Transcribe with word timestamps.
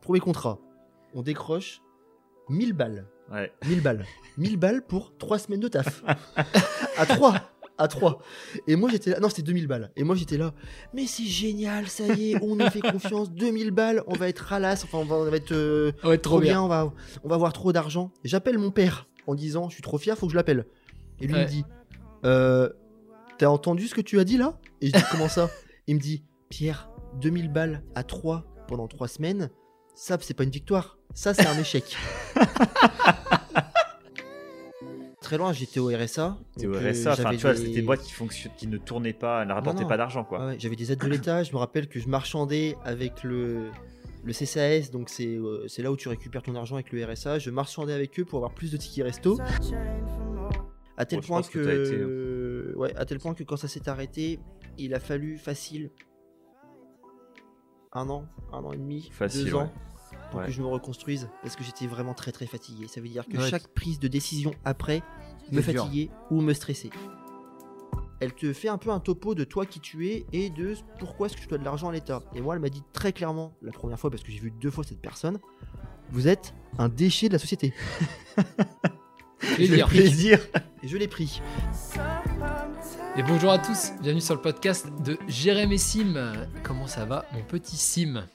Premier 0.00 0.20
contrat, 0.20 0.58
on 1.14 1.22
décroche 1.22 1.80
1000 2.48 2.72
balles. 2.72 3.06
Ouais. 3.30 3.52
1000 3.66 3.82
balles. 3.82 4.04
1000 4.38 4.56
balles 4.56 4.82
pour 4.86 5.16
3 5.18 5.38
semaines 5.38 5.60
de 5.60 5.68
taf. 5.68 6.02
à 6.96 7.06
3 7.06 7.34
à 7.80 7.86
3. 7.86 8.18
Et 8.66 8.74
moi 8.74 8.90
j'étais 8.90 9.10
là, 9.10 9.20
non 9.20 9.28
c'était 9.28 9.42
2000 9.42 9.66
balles. 9.68 9.92
Et 9.96 10.02
moi 10.02 10.16
j'étais 10.16 10.36
là, 10.36 10.52
mais 10.92 11.06
c'est 11.06 11.24
génial, 11.24 11.86
ça 11.88 12.06
y 12.14 12.32
est, 12.32 12.42
on 12.42 12.56
nous 12.56 12.68
fait 12.70 12.80
confiance, 12.80 13.30
2000 13.30 13.70
balles, 13.70 14.02
on 14.08 14.14
va 14.14 14.28
être 14.28 14.40
ralasse, 14.40 14.82
enfin 14.84 14.98
on 14.98 15.04
va, 15.04 15.14
on 15.16 15.30
va 15.30 15.36
être 15.36 15.52
euh, 15.52 15.92
Ah 16.02 16.08
ouais, 16.08 16.18
trop 16.18 16.40
bien, 16.40 16.60
on 16.60 16.66
va, 16.66 16.92
on 17.22 17.28
va 17.28 17.36
avoir 17.36 17.52
trop 17.52 17.72
d'argent. 17.72 18.10
J'appelle 18.24 18.58
mon 18.58 18.70
père 18.72 19.06
en 19.28 19.34
disant, 19.36 19.68
je 19.68 19.74
suis 19.74 19.82
trop 19.82 19.98
fier, 19.98 20.18
faut 20.18 20.26
que 20.26 20.32
je 20.32 20.36
l'appelle. 20.36 20.66
Et 21.20 21.26
lui 21.28 21.34
Ouais. 21.34 21.44
me 21.44 21.48
dit, 21.48 21.64
euh, 22.24 22.68
t'as 23.38 23.46
entendu 23.48 23.86
ce 23.86 23.94
que 23.94 24.00
tu 24.00 24.18
as 24.18 24.24
dit 24.24 24.38
là? 24.38 24.58
Et 24.80 24.88
je 24.88 24.92
dis, 24.94 25.02
comment 25.12 25.28
ça? 25.28 25.48
Il 25.86 25.94
me 25.96 26.00
dit, 26.00 26.24
Pierre, 26.48 26.90
2000 27.20 27.52
balles 27.52 27.82
à 27.94 28.02
3 28.02 28.44
pendant 28.66 28.88
3 28.88 29.06
semaines, 29.06 29.50
ça 29.98 30.16
c'est 30.20 30.34
pas 30.34 30.44
une 30.44 30.50
victoire, 30.50 30.96
ça 31.12 31.34
c'est 31.34 31.46
un 31.46 31.58
échec. 31.58 31.96
Très 35.20 35.36
loin, 35.36 35.52
j'étais 35.52 35.80
au 35.80 35.88
RSA. 35.88 36.38
Au 36.56 36.60
donc, 36.62 36.74
euh, 36.76 36.90
RSA, 36.90 37.12
enfin, 37.12 37.22
j'avais 37.22 37.36
tu 37.36 37.42
vois, 37.42 37.52
des- 37.52 37.66
c'était 37.66 37.80
une 37.80 37.86
boîte 37.86 38.02
qui, 38.56 38.66
ne 38.68 38.78
tournait 38.78 39.12
pas, 39.12 39.44
ne 39.44 39.52
rapportait 39.52 39.82
non. 39.82 39.88
pas 39.88 39.96
d'argent, 39.96 40.24
quoi. 40.24 40.38
Ouais, 40.38 40.46
ouais, 40.46 40.56
j'avais 40.58 40.76
des 40.76 40.92
aides 40.92 41.00
de 41.00 41.06
l'État. 41.08 41.42
Je 41.42 41.52
me 41.52 41.58
rappelle 41.58 41.88
que 41.88 41.98
je 42.00 42.08
marchandais 42.08 42.76
avec 42.84 43.24
le, 43.24 43.70
le 44.24 44.32
CCAS, 44.32 44.90
donc 44.90 45.08
c'est 45.10 45.26
euh, 45.26 45.66
c'est 45.68 45.82
là 45.82 45.90
où 45.90 45.96
tu 45.96 46.08
récupères 46.08 46.42
ton 46.44 46.54
argent 46.54 46.76
avec 46.76 46.92
le 46.92 47.04
RSA. 47.04 47.40
Je 47.40 47.50
marchandais 47.50 47.92
avec 47.92 48.18
eux 48.20 48.24
pour 48.24 48.38
avoir 48.38 48.54
plus 48.54 48.70
de 48.70 48.76
tickets 48.76 49.04
resto. 49.04 49.38
À 50.96 51.04
tel 51.04 51.20
je 51.20 51.26
point 51.26 51.38
pense 51.38 51.50
que, 51.50 51.58
que 51.58 51.64
t'as 51.64 51.74
été, 51.74 52.02
hein. 52.02 52.78
ouais, 52.78 52.96
à 52.96 53.04
tel 53.04 53.18
point 53.18 53.34
que 53.34 53.42
quand 53.44 53.56
ça 53.56 53.68
s'est 53.68 53.88
arrêté, 53.88 54.38
il 54.78 54.94
a 54.94 55.00
fallu 55.00 55.36
facile 55.36 55.90
un 57.92 58.08
an, 58.08 58.24
un 58.52 58.58
an 58.64 58.72
et 58.72 58.76
demi, 58.76 59.08
Facile, 59.12 59.44
deux 59.46 59.54
ans. 59.54 59.72
Pour 60.30 60.40
Ouais. 60.40 60.46
que 60.46 60.52
je 60.52 60.60
me 60.60 60.66
reconstruise 60.66 61.28
parce 61.42 61.56
que 61.56 61.64
j'étais 61.64 61.86
vraiment 61.86 62.14
très 62.14 62.32
très 62.32 62.46
fatigué. 62.46 62.86
Ça 62.88 63.00
veut 63.00 63.08
dire 63.08 63.26
que 63.26 63.36
Ouais. 63.38 63.48
chaque 63.50 63.68
prise 63.68 63.98
de 63.98 64.08
décision 64.08 64.52
après 64.64 65.02
me 65.52 65.62
fatiguait 65.62 66.10
ou 66.30 66.40
me 66.40 66.52
stressait. 66.54 66.90
Elle 68.20 68.34
te 68.34 68.52
fait 68.52 68.68
un 68.68 68.78
peu 68.78 68.90
un 68.90 68.98
topo 69.00 69.34
de 69.36 69.44
toi 69.44 69.64
qui 69.64 69.78
tu 69.80 70.08
es 70.08 70.26
et 70.32 70.50
de 70.50 70.74
pourquoi 70.98 71.26
est-ce 71.28 71.36
que 71.36 71.42
je 71.42 71.48
dois 71.48 71.58
de 71.58 71.64
l'argent 71.64 71.88
à 71.88 71.92
l'État. 71.92 72.22
Et 72.34 72.40
moi, 72.40 72.54
elle 72.56 72.60
m'a 72.60 72.68
dit 72.68 72.82
très 72.92 73.12
clairement, 73.12 73.54
la 73.62 73.70
première 73.70 73.98
fois, 73.98 74.10
parce 74.10 74.22
que 74.24 74.32
j'ai 74.32 74.40
vu 74.40 74.50
deux 74.50 74.70
fois 74.72 74.82
cette 74.82 75.00
personne, 75.00 75.38
vous 76.10 76.26
êtes 76.26 76.52
un 76.78 76.88
déchet 76.88 77.28
de 77.28 77.34
la 77.34 77.38
société. 77.38 77.72
Et 79.58 79.66
je 79.66 79.74
l'ai 79.74 79.82
pris. 79.84 80.32
Et 80.82 80.88
je 80.88 80.96
l'ai 80.96 81.06
pris. 81.08 81.40
Et 83.16 83.22
bonjour 83.22 83.52
à 83.52 83.58
tous, 83.58 83.92
bienvenue 84.02 84.20
sur 84.20 84.34
le 84.34 84.40
podcast 84.42 84.88
de 85.04 85.16
Jérémy 85.28 85.78
Sim. 85.78 86.32
Comment 86.64 86.88
ça 86.88 87.04
va, 87.04 87.24
mon 87.32 87.42
petit 87.44 87.76
Sim? 87.76 88.26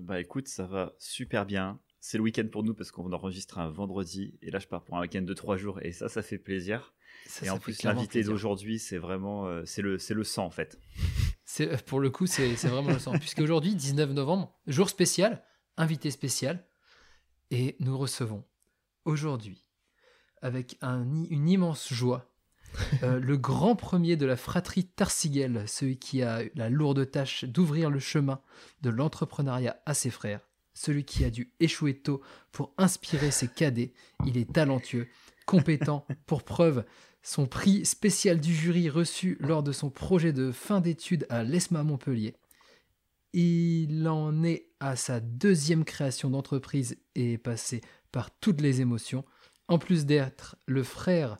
Bah 0.00 0.20
écoute, 0.20 0.48
ça 0.48 0.66
va 0.66 0.94
super 0.98 1.46
bien. 1.46 1.80
C'est 2.00 2.16
le 2.16 2.22
week-end 2.22 2.46
pour 2.50 2.62
nous 2.64 2.74
parce 2.74 2.90
qu'on 2.90 3.12
enregistre 3.12 3.58
un 3.58 3.68
vendredi 3.68 4.38
et 4.40 4.50
là 4.50 4.58
je 4.58 4.66
pars 4.66 4.82
pour 4.82 4.96
un 4.96 5.02
week-end 5.02 5.22
de 5.22 5.34
trois 5.34 5.56
jours 5.56 5.80
et 5.82 5.92
ça, 5.92 6.08
ça 6.08 6.22
fait 6.22 6.38
plaisir. 6.38 6.94
Ça, 7.26 7.42
et 7.44 7.48
ça 7.48 7.54
en 7.54 7.58
plus, 7.58 7.82
l'invité 7.82 8.20
d'aujourd'hui, 8.32 8.78
c'est 8.78 8.96
vraiment, 8.96 9.46
euh, 9.46 9.62
c'est 9.66 9.82
le, 9.82 9.98
c'est 9.98 10.14
le 10.14 10.24
sang 10.24 10.46
en 10.46 10.50
fait. 10.50 10.80
C'est- 11.44 11.84
Pour 11.84 12.00
le 12.00 12.08
coup, 12.10 12.26
c'est 12.26 12.54
vraiment 12.68 12.90
le 12.92 12.98
sang. 12.98 13.12
Puisque 13.18 13.40
aujourd'hui, 13.40 13.74
19 13.74 14.10
novembre, 14.12 14.58
jour 14.66 14.88
spécial, 14.88 15.44
invité 15.76 16.10
spécial, 16.10 16.66
et 17.50 17.76
nous 17.80 17.98
recevons 17.98 18.44
aujourd'hui, 19.04 19.66
avec 20.40 20.78
un, 20.80 21.02
une 21.28 21.48
immense 21.48 21.92
joie, 21.92 22.29
euh, 23.02 23.18
le 23.18 23.36
grand 23.36 23.76
premier 23.76 24.16
de 24.16 24.26
la 24.26 24.36
fratrie 24.36 24.84
Tarsigel, 24.84 25.64
celui 25.66 25.98
qui 25.98 26.22
a 26.22 26.42
la 26.54 26.68
lourde 26.68 27.10
tâche 27.10 27.44
d'ouvrir 27.44 27.90
le 27.90 27.98
chemin 27.98 28.40
de 28.82 28.90
l'entrepreneuriat 28.90 29.80
à 29.86 29.94
ses 29.94 30.10
frères, 30.10 30.48
celui 30.74 31.04
qui 31.04 31.24
a 31.24 31.30
dû 31.30 31.52
échouer 31.60 31.94
tôt 31.94 32.20
pour 32.52 32.72
inspirer 32.78 33.30
ses 33.30 33.48
cadets. 33.48 33.92
Il 34.26 34.38
est 34.38 34.52
talentueux, 34.52 35.08
compétent, 35.46 36.06
pour 36.26 36.42
preuve 36.42 36.84
son 37.22 37.46
prix 37.46 37.84
spécial 37.84 38.40
du 38.40 38.54
jury 38.54 38.88
reçu 38.88 39.36
lors 39.40 39.62
de 39.62 39.72
son 39.72 39.90
projet 39.90 40.32
de 40.32 40.52
fin 40.52 40.80
d'études 40.80 41.26
à 41.28 41.42
l'ESMA 41.42 41.82
Montpellier. 41.82 42.34
Il 43.32 44.08
en 44.08 44.42
est 44.42 44.70
à 44.80 44.96
sa 44.96 45.20
deuxième 45.20 45.84
création 45.84 46.30
d'entreprise 46.30 46.96
et 47.14 47.34
est 47.34 47.38
passé 47.38 47.80
par 48.10 48.30
toutes 48.30 48.60
les 48.60 48.80
émotions. 48.80 49.24
En 49.68 49.78
plus 49.78 50.04
d'être 50.04 50.56
le 50.66 50.82
frère 50.82 51.36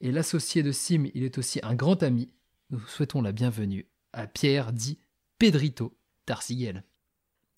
et 0.00 0.12
l'associé 0.12 0.62
de 0.62 0.72
Sim, 0.72 1.06
il 1.14 1.22
est 1.24 1.38
aussi 1.38 1.60
un 1.62 1.74
grand 1.74 2.02
ami. 2.02 2.30
Nous 2.70 2.80
souhaitons 2.86 3.22
la 3.22 3.32
bienvenue 3.32 3.86
à 4.12 4.26
Pierre 4.26 4.72
dit 4.72 4.98
Pedrito 5.38 5.96
Tarsigel. 6.26 6.84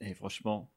Et 0.00 0.14
franchement, 0.14 0.70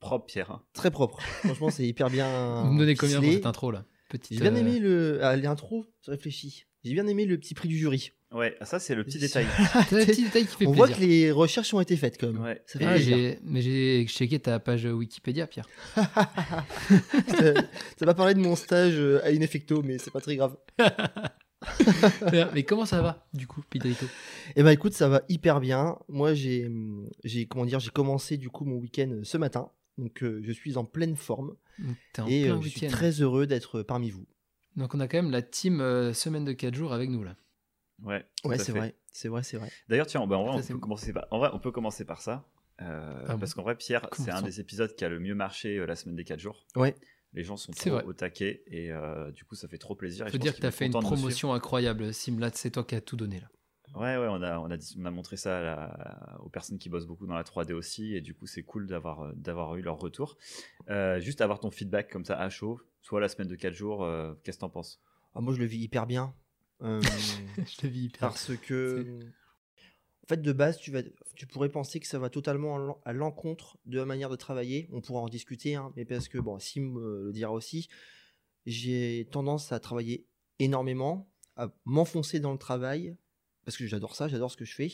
propre 0.00 0.26
Pierre. 0.26 0.50
hein. 0.50 0.64
Très 0.72 0.90
propre. 0.90 1.20
Franchement, 1.22 1.70
c'est 1.70 1.86
hyper 1.86 2.10
bien. 2.10 2.62
Vous 2.64 2.72
me 2.72 2.78
donnez 2.80 2.94
combien 2.94 3.16
pour 3.16 3.24
ficelé. 3.24 3.36
cette 3.38 3.46
intro 3.46 3.70
là? 3.70 3.84
Petite, 4.08 4.36
J'ai 4.36 4.42
bien 4.42 4.54
euh, 4.54 4.58
aimé 4.58 4.78
le. 4.78 5.20
Ah, 5.24 5.36
l'intro, 5.36 5.86
je 6.02 6.10
réfléchis. 6.10 6.66
J'ai 6.84 6.92
bien 6.92 7.06
aimé 7.06 7.24
le 7.24 7.38
petit 7.38 7.54
prix 7.54 7.68
du 7.68 7.78
jury. 7.78 8.12
Ouais, 8.34 8.56
ça 8.62 8.78
c'est 8.80 8.94
le 8.94 9.04
petit 9.04 9.18
détail. 9.18 9.46
un 9.74 9.82
petit 9.84 10.22
détail 10.24 10.46
qui 10.46 10.56
fait 10.56 10.66
On 10.66 10.72
voit 10.72 10.88
que 10.88 11.00
les 11.00 11.30
recherches 11.30 11.72
ont 11.72 11.80
été 11.80 11.96
faites 11.96 12.18
quand 12.20 12.32
même. 12.32 12.42
Ouais. 12.42 12.62
Ça 12.66 12.78
fait 12.78 12.84
Ah, 12.84 12.94
plaisir. 12.94 13.16
j'ai- 13.16 13.38
mais 13.44 13.62
j'ai 13.62 14.06
checké 14.08 14.38
ta 14.40 14.58
page 14.58 14.84
Wikipédia, 14.84 15.46
Pierre. 15.46 15.66
ça 15.96 18.04
va 18.06 18.14
parler 18.14 18.34
de 18.34 18.40
mon 18.40 18.56
stage 18.56 18.94
euh, 18.98 19.24
à 19.24 19.30
Ineffecto, 19.30 19.82
mais 19.82 19.98
c'est 19.98 20.10
pas 20.10 20.20
très 20.20 20.36
grave. 20.36 20.56
mais 22.52 22.62
comment 22.64 22.86
ça 22.86 23.00
va, 23.02 23.26
du 23.32 23.46
coup, 23.46 23.62
Pedrito? 23.70 24.06
Eh 24.56 24.62
ben 24.62 24.70
écoute, 24.70 24.92
ça 24.92 25.08
va 25.08 25.22
hyper 25.28 25.60
bien. 25.60 25.96
Moi, 26.08 26.34
j'ai, 26.34 26.66
hum, 26.66 27.08
j'ai 27.24 27.46
comment 27.46 27.64
dire, 27.64 27.80
j'ai 27.80 27.90
commencé 27.90 28.36
du 28.36 28.50
coup 28.50 28.64
mon 28.64 28.76
week-end 28.76 29.10
euh, 29.12 29.20
ce 29.24 29.38
matin, 29.38 29.70
donc 29.98 30.22
euh, 30.22 30.40
je 30.44 30.52
suis 30.52 30.76
en 30.76 30.84
pleine 30.84 31.16
forme 31.16 31.54
T'es 32.12 32.22
en 32.22 32.26
et 32.26 32.44
plein 32.44 32.58
euh, 32.58 32.62
je 32.62 32.68
suis 32.68 32.86
très 32.86 33.10
heureux 33.22 33.46
d'être 33.46 33.82
parmi 33.82 34.10
vous. 34.10 34.26
Donc 34.76 34.94
on 34.94 35.00
a 35.00 35.08
quand 35.08 35.18
même 35.18 35.30
la 35.30 35.42
team 35.42 35.80
euh, 35.80 36.12
semaine 36.12 36.44
de 36.44 36.52
4 36.52 36.74
jours 36.74 36.92
avec 36.92 37.08
nous 37.10 37.22
là. 37.24 37.36
Ouais, 38.02 38.26
Ouais, 38.44 38.58
c'est 38.58 38.72
vrai, 38.72 38.94
c'est 39.12 39.28
vrai, 39.28 39.42
c'est 39.42 39.56
vrai. 39.56 39.70
D'ailleurs, 39.88 40.06
tiens, 40.06 40.26
bah, 40.26 40.36
en, 40.36 40.44
vrai, 40.44 40.62
Ça, 40.62 40.68
on 40.72 40.76
peut 40.76 40.80
commencer 40.80 41.12
par... 41.12 41.26
en 41.30 41.38
vrai, 41.38 41.50
on 41.52 41.58
peut 41.58 41.70
commencer 41.72 42.04
par 42.04 42.20
ça. 42.20 42.44
euh, 42.82 43.24
Ah 43.28 43.32
bon? 43.34 43.38
parce 43.38 43.54
qu'en 43.54 43.62
vrai, 43.62 43.76
Pierre, 43.76 44.08
c'est 44.12 44.30
un 44.30 44.42
des 44.42 44.60
épisodes 44.60 44.94
qui 44.94 45.04
a 45.04 45.08
le 45.08 45.20
mieux 45.20 45.34
marché 45.34 45.78
euh, 45.78 45.86
la 45.86 45.96
semaine 45.96 46.16
des 46.16 46.24
4 46.24 46.40
jours. 46.40 46.66
Ouais. 46.76 46.94
Les 47.32 47.42
gens 47.44 47.56
sont 47.56 47.72
trop 47.72 47.90
vrai. 47.90 48.04
au 48.04 48.12
taquet 48.12 48.62
et 48.66 48.92
euh, 48.92 49.30
du 49.32 49.44
coup, 49.44 49.54
ça 49.54 49.66
fait 49.68 49.78
trop 49.78 49.94
plaisir. 49.96 50.26
je 50.26 50.32
pense 50.32 50.40
dire 50.40 50.54
que 50.54 50.60
t'as 50.60 50.68
vont 50.70 50.76
fait 50.76 50.86
une 50.86 50.92
promotion 50.92 51.52
incroyable, 51.52 52.12
Sim. 52.14 52.38
Là, 52.38 52.50
c'est 52.52 52.70
toi 52.70 52.84
qui 52.84 52.94
as 52.94 53.00
tout 53.00 53.16
donné 53.16 53.40
là. 53.40 53.48
Ouais, 53.94 54.16
ouais, 54.16 54.26
on 54.28 54.42
a, 54.42 54.58
on 54.58 54.70
a, 54.70 54.76
dit- 54.76 54.96
on 55.00 55.04
a 55.04 55.10
montré 55.10 55.36
ça 55.36 55.58
à 55.58 55.62
la- 55.62 56.36
aux 56.42 56.48
personnes 56.48 56.78
qui 56.78 56.88
bossent 56.88 57.06
beaucoup 57.06 57.26
dans 57.26 57.34
la 57.34 57.44
3D 57.44 57.72
aussi 57.72 58.14
et 58.16 58.20
du 58.20 58.34
coup, 58.34 58.46
c'est 58.46 58.62
cool 58.64 58.86
d'avoir 58.88 59.32
d'avoir 59.36 59.76
eu 59.76 59.82
leur 59.82 59.98
retour. 59.98 60.36
Juste 61.18 61.40
avoir 61.40 61.60
ton 61.60 61.70
feedback 61.70 62.10
comme 62.10 62.24
ça 62.24 62.36
à 62.38 62.50
chaud, 62.50 62.80
soit 63.02 63.20
la 63.20 63.28
semaine 63.28 63.48
de 63.48 63.54
4 63.56 63.74
jours, 63.74 64.06
qu'est-ce 64.42 64.58
que 64.58 64.60
t'en 64.62 64.68
penses? 64.70 65.00
Ah, 65.34 65.40
moi, 65.40 65.54
je 65.54 65.58
le 65.58 65.64
vis 65.66 65.78
hyper 65.78 66.06
bien. 66.06 66.34
Euh, 66.84 67.00
Je 67.66 67.76
te 67.76 67.86
vis 67.86 68.04
hyper. 68.04 68.20
parce 68.20 68.54
que 68.56 69.06
en 70.22 70.26
fait 70.26 70.40
de 70.42 70.52
base 70.52 70.78
tu 70.78 70.90
vas 70.90 71.02
tu 71.34 71.46
pourrais 71.46 71.68
penser 71.68 72.00
que 72.00 72.06
ça 72.06 72.18
va 72.18 72.30
totalement 72.30 72.76
à 72.76 72.78
l'en- 72.78 73.00
à 73.04 73.12
l'encontre 73.12 73.78
de 73.86 73.98
la 73.98 74.04
manière 74.06 74.30
de 74.30 74.36
travailler 74.36 74.88
on 74.92 75.00
pourra 75.00 75.20
en 75.20 75.28
discuter 75.28 75.74
hein, 75.74 75.92
mais 75.96 76.04
parce 76.04 76.28
que 76.28 76.38
bon 76.38 76.58
Sim 76.58 76.94
euh, 76.96 77.24
le 77.26 77.32
dira 77.32 77.52
aussi 77.52 77.88
j'ai 78.66 79.28
tendance 79.30 79.72
à 79.72 79.80
travailler 79.80 80.26
énormément 80.58 81.28
à 81.56 81.72
m'enfoncer 81.84 82.40
dans 82.40 82.52
le 82.52 82.58
travail 82.58 83.16
parce 83.64 83.76
que 83.76 83.86
j'adore 83.86 84.14
ça 84.16 84.28
j'adore 84.28 84.50
ce 84.50 84.56
que 84.56 84.64
je 84.64 84.74
fais 84.74 84.90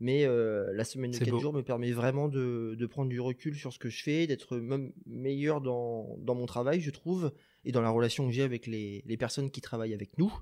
mais 0.00 0.24
euh, 0.24 0.72
la 0.72 0.84
semaine 0.84 1.12
de 1.12 1.16
C'est 1.16 1.24
4 1.24 1.34
beau. 1.36 1.40
jours 1.40 1.52
me 1.52 1.62
permet 1.62 1.92
vraiment 1.92 2.26
de, 2.28 2.74
de 2.76 2.86
prendre 2.86 3.08
du 3.08 3.20
recul 3.20 3.54
sur 3.54 3.72
ce 3.72 3.78
que 3.78 3.88
je 3.88 4.02
fais, 4.02 4.26
d'être 4.26 4.56
même 4.58 4.92
meilleur 5.06 5.60
dans, 5.60 6.16
dans 6.18 6.34
mon 6.34 6.46
travail, 6.46 6.80
je 6.80 6.90
trouve, 6.90 7.32
et 7.64 7.70
dans 7.70 7.80
la 7.80 7.90
relation 7.90 8.26
que 8.26 8.32
j'ai 8.32 8.42
avec 8.42 8.66
les, 8.66 9.04
les 9.06 9.16
personnes 9.16 9.52
qui 9.52 9.60
travaillent 9.60 9.94
avec 9.94 10.18
nous. 10.18 10.36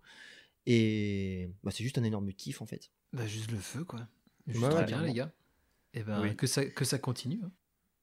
Et 0.67 1.51
bah, 1.65 1.71
c'est 1.73 1.83
juste 1.83 1.99
un 1.99 2.05
énorme 2.05 2.33
kiff 2.33 2.63
en 2.63 2.67
fait. 2.67 2.91
Bah, 3.13 3.27
juste 3.27 3.51
le 3.51 3.59
feu 3.59 3.85
quoi. 3.85 4.01
Juste 4.47 4.63
Ouais, 4.63 4.71
très 4.71 4.81
ouais, 4.81 4.87
bien, 4.87 5.03
les 5.03 5.13
gars. 5.13 5.33
Et 5.95 6.03
ben, 6.03 6.21
Oui. 6.23 6.37
que, 6.37 6.47
ça, 6.47 6.65
que 6.65 6.85
ça 6.85 6.99
continue. 6.99 7.41
hein. 7.45 7.51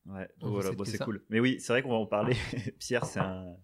Ouais, 0.05 0.29
va 0.41 0.47
voilà, 0.49 0.71
bon, 0.71 0.83
faire 0.83 0.91
c'est 0.91 0.97
ça. 0.97 1.05
cool. 1.05 1.23
Mais 1.29 1.39
oui, 1.39 1.57
c'est 1.59 1.73
vrai 1.73 1.81
qu'on 1.83 1.89
va 1.89 1.95
en 1.95 2.05
parler. 2.05 2.35
Pierre, 2.79 3.05
c'est 3.05 3.19
un- 3.19 3.55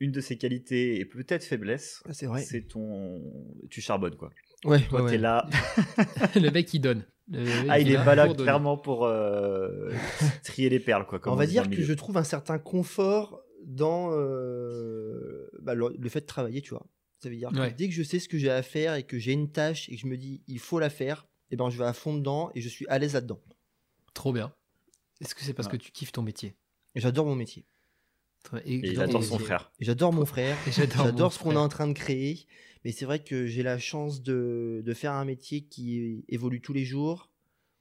une 0.00 0.10
de 0.10 0.20
ses 0.20 0.36
qualités 0.36 0.98
et 0.98 1.04
peut-être 1.04 1.44
faiblesse. 1.44 2.02
Ah, 2.08 2.12
c'est 2.12 2.26
vrai. 2.26 2.42
C'est 2.42 2.62
ton. 2.62 3.22
Tu 3.70 3.80
charbonnes 3.80 4.16
quoi. 4.16 4.30
Ouais, 4.64 4.80
Toi, 4.88 5.02
ouais, 5.02 5.10
t'es 5.10 5.16
ouais. 5.16 5.18
là. 5.22 5.48
le 6.34 6.50
mec, 6.50 6.72
il 6.74 6.80
donne. 6.80 7.04
Mec, 7.28 7.48
Ah, 7.68 7.78
il 7.78 7.90
est 7.90 7.96
pas 8.04 8.14
là 8.16 8.26
pour 8.26 8.34
donner. 8.34 8.46
clairement 8.46 8.76
pour 8.76 9.04
euh, 9.06 9.90
trier 10.44 10.68
les 10.70 10.80
perles 10.80 11.06
quoi. 11.06 11.18
comme 11.20 11.32
On 11.32 11.36
va 11.36 11.46
dire 11.46 11.70
que 11.70 11.80
je 11.82 11.92
trouve 11.94 12.16
un 12.16 12.24
certain 12.24 12.58
confort 12.58 13.40
dans 13.64 14.10
euh, 14.12 15.48
bah, 15.60 15.74
le, 15.74 15.94
le 15.96 16.08
fait 16.08 16.20
de 16.20 16.26
travailler, 16.26 16.62
tu 16.62 16.70
vois. 16.70 16.86
Ça 17.22 17.28
veut 17.30 17.36
dire 17.36 17.50
que 17.50 17.58
Ouais. 17.58 17.72
dès 17.72 17.88
que 17.88 17.94
je 17.94 18.02
sais 18.02 18.18
ce 18.18 18.28
que 18.28 18.36
j'ai 18.38 18.50
à 18.50 18.62
faire 18.62 18.94
et 18.96 19.04
que 19.04 19.18
j'ai 19.18 19.32
une 19.32 19.50
tâche 19.52 19.88
et 19.88 19.94
que 19.94 20.00
je 20.00 20.06
me 20.06 20.16
dis 20.16 20.42
il 20.48 20.58
faut 20.58 20.78
la 20.80 20.90
faire, 20.90 21.26
et 21.50 21.56
ben 21.56 21.70
je 21.70 21.78
vais 21.78 21.84
à 21.84 21.92
fond 21.92 22.14
dedans 22.16 22.50
et 22.54 22.60
je 22.60 22.68
suis 22.68 22.86
à 22.88 22.98
l'aise 22.98 23.14
là-dedans. 23.14 23.40
Trop 24.14 24.32
bien. 24.32 24.52
Est-ce 25.20 25.34
que 25.34 25.42
c'est 25.42 25.54
parce 25.54 25.68
Ouais. 25.68 25.78
que 25.78 25.82
tu 25.84 25.92
kiffes 25.92 26.12
ton 26.12 26.22
métier? 26.22 26.54
Et 26.94 27.00
J'adore 27.00 27.26
mon 27.26 27.36
métier. 27.36 27.64
Et 28.64 28.74
il 28.74 28.94
j'adore 28.96 29.22
son 29.22 29.38
frère. 29.38 29.70
Et 29.78 29.84
j'adore 29.84 30.12
mon 30.12 30.26
frère. 30.26 30.56
J'adore 30.96 31.32
ce 31.32 31.38
qu'on 31.38 31.52
est 31.52 31.56
en 31.56 31.68
train 31.68 31.86
de 31.86 31.92
créer. 31.92 32.44
Mais 32.84 32.90
c'est 32.90 33.04
vrai 33.04 33.22
que 33.22 33.46
j'ai 33.46 33.62
la 33.62 33.78
chance 33.78 34.20
de, 34.22 34.82
de 34.84 34.94
faire 34.94 35.12
un 35.12 35.24
métier 35.24 35.60
qui 35.62 36.24
évolue 36.28 36.60
tous 36.60 36.72
les 36.72 36.84
jours, 36.84 37.30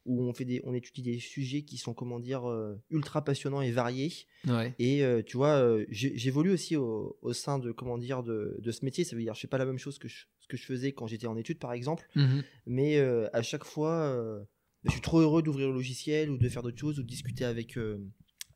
où 0.06 0.24
on, 0.24 0.34
fait 0.34 0.46
des, 0.46 0.62
on 0.66 0.74
étudie 0.74 1.04
des 1.04 1.20
sujets 1.20 1.62
qui 1.64 1.78
sont, 1.78 1.94
comment 1.94 2.20
dire, 2.20 2.50
euh, 2.50 2.76
ultra 2.90 3.24
passionnants 3.24 3.62
et 3.62 3.72
variés. 3.72 4.12
Ouais. 4.48 4.74
Et 4.80 5.04
euh, 5.04 5.22
tu 5.24 5.38
vois, 5.38 5.56
euh, 5.62 5.86
j'évolue 5.90 6.52
aussi 6.52 6.76
au, 6.76 7.18
au 7.22 7.34
sein 7.34 7.60
de, 7.60 7.72
comment 7.72 7.98
dire, 7.98 8.24
de, 8.24 8.58
de 8.60 8.72
ce 8.72 8.84
métier. 8.84 9.04
Ça 9.04 9.16
veut 9.16 9.22
dire, 9.22 9.34
je 9.34 9.42
fais 9.42 9.48
pas 9.48 9.58
la 9.58 9.66
même 9.66 9.78
chose 9.78 10.00
que 10.00 10.08
je, 10.08 10.26
ce 10.40 10.48
que 10.48 10.58
je 10.58 10.66
faisais 10.66 10.92
quand 10.92 11.08
j'étais 11.08 11.28
en 11.28 11.38
études, 11.38 11.60
par 11.60 11.74
exemple. 11.74 12.08
Mhm. 12.16 12.44
Mais 12.66 12.98
euh, 12.98 13.30
à 13.34 13.42
chaque 13.42 13.64
fois, 13.64 13.92
euh, 13.92 14.44
je 14.86 14.92
suis 14.92 15.02
trop 15.02 15.20
heureux 15.20 15.42
d'ouvrir 15.44 15.68
le 15.68 15.74
logiciel 15.74 16.30
ou 16.30 16.38
de 16.38 16.50
faire 16.50 16.64
d'autres 16.64 16.80
choses 16.80 17.00
ou 17.00 17.04
de 17.04 17.08
discuter 17.08 17.46
avec, 17.46 17.78
euh, 17.78 18.04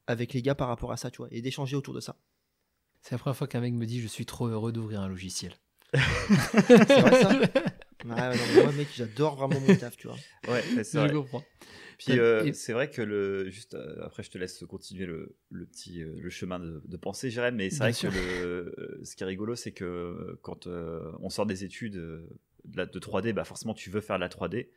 avec 0.08 0.34
les 0.34 0.42
gars 0.42 0.56
par 0.56 0.68
rapport 0.68 0.92
à 0.92 0.98
ça, 0.98 1.12
tu 1.12 1.18
vois, 1.18 1.28
et 1.32 1.42
d'échanger 1.42 1.76
autour 1.76 1.94
de 1.94 2.00
ça. 2.00 2.18
C'est 3.02 3.12
la 3.12 3.20
première 3.20 3.38
fois 3.38 3.48
qu'un 3.48 3.62
mec 3.62 3.74
me 3.74 3.86
dit 3.86 4.02
je 4.02 4.08
suis 4.08 4.26
trop 4.26 4.48
heureux 4.48 4.72
d'ouvrir 4.72 5.02
un 5.02 5.08
logiciel. 5.08 5.54
C'est 5.94 7.02
vrai 7.02 7.22
ça? 7.22 7.40
Ouais, 8.06 8.12
ouais, 8.14 8.38
non, 8.38 8.46
mais 8.48 8.62
moi, 8.62 8.72
mec, 8.72 8.88
j'adore 8.94 9.36
vraiment 9.36 9.60
mon 9.60 9.76
taf, 9.76 9.98
tu 9.98 10.08
vois. 10.08 10.18
Ouais, 10.48 10.62
c'est 10.84 10.94
Je 10.94 10.98
vrai. 11.00 11.12
comprends. 11.12 11.44
Puis 11.98 12.20
Euh, 12.20 12.46
et- 12.46 12.54
c'est 12.54 12.74
vrai 12.74 12.90
que 12.90 13.02
le 13.02 13.50
juste 13.50 13.74
euh, 13.74 14.04
après 14.04 14.22
je 14.22 14.30
te 14.30 14.38
laisse 14.38 14.64
continuer 14.68 15.06
le, 15.06 15.36
le 15.50 15.66
petit 15.66 16.04
euh, 16.04 16.14
le 16.22 16.30
chemin 16.30 16.60
de, 16.60 16.82
de 16.86 16.98
pensée 16.98 17.30
Jérém 17.30 17.56
mais 17.56 17.70
c'est 17.70 17.80
vrai 17.80 17.94
sûr. 17.94 18.12
que 18.12 18.18
le, 18.18 19.00
ce 19.04 19.16
qui 19.16 19.24
est 19.24 19.26
rigolo 19.26 19.56
c'est 19.56 19.72
que 19.72 20.38
quand 20.42 20.68
euh, 20.68 21.12
on 21.22 21.30
sort 21.30 21.46
des 21.46 21.64
études 21.64 21.94
de, 21.94 22.28
la, 22.76 22.86
de 22.86 23.00
3D 23.00 23.34
bah 23.34 23.46
forcément 23.46 23.74
tu 23.74 23.90
veux 23.90 24.02
faire 24.02 24.18
de 24.18 24.22
la 24.22 24.30
3D 24.30 24.70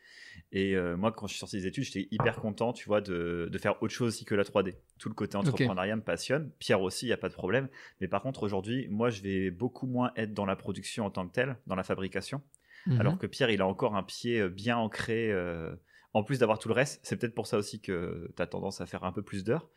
et 0.52 0.76
euh, 0.76 0.96
moi 0.96 1.10
quand 1.10 1.26
je 1.26 1.32
suis 1.32 1.40
sorti 1.40 1.56
des 1.58 1.66
études 1.66 1.84
j'étais 1.84 2.06
hyper 2.12 2.36
content 2.40 2.72
tu 2.72 2.86
vois 2.86 3.00
de, 3.00 3.48
de 3.50 3.58
faire 3.58 3.82
autre 3.82 3.92
chose 3.92 4.14
aussi 4.14 4.24
que 4.24 4.36
la 4.36 4.44
3D 4.44 4.76
tout 4.98 5.08
le 5.08 5.14
côté 5.16 5.36
entrepreneuriat 5.36 5.96
me 5.96 6.02
passionne 6.02 6.50
Pierre 6.60 6.80
aussi 6.80 7.06
il 7.06 7.08
y 7.08 7.12
a 7.12 7.16
pas 7.18 7.28
de 7.28 7.34
problème 7.34 7.68
mais 8.00 8.06
par 8.06 8.22
contre 8.22 8.44
aujourd'hui 8.44 8.86
moi 8.88 9.10
je 9.10 9.22
vais 9.22 9.50
beaucoup 9.50 9.86
moins 9.88 10.12
être 10.16 10.32
dans 10.34 10.46
la 10.46 10.54
production 10.56 11.04
en 11.04 11.10
tant 11.10 11.26
que 11.26 11.32
telle 11.34 11.56
dans 11.66 11.74
la 11.74 11.82
fabrication 11.84 12.42
Mhm. 12.86 13.00
alors 13.00 13.18
que 13.18 13.26
Pierre, 13.26 13.50
il 13.50 13.60
a 13.60 13.66
encore 13.66 13.96
un 13.96 14.02
pied 14.02 14.40
euh, 14.40 14.48
bien 14.48 14.76
ancré, 14.78 15.30
euh, 15.32 15.74
en 16.14 16.22
plus 16.24 16.38
d'avoir 16.38 16.58
tout 16.58 16.68
le 16.68 16.74
reste. 16.74 17.00
C'est 17.02 17.16
peut-être 17.16 17.34
pour 17.34 17.46
ça 17.46 17.58
aussi 17.58 17.80
que 17.80 18.30
tu 18.36 18.42
as 18.42 18.46
tendance 18.46 18.80
à 18.80 18.86
faire 18.86 19.04
un 19.04 19.12
peu 19.12 19.22
plus 19.22 19.44
d'heures. 19.44 19.68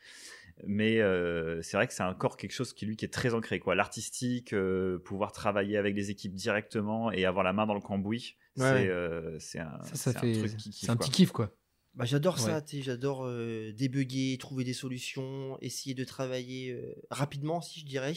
Mais 0.68 1.00
euh, 1.00 1.62
c'est 1.62 1.77
vrai 1.77 1.88
que 1.88 1.94
c'est 1.94 2.03
encore 2.03 2.38
quelque 2.38 2.51
chose 2.51 2.74
qui, 2.74 2.86
lui, 2.86 2.95
qui 2.95 3.06
est 3.06 3.09
très 3.13 3.33
ancré. 3.33 3.59
quoi. 3.59 3.74
L'artistique, 3.74 4.53
euh, 4.53 5.00
pouvoir 5.00 5.31
travailler 5.31 5.77
avec 5.77 5.95
des 5.95 6.12
équipes 6.12 6.33
directement 6.36 7.12
et 7.12 7.25
avoir 7.25 7.44
la 7.44 7.53
main 7.53 7.65
dans 7.65 7.74
le 7.74 7.81
cambouis, 7.81 8.36
Ouais, 8.57 8.65
c'est 8.68 8.89
euh, 8.89 9.38
un, 9.38 9.39
ça, 9.39 9.95
ça 9.95 10.12
c'est 10.12 10.18
un 10.18 10.21
fait. 10.21 10.33
truc 10.33 10.57
qui 10.57 10.69
kiffe. 10.71 10.81
C'est 10.86 10.89
un 10.92 10.97
quoi. 10.97 11.06
petit 11.06 11.12
kiff 11.12 11.31
quoi. 11.31 11.56
Bah, 11.94 12.06
j'adore 12.06 12.38
ça, 12.39 12.57
Ouais. 12.71 12.81
j'adore 12.81 13.25
euh, 13.25 13.71
débugger, 13.74 14.38
trouver 14.39 14.63
des 14.63 14.74
solutions, 14.74 15.57
essayer 15.62 15.94
de 15.95 16.04
travailler 16.06 16.71
euh, 16.71 16.95
rapidement, 17.09 17.59
si 17.62 17.80
je 17.81 17.86
dirais, 17.86 18.13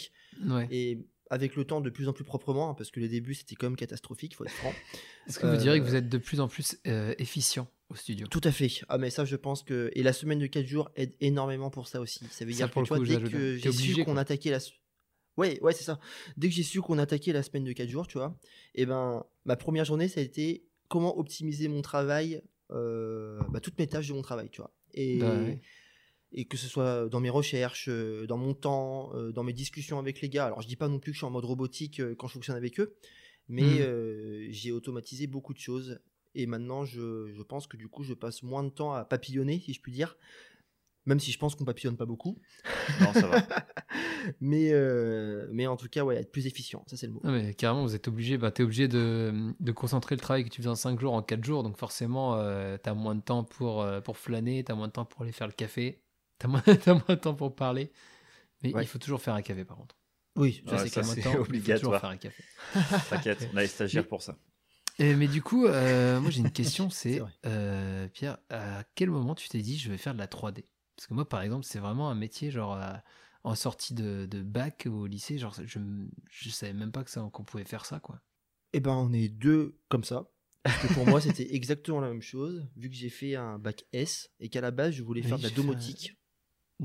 Ouais. 0.47 0.69
et 0.71 1.05
avec 1.31 1.57
le 1.57 1.65
temps 1.65 1.81
de 1.81 1.91
plus 1.91 2.09
en 2.09 2.13
plus 2.13 2.25
proprement, 2.25 2.71
hein, 2.71 2.75
parce 2.75 2.91
que 2.91 3.01
les 3.01 3.09
débuts 3.09 3.35
c'était 3.35 3.55
quand 3.55 3.67
même 3.67 3.77
catastrophique, 3.77 4.35
faut 4.37 4.45
être 4.45 4.51
franc. 4.53 4.73
Est-ce 5.29 5.39
que 5.39 5.47
vous 5.47 5.55
Euh, 5.55 5.57
direz 5.59 5.81
que 5.81 5.85
vous 5.85 5.95
êtes 5.95 6.09
de 6.09 6.19
plus 6.19 6.41
en 6.41 6.49
plus 6.49 6.77
euh, 6.87 7.15
efficient 7.19 7.67
au 7.89 7.95
studio? 7.97 8.27
Tout 8.27 8.41
à 8.45 8.53
fait. 8.53 8.69
Ah 8.89 8.99
mais 8.99 9.11
ça 9.11 9.25
je 9.25 9.37
pense 9.37 9.63
que 9.63 9.91
et 9.95 10.03
la 10.03 10.13
semaine 10.13 10.39
de 10.39 10.47
4 10.47 10.67
jours 10.67 10.91
aide 10.97 11.15
énormément 11.21 11.71
pour 11.71 11.89
ça 11.89 12.01
aussi. 12.01 12.27
Ça 12.31 12.45
veut 12.45 12.53
Ça, 12.53 12.67
dire 12.67 12.71
que 12.75 12.81
coup, 12.81 13.05
dès 13.05 13.21
que 13.23 13.57
j'ai 13.57 13.73
su 13.73 14.05
qu'on 14.05 14.17
attaquait 14.17 14.51
la 14.51 14.59
Ouais, 15.37 15.59
ouais, 15.63 15.73
c'est 15.73 15.83
ça. 15.83 15.99
Dès 16.37 16.49
que 16.49 16.55
j'ai 16.55 16.63
su 16.63 16.81
qu'on 16.81 16.99
attaquait 16.99 17.33
la 17.33 17.43
semaine 17.43 17.65
de 17.65 17.73
4 17.73 17.89
jours, 17.89 18.07
tu 18.07 18.19
vois, 18.19 18.39
et 18.77 18.87
ben 18.87 19.25
ma 19.45 19.57
première 19.57 19.85
journée 19.85 20.07
ça 20.09 20.21
a 20.21 20.23
été 20.23 20.65
comment 20.89 21.19
optimiser 21.19 21.67
mon 21.69 21.83
travail 21.83 22.43
euh, 22.71 23.41
bah, 23.51 23.61
toutes 23.61 23.79
mes 23.79 23.87
tâches 23.87 24.09
de 24.09 24.13
mon 24.15 24.23
travail, 24.23 24.49
tu 24.51 24.61
vois. 24.61 24.73
Et 24.93 25.19
Bah 25.19 25.33
ouais. 25.43 25.61
Et 26.35 26.45
que 26.45 26.57
ce 26.57 26.67
soit 26.67 27.09
dans 27.09 27.21
mes 27.21 27.31
recherches, 27.31 27.89
dans 27.89 28.37
mon 28.37 28.55
temps, 28.55 29.13
dans 29.33 29.45
mes 29.45 29.53
discussions 29.53 29.99
avec 29.99 30.21
les 30.21 30.29
gars. 30.29 30.47
Alors 30.47 30.61
je 30.61 30.67
dis 30.67 30.77
pas 30.77 30.89
non 30.89 30.99
plus 30.99 31.13
que 31.13 31.15
je 31.15 31.21
suis 31.21 31.27
en 31.27 31.31
mode 31.31 31.45
robotique 31.45 32.03
quand 32.17 32.27
je 32.27 32.33
fonctionne 32.33 32.57
avec 32.57 32.81
eux, 32.81 32.97
mais 33.49 33.81
euh, 33.81 34.47
j'ai 34.51 34.73
automatisé 34.73 35.27
beaucoup 35.27 35.55
de 35.55 35.59
choses. 35.59 36.01
Et 36.35 36.47
maintenant, 36.47 36.85
je, 36.85 37.33
je 37.33 37.43
pense 37.43 37.67
que 37.67 37.77
du 37.77 37.89
coup, 37.89 38.03
je 38.03 38.15
passe 38.15 38.43
moins 38.43 38.65
de 38.65 38.71
temps 38.71 38.93
à 38.93 39.05
papillonner, 39.05 39.61
si 39.61 39.73
je 39.73 39.81
puis 39.81 39.93
dire. 39.93 40.17
Même 41.07 41.21
si 41.21 41.31
je 41.31 41.39
pense 41.39 41.55
qu'on 41.55 41.67
papillonne 41.67 41.99
pas 41.99 42.07
beaucoup. 42.07 42.41
Non, 43.01 43.13
ça 43.13 43.27
va. 43.27 43.43
mais, 44.41 44.71
euh, 44.73 45.47
mais 45.53 45.67
en 45.67 45.77
tout 45.77 45.89
cas, 45.89 46.03
ouais, 46.03 46.17
être 46.17 46.33
plus 46.33 46.47
efficient, 46.47 46.83
ça 46.87 46.97
c'est 46.97 47.07
le 47.07 47.13
mot. 47.13 47.21
Non, 47.23 47.31
mais 47.31 47.53
carrément, 47.53 47.83
vous 47.83 47.95
êtes 47.95 48.09
obligé, 48.09 48.39
bah, 48.39 48.51
t'es 48.51 48.63
obligé 48.63 48.89
de, 48.89 49.53
de 49.61 49.73
concentrer 49.73 50.15
le 50.15 50.21
travail 50.21 50.45
que 50.45 50.49
tu 50.49 50.63
fais 50.63 50.69
en 50.69 50.75
5 50.75 50.99
jours 50.99 51.13
en 51.13 51.23
4 51.23 51.45
jours, 51.45 51.63
donc 51.63 51.77
forcément, 51.77 52.37
euh, 52.37 52.79
t'as 52.83 52.95
moins 52.95 53.15
de 53.15 53.21
temps 53.21 53.45
pour, 53.45 53.83
euh, 53.83 54.01
pour 54.01 54.17
flâner, 54.17 54.65
t'as 54.65 54.75
moins 54.75 54.89
de 54.89 54.93
temps 54.93 55.05
pour 55.05 55.23
aller 55.23 55.33
faire 55.33 55.47
le 55.47 55.53
café, 55.53 56.01
t'as 56.39 56.49
moins, 56.49 56.61
t'as 56.85 56.95
moins 56.95 57.05
de 57.09 57.15
temps 57.17 57.35
pour 57.35 57.55
parler. 57.55 57.93
Mais 58.63 58.75
Ouais. 58.75 58.83
il 58.83 58.87
faut 58.87 58.99
toujours 58.99 59.21
faire 59.21 59.35
un 59.35 59.43
café 59.43 59.65
par 59.65 59.77
contre. 59.77 59.97
Oui, 60.37 60.63
Ouais, 60.67 60.79
ça 60.79 60.85
de 60.85 60.89
c'est 60.89 61.01
temps, 61.01 61.03
il 61.03 61.23
faut 61.23 61.29
toujours 61.31 61.41
obligatoire. 61.47 62.01
faire 62.01 62.11
un 62.11 62.17
café. 62.17 62.43
T'inquiète, 63.11 63.49
on 63.53 63.57
a 63.57 63.61
les 63.63 63.67
stagiaires 63.69 64.03
Mais- 64.05 64.09
pour 64.09 64.23
ça. 64.23 64.39
Et, 64.99 65.15
mais 65.17 65.27
du 65.27 65.43
coup, 65.43 65.67
euh, 65.67 66.21
moi 66.21 66.31
j'ai 66.31 66.41
une 66.41 66.53
question, 66.53 66.89
C'est 66.91 67.21
euh, 67.47 68.07
Pierre, 68.09 68.39
à 68.51 68.85
quel 68.95 69.11
moment 69.11 69.35
tu 69.35 69.49
t'es 69.49 69.61
dit 69.61 69.77
je 69.79 69.91
vais 69.91 69.99
faire 69.99 70.15
de 70.15 70.19
la 70.19 70.27
3D 70.29 70.65
Parce 70.97 71.07
que 71.09 71.15
moi, 71.15 71.29
par 71.29 71.43
exemple, 71.43 71.65
c'est 71.65 71.81
vraiment 71.81 72.11
un 72.11 72.15
métier 72.15 72.51
genre 72.53 72.75
euh, 72.81 72.93
en 73.43 73.55
sortie 73.57 73.93
de, 73.95 74.27
de 74.27 74.43
bac 74.43 74.87
au 74.91 75.07
lycée, 75.07 75.37
genre 75.39 75.55
je, 75.65 75.79
je 76.31 76.49
savais 76.51 76.73
même 76.73 76.93
pas 76.93 77.03
que 77.05 77.11
ça 77.11 77.29
qu'on 77.33 77.45
pouvait 77.45 77.65
faire 77.65 77.85
ça 77.87 77.99
quoi. 78.01 78.21
Eh 78.73 78.81
ben, 78.81 78.93
on 78.93 79.13
est 79.13 79.29
deux 79.29 79.79
comme 79.89 80.05
ça. 80.05 80.29
Parce 80.63 80.79
que 80.89 80.95
pour 80.95 81.07
moi, 81.07 81.21
c'était 81.21 81.55
exactement 81.55 82.01
la 82.01 82.09
même 82.09 82.23
chose, 82.23 82.67
vu 82.77 82.89
que 82.89 82.97
j'ai 82.97 83.11
fait 83.11 83.35
un 83.37 83.59
bac 83.59 83.85
S 83.93 84.31
et 84.41 84.49
qu'à 84.49 84.61
la 84.63 84.71
base, 84.71 84.95
je 84.95 85.03
voulais 85.03 85.21
Oui, 85.23 85.29
faire 85.29 85.39
de 85.39 85.43
la 85.43 85.51
domotique. 85.51 86.17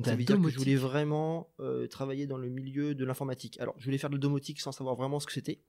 Ça 0.04 0.16
veut 0.16 0.24
dire 0.24 0.40
que 0.40 0.50
je 0.50 0.58
voulais 0.58 0.76
vraiment 0.76 1.52
euh, 1.60 1.88
travailler 1.88 2.28
dans 2.28 2.38
le 2.38 2.50
milieu 2.50 2.96
de 2.96 3.06
l'informatique. 3.06 3.60
Alors, 3.60 3.76
je 3.78 3.86
voulais 3.86 3.98
faire 3.98 4.10
de 4.10 4.16
la 4.16 4.20
domotique 4.20 4.62
sans 4.62 4.72
savoir 4.72 4.96
vraiment 4.96 5.20
ce 5.20 5.26
que 5.26 5.34
c'était. 5.34 5.62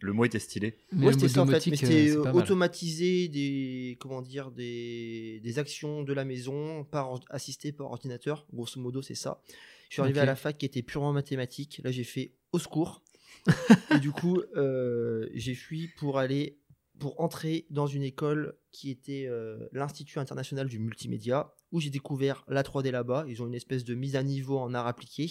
Le 0.00 0.12
mot 0.12 0.24
était 0.24 0.38
stylé. 0.38 0.76
Mais 0.92 1.06
ouais, 1.06 1.12
le 1.12 1.18
c'était 1.18 1.28
ça 1.28 1.42
en 1.42 1.46
fait. 1.46 1.52
Mais 1.52 1.76
domotique, 1.76 1.76
c'était 1.76 2.10
euh, 2.16 2.26
euh, 2.26 2.32
automatiser 2.32 3.28
des, 3.28 3.96
comment 4.00 4.22
dire, 4.22 4.50
des, 4.50 5.40
des 5.42 5.58
actions 5.58 6.02
de 6.02 6.12
la 6.12 6.24
maison 6.24 6.84
par 6.84 7.20
assisté 7.30 7.72
par 7.72 7.90
ordinateur. 7.90 8.46
Grosso 8.52 8.80
modo, 8.80 9.02
c'est 9.02 9.14
ça. 9.14 9.42
Je 9.88 9.94
suis 9.94 10.02
arrivé 10.02 10.20
à 10.20 10.24
la 10.24 10.36
fac 10.36 10.58
qui 10.58 10.66
était 10.66 10.82
purement 10.82 11.12
mathématique. 11.12 11.80
Là, 11.84 11.90
j'ai 11.90 12.04
fait 12.04 12.32
au 12.52 12.58
secours. 12.58 13.02
et 13.94 13.98
du 13.98 14.10
coup, 14.10 14.40
euh, 14.56 15.28
j'ai 15.34 15.54
fui 15.54 15.88
pour 15.96 16.18
aller 16.18 16.58
pour 16.98 17.20
entrer 17.20 17.66
dans 17.70 17.86
une 17.86 18.02
école 18.02 18.56
qui 18.70 18.90
était 18.90 19.26
euh, 19.26 19.68
l'Institut 19.72 20.18
international 20.18 20.68
du 20.68 20.78
multimédia, 20.78 21.52
où 21.74 21.80
j'ai 21.80 21.90
découvert 21.90 22.44
la 22.48 22.62
3D 22.62 22.90
là-bas. 22.90 23.26
Ils 23.28 23.42
ont 23.42 23.46
une 23.46 23.54
espèce 23.54 23.84
de 23.84 23.94
mise 23.94 24.16
à 24.16 24.22
niveau 24.22 24.58
en 24.58 24.72
art 24.74 24.86
appliqué, 24.86 25.24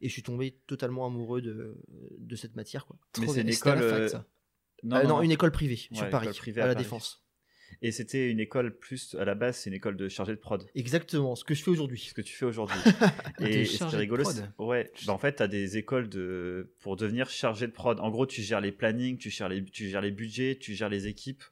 et 0.00 0.08
je 0.08 0.12
suis 0.12 0.22
tombé 0.22 0.58
totalement 0.66 1.06
amoureux 1.06 1.40
de, 1.42 1.76
de 2.18 2.36
cette 2.36 2.54
matière. 2.54 2.86
Quoi. 2.86 2.96
Mais 3.18 3.26
c'est 3.26 3.40
une 3.40 3.50
c'était 3.50 3.70
école. 3.70 3.82
euh, 3.82 4.08
ça. 4.08 4.26
Non, 4.84 4.96
Euh, 4.98 5.02
non, 5.02 5.08
non, 5.08 5.16
non. 5.16 5.22
une 5.22 5.30
école 5.32 5.50
privée 5.52 5.80
Ouais, 5.90 5.96
sur 5.96 6.10
Paris, 6.10 6.28
privée 6.36 6.60
à, 6.60 6.64
à 6.64 6.66
la 6.68 6.74
Paris. 6.74 6.84
Défense. 6.84 7.22
Et 7.82 7.90
c'était 7.90 8.30
une 8.30 8.38
école 8.40 8.78
plus 8.78 9.16
à 9.18 9.24
la 9.24 9.34
base, 9.34 9.56
c'est 9.56 9.70
une 9.70 9.74
école 9.74 9.96
de 9.96 10.08
chargé 10.08 10.32
de 10.32 10.38
prod. 10.38 10.64
Exactement, 10.76 11.34
ce 11.34 11.44
que 11.44 11.52
je 11.54 11.62
fais 11.64 11.70
aujourd'hui. 11.70 11.98
ce 11.98 12.14
que 12.14 12.20
tu 12.22 12.32
fais 12.36 12.44
aujourd'hui. 12.46 12.78
Et 13.40 13.62
et 13.62 13.64
ce 13.64 13.70
qui 13.70 13.74
est 13.74 13.78
chargé 13.78 13.96
de 13.96 14.00
rigolo, 14.02 14.24
ouais, 14.58 14.90
bah 15.06 15.12
en 15.14 15.18
fait, 15.18 15.36
tu 15.36 15.42
as 15.42 15.48
des 15.48 15.76
écoles 15.78 16.08
de 16.08 16.72
pour 16.80 16.96
devenir 16.96 17.28
chargé 17.28 17.66
de 17.66 17.72
prod. 17.72 17.98
En 18.00 18.10
gros, 18.10 18.24
tu 18.26 18.40
gères 18.42 18.60
les 18.60 18.70
plannings, 18.70 19.18
tu 19.18 19.30
gères 19.30 19.48
les, 19.48 19.64
tu 19.64 19.88
gères 19.88 20.00
les 20.02 20.10
budgets, 20.12 20.56
tu 20.60 20.74
gères 20.74 20.88
les 20.90 21.06
équipes. 21.08 21.42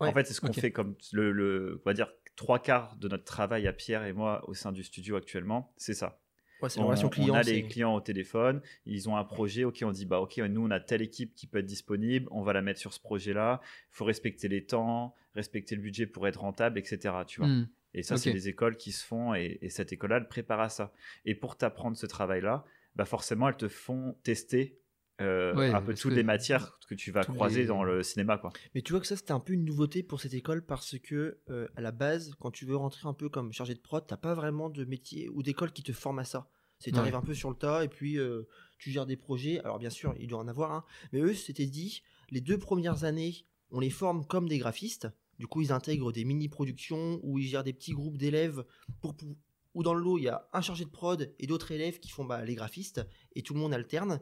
Ouais, 0.00 0.08
En 0.08 0.12
fait, 0.12 0.26
c'est 0.26 0.34
ce 0.34 0.40
qu'on 0.40 0.52
fait 0.52 0.72
comme 0.72 0.94
le, 1.12 1.30
le, 1.32 1.80
on 1.84 1.88
va 1.88 1.94
dire 1.94 2.12
trois 2.36 2.58
quarts 2.58 2.96
de 2.96 3.08
notre 3.08 3.24
travail 3.24 3.66
à 3.66 3.72
Pierre 3.72 4.04
et 4.04 4.12
moi 4.12 4.42
au 4.48 4.54
sein 4.54 4.72
du 4.72 4.82
studio 4.82 5.16
actuellement, 5.16 5.72
c'est 5.76 5.94
ça. 5.94 6.18
Ouais, 6.62 6.68
On, 6.78 7.34
a 7.34 7.42
les 7.42 7.64
clients 7.64 7.96
au 7.96 8.00
téléphone, 8.00 8.62
ils 8.86 9.08
ont 9.08 9.16
un 9.16 9.24
projet, 9.24 9.64
ok, 9.64 9.82
on 9.84 9.90
dit 9.90 10.06
bah 10.06 10.20
ok, 10.20 10.38
nous 10.38 10.64
on 10.64 10.70
a 10.70 10.78
telle 10.78 11.02
équipe 11.02 11.34
qui 11.34 11.48
peut 11.48 11.58
être 11.58 11.66
disponible, 11.66 12.28
on 12.30 12.42
va 12.42 12.52
la 12.52 12.62
mettre 12.62 12.78
sur 12.78 12.92
ce 12.92 13.00
projet-là. 13.00 13.60
Il 13.64 13.96
faut 13.96 14.04
respecter 14.04 14.46
les 14.46 14.64
temps, 14.64 15.16
respecter 15.34 15.74
le 15.74 15.82
budget 15.82 16.06
pour 16.06 16.28
être 16.28 16.40
rentable, 16.40 16.78
etc. 16.78 17.14
Tu 17.26 17.40
vois. 17.40 17.48
Hmm. 17.48 17.68
Et 17.94 18.04
ça, 18.04 18.16
c'est 18.16 18.32
des 18.32 18.48
écoles 18.48 18.76
qui 18.76 18.92
se 18.92 19.04
font 19.04 19.34
et, 19.34 19.58
et 19.60 19.68
cette 19.70 19.92
école-là 19.92 20.18
elle 20.18 20.28
prépare 20.28 20.60
à 20.60 20.68
ça. 20.68 20.92
Et 21.24 21.34
pour 21.34 21.56
t'apprendre 21.56 21.96
ce 21.96 22.06
travail-là, 22.06 22.64
bah 22.94 23.06
forcément, 23.06 23.48
elles 23.48 23.56
te 23.56 23.68
font 23.68 24.16
tester 24.22 24.78
euh, 25.20 25.54
Ouais, 25.54 25.70
un 25.70 25.82
peu 25.82 25.94
toutes 25.94 26.10
que 26.12 26.16
les 26.16 26.22
matières 26.22 26.78
que 26.88 26.94
tu 26.94 27.10
vas 27.10 27.24
tous 27.24 27.32
croiser 27.32 27.60
les- 27.62 27.66
dans 27.66 27.84
le 27.84 28.02
cinéma, 28.02 28.38
quoi. 28.38 28.52
Mais 28.74 28.82
tu 28.82 28.92
vois 28.92 29.00
que 29.00 29.06
ça, 29.06 29.16
c'était 29.16 29.32
un 29.32 29.40
peu 29.40 29.52
une 29.52 29.64
nouveauté 29.64 30.02
pour 30.02 30.20
cette 30.20 30.34
école 30.34 30.64
parce 30.64 30.98
que, 30.98 31.38
euh, 31.50 31.68
à 31.76 31.80
la 31.80 31.92
base, 31.92 32.32
quand 32.40 32.50
tu 32.50 32.64
veux 32.66 32.76
rentrer 32.76 33.08
un 33.08 33.14
peu 33.14 33.28
comme 33.28 33.52
chargé 33.52 33.74
de 33.74 33.80
prod, 33.80 34.04
t'as 34.06 34.16
pas 34.16 34.34
vraiment 34.34 34.70
de 34.70 34.84
métier 34.84 35.28
ou 35.28 35.42
d'école 35.42 35.72
qui 35.72 35.82
te 35.82 35.92
forme 35.92 36.18
à 36.18 36.24
ça. 36.24 36.48
C'est 36.78 36.90
t'arrives 36.90 37.12
Ouais. 37.12 37.18
un 37.18 37.22
peu 37.22 37.34
sur 37.34 37.48
le 37.50 37.54
tas 37.56 37.84
et 37.84 37.88
puis 37.88 38.18
euh, 38.18 38.42
tu 38.78 38.90
gères 38.90 39.06
des 39.06 39.16
projets. 39.16 39.60
Alors 39.60 39.78
bien 39.78 39.90
sûr, 39.90 40.14
il 40.18 40.26
doit 40.26 40.40
en 40.40 40.48
avoir 40.48 40.72
un. 40.72 40.84
Mais 41.12 41.20
eux, 41.20 41.34
c'était 41.34 41.66
dit, 41.66 42.02
les 42.30 42.40
deux 42.40 42.58
premières 42.58 43.04
années, 43.04 43.46
on 43.70 43.78
les 43.80 43.90
forme 43.90 44.26
comme 44.26 44.48
des 44.48 44.58
graphistes. 44.58 45.08
Du 45.38 45.46
coup, 45.46 45.60
ils 45.62 45.72
intègrent 45.72 46.12
des 46.12 46.24
mini-productions 46.24 47.20
où 47.22 47.38
ils 47.38 47.46
gèrent 47.46 47.64
des 47.64 47.72
petits 47.72 47.92
groupes 47.92 48.16
d'élèves 48.16 48.64
pour, 49.00 49.14
pour- 49.16 49.28
où 49.74 49.82
dans 49.82 49.94
le 49.94 50.02
lot, 50.02 50.18
il 50.18 50.24
y 50.24 50.28
a 50.28 50.46
un 50.52 50.60
chargé 50.60 50.84
de 50.84 50.90
prod 50.90 51.32
et 51.38 51.46
d'autres 51.46 51.70
élèves 51.70 51.98
qui 52.00 52.10
font 52.10 52.24
bah, 52.26 52.44
les 52.44 52.54
graphistes 52.54 53.00
et 53.34 53.42
tout 53.42 53.54
le 53.54 53.60
monde 53.60 53.72
alterne. 53.72 54.20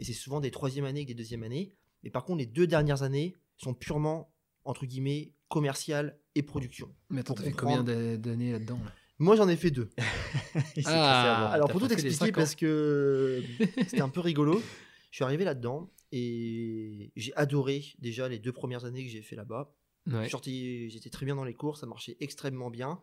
Et 0.00 0.04
c'est 0.04 0.12
souvent 0.12 0.40
des 0.40 0.50
troisième 0.50 0.84
années 0.84 1.02
et 1.02 1.04
des 1.04 1.14
deuxième 1.14 1.44
années. 1.44 1.72
Mais 2.02 2.10
par 2.10 2.24
contre, 2.24 2.38
les 2.38 2.46
deux 2.46 2.66
dernières 2.66 3.02
années 3.02 3.36
sont 3.56 3.74
purement, 3.74 4.34
entre 4.64 4.86
guillemets, 4.86 5.34
commerciales 5.48 6.18
et 6.34 6.42
production. 6.42 6.92
Mais 7.10 7.20
attends, 7.20 7.34
t'as 7.34 7.44
fait 7.44 7.52
combien 7.52 7.84
d'années 7.84 8.52
là-dedans 8.52 8.80
là? 8.84 8.92
Moi, 9.20 9.36
j'en 9.36 9.48
ai 9.48 9.56
fait 9.56 9.70
deux. 9.70 9.90
Ah. 10.86 11.50
Alors 11.52 11.68
pour 11.68 11.80
tout 11.80 11.92
expliquer, 11.92 12.32
parce 12.32 12.54
que 12.54 13.42
c'était 13.86 14.00
un 14.00 14.08
peu 14.08 14.20
rigolo, 14.20 14.62
je 15.10 15.16
suis 15.16 15.24
arrivé 15.24 15.44
là-dedans 15.44 15.90
et 16.10 17.12
j'ai 17.16 17.34
adoré 17.36 17.84
déjà 17.98 18.28
les 18.28 18.38
deux 18.38 18.52
premières 18.52 18.86
années 18.86 19.04
que 19.04 19.10
j'ai 19.10 19.20
fait 19.20 19.36
là-bas. 19.36 19.74
Ouais. 20.06 20.28
J'étais 20.28 21.10
très 21.10 21.26
bien 21.26 21.36
dans 21.36 21.44
les 21.44 21.54
cours, 21.54 21.76
ça 21.76 21.86
marchait 21.86 22.16
extrêmement 22.20 22.70
bien. 22.70 23.00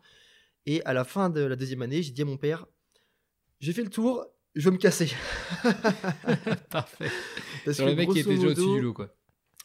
Et 0.66 0.84
à 0.86 0.94
la 0.94 1.04
fin 1.04 1.30
de 1.30 1.42
la 1.42 1.56
deuxième 1.56 1.84
année, 1.84 2.02
j'ai 2.02 2.12
dit 2.12 2.24
à 2.24 2.26
mon 2.26 2.38
père 2.38 2.66
J'ai 3.60 3.72
fait 3.72 3.84
le 3.84 3.90
tour, 3.90 4.26
je 4.58 4.66
veux 4.66 4.72
me 4.72 4.78
casser. 4.78 5.12
Parfait. 6.70 7.12
Parce 7.64 7.78
Sur 7.78 7.86
le 7.86 7.96
mec 7.96 8.10
qui 8.10 8.20
était 8.20 8.30
déjà 8.30 8.48
au-dessus 8.48 8.74
du 8.74 8.82
lot, 8.82 8.94
quoi. 8.94 9.16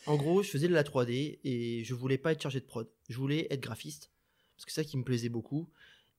En 0.06 0.16
gros, 0.16 0.42
je 0.42 0.50
faisais 0.50 0.68
de 0.68 0.74
la 0.74 0.82
3D 0.82 1.38
et 1.44 1.84
je 1.84 1.94
voulais 1.94 2.18
pas 2.18 2.32
être 2.32 2.42
chargé 2.42 2.60
de 2.60 2.66
prod. 2.66 2.90
Je 3.08 3.16
voulais 3.16 3.46
être 3.50 3.60
graphiste 3.60 4.10
parce 4.56 4.66
que 4.66 4.72
c'est 4.72 4.82
ça 4.82 4.88
qui 4.88 4.96
me 4.96 5.04
plaisait 5.04 5.28
beaucoup. 5.28 5.70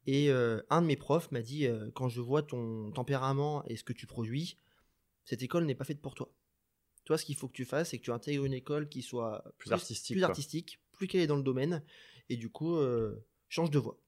Et 0.06 0.30
euh, 0.30 0.62
un 0.70 0.82
de 0.82 0.88
mes 0.88 0.96
profs 0.96 1.32
m'a 1.32 1.42
dit 1.42 1.68
euh, 1.68 1.92
quand 1.94 2.10
je 2.10 2.20
vois 2.20 2.44
ton 2.44 2.92
tempérament 2.92 3.64
et 3.68 3.76
ce 3.76 3.84
que 3.84 3.94
tu 3.94 4.08
produis, 4.08 4.58
cette 5.26 5.44
école 5.44 5.66
n'est 5.66 5.76
pas 5.76 5.86
faite 5.86 6.02
pour 6.02 6.16
toi. 6.16 6.34
Toi, 7.06 7.18
ce 7.18 7.26
qu'il 7.26 7.36
faut 7.36 7.48
que 7.48 7.54
tu 7.54 7.66
fasses, 7.66 7.90
c'est 7.90 8.00
que 8.00 8.04
tu 8.04 8.12
intègres 8.12 8.46
une 8.46 8.54
école 8.54 8.90
qui 8.90 9.02
soit 9.02 9.44
Plus 9.58 9.72
artistique, 9.72 10.16
plus, 10.16 10.24
artistique, 10.24 10.80
plus 10.94 11.08
qu'elle 11.08 11.22
est 11.22 11.28
dans 11.28 11.36
le 11.36 11.44
domaine, 11.44 11.84
et 12.30 12.38
du 12.38 12.50
coup, 12.50 12.78
euh, 12.78 13.26
change 13.50 13.70
de 13.70 13.80
voie. 13.80 14.00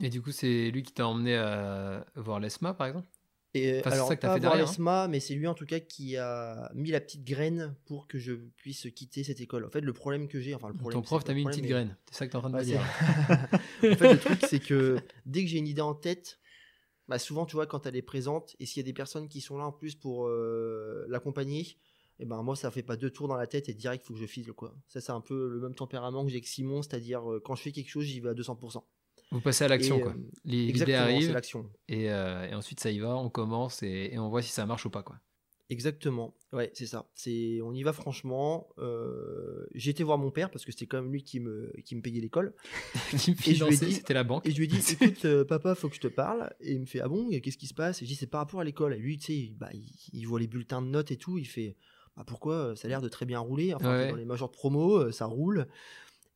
Et 0.00 0.10
du 0.10 0.20
coup, 0.20 0.32
c'est 0.32 0.70
lui 0.70 0.82
qui 0.82 0.92
t'a 0.92 1.06
emmené 1.06 1.36
à 1.36 2.04
voir 2.16 2.40
l'ESMA, 2.40 2.74
par 2.74 2.88
exemple? 2.88 3.08
Et 3.56 3.72
euh, 3.72 3.80
Enfin, 3.80 3.90
c'est 3.90 3.94
alors, 3.96 4.08
ça 4.08 4.16
que 4.16 4.20
pas 4.20 4.34
fait 4.34 4.40
derrière, 4.40 4.66
hein. 4.66 4.70
l'ESMA, 4.70 5.08
mais 5.08 5.20
c'est 5.20 5.34
lui 5.34 5.46
en 5.46 5.54
tout 5.54 5.66
cas 5.66 5.80
qui 5.80 6.16
a 6.16 6.70
mis 6.74 6.90
la 6.90 7.00
petite 7.00 7.24
graine 7.24 7.74
pour 7.86 8.06
que 8.06 8.18
je 8.18 8.34
puisse 8.34 8.88
quitter 8.94 9.24
cette 9.24 9.40
école. 9.40 9.64
En 9.64 9.70
fait, 9.70 9.80
le 9.80 9.92
problème 9.92 10.28
que 10.28 10.40
j'ai, 10.40 10.54
enfin 10.54 10.68
le 10.68 10.74
problème. 10.74 11.00
Ton 11.00 11.06
prof 11.06 11.24
t'a 11.24 11.34
mis 11.34 11.42
une 11.42 11.48
petite 11.48 11.62
problème, 11.62 11.86
graine. 11.88 11.96
C'est 12.10 12.18
ça 12.18 12.26
que 12.26 12.32
t'es 12.32 12.36
en 12.36 12.40
train 12.40 12.50
de 12.50 12.56
Ouais, 12.56 12.60
me 12.60 12.66
dire. 12.66 12.80
en 13.92 13.96
fait, 13.96 14.12
le 14.12 14.18
truc, 14.18 14.38
c'est 14.48 14.60
que 14.60 14.98
dès 15.24 15.42
que 15.42 15.50
j'ai 15.50 15.58
une 15.58 15.68
idée 15.68 15.82
en 15.82 15.94
tête, 15.94 16.38
bah, 17.08 17.18
souvent, 17.18 17.46
tu 17.46 17.54
vois, 17.54 17.66
quand 17.66 17.86
elle 17.86 17.96
est 17.96 18.02
présente, 18.02 18.56
et 18.58 18.66
s'il 18.66 18.80
y 18.80 18.84
a 18.84 18.86
des 18.86 18.92
personnes 18.92 19.28
qui 19.28 19.40
sont 19.40 19.58
là 19.58 19.66
en 19.66 19.72
plus 19.72 19.94
pour 19.94 20.26
euh, 20.26 21.06
l'accompagner, 21.08 21.78
et 22.18 22.24
ben 22.24 22.42
moi, 22.42 22.56
ça 22.56 22.70
fait 22.70 22.82
pas 22.82 22.96
deux 22.96 23.10
tours 23.10 23.28
dans 23.28 23.36
la 23.36 23.46
tête 23.46 23.68
et 23.68 23.74
direct, 23.74 24.04
faut 24.04 24.14
que 24.14 24.20
je 24.20 24.26
file, 24.26 24.52
quoi. 24.52 24.74
Ça, 24.88 25.00
c'est 25.00 25.12
un 25.12 25.20
peu 25.20 25.48
le 25.48 25.60
même 25.60 25.74
tempérament 25.74 26.24
que 26.24 26.30
j'ai 26.30 26.36
avec 26.36 26.46
Simon, 26.46 26.82
c'est-à-dire 26.82 27.30
euh, 27.30 27.40
quand 27.40 27.54
je 27.54 27.62
fais 27.62 27.72
quelque 27.72 27.90
chose, 27.90 28.04
j'y 28.04 28.20
vais 28.20 28.30
à 28.30 28.34
200%. 28.34 28.82
Vous 29.32 29.40
passez 29.40 29.64
à 29.64 29.68
l'action, 29.68 30.00
quoi. 30.00 30.14
Les- 30.44 30.58
L'idée 30.58 30.68
Exactement, 30.70 30.96
c'est 30.96 31.14
arrive 31.14 31.32
l'action. 31.32 31.70
et, 31.88 32.10
euh, 32.10 32.46
et 32.48 32.54
ensuite 32.54 32.80
ça 32.80 32.90
y 32.90 32.98
va, 32.98 33.16
on 33.16 33.28
commence 33.30 33.82
et, 33.82 34.10
et 34.12 34.18
on 34.18 34.28
voit 34.28 34.42
si 34.42 34.52
ça 34.52 34.66
marche 34.66 34.86
ou 34.86 34.90
pas, 34.90 35.02
quoi. 35.02 35.16
Exactement, 35.68 36.36
ouais, 36.52 36.70
c'est 36.74 36.86
ça. 36.86 37.10
C'est, 37.16 37.58
on 37.60 37.72
y 37.74 37.82
va 37.82 37.92
franchement. 37.92 38.68
Euh, 38.78 39.66
j'ai 39.74 39.90
été 39.90 40.04
voir 40.04 40.16
mon 40.16 40.30
père 40.30 40.48
parce 40.52 40.64
que 40.64 40.70
c'était 40.70 40.86
quand 40.86 41.02
même 41.02 41.10
lui 41.10 41.24
qui 41.24 41.40
me, 41.40 41.72
qui 41.84 41.96
me 41.96 42.02
payait 42.02 42.20
l'école. 42.20 42.54
Qui 43.18 43.32
me 43.32 43.36
Et 43.36 43.36
je 43.36 43.64
lui 43.64 43.72
ai 43.74 43.76
finançait, 43.76 43.90
c'était 43.90 44.14
la 44.14 44.22
banque. 44.22 44.46
Et 44.46 44.52
je 44.52 44.58
lui 44.58 44.64
ai 44.66 44.68
dit, 44.68 44.76
écoute, 45.00 45.24
euh, 45.24 45.44
papa, 45.44 45.74
faut 45.74 45.88
que 45.88 45.96
je 45.96 46.00
te 46.00 46.06
parle. 46.06 46.54
Et 46.60 46.74
il 46.74 46.80
me 46.80 46.86
fait, 46.86 47.00
ah 47.00 47.08
bon, 47.08 47.28
qu'est-ce 47.40 47.58
qui 47.58 47.66
se 47.66 47.74
passe? 47.74 48.00
Et 48.00 48.04
je 48.04 48.10
dis, 48.10 48.14
c'est 48.16 48.28
par 48.28 48.42
rapport 48.42 48.60
à 48.60 48.64
l'école. 48.64 48.94
Et 48.94 48.98
lui, 48.98 49.18
tu 49.18 49.24
sais, 49.26 49.36
il- 49.36 49.54
bah, 49.56 49.70
il, 49.74 49.90
il 50.12 50.24
voit 50.28 50.38
les 50.38 50.46
bulletins 50.46 50.82
de 50.82 50.86
notes 50.86 51.10
et 51.10 51.16
tout. 51.16 51.36
Il 51.36 51.46
fait, 51.46 51.74
bah 52.16 52.22
pourquoi? 52.24 52.76
Ça 52.76 52.86
a 52.86 52.88
l'air 52.88 53.02
de 53.02 53.08
très 53.08 53.26
bien 53.26 53.40
rouler. 53.40 53.74
Enfin, 53.74 53.90
Ouais. 53.90 54.08
dans 54.10 54.14
les 54.16 54.24
majors 54.24 54.48
de 54.50 54.54
promo, 54.54 54.98
euh, 54.98 55.10
ça 55.10 55.26
roule. 55.26 55.66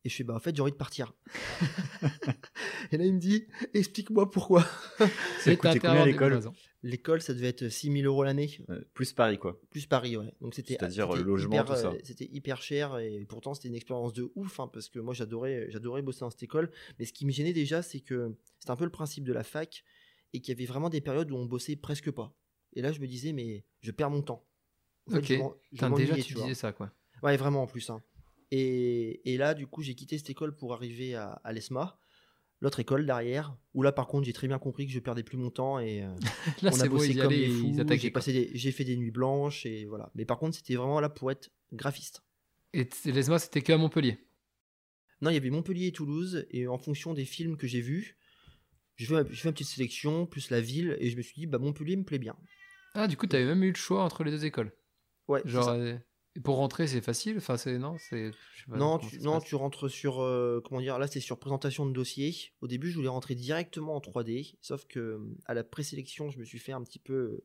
Et 0.03 0.09
je 0.09 0.15
fais, 0.15 0.23
bah 0.23 0.33
en 0.35 0.39
fait, 0.39 0.55
j'ai 0.55 0.61
envie 0.63 0.71
de 0.71 0.77
partir. 0.77 1.13
et 2.91 2.97
là, 2.97 3.05
il 3.05 3.13
me 3.13 3.19
dit, 3.19 3.45
explique-moi 3.73 4.29
pourquoi. 4.31 4.65
C'est 5.39 5.57
coûté 5.57 5.79
combien, 5.79 6.05
l'école. 6.05 6.39
L'école, 6.83 7.21
ça 7.21 7.35
devait 7.35 7.49
être 7.49 7.69
6000 7.69 8.07
euros 8.07 8.23
l'année, 8.23 8.57
Euh, 8.71 8.81
plus 8.95 9.13
Paris, 9.13 9.37
quoi. 9.37 9.61
plus 9.69 9.85
Paris, 9.85 10.17
ouais. 10.17 10.33
Donc 10.41 10.55
c'était 10.55 10.73
C'est-à-dire, 10.73 11.13
euh, 11.15 11.21
logement, 11.23 11.53
hyper, 11.53 11.65
tout 11.65 11.75
ça. 11.75 11.91
euh, 11.91 11.97
C'était 12.03 12.27
hyper 12.31 12.61
cher 12.63 12.97
et 12.97 13.23
pourtant 13.29 13.53
c'était 13.53 13.67
une 13.67 13.75
expérience 13.75 14.13
de 14.13 14.31
ouf 14.33 14.59
hein, 14.59 14.67
parce 14.73 14.89
que 14.89 14.97
moi 14.97 15.13
j'adorais 15.13 15.67
j'adorais 15.69 16.01
bosser 16.01 16.21
dans 16.21 16.31
cette 16.31 16.41
école. 16.41 16.71
Mais 16.97 17.05
ce 17.05 17.13
qui 17.13 17.27
me 17.27 17.31
gênait 17.31 17.53
déjà, 17.53 17.83
c'est 17.83 17.99
que 17.99 18.35
c'était 18.57 18.71
un 18.71 18.75
peu 18.75 18.85
le 18.85 18.89
principe 18.91 19.23
de 19.25 19.33
la 19.33 19.43
fac 19.43 19.83
et 20.33 20.41
qu'il 20.41 20.55
y 20.55 20.57
avait 20.57 20.65
vraiment 20.65 20.89
des 20.89 21.01
périodes 21.01 21.29
où 21.31 21.35
on 21.35 21.45
bossait 21.45 21.75
presque 21.75 22.09
pas. 22.09 22.35
Et 22.73 22.81
là 22.81 22.91
je 22.91 22.99
me 22.99 23.05
disais 23.05 23.31
mais 23.31 23.63
je 23.81 23.91
perds 23.91 24.09
mon 24.09 24.23
temps. 24.23 24.43
En 25.07 25.11
fait, 25.11 25.17
Ok. 25.19 25.25
je 25.27 25.35
je 25.85 25.95
déjà, 25.95 26.15
tu 26.15 26.33
disais 26.33 26.55
ça, 26.55 26.71
quoi. 26.71 26.91
Ouais, 27.21 27.37
vraiment 27.37 27.61
en 27.61 27.67
plus. 27.67 27.87
hein. 27.91 28.01
Et, 28.51 29.33
et 29.33 29.37
là, 29.37 29.53
du 29.53 29.67
coup, 29.67 29.81
j'ai 29.81 29.95
quitté 29.95 30.17
cette 30.17 30.29
école 30.29 30.55
pour 30.55 30.73
arriver 30.73 31.15
à, 31.15 31.31
à 31.43 31.53
l'ESMA, 31.53 31.97
l'autre 32.59 32.79
école 32.81 33.05
derrière, 33.05 33.55
où 33.73 33.81
là, 33.81 33.91
par 33.91 34.07
contre, 34.07 34.25
j'ai 34.25 34.33
très 34.33 34.47
bien 34.47 34.59
compris 34.59 34.85
que 34.87 34.91
je 34.91 34.99
perdais 34.99 35.23
plus 35.23 35.37
mon 35.37 35.49
temps 35.49 35.79
et 35.79 36.03
euh, 36.03 36.09
Là, 36.61 36.71
on 36.73 36.79
a 36.79 36.85
bossé 36.87 37.15
comme 37.15 37.29
des 37.29 37.47
fous. 37.47 37.75
J'ai 37.97 38.11
passé 38.11 38.33
des- 38.33 38.51
j'ai 38.53 38.71
fait 38.71 38.83
des 38.83 38.97
nuits 38.97 39.11
blanches 39.11 39.65
et 39.65 39.85
voilà. 39.85 40.11
Mais 40.15 40.25
par 40.25 40.37
contre, 40.37 40.55
c'était 40.57 40.75
vraiment 40.75 40.99
là 40.99 41.09
pour 41.09 41.31
être 41.31 41.49
graphiste. 41.73 42.23
Et 42.73 42.87
l'ESMA, 43.05 43.39
c'était 43.39 43.61
que 43.61 43.73
à 43.73 43.77
Montpellier? 43.77 44.19
Non, 45.21 45.29
il 45.29 45.35
y 45.35 45.37
avait 45.37 45.49
Montpellier 45.49 45.87
et 45.87 45.91
Toulouse, 45.91 46.45
et 46.49 46.67
en 46.67 46.77
fonction 46.77 47.13
des 47.13 47.25
films 47.25 47.55
que 47.55 47.67
j'ai 47.67 47.81
vus, 47.81 48.17
j'ai 48.97 49.05
fait, 49.05 49.13
ma- 49.13 49.29
j'ai 49.29 49.35
fait 49.35 49.47
ma 49.49 49.53
petite 49.53 49.67
sélection, 49.67 50.25
plus 50.25 50.49
la 50.49 50.61
ville, 50.61 50.97
et 50.99 51.09
je 51.09 51.17
me 51.17 51.21
suis 51.21 51.35
dit, 51.35 51.47
bah 51.47 51.57
Montpellier 51.59 51.95
me 51.95 52.03
plaît 52.03 52.19
bien. 52.19 52.35
Ah, 52.93 53.07
du 53.07 53.17
coup, 53.17 53.27
t'avais 53.27 53.45
même 53.45 53.63
eu 53.63 53.69
le 53.69 53.75
choix 53.77 54.03
entre 54.03 54.23
les 54.23 54.31
deux 54.31 54.45
écoles? 54.45 54.71
Ouais, 55.27 55.41
Genre, 55.45 55.69
euh, 55.69 55.97
pour 56.43 56.55
rentrer, 56.57 56.87
c'est 56.87 57.01
facile? 57.01 57.37
Enfin, 57.37 57.57
c'est 57.57 57.77
non, 57.77 57.97
c'est. 57.97 58.31
non, 58.69 58.99
tu, 58.99 59.19
non 59.19 59.33
passe. 59.33 59.43
tu 59.43 59.55
rentres 59.55 59.89
sur. 59.89 60.21
euh, 60.21 60.61
comment 60.63 60.81
dire? 60.81 60.97
Là, 60.97 61.07
c'est 61.07 61.19
sur 61.19 61.39
présentation 61.39 61.85
de 61.85 61.91
dossier. 61.91 62.35
Au 62.61 62.67
début, 62.67 62.89
je 62.89 62.95
voulais 62.95 63.09
rentrer 63.09 63.35
directement 63.35 63.95
en 63.95 63.99
3D, 63.99 64.55
sauf 64.61 64.85
que 64.85 64.99
euh, 64.99 65.19
à 65.45 65.53
la 65.53 65.63
présélection, 65.63 66.29
je 66.29 66.39
me 66.39 66.45
suis 66.45 66.59
fait 66.59 66.71
un 66.71 66.83
petit 66.83 66.99
peu 66.99 67.41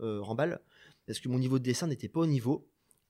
euh, 0.00 0.20
remballe, 0.20 0.60
parce 1.06 1.20
que 1.20 1.28
mon 1.28 1.38
niveau 1.38 1.58
de 1.58 1.64
dessin 1.64 1.86
n'était 1.86 2.08
pas 2.08 2.20
au 2.20 2.26
niveau. 2.26 2.68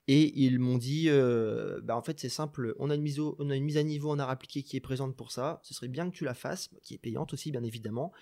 Et 0.08 0.40
ils 0.40 0.60
m'ont 0.60 0.78
dit, 0.78 1.06
euh, 1.08 1.80
bah 1.82 1.96
en 1.96 2.02
fait 2.02 2.20
c'est 2.20 2.28
simple, 2.28 2.76
on 2.78 2.90
a, 2.90 2.94
une 2.94 3.02
mise 3.02 3.18
au- 3.18 3.34
on 3.40 3.50
a 3.50 3.56
une 3.56 3.64
mise 3.64 3.76
à 3.76 3.82
niveau 3.82 4.08
en 4.10 4.20
art 4.20 4.30
appliqué 4.30 4.62
qui 4.62 4.76
est 4.76 4.80
présente 4.80 5.16
pour 5.16 5.32
ça, 5.32 5.58
ce 5.64 5.74
serait 5.74 5.88
bien 5.88 6.08
que 6.08 6.14
tu 6.16 6.24
la 6.24 6.34
fasses, 6.34 6.70
qui 6.82 6.94
est 6.94 6.98
payante 6.98 7.32
aussi 7.32 7.50
bien 7.50 7.64
évidemment, 7.64 8.12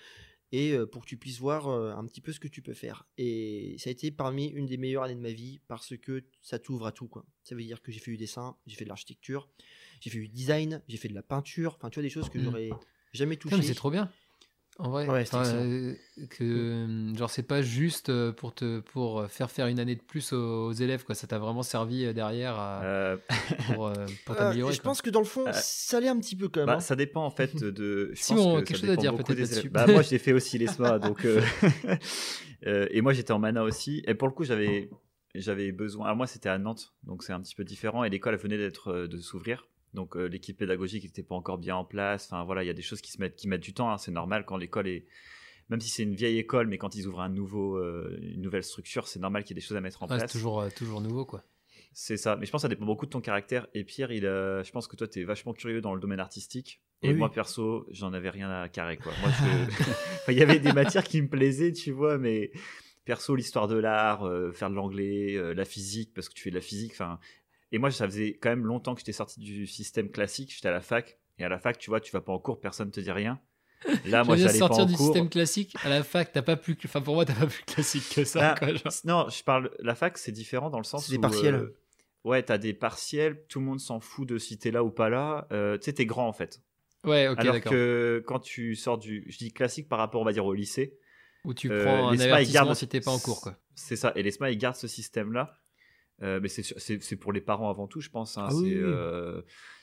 et 0.57 0.77
pour 0.91 1.03
que 1.03 1.07
tu 1.09 1.17
puisses 1.17 1.39
voir 1.39 1.67
un 1.67 2.05
petit 2.05 2.21
peu 2.21 2.31
ce 2.31 2.39
que 2.39 2.47
tu 2.47 2.61
peux 2.61 2.73
faire. 2.73 3.05
Et 3.17 3.75
ça 3.79 3.89
a 3.89 3.91
été 3.91 4.11
parmi 4.11 4.47
une 4.47 4.65
des 4.65 4.77
meilleures 4.77 5.03
années 5.03 5.15
de 5.15 5.19
ma 5.19 5.31
vie 5.31 5.59
parce 5.67 5.97
que 5.97 6.23
ça 6.41 6.59
t'ouvre 6.59 6.85
à 6.87 6.91
tout. 6.91 7.07
Quoi. 7.07 7.25
Ça 7.43 7.55
veut 7.55 7.63
dire 7.63 7.81
que 7.81 7.91
j'ai 7.91 7.99
fait 7.99 8.11
du 8.11 8.17
dessin, 8.17 8.55
j'ai 8.67 8.75
fait 8.75 8.83
de 8.85 8.89
l'architecture, 8.89 9.49
j'ai 10.01 10.09
fait 10.09 10.19
du 10.19 10.27
design, 10.29 10.81
j'ai 10.87 10.97
fait 10.97 11.09
de 11.09 11.13
la 11.15 11.23
peinture, 11.23 11.75
enfin 11.77 11.89
tu 11.89 11.95
vois 11.95 12.03
des 12.03 12.09
choses 12.09 12.29
que 12.29 12.37
Mm. 12.39 12.43
j'aurais 12.43 12.69
jamais 13.13 13.37
touché. 13.37 13.55
Putain, 13.55 13.61
mais 13.61 13.67
c'est 13.67 13.75
trop 13.75 13.91
bien. 13.91 14.09
En 14.77 14.89
vrai, 14.89 15.07
Ouais, 15.07 15.23
euh, 15.33 15.93
que 16.29 16.43
euh, 16.43 17.15
genre 17.15 17.29
c'est 17.29 17.43
pas 17.47 17.61
juste 17.61 18.09
euh, 18.09 18.33
pour 18.33 18.53
te 18.53 18.81
pour 18.81 19.25
faire 19.29 19.49
faire 19.49 19.67
une 19.67 19.79
année 19.79 19.95
de 19.95 20.01
plus 20.01 20.33
aux, 20.33 20.67
aux 20.67 20.71
élèves 20.73 21.05
quoi. 21.05 21.15
Ça 21.15 21.27
t'a 21.27 21.39
vraiment 21.39 21.63
servi 21.63 22.13
derrière 22.13 22.55
à- 22.59 22.81
Euh, 22.83 23.17
pour, 23.67 23.93
pour 24.25 24.35
Euh, 24.35 24.37
t'améliorer. 24.37 24.73
je 24.73 24.81
pense 24.81 25.01
que 25.01 25.09
dans 25.09 25.21
le 25.21 25.25
fond, 25.25 25.47
Euh, 25.47 25.51
ça 25.53 26.01
l'est 26.01 26.09
un 26.09 26.19
petit 26.19 26.35
peu 26.35 26.49
quand 26.49 26.59
même. 26.59 26.67
bah, 26.67 26.73
hein. 26.75 26.79
ça 26.81 26.97
dépend 26.97 27.23
en 27.23 27.29
fait 27.31 27.55
de. 27.55 28.07
je 28.07 28.09
pense 28.15 28.19
Simon, 28.19 28.55
que 28.59 28.65
quelque 28.65 28.77
chose 28.81 28.89
à 28.89 28.95
dire 28.97 29.15
peut-être 29.15 29.61
des. 29.63 29.69
Bah, 29.69 29.87
moi, 29.87 30.01
j'ai 30.01 30.17
fait 30.17 30.33
aussi 30.33 30.57
l'ESMA, 30.57 30.99
donc. 30.99 31.25
et 32.63 33.01
moi, 33.01 33.13
j'étais 33.13 33.31
en 33.31 33.39
mana 33.39 33.63
aussi. 33.63 34.03
Et 34.07 34.13
pour 34.13 34.27
le 34.27 34.33
coup, 34.33 34.43
j'avais 34.43 34.89
j'avais 35.35 35.71
besoin. 35.71 36.05
Alors 36.07 36.17
moi, 36.17 36.27
c'était 36.27 36.49
à 36.49 36.57
Nantes, 36.57 36.93
donc 37.03 37.23
c'est 37.23 37.33
un 37.33 37.39
petit 37.41 37.55
peu 37.55 37.63
différent. 37.63 38.03
Et 38.03 38.09
l'école 38.09 38.33
elle 38.33 38.39
venait 38.41 38.57
d'être 38.57 38.93
de 39.07 39.17
s'ouvrir. 39.19 39.67
Donc 39.95 40.15
euh, 40.15 40.25
l'équipe 40.27 40.57
pédagogique 40.57 41.03
n'était 41.05 41.23
pas 41.23 41.33
encore 41.35 41.57
bien 41.57 41.75
en 41.75 41.85
place. 41.85 42.25
Enfin 42.25 42.43
voilà, 42.43 42.63
il 42.63 42.67
y 42.67 42.69
a 42.69 42.73
des 42.73 42.81
choses 42.83 43.01
qui 43.01 43.11
se 43.11 43.19
mettent 43.19 43.35
qui 43.35 43.47
mettent 43.47 43.63
du 43.63 43.73
temps. 43.73 43.89
hein. 43.91 43.97
C'est 43.97 44.11
normal 44.11 44.45
quand 44.45 44.57
l'école 44.57 44.87
est 44.87 45.05
même 45.69 45.81
si 45.81 45.89
c'est 45.89 46.03
une 46.03 46.13
vieille 46.13 46.37
école, 46.37 46.67
mais 46.67 46.77
quand 46.77 46.93
ils 46.93 47.07
ouvrent 47.07 47.21
un 47.21 47.29
nouveau, 47.29 47.77
euh, 47.77 48.15
une 48.21 48.41
nouvelle 48.43 48.63
structure, 48.63 49.07
c'est 49.07 49.19
normal 49.19 49.43
qu'il 49.43 49.55
y 49.55 49.57
ait 49.57 49.61
des 49.61 49.65
choses 49.65 49.75
à 49.77 49.81
mettre 49.81 50.03
en 50.03 50.05
Ouais, 50.05 50.11
c'est 50.13 50.17
place. 50.19 50.31
toujours 50.31 50.61
euh, 50.61 50.69
toujours 50.69 51.01
nouveau 51.01 51.25
quoi. 51.25 51.43
C'est 51.91 52.17
ça, 52.17 52.35
mais 52.35 52.45
je 52.45 52.51
pense 52.51 52.59
que 52.59 52.63
ça 52.63 52.69
dépend 52.69 52.85
beaucoup 52.85 53.05
de 53.05 53.09
ton 53.11 53.21
caractère. 53.21 53.67
Et 53.73 53.83
Pierre, 53.85 54.11
il, 54.11 54.21
je 54.23 54.71
pense 54.71 54.87
que 54.87 54.95
toi, 54.97 55.07
tu 55.07 55.21
es 55.21 55.23
vachement 55.23 55.53
curieux 55.53 55.79
dans 55.81 55.95
le 55.95 56.01
domaine 56.01 56.19
artistique. 56.19 56.81
Et 57.01 57.09
Oui, 57.09 57.13
moi, 57.15 57.31
perso, 57.31 57.87
j'en 57.89 58.11
avais 58.13 58.29
rien 58.29 58.49
à 58.51 58.67
carrer. 58.69 58.97
Quoi. 58.97 59.13
Moi, 59.21 59.29
je- 59.31 59.71
Enfin, 60.21 60.31
il 60.33 60.37
y 60.37 60.41
avait 60.43 60.59
des 60.59 60.73
matières 60.73 61.03
qui 61.05 61.21
me 61.21 61.29
plaisaient, 61.29 61.71
tu 61.71 61.91
vois, 61.91 62.17
mais 62.17 62.51
perso, 63.05 63.33
l'histoire 63.35 63.67
de 63.69 63.77
l'art, 63.77 64.27
euh, 64.27 64.51
faire 64.51 64.69
de 64.69 64.75
l'anglais, 64.75 65.35
euh, 65.37 65.53
la 65.53 65.63
physique, 65.65 66.13
parce 66.13 66.27
que 66.27 66.33
tu 66.33 66.43
fais 66.43 66.49
de 66.49 66.55
la 66.55 66.61
physique. 66.61 66.91
Enfin, 66.91 67.17
et 67.75 67.77
moi, 67.77 67.91
ça 67.91 68.05
faisait 68.05 68.37
quand 68.41 68.49
même 68.49 68.65
longtemps 68.65 68.93
que 68.95 69.01
j'étais 69.01 69.11
sorti 69.11 69.39
du 69.39 69.67
système 69.67 70.09
classique. 70.09 70.53
J'étais 70.53 70.69
à 70.69 70.71
la 70.71 70.81
fac. 70.81 71.19
Et 71.37 71.43
à 71.43 71.49
la 71.49 71.59
fac, 71.59 71.77
tu 71.77 71.89
vois, 71.89 71.99
tu 71.99 72.11
vas 72.13 72.21
pas 72.21 72.31
en 72.31 72.39
cours, 72.39 72.59
personne 72.61 72.89
te 72.91 72.99
dit 73.01 73.11
rien. 73.11 73.39
Là, 74.05 74.23
moi, 74.23 74.35
j'allais 74.37 74.53
pas 74.53 74.67
sortir 74.67 74.83
en 74.85 74.87
du 74.87 74.95
cours. 74.95 75.05
système 75.07 75.29
classique? 75.29 75.75
À 75.83 75.89
la 75.89 76.03
fac. 76.03 76.31
T'as 76.31 76.41
pas 76.41 76.55
plus, 76.55 76.77
enfin 76.85 77.01
pour 77.01 77.13
moi 77.15 77.25
t'as 77.25 77.35
pas 77.35 77.45
plus 77.47 77.63
classique 77.65 78.09
que 78.15 78.23
ça. 78.23 78.51
Ah, 78.53 78.55
quoi, 78.57 78.73
genre. 78.73 78.93
Non, 79.03 79.29
je 79.29 79.43
parle. 79.43 79.69
La 79.79 79.93
fac, 79.95 80.17
c'est 80.17 80.31
différent 80.31 80.69
dans 80.69 80.77
le 80.79 80.83
sens 80.85 81.05
C'est 81.05 81.11
des 81.11 81.17
où, 81.17 81.21
partiels. 81.21 81.55
euh, 81.55 81.77
ouais, 82.23 82.41
t'as 82.41 82.57
des 82.57 82.73
partiels. 82.73 83.45
Tout 83.49 83.59
le 83.59 83.65
monde 83.65 83.79
s'en 83.81 83.99
fout 83.99 84.27
de 84.27 84.37
si 84.37 84.57
t'es 84.57 84.71
là 84.71 84.83
ou 84.83 84.89
pas 84.91 85.09
là. 85.09 85.45
Euh, 85.51 85.77
tu 85.77 85.83
sais, 85.85 85.93
t'es 85.93 86.05
grand 86.05 86.27
en 86.27 86.33
fait. 86.33 86.61
Ouais, 87.03 87.27
ok, 87.27 87.37
Alors 87.39 87.59
que 87.59 88.23
quand 88.25 88.39
tu 88.39 88.75
sors 88.75 88.97
du, 88.97 89.25
je 89.27 89.37
dis 89.37 89.51
classique 89.51 89.89
par 89.89 89.99
rapport, 89.99 90.21
on 90.21 90.25
va 90.25 90.31
dire 90.33 90.45
au 90.45 90.53
lycée. 90.53 90.97
Où 91.43 91.53
tu 91.53 91.69
euh, 91.69 91.83
prends 91.83 92.07
un 92.07 92.11
l'ESMA, 92.13 92.25
ils 92.25 92.31
avertissement 92.31 92.53
gardent- 92.63 92.73
si 92.75 92.87
t'es 92.87 93.01
pas 93.01 93.11
en 93.11 93.19
cours 93.19 93.41
quoi. 93.41 93.57
C'est 93.75 93.95
ça. 93.97 94.13
Et 94.15 94.23
l'ESMA, 94.23 94.49
ils 94.51 94.57
gardent 94.57 94.77
ce 94.77 94.87
système-là. 94.87 95.59
Euh, 96.21 96.39
mais 96.41 96.47
c'est 96.47 97.15
pour 97.17 97.33
les 97.33 97.41
parents 97.41 97.69
avant 97.69 97.87
tout, 97.87 97.99
je 98.01 98.09
pense. 98.09 98.37
hein. 98.37 98.45
Ah 98.49 98.55
oui, 98.55 98.73
euh, 98.73 99.41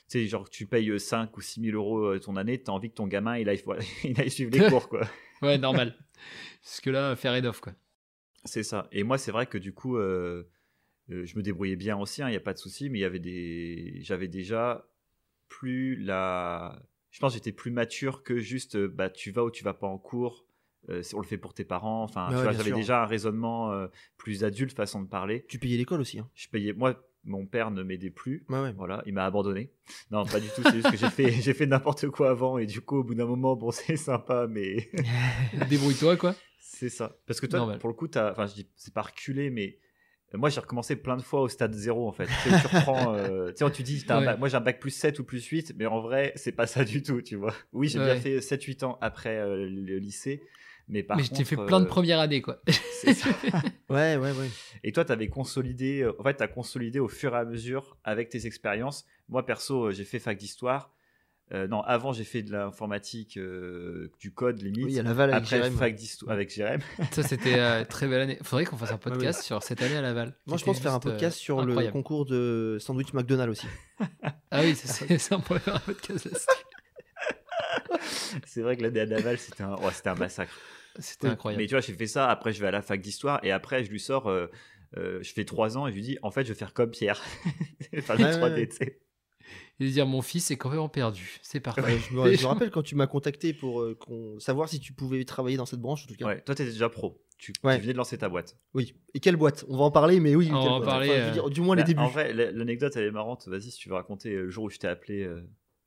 tu 0.09 0.19
sais, 0.19 0.25
genre, 0.27 0.49
tu 0.49 0.65
payes 0.65 0.99
5 0.99 1.35
ou 1.37 1.41
6 1.41 1.61
000 1.61 1.75
euros 1.75 1.99
euh, 2.05 2.19
ton 2.19 2.35
année, 2.37 2.61
t'as 2.61 2.71
envie 2.71 2.89
que 2.89 2.95
ton 2.95 3.07
gamin, 3.07 3.37
il 3.37 3.47
aille, 3.49 3.61
voilà, 3.65 3.83
il 4.03 4.19
aille 4.19 4.31
suivre 4.31 4.51
les 4.51 4.59
cours, 4.69 4.89
quoi. 4.89 5.07
Ouais, 5.41 5.57
normal. 5.59 5.95
Parce 6.63 6.81
que 6.81 6.89
là, 6.89 7.15
faire 7.15 7.35
head 7.35 7.45
off 7.45 7.59
quoi. 7.59 7.73
C'est 8.45 8.63
ça. 8.63 8.87
Et 8.91 9.03
moi, 9.03 9.17
c'est 9.17 9.31
vrai 9.31 9.45
que 9.45 9.57
du 9.57 9.73
coup, 9.73 9.97
euh, 9.97 10.43
euh, 11.11 11.25
je 11.25 11.37
me 11.37 11.43
débrouillais 11.43 11.75
bien 11.75 11.97
aussi, 11.97 12.21
il 12.21 12.27
n'y 12.27 12.35
a 12.35 12.39
pas 12.41 12.53
de 12.53 12.57
souci, 12.59 12.89
mais 12.89 12.99
il 12.99 13.01
y 13.01 13.05
avait 13.05 13.19
des, 13.19 13.99
j'avais 14.01 14.27
déjà 14.27 14.87
plus 15.49 15.95
la, 15.97 16.81
je 17.11 17.19
pense, 17.19 17.33
que 17.33 17.37
j'étais 17.37 17.51
plus 17.51 17.71
mature 17.71 18.23
que 18.23 18.39
juste, 18.39 18.75
euh, 18.75 18.87
bah, 18.87 19.09
tu 19.09 19.31
vas 19.31 19.43
ou 19.43 19.51
tu 19.51 19.63
vas 19.63 19.73
pas 19.73 19.87
en 19.87 19.97
cours. 19.99 20.45
Euh, 20.89 21.01
on 21.13 21.19
le 21.19 21.25
fait 21.27 21.37
pour 21.37 21.53
tes 21.53 21.63
parents. 21.63 22.03
Enfin, 22.03 22.29
Ouais, 22.31 22.53
j'avais 22.53 22.71
déjà 22.71 23.03
un 23.03 23.05
raisonnement 23.05 23.71
euh, 23.71 23.87
plus 24.17 24.43
adulte, 24.43 24.73
façon 24.75 25.01
de 25.01 25.07
parler. 25.07 25.45
Tu 25.47 25.59
payais 25.59 25.77
l'école 25.77 26.01
aussi. 26.01 26.19
hein. 26.19 26.29
Je 26.35 26.47
payais, 26.47 26.73
moi, 26.73 27.01
mon 27.25 27.45
père 27.45 27.71
ne 27.71 27.83
m'aidait 27.83 28.09
plus. 28.09 28.45
Ouais, 28.49 28.59
ouais. 28.59 28.73
Voilà, 28.73 29.01
il 29.05 29.13
m'a 29.13 29.25
abandonné. 29.25 29.71
Non, 30.11 30.25
pas 30.25 30.39
du 30.41 30.47
tout. 30.49 30.61
C'est 30.63 30.73
juste 30.75 30.91
que 30.91 30.97
j'ai 30.97 31.07
fait, 31.09 31.31
j'ai 31.41 31.53
fait 31.53 31.65
n'importe 31.65 32.07
quoi 32.09 32.31
avant 32.31 32.57
et 32.57 32.65
du 32.65 32.81
coup, 32.81 32.97
au 32.97 33.03
bout 33.03 33.15
d'un 33.15 33.25
moment, 33.25 33.55
bon, 33.55 33.71
c'est 33.71 33.95
sympa, 33.97 34.47
mais 34.49 34.89
Débrouille-toi, 35.69 36.17
quoi. 36.17 36.35
c'est 36.59 36.89
ça. 36.89 37.15
Parce 37.27 37.39
que 37.39 37.45
toi, 37.45 37.59
Normal. 37.59 37.79
pour 37.79 37.89
le 37.89 37.95
coup, 37.95 38.07
t'as, 38.07 38.31
enfin, 38.31 38.47
je 38.47 38.53
dis, 38.55 38.67
c'est 38.75 38.93
pas 38.93 39.03
reculé, 39.03 39.49
mais 39.49 39.77
euh, 40.33 40.37
moi, 40.37 40.49
j'ai 40.49 40.59
recommencé 40.59 40.95
plein 40.95 41.15
de 41.17 41.21
fois 41.21 41.41
au 41.41 41.47
stade 41.47 41.73
zéro, 41.73 42.07
en 42.07 42.11
fait. 42.11 42.25
Tu, 42.27 42.49
sais, 42.49 42.59
tu 42.61 42.67
reprends, 42.75 43.13
euh, 43.15 43.51
tu 43.51 43.63
sais, 43.65 43.71
tu 43.71 43.83
dis, 43.83 44.03
Ouais. 44.09 44.25
bac- 44.25 44.39
moi, 44.39 44.49
j'ai 44.49 44.57
un 44.57 44.61
bac 44.61 44.79
plus 44.79 44.91
7 44.91 45.19
ou 45.19 45.23
plus 45.23 45.45
8, 45.45 45.73
mais 45.77 45.85
en 45.85 46.01
vrai, 46.01 46.33
c'est 46.35 46.51
pas 46.51 46.67
ça 46.67 46.83
du 46.83 47.01
tout, 47.03 47.21
tu 47.21 47.35
vois. 47.35 47.53
Oui, 47.71 47.87
j'ai 47.87 47.99
bien 47.99 48.15
fait 48.15 48.41
7-8 48.41 48.83
ans 48.83 48.97
après 49.01 49.37
euh, 49.37 49.65
le 49.69 49.97
lycée, 49.99 50.41
mais 50.87 51.03
par 51.03 51.17
Mais 51.17 51.23
je 51.23 51.31
t'ai 51.31 51.45
fait 51.45 51.55
plein 51.55 51.79
de 51.79 51.85
euh, 51.85 51.89
premières 51.89 52.19
années, 52.19 52.41
quoi. 52.41 52.61
c'est 52.67 53.13
ça. 53.13 53.29
Ouais, 53.89 54.17
ouais, 54.17 54.31
ouais. 54.31 54.49
Et 54.83 54.91
toi, 54.91 55.05
tu 55.05 55.11
avais 55.11 55.27
consolidé, 55.29 56.01
euh, 56.01 56.13
en 56.19 56.23
fait, 56.23 56.35
tu 56.37 56.43
as 56.43 56.47
consolidé 56.47 56.99
au 56.99 57.07
fur 57.07 57.35
et 57.35 57.37
à 57.37 57.45
mesure 57.45 57.97
avec 58.03 58.29
tes 58.29 58.47
expériences. 58.47 59.05
Moi, 59.29 59.45
perso, 59.45 59.85
euh, 59.85 59.91
j'ai 59.91 60.03
fait 60.03 60.19
fac 60.19 60.37
d'histoire. 60.37 60.91
Euh, 61.53 61.67
non, 61.67 61.81
avant, 61.81 62.13
j'ai 62.13 62.23
fait 62.23 62.41
de 62.41 62.51
l'informatique, 62.51 63.37
euh, 63.37 64.11
du 64.19 64.33
code 64.33 64.61
limite. 64.61 64.85
Oui, 64.85 64.99
à 64.99 65.03
Laval 65.03 65.29
avec 65.31 65.43
Après, 65.43 65.57
Jérém. 65.57 65.73
fac 65.77 65.93
d'histoire 65.93 66.31
avec 66.31 66.49
Jérém. 66.51 66.79
Ça, 67.11 67.21
c'était 67.21 67.59
euh, 67.59 67.83
très 67.89 68.07
belle 68.07 68.21
année. 68.21 68.39
Faudrait 68.41 68.65
qu'on 68.65 68.77
fasse 68.77 68.91
un 68.91 68.97
podcast 68.97 69.43
sur 69.43 69.61
cette 69.61 69.81
année 69.83 69.97
à 69.97 70.01
Laval. 70.01 70.35
Moi, 70.47 70.57
je 70.57 70.63
pense 70.63 70.79
faire 70.79 70.93
un 70.93 70.97
euh, 70.97 70.99
podcast 70.99 71.37
sur 71.37 71.63
le 71.63 71.91
concours 71.91 72.25
de 72.25 72.77
sandwich 72.79 73.13
McDonald's 73.13 73.51
aussi. 73.59 73.67
Ah 74.49 74.61
oui, 74.61 74.75
c'est 74.75 75.17
ça, 75.19 75.37
on 75.37 75.41
pourrait 75.41 75.59
faire 75.59 75.75
un 75.75 75.79
podcast 75.79 76.25
là-dessus. 76.25 76.45
C'est 78.45 78.61
vrai 78.61 78.77
que 78.77 78.83
l'année 78.83 78.99
à 79.01 79.05
Laval, 79.05 79.37
c'était 79.37 79.63
un, 79.63 79.75
c'était 79.91 80.09
un 80.09 80.15
massacre. 80.15 80.53
C'était 80.99 81.27
incroyable. 81.27 81.61
Mais 81.63 81.67
tu 81.67 81.73
vois, 81.73 81.81
j'ai 81.81 81.93
fait 81.93 82.07
ça. 82.07 82.29
Après, 82.29 82.53
je 82.53 82.61
vais 82.61 82.67
à 82.67 82.71
la 82.71 82.81
fac 82.81 83.01
d'histoire. 83.01 83.39
Et 83.43 83.51
après, 83.51 83.83
je 83.83 83.89
lui 83.91 83.99
sors. 83.99 84.27
euh, 84.27 84.47
euh, 84.95 85.19
je 85.23 85.33
fais 85.33 85.43
trois 85.43 85.75
ans 85.75 85.87
et 85.87 85.89
je 85.91 85.95
lui 85.95 86.03
dis 86.03 86.17
en 86.21 86.29
fait, 86.29 86.43
je 86.43 86.49
vais 86.49 86.57
faire 86.59 86.71
comme 86.73 86.91
Pierre. 86.91 87.19
enfin, 87.97 88.15
le 88.15 88.23
Ouais, 88.25 88.31
3D, 88.31 88.53
ouais. 88.53 88.67
tu 88.67 88.75
sais. 88.75 88.99
Et 89.79 89.87
dire 89.89 90.05
mon 90.05 90.21
fils 90.21 90.51
est 90.51 90.55
complètement 90.55 90.87
perdu. 90.87 91.39
C'est 91.41 91.59
parfait. 91.59 91.81
Ouais, 91.81 91.97
je, 91.97 92.13
me, 92.15 92.33
je 92.35 92.41
me 92.43 92.47
rappelle 92.47 92.69
quand 92.69 92.83
tu 92.83 92.93
m'as 92.95 93.07
contacté 93.07 93.53
pour 93.53 93.81
euh, 93.81 93.97
savoir 94.37 94.69
si 94.69 94.79
tu 94.79 94.93
pouvais 94.93 95.25
travailler 95.25 95.57
dans 95.57 95.65
cette 95.65 95.79
branche, 95.81 96.03
en 96.03 96.07
tout 96.07 96.15
cas. 96.15 96.25
Ouais, 96.27 96.41
toi, 96.41 96.53
tu 96.53 96.61
étais 96.61 96.71
déjà 96.71 96.89
pro. 96.89 97.19
Tu, 97.39 97.53
tu 97.53 97.59
Ouais. 97.65 97.79
venais 97.79 97.93
de 97.93 97.97
lancer 97.97 98.17
ta 98.19 98.29
boîte. 98.29 98.55
Oui. 98.75 98.93
Et 99.15 99.19
quelle 99.19 99.35
boîte? 99.35 99.65
On 99.67 99.77
va 99.77 99.83
en 99.85 99.91
parler, 99.91 100.19
mais 100.19 100.35
oui. 100.35 100.47
On 100.51 100.63
va 100.63 100.71
en 100.73 100.81
parler, 100.81 101.09
Enfin, 101.09 101.17
euh, 101.19 101.31
dire, 101.31 101.49
du 101.49 101.61
moins 101.61 101.75
les 101.75 101.81
Bah, 101.81 101.87
débuts. 101.87 101.99
En 102.01 102.07
vrai, 102.07 102.31
l'anecdote, 102.33 102.95
elle 102.95 103.05
est 103.05 103.11
marrante. 103.11 103.47
Vas-y, 103.47 103.71
si 103.71 103.79
tu 103.79 103.89
veux 103.89 103.95
raconter 103.95 104.29
le 104.35 104.49
jour 104.51 104.65
où 104.65 104.69
je 104.69 104.77
t'ai 104.77 104.87
appelé. 104.87 105.23
euh, 105.23 105.41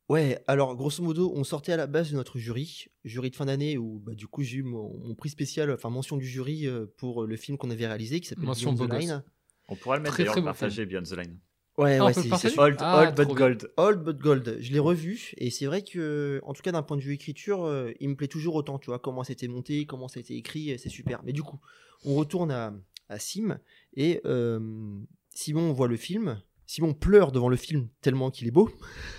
Ouais, 0.08 0.38
alors 0.46 0.76
grosso 0.76 1.02
modo, 1.02 1.32
on 1.34 1.42
sortait 1.42 1.72
à 1.72 1.76
la 1.76 1.88
base 1.88 2.10
de 2.12 2.16
notre 2.16 2.38
jury, 2.38 2.86
jury 3.04 3.30
de 3.30 3.36
fin 3.36 3.46
d'année, 3.46 3.76
où 3.76 3.98
bah, 3.98 4.14
du 4.14 4.28
coup 4.28 4.42
j'ai 4.44 4.58
eu 4.58 4.62
mon, 4.62 4.96
mon 4.98 5.14
prix 5.16 5.30
spécial, 5.30 5.70
enfin 5.72 5.90
mention 5.90 6.16
du 6.16 6.26
jury 6.26 6.66
euh, 6.68 6.86
pour 6.96 7.24
le 7.24 7.36
film 7.36 7.58
qu'on 7.58 7.70
avait 7.70 7.88
réalisé 7.88 8.20
qui 8.20 8.28
s'appelle 8.28 8.44
Beyond 8.44 8.76
the. 8.76 8.92
Line. 8.92 9.24
On 9.68 9.74
pourra 9.74 9.96
le 9.96 10.02
mettre 10.02 10.14
Très, 10.14 10.22
d'ailleurs, 10.22 10.34
très 10.34 10.40
le 10.42 10.44
bon 10.44 10.50
partager 10.52 10.86
Beyond 10.86 11.02
the 11.02 11.16
Line. 11.16 11.38
Ouais, 11.76 11.98
Ah, 11.98 12.06
ouais, 12.06 12.12
c'est 12.14 12.58
Old, 12.58 12.76
Ah, 12.78 13.02
old 13.02 13.16
but 13.16 13.26
bien. 13.26 13.34
gold. 13.34 13.72
Old 13.76 14.02
but 14.04 14.16
gold. 14.18 14.56
Je 14.60 14.72
l'ai 14.72 14.78
revu 14.78 15.32
et 15.38 15.50
c'est 15.50 15.66
vrai 15.66 15.82
que, 15.82 16.40
en 16.44 16.54
tout 16.54 16.62
cas 16.62 16.70
d'un 16.72 16.82
point 16.82 16.96
de 16.96 17.02
vue 17.02 17.12
écriture, 17.12 17.64
euh, 17.64 17.90
il 18.00 18.08
me 18.08 18.14
plaît 18.16 18.28
toujours 18.28 18.54
autant. 18.54 18.78
Tu 18.78 18.86
vois 18.86 18.98
comment 19.00 19.24
c'était 19.24 19.48
monté, 19.48 19.86
comment 19.86 20.06
ça 20.08 20.18
a 20.18 20.20
été 20.20 20.36
écrit, 20.36 20.78
c'est 20.78 20.88
super. 20.88 21.20
Mais 21.24 21.32
du 21.32 21.42
coup, 21.42 21.58
on 22.04 22.14
retourne 22.14 22.50
à, 22.52 22.72
à 23.08 23.18
Sim 23.18 23.58
et 23.94 24.20
euh, 24.24 24.60
Simon 25.34 25.72
voit 25.72 25.88
le 25.88 25.96
film. 25.96 26.40
Simon 26.66 26.94
pleure 26.94 27.32
devant 27.32 27.48
le 27.48 27.56
film 27.56 27.88
tellement 28.00 28.30
qu'il 28.30 28.48
est 28.48 28.52
beau. 28.52 28.70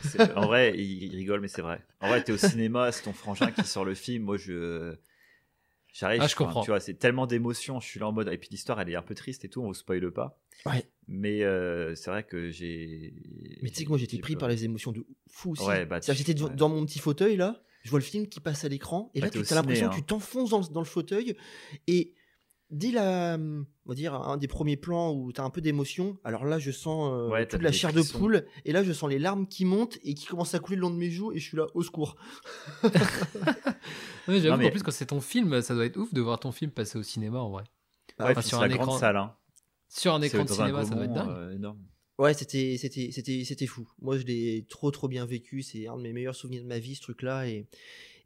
C'est- 0.03 0.19
En 0.35 0.47
vrai, 0.47 0.77
il, 0.77 1.15
rigole, 1.15 1.39
mais 1.41 1.47
c'est 1.47 1.61
vrai. 1.61 1.81
En 2.01 2.09
vrai, 2.09 2.23
t'es 2.23 2.31
au 2.33 2.37
cinéma, 2.37 2.91
c'est 2.91 3.03
ton 3.03 3.13
frangin 3.13 3.51
qui 3.51 3.63
sort 3.63 3.85
le 3.85 3.95
film. 3.95 4.23
Moi, 4.23 4.37
je. 4.37 4.95
J'arrive, 5.93 6.21
Ah, 6.21 6.27
je 6.27 6.35
comprends. 6.35 6.61
Tu 6.61 6.69
vois, 6.69 6.79
c'est 6.79 6.93
tellement 6.93 7.25
d'émotions. 7.25 7.79
Je 7.79 7.87
suis 7.87 7.99
là 7.99 8.07
en 8.07 8.11
mode. 8.11 8.27
Et 8.31 8.37
puis 8.37 8.49
l'histoire, 8.51 8.79
elle 8.79 8.89
est 8.89 8.95
un 8.95 9.01
peu 9.01 9.15
triste 9.15 9.45
et 9.45 9.49
tout, 9.49 9.61
on 9.61 9.67
vous 9.67 9.73
spoile 9.73 10.11
pas. 10.11 10.39
Ouais. 10.65 10.85
Mais 11.07 11.43
euh, 11.43 11.95
c'est 11.95 12.11
vrai 12.11 12.23
que 12.23 12.51
j'ai. 12.51 13.13
Mais 13.63 13.69
tu 13.69 13.75
sais 13.77 13.83
que 13.85 13.89
moi 13.89 13.97
j'étais 13.97 14.17
pris 14.19 14.35
par 14.35 14.49
les 14.49 14.65
émotions 14.65 14.91
de 14.91 15.05
fou 15.27 15.51
aussi. 15.51 15.63
Ouais, 15.63 15.85
bah, 15.85 15.99
J'étais 16.01 16.39
ouais. 16.41 16.49
dans 16.53 16.69
mon 16.69 16.85
petit 16.85 16.99
fauteuil 16.99 17.37
là, 17.37 17.63
je 17.83 17.89
vois 17.89 17.99
le 17.99 18.05
film 18.05 18.27
qui 18.27 18.41
passe 18.41 18.65
à 18.65 18.67
l'écran 18.69 19.09
et 19.15 19.21
Bah, 19.21 19.27
là 19.27 19.31
tu 19.31 19.39
as 19.39 19.55
l'impression 19.55 19.87
que 19.89 19.95
tu 19.95 20.01
hein. 20.01 20.05
t'enfonces 20.05 20.71
dans 20.71 20.81
le 20.81 20.85
fauteuil 20.85 21.35
et 21.87 22.13
dès 22.69 22.91
la, 22.91 23.37
on 23.39 23.65
va 23.89 23.95
dire 23.95 24.13
un 24.13 24.37
des 24.37 24.47
premiers 24.47 24.75
plans 24.77 25.13
où 25.13 25.31
tu 25.31 25.39
as 25.39 25.43
un 25.43 25.49
peu 25.49 25.61
d'émotion, 25.61 26.17
alors 26.23 26.45
là 26.45 26.59
je 26.59 26.71
sens 26.71 27.11
euh, 27.13 27.29
Ouais, 27.29 27.47
toute 27.47 27.61
la 27.61 27.71
chair 27.71 27.93
de 27.93 28.01
poule 28.01 28.45
et 28.65 28.71
là 28.73 28.83
je 28.83 28.91
sens 28.93 29.09
les 29.09 29.19
larmes 29.19 29.47
qui 29.47 29.63
montent 29.65 29.97
et 30.03 30.13
qui 30.13 30.25
commencent 30.25 30.53
à 30.53 30.59
couler 30.59 30.75
le 30.75 30.81
long 30.81 30.89
de 30.89 30.97
mes 30.97 31.09
joues 31.09 31.31
et 31.31 31.39
je 31.39 31.47
suis 31.47 31.57
là 31.57 31.65
au 31.73 31.83
secours. 31.83 32.15
Ouais, 34.27 34.39
J'avoue 34.41 34.49
Non, 34.49 34.57
mais- 34.57 34.71
plus, 34.71 34.83
quand 34.83 34.91
c'est 34.91 35.05
ton 35.05 35.21
film, 35.21 35.61
ça 35.61 35.73
doit 35.73 35.85
être 35.85 35.97
ouf 35.97 36.13
de 36.13 36.19
voir 36.21 36.39
ton 36.39 36.51
film 36.51 36.71
passer 36.71 36.97
au 36.97 37.03
cinéma 37.03 37.39
en 37.39 37.49
vrai. 37.49 37.63
Ouais, 38.19 38.25
Enfin, 38.31 38.33
puis 38.41 38.43
sur 38.49 38.57
un 38.59 38.67
la 38.67 38.75
grande 38.75 38.87
écran- 38.89 38.99
salle. 38.99 39.15
Hein. 39.17 39.33
Sur 39.87 40.13
un 40.13 40.21
écran 40.21 40.43
de 40.43 40.49
cinéma, 40.49 40.83
ça 40.83 40.95
doit 40.95 41.05
être 41.05 41.13
dingue. 41.13 41.29
euh, 41.29 41.55
énorme. 41.55 41.79
Ouais, 42.19 42.33
c'était 42.33 42.75
c'était 42.77 43.09
c'était 43.11 43.43
c'était 43.45 43.67
fou. 43.67 43.87
Moi, 44.01 44.17
je 44.17 44.23
l'ai 44.25 44.65
trop 44.69 44.89
trop 44.91 45.07
bien 45.07 45.25
vécu. 45.25 45.61
C'est 45.61 45.87
un 45.87 45.95
de 45.97 46.01
mes 46.01 46.11
meilleurs 46.13 46.35
souvenirs 46.35 46.63
de 46.63 46.67
ma 46.67 46.79
vie, 46.79 46.95
ce 46.95 47.01
truc-là, 47.01 47.47
et 47.47 47.67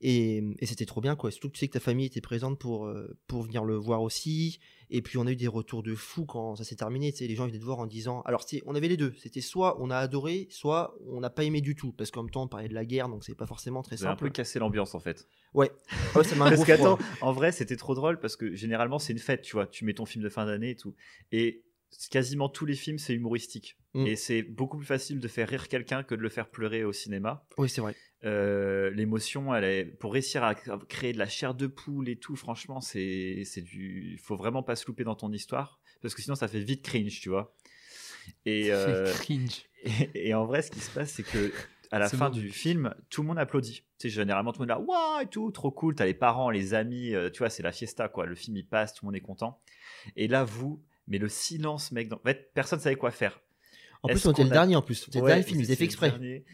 et, 0.01 0.43
et 0.59 0.65
c'était 0.65 0.85
trop 0.85 0.99
bien, 1.01 1.15
quoi. 1.15 1.31
Surtout 1.31 1.49
que 1.49 1.53
tu 1.53 1.59
sais 1.59 1.67
que 1.67 1.73
ta 1.73 1.79
famille 1.79 2.05
était 2.05 2.21
présente 2.21 2.59
pour 2.59 2.91
pour 3.27 3.43
venir 3.43 3.63
le 3.63 3.75
voir 3.75 4.01
aussi. 4.01 4.59
Et 4.93 5.01
puis 5.01 5.17
on 5.17 5.25
a 5.25 5.31
eu 5.31 5.35
des 5.37 5.47
retours 5.47 5.83
de 5.83 5.95
fou 5.95 6.25
quand 6.25 6.55
ça 6.57 6.63
s'est 6.63 6.75
terminé. 6.75 7.11
Tu 7.11 7.19
sais, 7.19 7.27
les 7.27 7.35
gens 7.35 7.47
venaient 7.47 7.59
te 7.59 7.63
voir 7.63 7.79
en 7.79 7.87
disant. 7.87 8.21
Alors, 8.23 8.45
tu 8.45 8.57
sais, 8.57 8.63
on 8.65 8.75
avait 8.75 8.89
les 8.89 8.97
deux. 8.97 9.13
C'était 9.17 9.41
soit 9.41 9.81
on 9.81 9.89
a 9.89 9.97
adoré, 9.97 10.47
soit 10.49 10.95
on 11.07 11.21
n'a 11.21 11.29
pas 11.29 11.43
aimé 11.43 11.61
du 11.61 11.75
tout, 11.75 11.93
parce 11.93 12.11
qu'en 12.11 12.23
même 12.23 12.31
temps 12.31 12.43
on 12.43 12.47
parlait 12.47 12.67
de 12.67 12.73
la 12.73 12.85
guerre, 12.85 13.07
donc 13.07 13.23
c'est 13.23 13.35
pas 13.35 13.47
forcément 13.47 13.83
très 13.83 14.01
avez 14.03 14.11
un 14.11 14.15
peu 14.15 14.25
simple. 14.25 14.33
cassé 14.33 14.59
l'ambiance 14.59 14.93
en 14.95 14.99
fait. 14.99 15.27
Ouais. 15.53 15.71
Ça 16.13 16.35
Parce 16.35 16.65
qu'attends, 16.65 16.97
en 17.21 17.31
vrai, 17.33 17.51
c'était 17.51 17.75
trop 17.75 17.95
drôle 17.95 18.19
parce 18.19 18.35
que 18.35 18.53
généralement, 18.55 18.99
c'est 18.99 19.13
une 19.13 19.19
fête, 19.19 19.41
tu 19.41 19.53
vois. 19.53 19.67
Tu 19.67 19.85
mets 19.85 19.93
ton 19.93 20.05
film 20.05 20.23
de 20.23 20.29
fin 20.29 20.45
d'année 20.45 20.71
et 20.71 20.75
tout. 20.75 20.95
Et 21.31 21.63
quasiment 22.09 22.49
tous 22.49 22.65
les 22.65 22.75
films, 22.75 22.97
c'est 22.97 23.13
humoristique. 23.13 23.77
Mm. 23.93 24.07
Et 24.07 24.15
c'est 24.15 24.41
beaucoup 24.43 24.77
plus 24.77 24.85
facile 24.85 25.19
de 25.19 25.27
faire 25.27 25.49
rire 25.49 25.67
quelqu'un 25.67 26.03
que 26.03 26.15
de 26.15 26.21
le 26.21 26.29
faire 26.29 26.49
pleurer 26.49 26.83
au 26.83 26.93
cinéma. 26.93 27.45
Oui, 27.57 27.67
c'est 27.69 27.81
vrai. 27.81 27.95
Euh, 28.23 28.89
L'émotion, 28.91 29.53
elle 29.53 29.63
est 29.63 29.85
pour 29.85 30.13
réussir 30.13 30.43
à 30.43 30.55
créer 30.55 31.11
de 31.13 31.17
la 31.17 31.27
chair 31.27 31.53
de 31.55 31.67
poule 31.67 32.07
et 32.07 32.15
tout. 32.17 32.35
Franchement, 32.35 32.79
c'est 32.81 33.43
du. 33.63 34.17
Faut 34.23 34.37
vraiment 34.37 34.63
pas 34.63 34.75
se 34.75 34.85
louper 34.87 35.03
dans 35.03 35.15
ton 35.15 35.31
histoire 35.31 35.79
parce 36.01 36.15
que 36.15 36.21
sinon, 36.21 36.35
ça 36.35 36.47
fait 36.47 36.59
vite 36.61 36.83
cringe, 36.83 37.19
tu 37.19 37.29
vois. 37.29 37.55
Et, 38.45 38.67
euh, 38.71 39.11
cringe. 39.13 39.65
et, 39.83 40.29
et 40.29 40.33
en 40.33 40.45
vrai, 40.45 40.61
ce 40.61 40.71
qui 40.71 40.79
se 40.79 40.91
passe, 40.91 41.11
c'est 41.11 41.23
que 41.23 41.51
à 41.91 41.99
la 41.99 42.07
fin 42.09 42.29
du 42.29 42.49
film, 42.49 42.93
tout 43.09 43.21
le 43.23 43.27
monde 43.27 43.39
applaudit. 43.39 43.81
Tu 43.97 44.07
sais, 44.07 44.09
généralement, 44.09 44.53
tout 44.53 44.61
le 44.61 44.67
monde 44.67 44.77
est 44.77 44.79
là, 44.79 44.87
waouh, 44.87 45.21
et 45.23 45.27
tout, 45.27 45.51
trop 45.51 45.71
cool. 45.71 45.95
T'as 45.95 46.05
les 46.05 46.13
parents, 46.13 46.49
les 46.49 46.73
amis, 46.73 47.13
euh, 47.13 47.29
tu 47.29 47.39
vois, 47.39 47.49
c'est 47.49 47.63
la 47.63 47.71
fiesta, 47.71 48.07
quoi. 48.07 48.25
Le 48.25 48.35
film, 48.35 48.55
il 48.55 48.65
passe, 48.65 48.93
tout 48.93 49.03
le 49.05 49.07
monde 49.07 49.15
est 49.15 49.21
content. 49.21 49.59
Et 50.15 50.27
là, 50.27 50.43
vous, 50.43 50.81
mais 51.07 51.17
le 51.17 51.27
silence, 51.27 51.91
mec. 51.91 52.07
dans- 52.07 52.17
En 52.17 52.21
fait, 52.23 52.51
personne 52.53 52.79
savait 52.79 52.95
quoi 52.95 53.11
faire. 53.11 53.41
En 54.03 54.07
Est-ce 54.09 54.21
plus, 54.21 54.29
on 54.29 54.31
était 54.31 54.41
qu'on 54.41 54.45
le 54.47 54.51
a- 54.51 54.53
dernier 54.53 54.75
en 54.75 54.81
plus. 54.81 54.95
C'était 54.95 55.19
le 55.19 55.23
Ouais, 55.25 55.29
dernier 55.31 55.43
film, 55.43 55.59
ils 55.59 55.65
fait 55.67 55.75
le 55.75 55.83
exprès. 55.85 56.11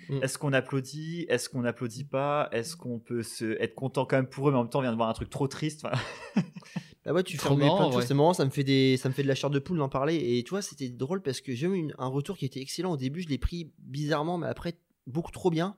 Mm. 0.09 0.21
Est-ce 0.21 0.37
qu'on 0.37 0.51
applaudit? 0.51 1.25
Est-ce 1.29 1.47
qu'on 1.47 1.63
applaudit 1.63 2.03
pas? 2.03 2.49
Est-ce 2.51 2.75
qu'on 2.75 2.99
peut 2.99 3.23
se... 3.23 3.57
être 3.61 3.73
content 3.73 4.05
quand 4.05 4.17
même 4.17 4.27
pour 4.27 4.49
eux, 4.49 4.51
mais 4.51 4.57
en 4.57 4.63
même 4.63 4.69
temps, 4.69 4.79
on 4.79 4.81
vient 4.81 4.91
de 4.91 4.97
voir 4.97 5.07
un 5.09 5.13
truc 5.13 5.29
trop 5.29 5.47
triste 5.47 5.85
Enfin, 5.85 5.97
Ah 7.05 7.13
ouais, 7.13 7.23
tu 7.23 7.37
marrant, 7.37 7.55
plein 7.55 7.67
de 7.67 7.91
choses. 7.91 7.95
ouais. 8.01 8.05
C'est 8.05 8.13
marrant, 8.13 8.33
ça 8.33 8.43
me 8.43 8.49
fait 8.49 8.65
des, 8.65 8.97
ça 8.97 9.07
me 9.07 9.13
fait 9.13 9.23
de 9.23 9.29
la 9.29 9.35
chair 9.35 9.49
de 9.49 9.59
poule 9.59 9.77
d'en 9.77 9.87
parler. 9.87 10.15
Et 10.37 10.43
tu 10.43 10.49
vois, 10.49 10.61
c'était 10.61 10.89
drôle 10.89 11.21
parce 11.21 11.39
que 11.39 11.55
j'ai 11.55 11.67
eu 11.67 11.73
une- 11.73 11.93
un 11.99 12.07
retour 12.07 12.37
qui 12.37 12.43
était 12.43 12.59
excellent 12.59 12.91
au 12.91 12.97
début. 12.97 13.21
Je 13.21 13.29
l'ai 13.29 13.37
pris 13.37 13.71
bizarrement, 13.79 14.37
mais 14.37 14.47
après 14.47 14.77
beaucoup 15.05 15.31
trop 15.31 15.49
bien. 15.49 15.77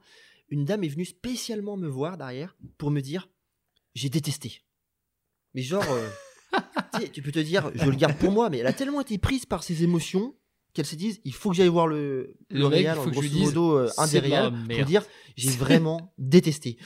Une 0.49 0.65
dame 0.65 0.83
est 0.83 0.87
venue 0.87 1.05
spécialement 1.05 1.77
me 1.77 1.87
voir 1.87 2.17
derrière 2.17 2.57
pour 2.79 2.89
me 2.89 2.99
dire, 3.01 3.29
j'ai 3.93 4.09
détesté. 4.09 4.63
Mais 5.53 5.61
genre, 5.61 5.85
euh, 5.91 6.09
tu 7.13 7.21
peux 7.21 7.31
te 7.31 7.37
dire, 7.37 7.69
je 7.75 7.85
le 7.85 7.95
garde 7.95 8.17
pour 8.17 8.31
moi, 8.31 8.49
mais 8.49 8.57
elle 8.57 8.65
a 8.67 8.73
tellement 8.73 9.01
été 9.01 9.19
prise 9.19 9.45
par 9.45 9.61
ses 9.61 9.83
émotions 9.83 10.33
qu'elle 10.79 10.85
s'est 10.85 10.95
dit, 10.95 11.19
il 11.25 11.33
faut 11.33 11.49
que 11.49 11.57
j'aille 11.57 11.67
voir 11.67 11.87
le, 11.87 12.37
Le 12.49 12.61
le 12.61 12.69
mec, 12.69 12.85
que 12.85 13.03
je 13.03 13.09
grosso 13.09 13.27
dise, 13.27 13.41
modo, 13.41 13.77
euh, 13.77 13.89
un 13.97 14.07
des 14.07 14.19
réals, 14.19 14.53
pour 14.69 14.85
dire, 14.85 15.03
j'ai 15.35 15.49
vraiment 15.49 16.13
détesté. 16.17 16.77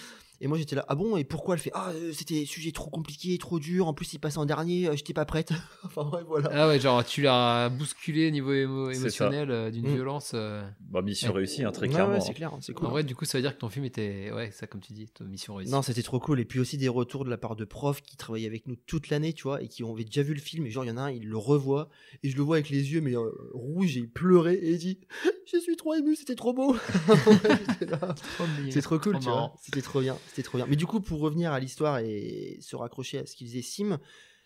Et 0.43 0.47
moi 0.47 0.57
j'étais 0.57 0.75
là, 0.75 0.83
ah 0.89 0.95
bon, 0.95 1.15
et 1.15 1.23
pourquoi 1.23 1.55
elle 1.55 1.61
fait 1.61 1.71
Ah, 1.73 1.91
euh, 1.95 2.11
c'était 2.11 2.43
sujet 2.43 2.73
trop 2.73 2.89
compliqué, 2.89 3.37
trop 3.37 3.59
dur, 3.59 3.87
en 3.87 3.93
plus 3.93 4.11
il 4.13 4.19
passait 4.19 4.39
en 4.39 4.45
dernier, 4.45 4.89
euh, 4.89 4.95
j'étais 4.97 5.13
pas 5.13 5.23
prête. 5.23 5.53
enfin 5.85 6.09
ouais, 6.11 6.23
voilà. 6.27 6.49
Ah 6.51 6.67
ouais, 6.67 6.81
genre 6.81 7.01
tu 7.05 7.21
l'as 7.21 7.69
bousculé 7.69 8.29
niveau 8.29 8.51
émo- 8.53 8.91
C'est 8.91 8.99
émotionnel 8.99 9.51
euh, 9.51 9.71
d'une 9.71 9.89
Mm. 9.89 9.93
violence. 9.95 10.31
euh. 10.35 10.61
bah, 10.81 11.01
mission 11.01 11.29
Ouais. 11.29 11.37
réussie, 11.37 11.63
hein, 11.63 11.71
très 11.71 11.87
Ouais, 11.87 11.93
clairement. 11.93 12.13
ouais, 12.15 12.19
c'est 12.19 12.33
clair, 12.33 12.51
c'est 12.59 12.73
cool. 12.73 12.87
En 12.87 12.89
vrai, 12.91 13.03
du 13.05 13.15
coup, 13.15 13.23
ça 13.23 13.37
veut 13.37 13.41
dire 13.41 13.53
que 13.55 13.59
ton 13.59 13.69
film 13.69 13.85
était. 13.85 14.31
Ouais, 14.33 14.51
ça, 14.51 14.67
comme 14.67 14.81
tu 14.81 14.91
dis, 14.91 15.07
ton 15.07 15.23
mission 15.23 15.55
réussie. 15.55 15.71
Non, 15.71 15.81
c'était 15.81 16.03
trop 16.03 16.19
cool. 16.19 16.41
Et 16.41 16.45
puis 16.45 16.59
aussi 16.59 16.77
des 16.77 16.89
retours 16.89 17.23
de 17.23 17.29
la 17.29 17.37
part 17.37 17.55
de 17.55 17.63
profs 17.63 18.01
qui 18.01 18.17
travaillaient 18.17 18.45
avec 18.47 18.67
nous 18.67 18.75
toute 18.75 19.09
l'année, 19.09 19.31
tu 19.31 19.43
vois, 19.43 19.61
et 19.63 19.69
qui 19.69 19.85
ont 19.85 19.95
déjà 19.95 20.23
vu 20.23 20.33
le 20.33 20.41
film. 20.41 20.65
Et 20.65 20.71
genre, 20.71 20.83
il 20.83 20.89
y 20.89 20.91
en 20.91 20.97
a 20.97 21.03
un, 21.03 21.11
il 21.11 21.25
le 21.25 21.37
revoit, 21.37 21.87
et 22.21 22.29
je 22.29 22.35
le 22.35 22.41
vois 22.43 22.57
avec 22.57 22.69
les 22.69 22.91
yeux, 22.91 22.99
mais 22.99 23.15
euh, 23.15 23.31
rouges, 23.53 23.95
et 23.95 24.01
il 24.01 24.09
pleurait, 24.09 24.55
et 24.55 24.71
il 24.71 24.77
dit 24.77 24.99
Je 25.53 25.57
suis 25.59 25.77
trop 25.77 25.93
ému, 25.93 26.15
c'était 26.17 26.35
trop 26.35 26.51
beau. 26.51 26.75
Trop 27.23 28.45
C'est 28.71 28.81
trop 28.81 28.99
cool, 28.99 29.19
tu 29.19 29.29
vois. 29.29 29.53
C'était 29.61 29.81
trop 29.81 30.01
bien, 30.01 30.17
c'était 30.33 30.43
trop 30.43 30.57
bien. 30.57 30.65
Mais 30.67 30.75
du 30.75 30.85
coup, 30.85 30.99
pour 30.99 31.19
revenir 31.19 31.51
à 31.51 31.59
l'histoire 31.59 31.99
et 31.99 32.57
se 32.59 32.75
raccrocher 32.75 33.19
à 33.19 33.25
ce 33.25 33.35
qu'il 33.35 33.47
disait 33.47 33.61
Sim, 33.61 33.99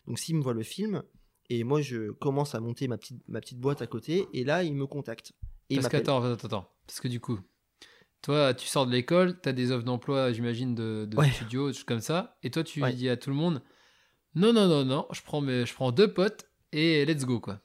donc 0.06 0.20
Sim 0.20 0.40
voit 0.42 0.54
le 0.54 0.64
film, 0.64 1.04
et 1.50 1.64
moi 1.64 1.82
je 1.82 2.12
commence 2.12 2.56
à 2.56 2.60
monter 2.60 2.88
ma 2.88 2.98
petite, 2.98 3.22
ma 3.28 3.40
petite 3.40 3.60
boîte 3.60 3.82
à 3.82 3.88
côté, 3.88 4.28
et 4.34 4.44
là 4.44 4.64
il 4.64 4.74
me 4.74 4.86
contacte. 4.86 5.34
Et 5.70 5.76
Parce 5.76 5.88
qu'attends, 5.90 6.22
attends, 6.24 6.46
attends. 6.48 6.70
Parce 6.86 7.00
que 7.00 7.08
du 7.08 7.20
coup, 7.20 7.40
toi, 8.22 8.54
tu 8.54 8.68
sors 8.68 8.86
de 8.88 8.92
l'école, 8.92 9.40
tu 9.42 9.50
as 9.50 9.54
des 9.54 9.72
offres 9.72 9.86
d'emploi, 9.86 10.32
j'imagine, 10.34 10.76
de, 10.76 11.06
de 11.10 11.18
Ouais. 11.18 11.32
studio, 11.32 11.72
comme 11.86 12.00
ça. 12.02 12.38
Et 12.44 12.52
toi, 12.52 12.64
tu 12.64 12.82
Ouais. 12.82 12.94
dis 12.94 13.10
à 13.10 13.18
tout 13.18 13.30
le 13.30 13.36
monde 13.36 13.62
Non, 14.36 14.54
non, 14.54 14.68
non, 14.68 14.86
non, 14.86 15.08
je 15.12 15.22
prends, 15.22 15.42
mes, 15.42 15.66
je 15.66 15.74
prends 15.74 15.92
deux 15.92 16.14
potes 16.14 16.50
et 16.72 17.06
let's 17.06 17.26
go, 17.26 17.40
quoi. 17.40 17.62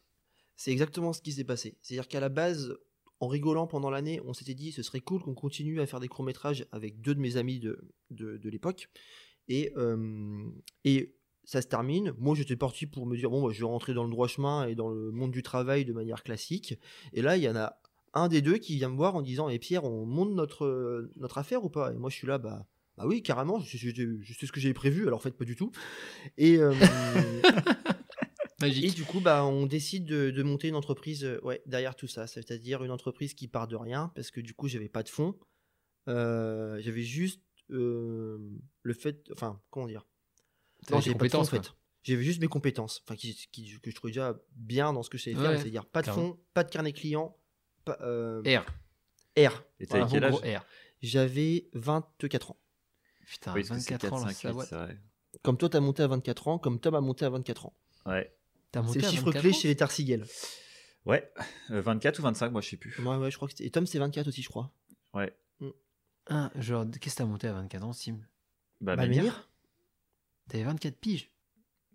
C'est 0.57 0.71
exactement 0.71 1.13
ce 1.13 1.21
qui 1.23 1.33
s'est 1.33 1.45
passé. 1.45 1.79
C'est-à-dire 1.83 2.07
qu'à 2.09 2.21
la 2.21 2.29
base, 2.29 2.77
en 3.23 3.29
rigolant 3.29 3.69
pendant 3.69 3.89
l'année, 3.89 4.21
on 4.27 4.35
s'était 4.35 4.53
dit 4.53 4.73
ce 4.73 4.83
serait 4.83 4.99
cool 4.99 5.23
qu'on 5.23 5.35
continue 5.35 5.81
à 5.81 5.87
faire 5.87 6.01
des 6.01 6.09
courts-métrages 6.09 6.67
avec 6.73 7.01
deux 7.01 7.15
de 7.15 7.21
mes 7.21 7.37
amis 7.37 7.61
de, 7.61 8.49
l'époque. 8.49 8.91
Et, 9.47 9.73
euh, 9.77 10.45
et 10.85 11.15
ça 11.45 11.63
se 11.63 11.69
termine. 11.69 12.15
Moi, 12.19 12.35
j'étais 12.35 12.57
parti 12.57 12.87
pour 12.87 13.07
me 13.07 13.17
dire 13.17 13.31
bon, 13.31 13.47
bah, 13.47 13.53
je 13.53 13.61
vais 13.61 13.67
rentrer 13.67 13.95
dans 13.95 14.03
le 14.03 14.11
droit 14.11 14.27
chemin 14.27 14.67
et 14.67 14.75
dans 14.75 14.89
le 14.89 15.13
monde 15.13 15.31
du 15.31 15.45
travail 15.45 15.85
de 15.85 15.93
manière 15.93 16.25
classique. 16.25 16.77
Et 17.13 17.23
là, 17.23 17.37
il 17.37 17.45
y 17.45 17.49
en 17.49 17.55
a 17.55 17.79
un 18.13 18.27
des 18.27 18.43
deux 18.43 18.59
qui 18.59 18.75
vient 18.75 18.89
me 18.89 18.97
voir 18.97 19.15
en 19.15 19.23
disant 19.23 19.49
Et 19.49 19.61
Pierre, 19.61 19.85
on 19.85 20.05
monte 20.05 20.33
notre, 20.33 21.09
affaire 21.37 21.63
ou 21.65 21.71
pas? 21.71 21.93
Et 21.93 21.97
moi, 21.99 22.11
je 22.11 22.17
suis 22.17 22.27
là, 22.27 22.39
bah. 22.39 22.67
Bah 22.99 23.05
oui, 23.07 23.23
carrément, 23.23 23.59
je, 23.59 23.79
sais 23.79 24.47
ce 24.47 24.53
que 24.53 24.61
j'ai 24.61 24.75
prévu, 24.75 25.07
alors 25.07 25.19
en 25.19 25.23
fait, 25.23 25.31
pas 25.31 25.47
du 25.47 25.57
tout. 25.57 25.71
Et, 26.37 26.59
euh, 26.59 26.75
et 28.69 28.91
du 28.91 29.05
coup, 29.05 29.21
bah, 29.21 29.45
on 29.45 29.67
décide 29.67 30.05
de, 30.07 30.31
de 30.31 30.43
monter 30.43 30.69
une 30.69 30.75
entreprise 30.77 31.25
euh, 31.25 31.41
ouais, 31.43 31.63
derrière 31.67 31.95
tout 31.97 32.09
ça. 32.09 32.27
C'est-à-dire 32.27 32.83
une 32.85 32.91
entreprise 32.91 33.35
qui 33.35 33.49
part 33.49 33.69
de 33.69 33.77
rien, 33.77 34.11
parce 34.15 34.31
que 34.31 34.41
du 34.41 34.55
coup, 34.55 34.69
j'avais 34.69 34.89
pas 34.89 35.03
de 35.03 35.09
fonds. 35.09 35.39
Euh, 36.09 36.81
j'avais 36.81 37.03
juste 37.03 37.43
euh, 37.71 38.39
le 38.83 38.95
fait. 38.95 39.29
Enfin, 39.33 39.61
comment 39.71 39.87
dire? 39.87 40.07
J'avais 40.89 41.15
pas 41.15 41.25
de 41.27 41.31
fonds, 41.31 41.39
en 41.41 41.45
fait. 41.45 41.73
J'avais 42.05 42.25
juste 42.25 42.41
mes 42.41 42.49
compétences, 42.49 43.01
enfin, 43.07 43.15
qui, 43.15 43.35
qui- 43.53 43.79
que 43.81 43.91
je 43.91 43.95
trouvais 43.95 44.11
déjà 44.13 44.37
bien 44.57 44.93
dans 44.93 45.05
ce 45.05 45.11
que 45.11 45.17
je 45.19 45.23
savais 45.25 45.37
faire. 45.37 45.51
Ouais, 45.53 45.59
C'est-à-dire 45.59 45.87
pas 45.87 46.03
de 46.03 46.07
fonds, 46.15 46.41
pas 46.53 46.65
de 46.65 46.71
carnet 46.71 46.93
client, 46.93 47.39
pas, 47.85 47.97
euh, 48.01 48.43
R. 48.43 48.65
R. 49.39 49.63
Et 49.79 49.87
Un 49.93 50.07
quel 50.09 50.25
âge? 50.25 50.35
R. 50.35 50.67
J'avais 51.01 51.69
24 51.75 52.51
ans. 52.53 52.61
Putain, 53.25 53.55
Oui, 53.55 53.63
parce 53.63 53.79
que 53.79 53.85
c'est 53.85 53.93
24 53.93 54.13
ans, 54.13 54.17
4, 54.17 54.27
là, 54.27 54.33
5, 54.33 54.37
ça 54.41 54.49
8, 54.51 54.57
va. 54.57 54.65
c'est 54.67 54.75
vrai. 54.75 55.01
Comme 55.43 55.57
toi, 55.57 55.69
t'as 55.69 55.81
monté 55.81 56.03
à 56.03 56.09
24 56.09 56.49
ans, 56.49 56.59
comme 56.59 56.81
Tom 56.81 56.95
a 56.97 57.01
monté 57.01 57.25
à 57.25 57.31
24 57.31 57.67
ans. 57.67 57.77
Ouais. 58.07 58.37
T'as 58.73 58.83
monté 58.83 59.01
C'est 59.01 59.07
le 59.07 59.11
chiffre 59.13 59.25
24 59.27 59.41
clé 59.43 59.53
chez 59.53 59.69
les 59.69 59.77
Tarsigel. 59.77 60.25
Ouais. 61.05 61.31
Euh, 61.71 61.81
24 61.81 62.19
ou 62.19 62.23
25, 62.23 62.51
moi 62.53 62.61
je 62.61 62.71
sais 62.71 62.77
plus. 62.77 62.99
Ouais, 63.01 63.17
ouais, 63.17 63.31
je 63.31 63.37
crois 63.37 63.47
que 63.49 63.53
c'était. 63.53 63.67
Et 63.67 63.71
Tom, 63.71 63.87
c'est 63.87 63.99
24 63.99 64.27
aussi, 64.29 64.43
je 64.43 64.49
crois. 64.49 64.73
Ouais. 65.15 65.33
Hein, 66.29 66.51
genre, 66.55 66.87
qu'est-ce 67.01 67.17
que 67.17 67.19
t'as 67.19 67.25
monté 67.27 67.49
à 67.49 67.53
24 67.53 67.85
ans, 67.85 67.93
Sim? 67.93 68.21
Bah, 68.81 68.95
Bah, 68.97 69.07
Menhir. 69.07 69.51
T'avais 70.49 70.63
24 70.65 70.97
piges. 70.99 71.29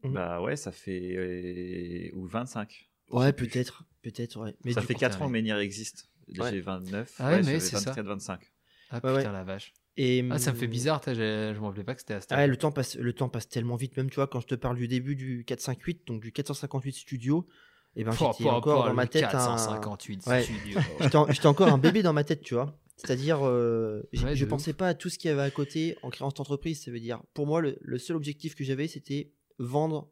Mhm. 0.04 0.14
Bah 0.14 0.42
ouais, 0.42 0.56
ça 0.58 0.72
fait. 0.74 1.16
euh, 1.16 2.10
ou 2.14 2.28
25. 2.28 2.90
Ouais, 3.12 3.32
peut-être. 3.34 3.84
Peut-être, 4.02 4.36
ouais. 4.40 4.54
Mais 4.66 4.74
ça 4.74 4.82
fait 4.82 4.94
coup- 4.94 5.00
4 5.00 5.22
ans 5.22 5.28
que 5.28 5.32
Menhir 5.34 5.58
existe. 5.60 6.10
Ouais. 6.38 6.52
J'ai 6.52 6.60
29. 6.60 7.16
Ah 7.20 7.30
ouais, 7.32 7.42
mais 7.44 7.60
c'est 7.62 7.78
ça. 7.78 7.92
24, 7.92 8.06
25. 8.06 8.42
Ah 8.90 8.96
Ouais, 8.96 9.00
putain, 9.00 9.14
ouais. 9.16 9.24
la 9.24 9.44
vache. 9.46 9.74
Et, 9.98 10.24
Ah, 10.30 10.38
ça 10.38 10.52
me 10.54 10.58
fait 10.58 10.66
hum, 10.66 10.72
bizarre, 10.72 11.02
je 11.06 11.60
m'en 11.60 11.68
rappelais 11.68 11.84
pas 11.84 11.96
que 11.96 12.02
c'était 12.02 12.14
à 12.14 12.22
cette 12.22 12.32
Ah 12.32 12.38
ouais, 12.38 12.48
le 12.48 12.56
temps 12.58 12.72
passe, 12.72 12.96
le 12.96 13.14
temps 13.14 13.30
passe 13.30 13.50
tellement 13.50 13.76
vite, 13.76 13.98
même 13.98 14.10
tu 14.10 14.16
vois, 14.16 14.28
quand 14.28 14.40
je 14.40 14.48
te 14.48 14.56
parle 14.56 14.78
du 14.78 14.88
début 14.88 15.16
du 15.16 15.44
458, 15.46 16.06
donc 16.08 16.22
du 16.22 16.32
458 16.32 16.94
studio, 16.94 17.48
et 17.96 18.04
ben 18.04 18.14
Pouah, 18.14 18.32
j'étais 18.38 18.50
encore 18.50 18.86
dans 18.86 18.94
ma 18.94 19.08
tête 19.08 19.24
un, 19.24 19.30
458 19.32 20.28
Ouais. 20.28 20.44
studio. 20.44 20.80
j'étais 21.02 21.16
en- 21.16 21.28
j'étais 21.32 21.48
encore 21.48 21.70
un 21.70 21.80
bébé 21.80 22.04
dans 22.04 22.14
ma 22.14 22.24
tête, 22.24 22.42
tu 22.42 22.54
vois. 22.54 22.78
C'est-à-dire, 22.96 23.40
euh, 23.44 24.02
Ouais, 24.24 24.36
je 24.36 24.46
de 24.46 24.50
pensais 24.50 24.74
pas 24.74 24.88
à 24.90 24.94
tout 24.94 25.10
ce 25.10 25.18
qu'il 25.18 25.30
y 25.30 25.32
avait 25.32 25.42
à 25.44 25.52
côté 25.52 25.96
en 26.04 26.10
créant 26.10 26.30
cette 26.30 26.40
entreprise. 26.40 26.84
Ça 26.84 26.92
veut 26.92 27.00
dire, 27.00 27.22
pour 27.34 27.46
moi, 27.48 27.62
le, 27.62 27.78
le 27.82 27.98
seul 28.00 28.16
objectif 28.16 28.56
que 28.56 28.64
j'avais, 28.64 28.88
c'était 28.88 29.32
vendre 29.60 30.12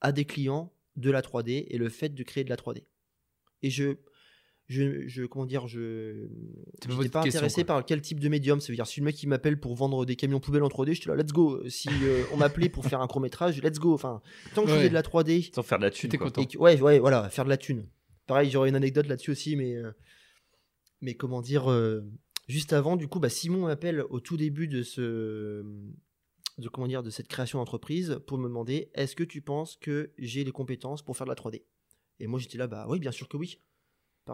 à 0.00 0.10
des 0.12 0.24
clients 0.24 0.72
de 0.96 1.10
la 1.10 1.22
3D 1.22 1.66
et 1.68 1.78
le 1.78 1.88
fait 1.88 2.08
de 2.10 2.22
créer 2.24 2.42
de 2.44 2.50
la 2.50 2.56
3D. 2.56 2.84
Et 3.62 3.70
je, 3.70 3.96
je, 4.70 5.08
je 5.08 5.24
comment 5.24 5.46
dire, 5.46 5.66
je, 5.66 6.28
C'est 6.80 7.10
pas 7.10 7.22
intéressé 7.22 7.64
par 7.64 7.84
quel 7.84 8.00
type 8.00 8.20
de 8.20 8.28
médium. 8.28 8.60
Ça 8.60 8.68
veut 8.70 8.76
dire, 8.76 8.86
si 8.86 9.00
le 9.00 9.04
mec 9.04 9.20
il 9.20 9.26
m'appelle 9.26 9.58
pour 9.58 9.74
vendre 9.74 10.06
des 10.06 10.14
camions 10.14 10.38
poubelles 10.38 10.62
en 10.62 10.68
3D, 10.68 10.94
je 10.94 11.00
suis 11.00 11.08
là, 11.10 11.16
let's 11.16 11.32
go. 11.32 11.68
Si 11.68 11.88
euh, 12.04 12.22
on 12.32 12.36
m'appelait 12.36 12.68
pour 12.68 12.86
faire 12.86 13.00
un 13.00 13.08
court 13.08 13.20
métrage, 13.20 13.60
let's 13.60 13.80
go. 13.80 13.92
Enfin, 13.92 14.22
tant 14.54 14.62
que 14.62 14.70
je 14.70 14.76
faisais 14.76 14.88
de 14.88 14.94
la 14.94 15.02
3D, 15.02 15.52
Sans 15.52 15.64
faire 15.64 15.78
de 15.78 15.82
la 15.82 15.90
thune. 15.90 16.08
Quoi. 16.10 16.18
content. 16.28 16.44
que- 16.44 16.56
ouais, 16.56 16.80
ouais, 16.80 17.00
voilà, 17.00 17.28
faire 17.30 17.44
de 17.44 17.48
la 17.50 17.56
thune. 17.56 17.88
Pareil, 18.28 18.48
j'aurais 18.48 18.68
une 18.68 18.76
anecdote 18.76 19.08
là-dessus 19.08 19.32
aussi, 19.32 19.56
mais, 19.56 19.74
euh, 19.74 19.90
mais 21.00 21.14
comment 21.14 21.40
dire, 21.42 21.68
euh, 21.68 22.02
juste 22.46 22.72
avant, 22.72 22.94
du 22.96 23.08
coup, 23.08 23.18
bah, 23.18 23.28
Simon 23.28 23.66
m'appelle 23.66 24.04
au 24.08 24.20
tout 24.20 24.36
début 24.36 24.68
de 24.68 24.84
ce, 24.84 25.64
de 26.58 26.68
comment 26.68 26.86
dire, 26.86 27.02
de 27.02 27.10
cette 27.10 27.26
création 27.26 27.58
d'entreprise 27.58 28.20
pour 28.28 28.38
me 28.38 28.46
demander, 28.46 28.88
est-ce 28.94 29.16
que 29.16 29.24
tu 29.24 29.42
penses 29.42 29.76
que 29.80 30.12
j'ai 30.16 30.44
les 30.44 30.52
compétences 30.52 31.02
pour 31.02 31.16
faire 31.16 31.24
de 31.26 31.30
la 31.32 31.34
3D 31.34 31.64
Et 32.20 32.28
moi, 32.28 32.38
j'étais 32.38 32.56
là, 32.56 32.68
bah 32.68 32.86
oui, 32.88 33.00
bien 33.00 33.10
sûr 33.10 33.28
que 33.28 33.36
oui, 33.36 33.58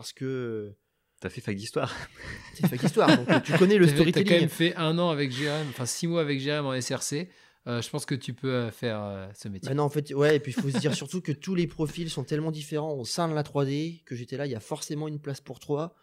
parce 0.01 0.13
que 0.13 0.75
T'as 1.21 1.31
fait 1.31 1.41
fac 1.41 1.57
d'histoire. 1.57 1.95
c'est 2.55 2.67
fac 2.69 2.83
histoire, 2.83 3.09
donc 3.17 3.29
euh, 3.31 3.41
tu 3.41 3.53
connais 3.57 3.79
le 3.79 3.87
T'avais- 3.87 3.97
T'as 3.97 4.05
quand 4.05 4.11
storytelling. 4.13 4.41
même 4.41 4.49
fait 4.51 4.75
un 4.77 4.99
an 4.99 5.09
avec 5.11 5.33
Jérém, 5.33 5.67
enfin 5.71 5.87
six 5.87 6.07
mois 6.07 6.21
avec 6.21 6.41
Jérém 6.41 6.67
en 6.67 6.79
SRC. 6.79 7.29
Euh, 7.67 7.81
je 7.83 7.89
pense 7.91 8.05
que 8.07 8.15
tu 8.15 8.33
peux 8.35 8.53
euh, 8.53 8.71
faire 8.71 9.03
euh, 9.03 9.27
ce 9.35 9.49
métier. 9.49 9.69
Bah 9.69 9.75
non, 9.75 9.83
en 9.85 9.89
fait, 9.89 10.13
ouais, 10.15 10.37
et 10.37 10.41
puis 10.41 10.53
il 10.57 10.61
faut 10.63 10.71
se 10.71 10.79
dire 10.79 10.95
surtout 10.95 11.21
que 11.21 11.33
tous 11.33 11.55
les 11.57 11.67
profils 11.67 12.09
sont 12.11 12.23
tellement 12.23 12.53
différents 12.53 12.93
au 12.95 13.05
sein 13.05 13.29
de 13.29 13.35
la 13.35 13.43
3D 13.43 14.05
que 14.05 14.15
j'étais 14.15 14.37
là, 14.37 14.47
il 14.47 14.53
y 14.53 14.55
a 14.55 14.61
forcément 14.61 15.09
une 15.09 15.19
place 15.19 15.41
pour 15.41 15.59
toi. 15.59 15.95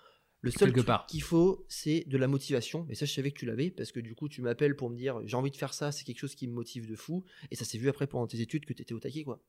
Le 0.41 0.51
seul 0.51 0.59
Quelque 0.59 0.73
truc 0.79 0.87
part. 0.87 1.05
qu'il 1.05 1.21
faut, 1.21 1.63
c'est 1.69 2.03
de 2.07 2.17
la 2.17 2.27
motivation. 2.27 2.85
Et 2.89 2.95
ça, 2.95 3.05
je 3.05 3.13
savais 3.13 3.31
que 3.31 3.39
tu 3.39 3.45
l'avais 3.45 3.69
parce 3.71 3.93
que 3.93 4.01
du 4.01 4.13
coup, 4.13 4.27
tu 4.27 4.41
m'appelles 4.41 4.75
pour 4.75 4.89
me 4.89 4.97
dire 4.97 5.21
j'ai 5.25 5.37
envie 5.37 5.51
de 5.51 5.55
faire 5.55 5.73
ça, 5.73 5.93
c'est 5.93 6.03
quelque 6.03 6.19
chose 6.19 6.35
qui 6.35 6.47
me 6.49 6.53
motive 6.53 6.85
de 6.89 6.95
fou. 6.97 7.23
Et 7.49 7.55
ça 7.55 7.63
s'est 7.63 7.77
vu 7.77 7.87
après 7.87 8.07
pendant 8.07 8.27
tes 8.27 8.41
études 8.41 8.65
que 8.65 8.73
tu 8.73 8.81
étais 8.81 8.93
au 8.93 8.99
taquet, 8.99 9.23
quoi. 9.23 9.39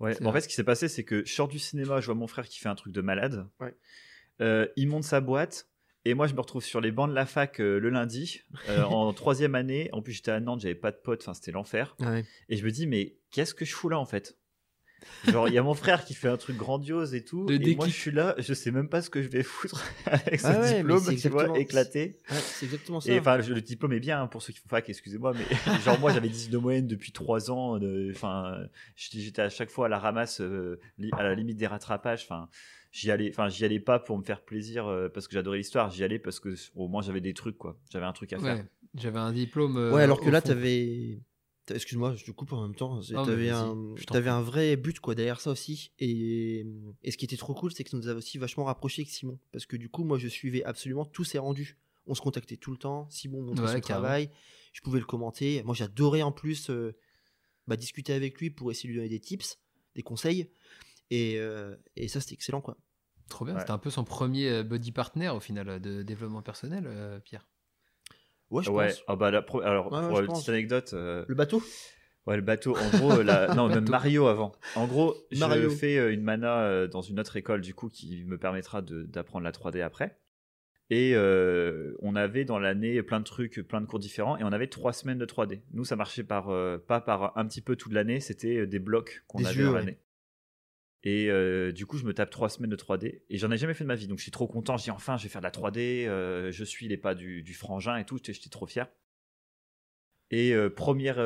Ouais. 0.00 0.22
En 0.24 0.32
fait, 0.32 0.42
ce 0.42 0.48
qui 0.48 0.54
s'est 0.54 0.64
passé, 0.64 0.88
c'est 0.88 1.04
que 1.04 1.24
je 1.24 1.32
sors 1.32 1.48
du 1.48 1.58
cinéma, 1.58 2.00
je 2.00 2.06
vois 2.06 2.14
mon 2.14 2.26
frère 2.26 2.48
qui 2.48 2.58
fait 2.58 2.68
un 2.68 2.74
truc 2.74 2.92
de 2.92 3.00
malade. 3.00 3.46
Ouais. 3.60 3.74
Euh, 4.40 4.66
il 4.76 4.88
monte 4.88 5.04
sa 5.04 5.20
boîte. 5.20 5.68
Et 6.04 6.14
moi, 6.14 6.26
je 6.26 6.34
me 6.34 6.40
retrouve 6.40 6.64
sur 6.64 6.80
les 6.80 6.90
bancs 6.90 7.10
de 7.10 7.14
la 7.14 7.26
fac 7.26 7.60
euh, 7.60 7.78
le 7.78 7.90
lundi, 7.90 8.42
euh, 8.68 8.82
en 8.84 9.12
troisième 9.12 9.54
année. 9.54 9.90
En 9.92 10.00
plus, 10.00 10.12
j'étais 10.12 10.30
à 10.30 10.40
Nantes, 10.40 10.60
j'avais 10.60 10.74
pas 10.74 10.90
de 10.90 10.96
potes, 10.96 11.22
enfin, 11.22 11.34
c'était 11.34 11.50
l'enfer. 11.50 11.96
Et 12.48 12.56
je 12.56 12.64
me 12.64 12.70
dis, 12.70 12.86
mais 12.86 13.16
qu'est-ce 13.30 13.52
que 13.54 13.64
je 13.64 13.74
fous 13.74 13.88
là 13.88 13.98
en 13.98 14.06
fait? 14.06 14.38
Genre, 15.26 15.48
il 15.48 15.54
y 15.54 15.58
a 15.58 15.62
mon 15.62 15.74
frère 15.74 16.04
qui 16.04 16.14
fait 16.14 16.28
un 16.28 16.36
truc 16.36 16.56
grandiose 16.56 17.14
et 17.14 17.24
tout. 17.24 17.46
Et 17.50 17.74
moi, 17.74 17.86
je 17.86 17.92
suis 17.92 18.10
là, 18.10 18.34
je 18.38 18.54
sais 18.54 18.70
même 18.70 18.88
pas 18.88 19.02
ce 19.02 19.10
que 19.10 19.22
je 19.22 19.28
vais 19.28 19.42
foutre 19.42 19.84
avec 20.06 20.40
ce 20.40 20.46
Ah 20.46 20.50
ouais, 20.60 20.70
mais 20.70 20.76
diplôme, 20.78 21.04
c'est 21.04 21.16
tu 21.16 21.28
vois, 21.28 21.58
éclaté. 21.58 22.20
Ouais, 22.30 22.36
c'est 22.38 22.66
exactement 22.66 23.00
ça. 23.00 23.12
Et 23.12 23.18
enfin, 23.18 23.38
le 23.38 23.60
diplôme 23.60 23.92
est 23.92 24.00
bien 24.00 24.22
hein, 24.22 24.26
pour 24.26 24.42
ceux 24.42 24.52
qui 24.52 24.60
font 24.60 24.68
fac, 24.68 24.88
excusez-moi, 24.88 25.34
mais 25.34 25.44
genre, 25.84 25.98
moi, 25.98 26.12
j'avais 26.12 26.28
10 26.28 26.50
de 26.50 26.58
moyenne 26.58 26.86
depuis 26.86 27.12
3 27.12 27.50
ans. 27.50 27.78
Enfin, 28.10 28.58
j'étais 28.96 29.18
j'étais 29.18 29.42
à 29.42 29.50
chaque 29.50 29.70
fois 29.70 29.86
à 29.86 29.88
la 29.88 29.98
ramasse, 29.98 30.40
euh, 30.40 30.78
à 31.12 31.22
la 31.22 31.34
limite 31.34 31.56
des 31.56 31.66
rattrapages. 31.66 32.22
Enfin, 32.22 32.48
j'y 32.92 33.10
allais, 33.10 33.30
enfin, 33.30 33.48
j'y 33.48 33.64
allais 33.64 33.80
pas 33.80 33.98
pour 33.98 34.18
me 34.18 34.22
faire 34.24 34.42
plaisir 34.42 34.86
euh, 34.86 35.08
parce 35.08 35.28
que 35.28 35.34
j'adorais 35.34 35.58
l'histoire. 35.58 35.90
J'y 35.90 36.04
allais 36.04 36.18
parce 36.18 36.40
que 36.40 36.54
au 36.74 36.88
moins 36.88 37.02
j'avais 37.02 37.20
des 37.20 37.34
trucs, 37.34 37.58
quoi. 37.58 37.78
J'avais 37.92 38.06
un 38.06 38.12
truc 38.12 38.32
à 38.32 38.38
faire. 38.38 38.56
Ouais, 38.56 38.64
j'avais 38.94 39.18
un 39.18 39.32
diplôme. 39.32 39.76
euh, 39.76 39.92
ouais, 39.92 40.02
alors 40.02 40.20
que 40.20 40.30
là, 40.30 40.40
t'avais. 40.40 41.20
Excuse-moi, 41.70 42.14
je 42.16 42.24
te 42.24 42.30
coupe 42.30 42.52
en 42.52 42.62
même 42.62 42.74
temps. 42.74 43.00
Mais 43.10 44.04
T'avais 44.06 44.30
un, 44.30 44.40
vrai 44.42 44.76
but 44.76 45.00
quoi 45.00 45.14
derrière 45.14 45.40
ça 45.40 45.50
aussi. 45.50 45.92
Et, 45.98 46.64
et 47.02 47.10
ce 47.10 47.16
qui 47.16 47.24
était 47.24 47.36
trop 47.36 47.54
cool, 47.54 47.72
c'est 47.72 47.84
que 47.84 47.90
ça 47.90 47.96
nous 47.96 48.08
a 48.08 48.14
aussi 48.14 48.38
vachement 48.38 48.64
rapprochés 48.64 49.02
avec 49.02 49.10
Simon. 49.12 49.38
Parce 49.52 49.66
que 49.66 49.76
du 49.76 49.88
coup, 49.88 50.04
moi, 50.04 50.18
je 50.18 50.28
suivais 50.28 50.64
absolument 50.64 51.04
tous 51.04 51.24
ses 51.24 51.38
rendus. 51.38 51.78
On 52.06 52.14
se 52.14 52.20
contactait 52.20 52.56
tout 52.56 52.70
le 52.70 52.78
temps. 52.78 53.06
Simon 53.10 53.42
montrait 53.42 53.64
Ouais, 53.66 53.72
son 53.74 53.80
carrément. 53.80 54.04
travail. 54.06 54.30
Je 54.72 54.80
pouvais 54.80 54.98
le 55.00 55.04
commenter. 55.06 55.62
Moi, 55.64 55.74
j'adorais 55.74 56.22
en 56.22 56.32
plus 56.32 56.70
euh, 56.70 56.96
bah, 57.66 57.76
discuter 57.76 58.12
avec 58.12 58.38
lui 58.40 58.50
pour 58.50 58.70
essayer 58.70 58.88
de 58.88 58.92
lui 58.94 58.98
donner 59.00 59.08
des 59.10 59.20
tips, 59.20 59.58
des 59.94 60.02
conseils. 60.02 60.50
Et, 61.10 61.38
euh, 61.38 61.76
et 61.96 62.08
ça, 62.08 62.20
c'était 62.20 62.34
excellent 62.34 62.60
quoi. 62.60 62.76
Trop 63.28 63.44
bien, 63.44 63.54
Ouais. 63.54 63.60
c'était 63.60 63.72
un 63.72 63.78
peu 63.78 63.90
son 63.90 64.04
premier 64.04 64.48
euh, 64.48 64.62
body 64.62 64.90
partner 64.92 65.28
au 65.28 65.40
final 65.40 65.80
de 65.80 66.02
développement 66.02 66.40
personnel, 66.42 66.84
euh, 66.86 67.20
Pierre. 67.20 67.46
Ouais, 68.50 68.62
je 68.62 68.70
ouais. 68.70 68.88
pense. 68.88 69.04
Ah 69.08 69.16
bah, 69.16 69.30
la 69.30 69.42
pro- 69.42 69.60
alors 69.60 69.92
Ouais, 69.92 70.08
pour 70.08 70.18
une 70.20 70.26
petite 70.26 70.48
anecdote. 70.48 70.90
euh, 70.94 71.24
Le 71.28 71.34
bateau? 71.34 71.62
Ouais, 72.26 72.36
le 72.36 72.42
bateau. 72.42 72.76
En 72.76 72.98
gros, 72.98 73.12
euh, 73.18 73.22
la... 73.22 73.54
non, 73.54 73.68
même. 73.68 73.88
Mario 73.88 74.26
avant. 74.26 74.52
En 74.76 74.86
gros, 74.86 75.14
Mario. 75.36 75.70
je 75.70 75.74
fais 75.76 75.98
euh, 75.98 76.12
une 76.12 76.22
mana 76.22 76.86
dans 76.86 77.00
une 77.02 77.18
autre 77.20 77.36
école, 77.36 77.60
du 77.60 77.74
coup, 77.74 77.88
qui 77.88 78.24
me 78.24 78.38
permettra 78.38 78.82
d'apprendre 78.82 79.44
la 79.44 79.52
3D 79.52 79.80
après. 79.82 80.18
Et 80.90 81.12
euh, 81.14 81.94
on 82.00 82.16
avait 82.16 82.46
dans 82.46 82.58
l'année 82.58 83.02
plein 83.02 83.20
de 83.20 83.24
trucs, 83.24 83.60
plein 83.68 83.82
de 83.82 83.86
cours 83.86 83.98
différents, 83.98 84.38
et 84.38 84.44
on 84.44 84.52
avait 84.52 84.68
trois 84.68 84.94
semaines 84.94 85.18
de 85.18 85.26
3D. 85.26 85.60
Nous, 85.72 85.84
ça 85.84 85.96
marchait 85.96 86.24
par 86.24 86.48
euh, 86.48 86.78
pas 86.78 87.02
par 87.02 87.36
un 87.36 87.46
petit 87.46 87.60
peu 87.60 87.76
toute 87.76 87.92
l'année, 87.92 88.20
c'était 88.20 88.66
des 88.66 88.78
blocs 88.78 89.22
qu'on 89.26 89.44
avait 89.44 89.64
dans 89.64 89.72
l'année. 89.72 89.98
Et 91.04 91.30
euh, 91.30 91.70
du 91.72 91.86
coup, 91.86 91.96
je 91.96 92.04
me 92.04 92.12
tape 92.12 92.30
trois 92.30 92.48
semaines 92.48 92.70
de 92.70 92.76
3D, 92.76 93.22
et 93.30 93.38
j'en 93.38 93.50
ai 93.52 93.56
jamais 93.56 93.74
fait 93.74 93.84
de 93.84 93.88
ma 93.88 93.94
vie, 93.94 94.08
donc 94.08 94.18
je 94.18 94.22
suis 94.24 94.32
trop 94.32 94.48
content. 94.48 94.76
Je 94.76 94.84
dis 94.84 94.90
enfin, 94.90 95.16
je 95.16 95.22
vais 95.24 95.28
faire 95.28 95.40
de 95.40 95.46
la 95.46 95.52
3D, 95.52 96.06
euh, 96.08 96.50
je 96.50 96.64
suis 96.64 96.88
les 96.88 96.96
pas 96.96 97.14
du, 97.14 97.42
du 97.42 97.54
frangin 97.54 97.96
et 97.96 98.04
tout, 98.04 98.18
j'étais 98.22 98.48
trop 98.50 98.66
fier. 98.66 98.88
Et 100.30 100.52
euh, 100.54 100.68
première, 100.68 101.16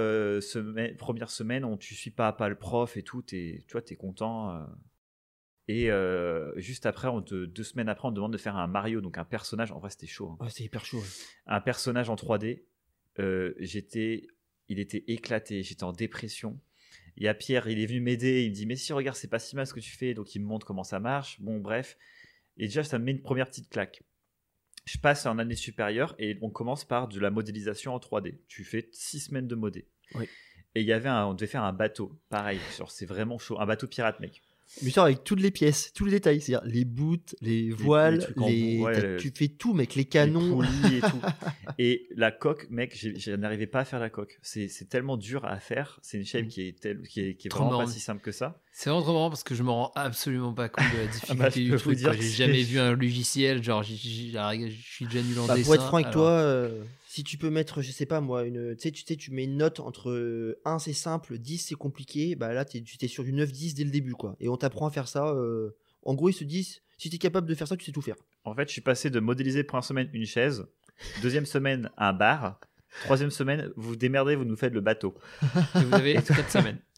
semaine, 0.42 0.96
première 0.96 1.30
semaine, 1.30 1.64
on, 1.64 1.76
tu 1.76 1.94
suis 1.94 2.10
pas 2.10 2.28
à 2.28 2.32
pas 2.32 2.48
le 2.48 2.54
prof 2.56 2.96
et 2.96 3.02
tout, 3.02 3.22
t'es- 3.22 3.64
tu 3.66 3.72
vois, 3.72 3.82
t'es 3.82 3.96
content. 3.96 4.64
Et 5.68 5.88
juste 6.56 6.86
après, 6.86 7.08
on 7.08 7.22
te- 7.22 7.46
deux 7.46 7.64
semaines 7.64 7.88
après, 7.88 8.06
on 8.08 8.10
te 8.10 8.16
demande 8.16 8.32
de 8.32 8.38
faire 8.38 8.56
un 8.56 8.66
Mario, 8.66 9.00
donc 9.00 9.16
un 9.18 9.24
personnage. 9.24 9.72
En 9.72 9.78
vrai, 9.78 9.90
c'était 9.90 10.06
chaud. 10.06 10.36
hein. 10.40 10.48
C'est 10.50 10.64
hyper 10.64 10.84
chaud. 10.84 10.98
ouais. 10.98 11.06
Un 11.46 11.60
personnage 11.60 12.10
en 12.10 12.16
3D. 12.16 12.64
Euh, 13.18 13.54
j'étais, 13.58 14.26
il 14.68 14.78
était 14.78 15.04
éclaté, 15.08 15.62
j'étais 15.62 15.84
en 15.84 15.92
dépression. 15.92 16.60
Il 17.16 17.24
y 17.24 17.28
a 17.28 17.34
Pierre, 17.34 17.68
il 17.68 17.78
est 17.78 17.86
venu 17.86 18.00
m'aider. 18.00 18.44
Il 18.44 18.50
me 18.50 18.54
dit 18.54 18.66
Mais 18.66 18.76
si, 18.76 18.92
regarde, 18.92 19.16
c'est 19.16 19.28
pas 19.28 19.38
si 19.38 19.56
mal 19.56 19.66
ce 19.66 19.74
que 19.74 19.80
tu 19.80 19.90
fais. 19.90 20.14
Donc, 20.14 20.34
il 20.34 20.40
me 20.40 20.46
montre 20.46 20.66
comment 20.66 20.84
ça 20.84 21.00
marche. 21.00 21.40
Bon, 21.40 21.58
bref. 21.58 21.96
Et 22.56 22.66
déjà, 22.66 22.84
ça 22.84 22.98
me 22.98 23.04
met 23.04 23.12
une 23.12 23.22
première 23.22 23.48
petite 23.48 23.68
claque. 23.68 24.02
Je 24.84 24.98
passe 24.98 25.26
en 25.26 25.38
année 25.38 25.54
supérieure 25.54 26.14
et 26.18 26.38
on 26.42 26.50
commence 26.50 26.84
par 26.84 27.08
de 27.08 27.20
la 27.20 27.30
modélisation 27.30 27.94
en 27.94 27.98
3D. 27.98 28.40
Tu 28.48 28.64
fais 28.64 28.88
six 28.92 29.20
semaines 29.20 29.46
de 29.46 29.54
modé. 29.54 29.86
Oui. 30.14 30.28
Et 30.74 30.80
il 30.80 30.86
y 30.86 30.92
avait 30.92 31.08
un, 31.08 31.26
on 31.26 31.34
devait 31.34 31.46
faire 31.46 31.62
un 31.62 31.72
bateau. 31.72 32.18
Pareil, 32.30 32.58
c'est 32.88 33.06
vraiment 33.06 33.38
chaud. 33.38 33.60
Un 33.60 33.66
bateau 33.66 33.86
pirate, 33.86 34.18
mec. 34.20 34.42
Mais 34.82 34.90
genre 34.90 35.04
avec 35.04 35.22
toutes 35.22 35.40
les 35.40 35.50
pièces, 35.50 35.92
tous 35.92 36.06
les 36.06 36.12
détails, 36.12 36.40
c'est-à-dire 36.40 36.66
les 36.66 36.86
bouts, 36.86 37.18
les 37.42 37.70
voiles, 37.70 38.26
les, 38.38 38.78
ouais, 38.80 39.00
le- 39.02 39.16
tu 39.18 39.30
fais 39.36 39.48
tout, 39.48 39.74
mec, 39.74 39.94
les 39.94 40.02
les 40.02 40.08
canons. 40.08 40.48
poulies 40.56 40.96
et 40.96 41.00
tout. 41.00 41.20
Et 41.78 42.08
la 42.16 42.30
coque, 42.32 42.68
mec, 42.70 42.96
je 42.98 43.32
n'arrivais 43.32 43.66
pas 43.66 43.80
à 43.80 43.84
faire 43.84 44.00
la 44.00 44.08
coque. 44.08 44.38
C'est 44.42 44.68
tellement 44.88 45.18
dur 45.18 45.44
à 45.44 45.58
faire. 45.60 45.98
C'est 46.02 46.16
une 46.18 46.24
shape 46.24 46.44
Mm. 46.46 46.48
qui 46.48 46.62
est, 46.68 46.80
tel- 46.80 47.02
qui 47.06 47.20
est, 47.20 47.34
qui 47.36 47.48
est 47.48 47.50
Trop 47.50 47.64
vraiment 47.64 47.78
pas 47.78 47.82
marrant. 47.84 47.92
si 47.92 48.00
simple 48.00 48.22
que 48.22 48.32
ça. 48.32 48.62
C'est 48.72 48.88
vraiment 48.88 49.02
trop 49.02 49.12
marrant 49.12 49.28
parce 49.28 49.44
que 49.44 49.54
je 49.54 49.62
me 49.62 49.70
rends 49.70 49.92
absolument 49.94 50.54
pas 50.54 50.70
compte 50.70 50.86
de 50.92 50.98
la 50.98 51.06
difficulté 51.12 51.34
bah, 51.42 51.50
je 51.50 51.60
du 51.60 51.70
peux 51.70 51.76
vous 51.76 51.94
truc. 51.94 52.20
J'ai 52.22 52.28
jamais 52.30 52.62
vu 52.62 52.78
un 52.78 52.92
logiciel, 52.92 53.62
genre 53.62 53.82
je 53.82 53.92
suis 53.94 55.04
déjà 55.06 55.22
nul 55.22 55.38
en 55.38 55.46
Bah, 55.46 55.54
dessin. 55.54 55.66
pour 55.66 55.74
être 55.74 55.84
franc 55.86 55.96
avec 55.98 56.06
alors- 56.06 56.14
toi, 56.14 56.30
euh, 56.30 56.82
si 57.14 57.24
tu 57.24 57.36
peux 57.36 57.50
mettre, 57.50 57.82
je 57.82 57.92
sais 57.92 58.06
pas 58.06 58.22
moi, 58.22 58.44
une, 58.44 58.74
tu 58.74 58.82
sais, 58.84 58.90
tu 58.90 59.02
sais, 59.06 59.16
tu 59.16 59.32
mets 59.32 59.44
une 59.44 59.58
note 59.58 59.80
entre 59.80 60.08
euh, 60.08 60.58
1 60.64 60.78
c'est 60.78 60.94
simple, 60.94 61.36
10 61.36 61.58
c'est 61.58 61.74
compliqué, 61.74 62.36
bah 62.36 62.54
là 62.54 62.64
t'es, 62.64 62.80
tu 62.80 62.96
t'es 62.96 63.06
sur 63.06 63.22
du 63.22 63.34
9-10 63.34 63.74
dès 63.74 63.84
le 63.84 63.90
début 63.90 64.14
quoi. 64.14 64.34
Et 64.40 64.48
on 64.48 64.56
t'apprend 64.56 64.86
à 64.86 64.90
faire 64.90 65.08
ça. 65.08 65.28
euh, 65.28 65.76
en 66.04 66.14
gros, 66.14 66.30
ils 66.30 66.32
se 66.32 66.44
disent, 66.44 66.80
si 66.96 67.10
t'es 67.10 67.18
capable 67.18 67.46
de 67.46 67.54
faire 67.54 67.68
ça, 67.68 67.76
tu 67.76 67.84
sais 67.84 67.92
tout 67.92 68.00
faire. 68.00 68.16
En 68.44 68.54
fait, 68.54 68.66
je 68.68 68.72
suis 68.72 68.80
passé 68.80 69.10
de 69.10 69.20
modéliser 69.20 69.62
première 69.62 69.84
semaine 69.84 70.08
une 70.14 70.24
chaise, 70.24 70.64
deuxième 71.20 71.44
semaine 71.44 71.90
un 71.98 72.14
bar, 72.14 72.58
troisième 73.04 73.30
semaine 73.30 73.70
vous 73.76 73.90
vous 73.90 73.96
démerdez, 73.96 74.34
vous 74.34 74.46
nous 74.46 74.56
faites 74.56 74.72
le 74.72 74.80
bateau. 74.80 75.14
Et 75.76 75.84
vous 75.84 75.94
avez 75.94 76.14
4 76.14 76.50
semaines. 76.50 76.78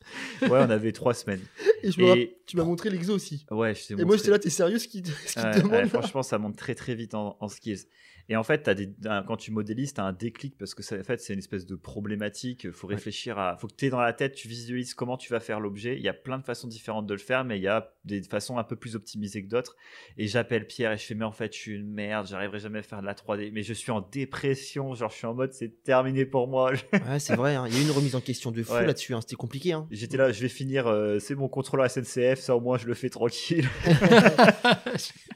Ouais, 0.42 0.50
on 0.50 0.68
avait 0.70 0.92
trois 0.92 1.14
semaines. 1.14 1.40
Et 1.82 1.90
je 1.90 1.98
Et 1.98 2.36
tu 2.46 2.58
m'as 2.58 2.64
montré 2.64 2.90
l'exo 2.90 3.14
aussi. 3.14 3.46
ouais, 3.50 3.74
je 3.74 3.86
t'ai 3.86 3.94
Et 3.94 4.04
moi 4.04 4.18
j'étais 4.18 4.30
là, 4.30 4.38
t'es 4.38 4.50
sérieux 4.50 4.78
ce 4.78 4.86
qu'il 4.86 5.06
ce 5.06 5.32
qu'il 5.32 5.42
Ouais, 5.42 5.50
te 5.52 5.58
demande 5.60 5.72
ouais, 5.72 5.88
franchement, 5.88 6.22
ça 6.22 6.36
monte 6.38 6.56
très 6.56 6.74
très 6.74 6.94
vite 6.94 7.14
en, 7.14 7.38
en 7.40 7.48
skills. 7.48 7.86
Et 8.28 8.36
en 8.36 8.42
fait, 8.42 8.68
des, 8.70 8.90
quand 9.26 9.36
tu 9.36 9.50
modélises, 9.50 9.94
tu 9.94 10.00
as 10.00 10.04
un 10.04 10.12
déclic 10.12 10.56
parce 10.58 10.74
que 10.74 10.82
ça, 10.82 10.98
en 10.98 11.02
fait, 11.02 11.20
c'est 11.20 11.32
une 11.32 11.38
espèce 11.38 11.66
de 11.66 11.76
problématique. 11.76 12.64
Il 12.64 12.72
faut 12.72 12.86
réfléchir 12.86 13.38
à. 13.38 13.56
faut 13.58 13.66
que 13.68 13.74
tu 13.76 13.86
aies 13.86 13.90
dans 13.90 14.00
la 14.00 14.12
tête, 14.12 14.34
tu 14.34 14.48
visualises 14.48 14.94
comment 14.94 15.16
tu 15.16 15.30
vas 15.30 15.40
faire 15.40 15.60
l'objet. 15.60 15.96
Il 15.96 16.02
y 16.02 16.08
a 16.08 16.14
plein 16.14 16.38
de 16.38 16.44
façons 16.44 16.68
différentes 16.68 17.06
de 17.06 17.14
le 17.14 17.20
faire, 17.20 17.44
mais 17.44 17.58
il 17.58 17.62
y 17.62 17.68
a 17.68 17.92
des 18.04 18.22
façons 18.22 18.58
un 18.58 18.64
peu 18.64 18.76
plus 18.76 18.96
optimisées 18.96 19.42
que 19.44 19.48
d'autres. 19.48 19.76
Et 20.16 20.26
j'appelle 20.26 20.66
Pierre 20.66 20.92
et 20.92 20.96
je 20.96 21.04
fais, 21.04 21.14
mais 21.14 21.24
en 21.24 21.32
fait, 21.32 21.52
je 21.54 21.58
suis 21.58 21.74
une 21.74 21.90
merde, 21.90 22.26
j'arriverai 22.26 22.58
jamais 22.58 22.78
à 22.78 22.82
faire 22.82 23.00
de 23.00 23.06
la 23.06 23.14
3D. 23.14 23.50
Mais 23.52 23.62
je 23.62 23.72
suis 23.74 23.90
en 23.90 24.00
dépression, 24.00 24.94
genre, 24.94 25.10
je 25.10 25.16
suis 25.16 25.26
en 25.26 25.34
mode, 25.34 25.52
c'est 25.52 25.82
terminé 25.82 26.24
pour 26.26 26.48
moi. 26.48 26.72
Ouais, 27.04 27.18
c'est 27.18 27.36
vrai, 27.36 27.54
hein, 27.54 27.66
il 27.68 27.74
y 27.74 27.76
a 27.76 27.80
eu 27.80 27.84
une 27.84 27.90
remise 27.90 28.14
en 28.14 28.20
question 28.20 28.50
de 28.50 28.62
fou 28.62 28.72
Ouais. 28.72 28.86
là-dessus, 28.86 29.14
hein, 29.14 29.20
c'était 29.20 29.36
compliqué. 29.36 29.72
Hein. 29.72 29.86
J'étais 29.90 30.16
là, 30.16 30.32
je 30.32 30.40
vais 30.40 30.48
finir, 30.48 30.86
euh, 30.86 31.18
c'est 31.18 31.34
mon 31.34 31.48
contrôleur 31.48 31.90
SNCF, 31.90 32.38
ça 32.40 32.56
au 32.56 32.60
moins 32.60 32.78
je 32.78 32.86
le 32.86 32.94
fais 32.94 33.10
tranquille. 33.10 33.68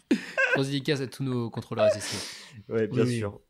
Grosse 0.59 0.71
dédicace 0.71 1.01
à 1.01 1.07
tous 1.07 1.23
nos 1.23 1.51
contrôleurs. 1.51 1.91
Ouais, 2.69 2.87
bien 2.89 3.05
Oui, 3.05 3.09
oui. 3.11 3.19
sûr. 3.19 3.41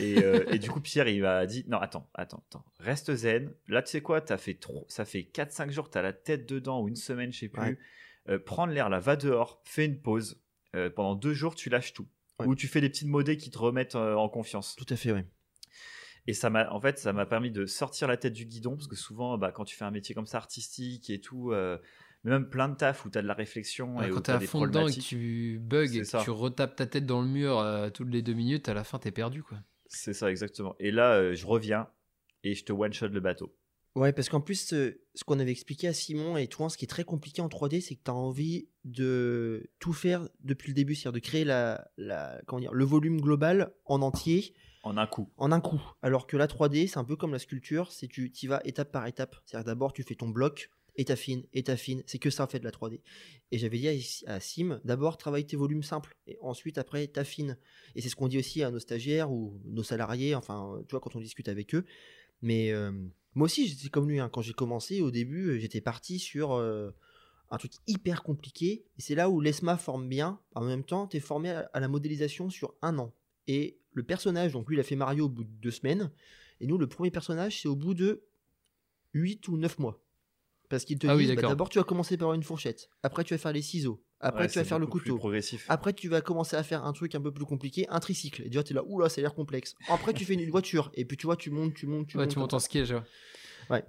Et, 0.00 0.22
euh, 0.24 0.44
et 0.50 0.58
du 0.58 0.70
coup, 0.70 0.80
Pierre, 0.80 1.08
il 1.08 1.20
m'a 1.22 1.44
dit 1.46 1.64
Non, 1.68 1.78
attends, 1.78 2.08
attends, 2.14 2.42
attends, 2.48 2.64
reste 2.78 3.14
zen. 3.14 3.52
Là, 3.68 3.82
tu 3.82 3.90
sais 3.90 4.00
quoi, 4.00 4.22
as 4.32 4.38
fait 4.38 4.54
trop, 4.54 4.86
ça 4.88 5.04
fait 5.04 5.22
4-5 5.22 5.70
jours, 5.70 5.90
tu 5.90 5.98
as 5.98 6.02
la 6.02 6.12
tête 6.14 6.48
dedans, 6.48 6.80
ou 6.80 6.88
une 6.88 6.96
semaine, 6.96 7.32
je 7.32 7.40
sais 7.40 7.48
plus. 7.48 7.60
Ouais. 7.62 7.78
Euh, 8.28 8.38
prendre 8.38 8.72
l'air 8.72 8.88
là, 8.88 9.00
va 9.00 9.16
dehors, 9.16 9.60
fais 9.64 9.84
une 9.84 10.00
pause. 10.00 10.40
Euh, 10.74 10.88
pendant 10.88 11.14
deux 11.14 11.34
jours, 11.34 11.54
tu 11.54 11.68
lâches 11.68 11.92
tout. 11.92 12.08
Ouais. 12.38 12.46
Ou 12.46 12.54
tu 12.54 12.68
fais 12.68 12.80
des 12.80 12.88
petites 12.88 13.08
modées 13.08 13.36
qui 13.36 13.50
te 13.50 13.58
remettent 13.58 13.94
euh, 13.96 14.14
en 14.14 14.28
confiance. 14.30 14.74
Tout 14.76 14.86
à 14.88 14.96
fait, 14.96 15.12
ouais. 15.12 15.26
Et 16.26 16.32
ça 16.32 16.48
m'a, 16.48 16.70
en 16.72 16.80
fait, 16.80 16.98
ça 16.98 17.12
m'a 17.12 17.26
permis 17.26 17.50
de 17.50 17.66
sortir 17.66 18.06
la 18.08 18.16
tête 18.16 18.32
du 18.32 18.46
guidon, 18.46 18.76
parce 18.76 18.86
que 18.86 18.96
souvent, 18.96 19.36
bah, 19.36 19.50
quand 19.52 19.64
tu 19.64 19.76
fais 19.76 19.84
un 19.84 19.90
métier 19.90 20.14
comme 20.14 20.26
ça, 20.26 20.38
artistique 20.38 21.10
et 21.10 21.20
tout, 21.20 21.50
euh, 21.50 21.76
mais 22.24 22.30
même 22.32 22.48
plein 22.48 22.68
de 22.68 22.76
taf 22.76 23.04
où 23.04 23.10
tu 23.10 23.18
as 23.18 23.22
de 23.22 23.26
la 23.26 23.34
réflexion 23.34 23.96
Ouais, 23.98 24.08
et 24.08 24.10
quand 24.10 24.22
tu 24.22 24.30
as 24.30 24.34
à 24.36 24.38
des 24.38 24.46
fond 24.46 24.60
dedans 24.60 24.86
et 24.86 24.90
que 24.90 25.00
problématiques. 25.00 25.04
tu 25.08 25.58
bugs 25.60 25.84
et 25.92 26.00
que 26.02 26.22
tu 26.24 26.30
retapes 26.30 26.76
ta 26.76 26.86
tête 26.86 27.06
dans 27.06 27.20
le 27.22 27.28
mur 27.28 27.58
euh, 27.58 27.90
toutes 27.90 28.10
les 28.10 28.22
deux 28.22 28.34
minutes, 28.34 28.68
à 28.68 28.74
la 28.74 28.84
fin 28.84 28.98
t'es 28.98 29.10
perdu 29.10 29.42
quoi. 29.42 29.58
C'est 29.86 30.14
ça, 30.14 30.30
exactement. 30.30 30.74
Et 30.78 30.90
là, 30.90 31.12
euh, 31.14 31.34
je 31.34 31.46
reviens 31.46 31.88
et 32.44 32.54
je 32.54 32.64
te 32.64 32.72
one-shot 32.72 33.08
le 33.08 33.20
bateau. 33.20 33.54
Ouais, 33.94 34.14
parce 34.14 34.30
qu'en 34.30 34.40
plus, 34.40 34.72
euh, 34.72 35.02
ce 35.14 35.22
qu'on 35.22 35.38
avait 35.38 35.50
expliqué 35.50 35.86
à 35.86 35.92
Simon 35.92 36.38
et 36.38 36.46
toi, 36.46 36.70
ce 36.70 36.78
qui 36.78 36.86
est 36.86 36.88
très 36.88 37.04
compliqué 37.04 37.42
en 37.42 37.48
3D, 37.48 37.82
c'est 37.82 37.94
que 37.96 38.00
tu 38.02 38.10
as 38.10 38.14
envie 38.14 38.70
de 38.84 39.70
tout 39.80 39.92
faire 39.92 40.26
depuis 40.40 40.68
le 40.70 40.74
début, 40.74 40.94
c'est-à-dire 40.94 41.20
de 41.20 41.26
créer 41.26 41.44
la, 41.44 41.86
la, 41.98 42.40
comment 42.46 42.60
dire, 42.60 42.72
le 42.72 42.84
volume 42.86 43.20
global 43.20 43.74
en 43.84 44.00
entier 44.00 44.54
En 44.82 44.96
un 44.96 45.06
coup. 45.06 45.28
en 45.36 45.52
un 45.52 45.60
coup. 45.60 45.82
Alors 46.00 46.26
que 46.26 46.38
la 46.38 46.46
3D, 46.46 46.88
c'est 46.88 46.98
un 46.98 47.04
peu 47.04 47.16
comme 47.16 47.32
la 47.32 47.38
sculpture, 47.38 47.92
c'est 47.92 48.08
tu 48.08 48.32
y 48.42 48.46
vas 48.46 48.62
étape 48.64 48.92
par 48.92 49.06
étape. 49.06 49.36
C'est-à-dire 49.44 49.66
d'abord, 49.66 49.92
tu 49.92 50.02
fais 50.04 50.14
ton 50.14 50.30
bloc, 50.30 50.70
et 50.96 51.04
t'affines, 51.04 51.44
et 51.52 51.62
t'affines. 51.62 52.02
C'est 52.06 52.18
que 52.18 52.30
ça, 52.30 52.46
fait, 52.46 52.58
de 52.58 52.64
la 52.64 52.70
3D. 52.70 53.00
Et 53.50 53.58
j'avais 53.58 53.78
dit 53.78 54.24
à, 54.26 54.40
Sim, 54.40 54.80
d'abord, 54.84 55.16
travaille 55.16 55.46
tes 55.46 55.56
volumes 55.56 55.82
simples, 55.82 56.16
et 56.26 56.38
ensuite, 56.40 56.78
après, 56.78 57.06
t'affines. 57.06 57.56
Et 57.94 58.02
c'est 58.02 58.08
ce 58.08 58.16
qu'on 58.16 58.28
dit 58.28 58.38
aussi 58.38 58.62
à 58.62 58.70
nos 58.70 58.78
stagiaires 58.78 59.30
ou 59.30 59.60
nos 59.64 59.82
salariés, 59.82 60.34
enfin, 60.34 60.82
tu 60.88 60.92
vois, 60.92 61.00
quand 61.00 61.16
on 61.16 61.20
discute 61.20 61.48
avec 61.48 61.74
eux. 61.74 61.84
Mais 62.42 62.72
euh, 62.72 62.92
moi 63.34 63.46
aussi, 63.46 63.68
j'étais 63.68 63.88
comme 63.88 64.08
lui. 64.08 64.20
hein. 64.20 64.28
Quand 64.28 64.42
j'ai 64.42 64.52
commencé, 64.52 65.00
au 65.00 65.10
début, 65.10 65.58
j'étais 65.60 65.80
parti 65.80 66.18
sur 66.18 66.52
euh, 66.52 66.90
un 67.50 67.56
truc 67.58 67.72
hyper 67.86 68.22
compliqué. 68.22 68.84
Et 68.98 69.02
c'est 69.02 69.14
là 69.14 69.30
où 69.30 69.40
l'ESMA 69.40 69.76
forme 69.78 70.08
bien. 70.08 70.40
En 70.54 70.62
même 70.64 70.84
temps, 70.84 71.06
tu 71.06 71.16
es 71.16 71.20
formé 71.20 71.50
à 71.50 71.80
la 71.80 71.88
modélisation 71.88 72.50
sur 72.50 72.74
un 72.82 72.98
an. 72.98 73.14
Et 73.46 73.78
le 73.92 74.02
personnage, 74.02 74.52
donc 74.52 74.68
lui, 74.68 74.76
il 74.76 74.80
a 74.80 74.84
fait 74.84 74.96
Mario 74.96 75.26
au 75.26 75.28
bout 75.28 75.44
de 75.44 75.50
deux 75.50 75.70
semaines. 75.70 76.10
Et 76.60 76.66
nous, 76.66 76.78
le 76.78 76.86
premier 76.86 77.10
personnage, 77.10 77.60
c'est 77.60 77.68
au 77.68 77.76
bout 77.76 77.94
de 77.94 78.24
8 79.14 79.48
ou 79.48 79.56
9 79.56 79.78
mois. 79.78 80.02
Parce 80.72 80.86
qu'ils 80.86 80.98
te 80.98 81.06
Ah 81.06 81.14
oui, 81.14 81.30
bah, 81.36 81.42
d'abord, 81.42 81.68
tu 81.68 81.76
vas 81.78 81.84
commencer 81.84 82.16
par 82.16 82.32
une 82.32 82.42
fourchette. 82.42 82.88
Après, 83.02 83.24
tu 83.24 83.34
vas 83.34 83.38
faire 83.38 83.52
les 83.52 83.60
ciseaux. 83.60 84.02
Après, 84.20 84.44
Ouais, 84.44 84.48
tu 84.48 84.58
vas 84.58 84.64
faire 84.64 84.78
le 84.78 84.86
couteau. 84.86 85.16
progressif. 85.18 85.66
Après, 85.68 85.92
tu 85.92 86.08
vas 86.08 86.22
commencer 86.22 86.56
à 86.56 86.62
faire 86.62 86.86
un 86.86 86.94
truc 86.94 87.14
un 87.14 87.20
peu 87.20 87.30
plus 87.30 87.44
compliqué, 87.44 87.86
un 87.90 88.00
tricycle. 88.00 88.40
Et 88.40 88.46
déjà, 88.46 88.62
tu 88.62 88.72
es 88.72 88.74
là, 88.74 88.82
oula, 88.86 89.10
ça 89.10 89.20
a 89.20 89.22
l'air 89.22 89.34
complexe. 89.34 89.74
Après, 89.90 90.14
tu 90.14 90.24
fais 90.24 90.32
une 90.32 90.48
voiture. 90.50 90.90
Et 90.94 91.04
puis, 91.04 91.18
tu 91.18 91.26
vois, 91.26 91.36
tu 91.36 91.50
montes, 91.50 91.74
tu 91.74 91.86
montes, 91.86 92.06
tu 92.06 92.16
ouais, 92.16 92.24
montes. 92.24 92.32
tu 92.32 92.38
montes 92.38 92.54
en 92.54 92.58
ski, 92.58 92.86
je 92.86 92.94
vois. 92.94 93.04
Ouais. 93.68 93.84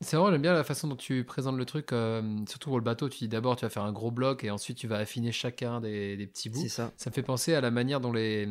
C'est 0.00 0.16
vrai, 0.16 0.32
j'aime 0.32 0.40
bien 0.40 0.54
la 0.54 0.64
façon 0.64 0.88
dont 0.88 0.96
tu 0.96 1.24
présentes 1.24 1.58
le 1.58 1.64
truc, 1.66 1.92
euh, 1.92 2.22
surtout 2.48 2.70
pour 2.70 2.78
le 2.78 2.84
bateau. 2.84 3.10
Tu 3.10 3.18
dis 3.18 3.28
d'abord, 3.28 3.56
tu 3.56 3.66
vas 3.66 3.68
faire 3.70 3.84
un 3.84 3.92
gros 3.92 4.10
bloc 4.10 4.44
et 4.44 4.50
ensuite 4.50 4.78
tu 4.78 4.86
vas 4.88 4.96
affiner 4.96 5.30
chacun 5.30 5.82
des, 5.82 6.16
des 6.16 6.26
petits 6.26 6.48
bouts. 6.48 6.60
C'est 6.62 6.68
ça. 6.70 6.90
Ça 6.96 7.10
me 7.10 7.14
fait 7.14 7.22
penser 7.22 7.52
à 7.54 7.60
la 7.60 7.70
manière 7.70 8.00
dont 8.00 8.12
les, 8.12 8.48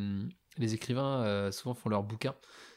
les 0.58 0.74
écrivains 0.76 1.24
euh, 1.24 1.52
souvent 1.52 1.74
font 1.74 1.90
leurs 1.90 2.04
bouquins. 2.04 2.36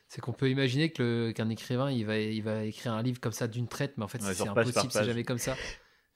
C'est 0.08 0.20
qu'on 0.20 0.32
peut 0.32 0.48
imaginer 0.50 0.90
que 0.90 1.32
qu'un 1.32 1.48
écrivain, 1.48 1.90
il 1.90 2.06
va, 2.06 2.18
il 2.18 2.42
va 2.42 2.64
écrire 2.64 2.92
un 2.92 3.02
livre 3.02 3.20
comme 3.20 3.32
ça 3.32 3.48
d'une 3.48 3.66
traite, 3.68 3.94
mais 3.96 4.04
en 4.04 4.08
fait, 4.08 4.22
Ouais, 4.22 4.34
c'est 4.34 4.46
impossible, 4.48 4.92
c'est 4.92 5.04
jamais 5.04 5.24
comme 5.24 5.38
ça. 5.38 5.56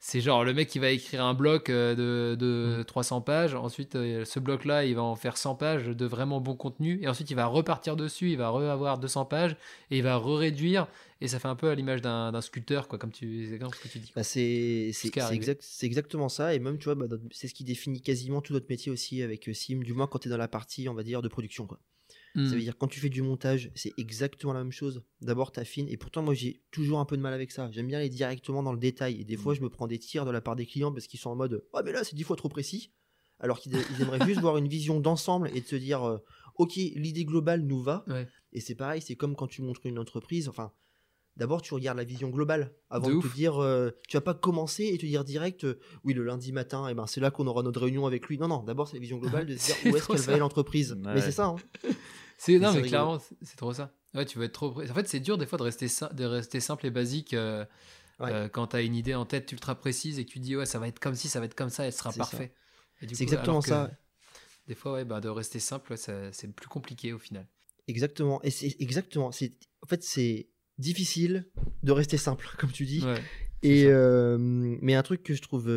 C'est 0.02 0.22
genre 0.22 0.44
le 0.44 0.54
mec 0.54 0.68
qui 0.68 0.78
va 0.78 0.88
écrire 0.90 1.22
un 1.22 1.34
bloc 1.34 1.68
euh, 1.68 1.94
de, 1.94 2.34
Mm. 2.34 2.38
de 2.78 2.82
300 2.84 3.20
pages, 3.20 3.54
ensuite 3.54 3.96
euh, 3.96 4.24
ce 4.24 4.40
bloc-là, 4.40 4.86
il 4.86 4.94
va 4.94 5.02
en 5.02 5.14
faire 5.14 5.36
100 5.36 5.56
pages 5.56 5.88
de 5.88 6.06
vraiment 6.06 6.40
bon 6.40 6.56
contenu, 6.56 6.98
et 7.02 7.08
ensuite 7.08 7.30
il 7.30 7.34
va 7.34 7.44
repartir 7.44 7.96
dessus, 7.96 8.30
il 8.30 8.38
va 8.38 8.48
re-avoir 8.48 8.98
200 8.98 9.26
pages, 9.26 9.56
et 9.90 9.98
il 9.98 10.02
va 10.02 10.16
re-réduire, 10.16 10.86
et 11.20 11.28
ça 11.28 11.38
fait 11.38 11.48
un 11.48 11.54
peu 11.54 11.68
à 11.68 11.74
l'image 11.74 12.00
d'un 12.00 12.32
d'un 12.32 12.40
sculpteur, 12.40 12.88
quoi, 12.88 12.98
comme 12.98 13.12
tu, 13.12 13.46
c'est 13.50 13.58
comme 13.58 13.74
ce 13.74 13.80
que 13.80 13.88
tu 13.88 13.98
dis. 13.98 14.10
Bah, 14.16 14.22
c'est 14.22 14.90
exact, 15.32 15.62
exactement 15.82 16.30
ça. 16.30 16.54
Et 16.54 16.60
même, 16.60 16.78
tu 16.78 16.84
vois, 16.84 16.94
bah, 16.94 17.04
c'est 17.30 17.48
ce 17.48 17.52
qui 17.52 17.64
définit 17.64 18.00
quasiment 18.00 18.40
tout 18.40 18.54
notre 18.54 18.70
métier 18.70 18.90
aussi 18.90 19.22
avec 19.22 19.50
euh, 19.50 19.52
Sim, 19.52 19.80
du 19.80 19.92
moins 19.92 20.06
quand 20.06 20.20
tu 20.20 20.28
es 20.28 20.30
dans 20.30 20.38
la 20.38 20.48
partie, 20.48 20.88
on 20.88 20.94
va 20.94 21.02
dire, 21.02 21.20
de 21.20 21.28
production. 21.28 21.66
Quoi. 21.66 21.78
Ça 22.34 22.54
veut 22.54 22.60
dire 22.60 22.78
quand 22.78 22.86
tu 22.86 23.00
fais 23.00 23.08
du 23.08 23.22
montage, 23.22 23.70
c'est 23.74 23.92
exactement 23.98 24.52
la 24.52 24.60
même 24.62 24.70
chose. 24.72 25.02
D'abord, 25.20 25.50
tu 25.50 25.58
affines. 25.60 25.88
Et 25.88 25.96
pourtant, 25.96 26.22
moi, 26.22 26.32
j'ai 26.34 26.62
toujours 26.70 27.00
un 27.00 27.04
peu 27.04 27.16
de 27.16 27.22
mal 27.22 27.34
avec 27.34 27.50
ça. 27.50 27.68
J'aime 27.72 27.88
bien 27.88 27.98
aller 27.98 28.08
directement 28.08 28.62
dans 28.62 28.72
le 28.72 28.78
détail. 28.78 29.20
Et 29.20 29.24
des 29.24 29.36
fois, 29.36 29.52
Mm. 29.52 29.56
je 29.56 29.62
me 29.62 29.68
prends 29.68 29.86
des 29.88 29.98
tirs 29.98 30.24
de 30.24 30.30
la 30.30 30.40
part 30.40 30.54
des 30.54 30.64
clients 30.66 30.92
parce 30.92 31.06
qu'ils 31.08 31.18
sont 31.18 31.30
en 31.30 31.36
mode 31.36 31.64
Ah, 31.74 31.82
mais 31.84 31.90
là, 31.92 32.04
c'est 32.04 32.14
dix 32.14 32.22
fois 32.22 32.36
trop 32.36 32.48
précis. 32.48 32.92
Alors 33.40 33.58
qu'ils 33.58 33.72
ils 33.74 34.02
aimeraient 34.02 34.24
juste 34.26 34.40
voir 34.40 34.58
une 34.58 34.68
vision 34.68 35.00
d'ensemble 35.00 35.50
et 35.54 35.60
de 35.60 35.66
se 35.66 35.76
dire 35.76 36.04
euh, 36.04 36.18
Ok, 36.56 36.74
l'idée 36.76 37.24
globale 37.24 37.62
nous 37.62 37.82
va. 37.82 38.04
Ouais. 38.06 38.28
Et 38.52 38.60
c'est 38.60 38.74
pareil, 38.74 39.00
c'est 39.02 39.16
comme 39.16 39.34
quand 39.34 39.46
tu 39.48 39.62
montres 39.62 39.86
une 39.86 39.98
entreprise. 39.98 40.48
Enfin, 40.48 40.72
d'abord, 41.36 41.62
tu 41.62 41.72
regardes 41.72 41.96
la 41.96 42.04
vision 42.04 42.28
globale 42.28 42.74
avant 42.90 43.08
De 43.08 43.20
te 43.20 43.34
dire. 43.34 43.62
euh, 43.62 43.90
tu 44.08 44.16
vas 44.16 44.20
pas 44.20 44.34
commencer 44.34 44.84
et 44.92 44.98
te 44.98 45.06
dire 45.06 45.24
direct 45.24 45.64
euh, 45.64 45.78
Oui, 46.04 46.12
le 46.12 46.22
lundi 46.22 46.52
matin, 46.52 46.86
et 46.88 46.94
ben, 46.94 47.06
c'est 47.06 47.20
là 47.20 47.30
qu'on 47.30 47.46
aura 47.46 47.62
notre 47.62 47.80
réunion 47.80 48.04
avec 48.06 48.26
lui. 48.26 48.36
Non, 48.36 48.46
non, 48.48 48.62
d'abord, 48.62 48.88
c'est 48.88 48.96
la 48.96 49.00
vision 49.00 49.16
globale 49.18 49.46
de 49.46 49.56
se 49.56 49.66
dire 49.66 49.76
où 49.92 49.96
est-ce 49.96 50.06
qu'elle 50.06 50.20
va 50.20 50.36
l'entreprise. 50.36 50.92
Ouais. 50.92 51.14
Mais 51.14 51.20
c'est 51.22 51.32
ça. 51.32 51.46
hein. 51.46 51.56
C'est 52.42 52.58
non 52.58 52.72
mais 52.72 52.80
clairement 52.82 53.18
c'est- 53.42 53.56
trop 53.56 53.74
ça. 53.74 53.92
Ouais, 54.14 54.24
tu 54.24 54.42
être 54.42 54.52
trop. 54.52 54.80
En 54.80 54.94
fait, 54.94 55.06
c'est 55.06 55.20
dur 55.20 55.36
des 55.36 55.44
fois 55.44 55.58
de 55.58 55.62
rester 55.62 55.88
sim- 55.88 56.08
de 56.14 56.24
rester 56.24 56.58
simple 56.58 56.86
et 56.86 56.90
basique 56.90 57.34
euh, 57.34 57.66
Ouais. 58.18 58.32
euh, 58.32 58.48
quand 58.48 58.68
t'as 58.68 58.82
une 58.82 58.94
idée 58.94 59.14
en 59.14 59.26
tête 59.26 59.52
ultra 59.52 59.74
précise 59.74 60.18
et 60.18 60.24
que 60.24 60.30
tu 60.30 60.38
dis 60.40 60.56
ouais 60.56 60.64
ça 60.66 60.78
va 60.78 60.88
être 60.88 60.98
comme 60.98 61.14
ci, 61.14 61.28
ça 61.28 61.38
va 61.38 61.44
être 61.46 61.54
comme 61.54 61.68
ça, 61.68 61.84
elle 61.84 61.92
sera 61.92 62.12
parfait. 62.12 62.54
C'est 63.12 63.20
exactement 63.22 63.60
ça. 63.60 63.90
Des 64.68 64.74
fois 64.74 64.94
ouais 64.94 65.04
bah 65.04 65.20
de 65.20 65.28
rester 65.28 65.58
simple, 65.60 65.96
c'est 65.98 66.48
plus 66.54 66.68
compliqué 66.68 67.12
au 67.12 67.18
final. 67.18 67.46
Exactement. 67.88 68.40
Et 68.42 68.50
c'est 68.50 68.74
exactement. 68.80 69.32
C'est 69.32 69.54
en 69.82 69.86
fait 69.86 70.02
c'est 70.02 70.48
difficile 70.78 71.46
de 71.82 71.92
rester 71.92 72.16
simple, 72.16 72.48
comme 72.58 72.72
tu 72.72 72.86
dis. 72.86 73.04
Ouais. 73.04 73.20
Et 73.62 73.84
euh, 73.86 74.38
mais 74.38 74.94
un 74.94 75.02
truc 75.02 75.22
que 75.22 75.34
je 75.34 75.42
trouve 75.42 75.68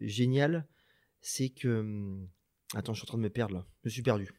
génial, 0.00 0.64
c'est 1.20 1.48
que 1.48 1.80
hum, 1.80 2.28
attends, 2.74 2.94
je 2.94 3.00
suis 3.00 3.06
en 3.06 3.10
train 3.10 3.18
de 3.18 3.22
me 3.24 3.30
perdre 3.30 3.54
là. 3.54 3.66
Je 3.82 3.88
me 3.88 3.90
suis 3.90 4.02
perdu. 4.02 4.30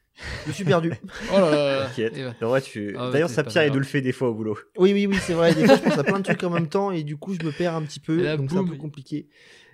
Je 0.44 0.50
me 0.50 0.54
suis 0.54 0.66
perdu. 0.66 0.92
Oh 1.34 1.40
là 1.40 1.52
là. 1.52 1.86
T'inquiète. 1.88 2.14
Ouais. 2.42 2.62
Tu... 2.62 2.96
Ah 2.98 3.06
ouais, 3.08 3.12
D'ailleurs, 3.14 3.30
ça, 3.30 3.44
Pierre, 3.44 3.66
il 3.66 3.72
nous 3.74 3.80
le 3.80 3.86
fait 3.86 4.02
des 4.02 4.12
fois 4.12 4.30
au 4.30 4.34
boulot. 4.34 4.58
Oui, 4.78 4.94
oui, 4.94 5.06
oui, 5.08 5.18
c'est 5.22 5.34
vrai. 5.34 5.54
Des 5.54 5.66
fois, 5.66 5.76
je 5.78 5.82
pense 5.84 5.98
à 5.98 6.04
plein 6.04 6.20
de 6.20 6.24
trucs 6.24 6.44
en 6.44 6.50
même 6.50 6.68
temps 6.70 6.92
et 6.92 7.04
du 7.04 7.18
coup, 7.18 7.34
je 7.34 7.46
me 7.46 7.52
perds 7.52 7.76
un 7.76 7.84
petit 7.84 8.00
peu. 8.00 8.22
Là, 8.24 8.38
donc 8.38 8.50
c'est 8.52 8.58
un 8.58 8.64
peu 8.66 8.76
compliqué. 8.76 9.30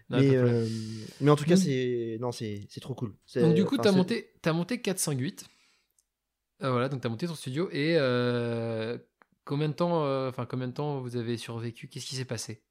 Non, 0.09 0.19
mais, 0.19 0.35
euh, 0.35 0.67
mais 1.21 1.31
en 1.31 1.35
tout 1.35 1.45
cas, 1.45 1.55
Mm. 1.55 1.57
c'est 1.57 2.17
non, 2.21 2.31
c'est 2.31 2.61
c'est 2.69 2.79
trop 2.79 2.93
cool. 2.93 3.13
C'est- 3.25 3.41
Donc 3.41 3.55
du 3.55 3.65
coup, 3.65 3.75
enfin, 3.75 3.83
t'as 3.83 3.91
monté 3.91 4.29
t'as 4.41 4.53
monté 4.53 4.79
458. 4.79 5.45
Euh, 6.63 6.71
voilà, 6.71 6.89
donc 6.89 7.01
t'as 7.01 7.09
monté 7.09 7.25
ton 7.27 7.33
studio 7.35 7.69
et 7.71 7.95
euh, 7.97 8.97
combien 9.45 9.67
de 9.67 9.73
temps 9.73 10.05
euh, 10.05 10.29
enfin 10.29 10.45
combien 10.45 10.67
de 10.67 10.73
temps 10.73 11.01
vous 11.01 11.17
avez 11.17 11.37
survécu? 11.37 11.87
Qu'est-ce 11.87 12.05
qui 12.05 12.15
s'est 12.15 12.23
passé? 12.25 12.61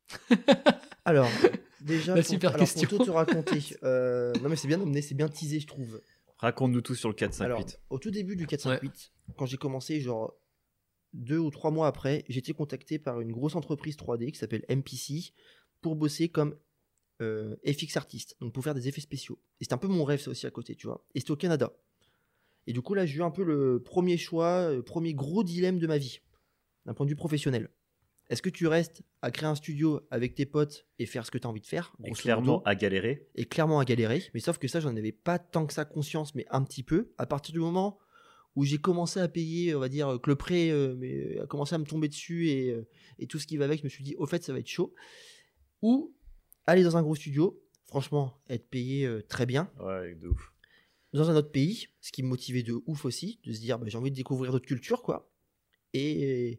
Alors, 1.04 1.28
déjà, 1.82 2.14
La 2.14 2.22
pour, 2.22 2.30
super 2.30 2.50
alors, 2.54 2.60
question. 2.60 2.88
pour 2.88 2.98
tout 2.98 3.04
te 3.04 3.10
raconter, 3.10 3.58
euh, 3.82 4.32
non 4.42 4.48
mais 4.48 4.56
c'est 4.56 4.68
bien 4.68 4.80
amené, 4.80 5.02
c'est 5.02 5.14
bien 5.14 5.28
teasé, 5.28 5.60
je 5.60 5.66
trouve. 5.66 6.00
Raconte-nous 6.44 6.82
tout 6.82 6.94
sur 6.94 7.08
le 7.08 7.14
4-5-8. 7.14 7.42
Alors, 7.42 7.64
au 7.88 7.98
tout 7.98 8.10
début 8.10 8.36
du 8.36 8.46
458, 8.46 9.12
quand 9.36 9.46
j'ai 9.46 9.56
commencé, 9.56 9.98
genre 10.02 10.34
deux 11.14 11.38
ou 11.38 11.50
trois 11.50 11.70
mois 11.70 11.86
après, 11.86 12.22
j'ai 12.28 12.40
été 12.40 12.52
contacté 12.52 12.98
par 12.98 13.22
une 13.22 13.32
grosse 13.32 13.54
entreprise 13.54 13.96
3D 13.96 14.30
qui 14.30 14.38
s'appelle 14.38 14.62
MPC 14.68 15.32
pour 15.80 15.96
bosser 15.96 16.28
comme 16.28 16.54
euh, 17.22 17.56
FX 17.66 17.96
artiste, 17.96 18.36
donc 18.40 18.52
pour 18.52 18.62
faire 18.62 18.74
des 18.74 18.88
effets 18.88 19.00
spéciaux. 19.00 19.38
Et 19.60 19.64
c'était 19.64 19.72
un 19.72 19.78
peu 19.78 19.88
mon 19.88 20.04
rêve, 20.04 20.20
ça 20.20 20.32
aussi 20.32 20.46
à 20.46 20.50
côté, 20.50 20.74
tu 20.74 20.86
vois. 20.86 21.02
Et 21.14 21.20
c'était 21.20 21.30
au 21.30 21.36
Canada. 21.36 21.72
Et 22.66 22.74
du 22.74 22.82
coup, 22.82 22.92
là, 22.92 23.06
j'ai 23.06 23.16
eu 23.16 23.22
un 23.22 23.30
peu 23.30 23.42
le 23.42 23.82
premier 23.82 24.18
choix, 24.18 24.70
le 24.70 24.82
premier 24.82 25.14
gros 25.14 25.44
dilemme 25.44 25.78
de 25.78 25.86
ma 25.86 25.96
vie, 25.96 26.20
d'un 26.84 26.92
point 26.92 27.06
de 27.06 27.10
vue 27.10 27.16
professionnel. 27.16 27.70
Est-ce 28.30 28.40
que 28.40 28.48
tu 28.48 28.66
restes 28.66 29.02
à 29.20 29.30
créer 29.30 29.48
un 29.48 29.54
studio 29.54 30.00
avec 30.10 30.34
tes 30.34 30.46
potes 30.46 30.86
et 30.98 31.06
faire 31.06 31.26
ce 31.26 31.30
que 31.30 31.36
tu 31.36 31.46
as 31.46 31.50
envie 31.50 31.60
de 31.60 31.66
faire 31.66 31.94
Et 32.04 32.12
clairement 32.12 32.62
à 32.64 32.74
galérer. 32.74 33.28
et 33.34 33.44
clairement 33.44 33.78
à 33.78 33.84
galérer. 33.84 34.22
Mais 34.32 34.40
sauf 34.40 34.58
que 34.58 34.66
ça, 34.66 34.80
j'en 34.80 34.96
avais 34.96 35.12
pas 35.12 35.38
tant 35.38 35.66
que 35.66 35.74
ça 35.74 35.84
conscience, 35.84 36.34
mais 36.34 36.46
un 36.50 36.62
petit 36.62 36.82
peu. 36.82 37.12
À 37.18 37.26
partir 37.26 37.52
du 37.52 37.60
moment 37.60 37.98
où 38.56 38.64
j'ai 38.64 38.78
commencé 38.78 39.20
à 39.20 39.28
payer, 39.28 39.74
on 39.74 39.80
va 39.80 39.88
dire 39.88 40.18
que 40.22 40.30
le 40.30 40.36
prêt 40.36 40.70
euh, 40.70 40.94
mais, 40.96 41.38
a 41.40 41.46
commencé 41.46 41.74
à 41.74 41.78
me 41.78 41.84
tomber 41.84 42.08
dessus 42.08 42.48
et, 42.48 42.70
euh, 42.70 42.88
et 43.18 43.26
tout 43.26 43.38
ce 43.38 43.46
qui 43.46 43.56
va 43.56 43.66
avec, 43.66 43.80
je 43.80 43.84
me 43.84 43.88
suis 43.88 44.04
dit, 44.04 44.14
au 44.16 44.26
fait, 44.26 44.42
ça 44.42 44.52
va 44.52 44.58
être 44.58 44.68
chaud. 44.68 44.94
Ou 45.82 46.14
aller 46.66 46.82
dans 46.82 46.96
un 46.96 47.02
gros 47.02 47.14
studio, 47.14 47.62
franchement, 47.84 48.40
être 48.48 48.70
payé 48.70 49.06
euh, 49.06 49.22
très 49.22 49.44
bien. 49.44 49.70
Ouais, 49.80 50.14
de 50.14 50.28
ouf. 50.28 50.52
Dans 51.12 51.30
un 51.30 51.36
autre 51.36 51.50
pays, 51.50 51.88
ce 52.00 52.10
qui 52.10 52.22
me 52.22 52.28
motivait 52.28 52.62
de 52.62 52.80
ouf 52.86 53.04
aussi, 53.04 53.38
de 53.44 53.52
se 53.52 53.60
dire, 53.60 53.78
bah, 53.78 53.86
j'ai 53.88 53.98
envie 53.98 54.10
de 54.10 54.16
découvrir 54.16 54.50
d'autres 54.50 54.66
cultures, 54.66 55.02
quoi. 55.02 55.30
Et. 55.92 56.58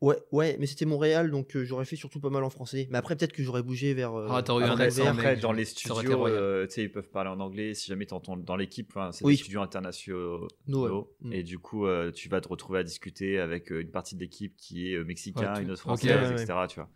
Ouais, 0.00 0.16
ouais, 0.32 0.56
mais 0.58 0.66
c'était 0.66 0.86
Montréal, 0.86 1.30
donc 1.30 1.54
euh, 1.54 1.64
j'aurais 1.64 1.84
fait 1.84 1.96
surtout 1.96 2.20
pas 2.20 2.30
mal 2.30 2.42
en 2.42 2.48
français. 2.48 2.88
Mais 2.90 2.96
après, 2.96 3.16
peut-être 3.16 3.34
que 3.34 3.42
j'aurais 3.42 3.62
bougé 3.62 3.92
vers. 3.92 4.14
euh, 4.14 4.28
Ah, 4.30 4.42
t'aurais 4.42 4.64
eu 4.66 4.68
un 4.70 4.80
accent, 4.80 5.04
après, 5.04 5.36
dans 5.36 5.52
les 5.52 5.66
studios, 5.66 6.26
euh, 6.26 6.66
tu 6.66 6.72
sais, 6.72 6.82
ils 6.84 6.90
peuvent 6.90 7.10
parler 7.10 7.28
en 7.28 7.38
anglais. 7.38 7.74
Si 7.74 7.88
jamais 7.88 8.06
t'entends 8.06 8.38
dans 8.38 8.56
l'équipe, 8.56 8.94
c'est 9.12 9.24
Oui. 9.24 9.34
des 9.34 9.42
studios 9.42 9.60
internationaux. 9.60 10.48
No, 10.66 10.88
ouais. 10.88 11.06
Mm. 11.20 11.32
Et 11.34 11.42
du 11.42 11.58
coup, 11.58 11.86
tu 12.14 12.30
vas 12.30 12.40
te 12.40 12.48
retrouver 12.48 12.78
à 12.78 12.82
discuter 12.82 13.38
avec 13.38 13.70
une 13.70 13.90
partie 13.90 14.14
de 14.14 14.20
l'équipe 14.20 14.56
qui 14.56 14.90
est 14.94 15.04
mexicain, 15.04 15.54
Ouais, 15.54 15.62
une 15.64 15.70
autre 15.70 15.82
française, 15.82 16.30
ouais. 16.30 16.42
etc. 16.42 16.60
Tu 16.68 16.76
vois. 16.76 16.88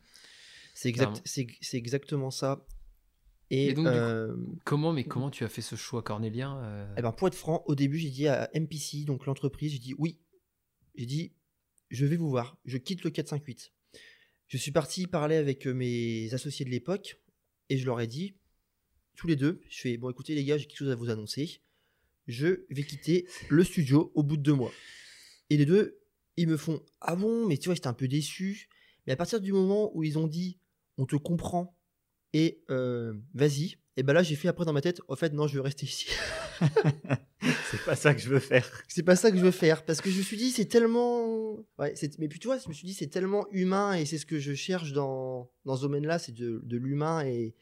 C'est 0.72 0.88
exact, 0.88 1.20
c'est, 1.26 1.46
exactement 1.74 2.30
ça. 2.30 2.64
Et, 3.50 3.66
Et 3.68 3.74
donc, 3.74 3.86
coup, 3.86 4.58
Comment, 4.64 4.94
mais 4.94 5.04
comment 5.04 5.28
tu 5.28 5.44
as 5.44 5.50
fait 5.50 5.60
ce 5.60 5.76
choix 5.76 6.02
cornélien 6.02 6.88
eh 6.96 7.02
ben, 7.02 7.12
pour 7.12 7.28
être 7.28 7.34
franc, 7.34 7.62
au 7.66 7.74
début, 7.74 7.98
j'ai 7.98 8.08
dit 8.08 8.28
à 8.28 8.48
MPC, 8.54 9.04
donc 9.04 9.26
l'entreprise, 9.26 9.72
j'ai 9.72 9.78
dit 9.78 9.94
oui. 9.98 10.18
J'ai 10.96 11.06
dit, 11.06 11.32
je 11.94 12.06
vais 12.06 12.16
vous 12.16 12.28
voir, 12.28 12.58
je 12.64 12.76
quitte 12.76 13.04
le 13.04 13.10
458. 13.10 13.72
Je 14.48 14.56
suis 14.56 14.72
parti 14.72 15.06
parler 15.06 15.36
avec 15.36 15.66
euh, 15.66 15.72
mes 15.72 16.32
associés 16.34 16.64
de 16.64 16.70
l'époque 16.70 17.20
et 17.68 17.78
je 17.78 17.86
leur 17.86 18.00
ai 18.00 18.06
dit, 18.06 18.36
tous 19.16 19.26
les 19.26 19.36
deux, 19.36 19.60
je 19.68 19.80
fais, 19.80 19.96
bon 19.96 20.10
écoutez 20.10 20.34
les 20.34 20.44
gars, 20.44 20.58
j'ai 20.58 20.66
quelque 20.66 20.78
chose 20.78 20.90
à 20.90 20.96
vous 20.96 21.10
annoncer. 21.10 21.62
Je 22.26 22.64
vais 22.70 22.82
quitter 22.82 23.26
le 23.48 23.62
studio 23.64 24.10
au 24.14 24.22
bout 24.22 24.36
de 24.36 24.42
deux 24.42 24.54
mois. 24.54 24.72
Et 25.50 25.56
les 25.56 25.66
deux, 25.66 26.00
ils 26.36 26.48
me 26.48 26.56
font, 26.56 26.82
ah 27.00 27.16
bon, 27.16 27.46
mais 27.46 27.58
tu 27.58 27.68
vois, 27.68 27.74
j'étais 27.74 27.86
un 27.86 27.94
peu 27.94 28.08
déçu. 28.08 28.68
Mais 29.06 29.12
à 29.12 29.16
partir 29.16 29.40
du 29.40 29.52
moment 29.52 29.96
où 29.96 30.02
ils 30.02 30.18
ont 30.18 30.26
dit, 30.26 30.58
on 30.96 31.06
te 31.06 31.16
comprend 31.16 31.76
et 32.32 32.64
euh, 32.70 33.14
vas-y, 33.34 33.76
et 33.96 34.02
ben 34.02 34.12
là 34.12 34.22
j'ai 34.22 34.34
fait 34.34 34.48
après 34.48 34.64
dans 34.64 34.72
ma 34.72 34.80
tête, 34.80 35.00
au 35.06 35.14
fait 35.14 35.32
non, 35.32 35.46
je 35.46 35.54
veux 35.54 35.60
rester 35.60 35.86
ici. 35.86 36.06
C'est 37.70 37.84
pas 37.84 37.94
ça 37.96 38.14
que 38.14 38.20
je 38.20 38.28
veux 38.28 38.38
faire. 38.38 38.66
c'est 38.88 39.02
pas 39.02 39.16
ça 39.16 39.30
que 39.30 39.36
je 39.36 39.42
veux 39.42 39.50
faire 39.50 39.84
parce 39.84 40.00
que 40.00 40.08
je 40.10 40.16
me 40.18 40.22
suis 40.22 40.36
dit 40.38 40.50
c'est 40.50 40.64
tellement 40.64 41.56
ouais 41.78 41.92
c'est 41.94 42.18
mais 42.18 42.26
puis 42.28 42.38
tu 42.38 42.46
vois 42.46 42.56
je 42.58 42.68
me 42.68 42.72
suis 42.72 42.86
dit 42.86 42.94
c'est 42.94 43.08
tellement 43.08 43.46
humain 43.50 43.92
et 43.94 44.06
c'est 44.06 44.16
ce 44.16 44.24
que 44.24 44.38
je 44.38 44.54
cherche 44.54 44.92
dans 44.92 45.50
dans 45.66 45.76
ce 45.76 45.82
domaine-là 45.82 46.18
c'est 46.18 46.32
de, 46.32 46.60
de 46.64 46.76
l'humain 46.78 47.22
et, 47.26 47.54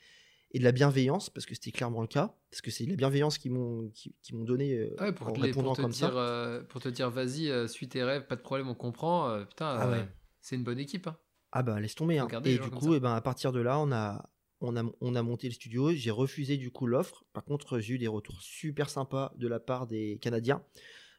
et 0.52 0.58
de 0.60 0.64
la 0.64 0.70
bienveillance 0.70 1.30
parce 1.30 1.46
que 1.46 1.54
c'était 1.54 1.72
clairement 1.72 2.00
le 2.00 2.06
cas 2.06 2.36
parce 2.50 2.60
que 2.60 2.70
c'est 2.70 2.84
la 2.86 2.94
bienveillance 2.94 3.38
qui 3.38 3.50
m'ont 3.50 3.88
qui, 3.92 4.14
qui 4.22 4.34
m'ont 4.36 4.44
donné 4.44 4.72
euh, 4.74 4.94
Ouais, 5.00 5.12
pour, 5.12 5.28
en 5.28 5.32
te, 5.32 5.40
répondant 5.40 5.68
pour, 5.70 5.76
te 5.78 5.82
comme 5.82 5.90
dire, 5.90 6.10
ça 6.10 6.16
euh, 6.16 6.62
pour 6.62 6.80
te 6.80 6.88
dire, 6.88 7.10
vas-y, 7.10 7.48
euh, 7.50 7.66
suis 7.66 7.88
tes 7.88 8.04
rêves, 8.04 8.26
pas 8.26 8.36
de 8.36 8.42
problème, 8.42 8.68
on 8.68 8.74
comprend. 8.74 9.30
euh, 9.30 9.44
putain, 9.44 9.66
Ah 9.80 9.86
euh, 9.88 9.92
ouais. 10.02 10.08
c'est 10.42 10.54
une 10.56 10.62
bonne 10.64 10.78
équipe. 10.78 11.06
hein. 11.08 11.16
ah 11.50 11.62
bah 11.64 11.80
laisse 11.80 11.94
tomber 11.96 12.18
hein. 12.18 12.28
Et 12.44 12.58
du 12.58 12.70
coup 12.70 12.94
et 12.94 13.00
ben 13.00 13.14
à 13.14 13.20
partir 13.20 13.50
de 13.52 13.60
là 13.60 13.80
on 13.80 13.90
a 13.90 14.28
on 14.62 14.76
a, 14.76 14.84
on 15.00 15.14
a 15.14 15.22
monté 15.22 15.48
le 15.48 15.54
studio, 15.54 15.92
j'ai 15.92 16.10
refusé 16.10 16.56
du 16.56 16.70
coup 16.70 16.86
l'offre. 16.86 17.24
Par 17.32 17.44
contre, 17.44 17.78
j'ai 17.80 17.94
eu 17.94 17.98
des 17.98 18.06
retours 18.08 18.40
super 18.40 18.88
sympas 18.88 19.32
de 19.36 19.48
la 19.48 19.60
part 19.60 19.86
des 19.86 20.18
Canadiens. 20.20 20.62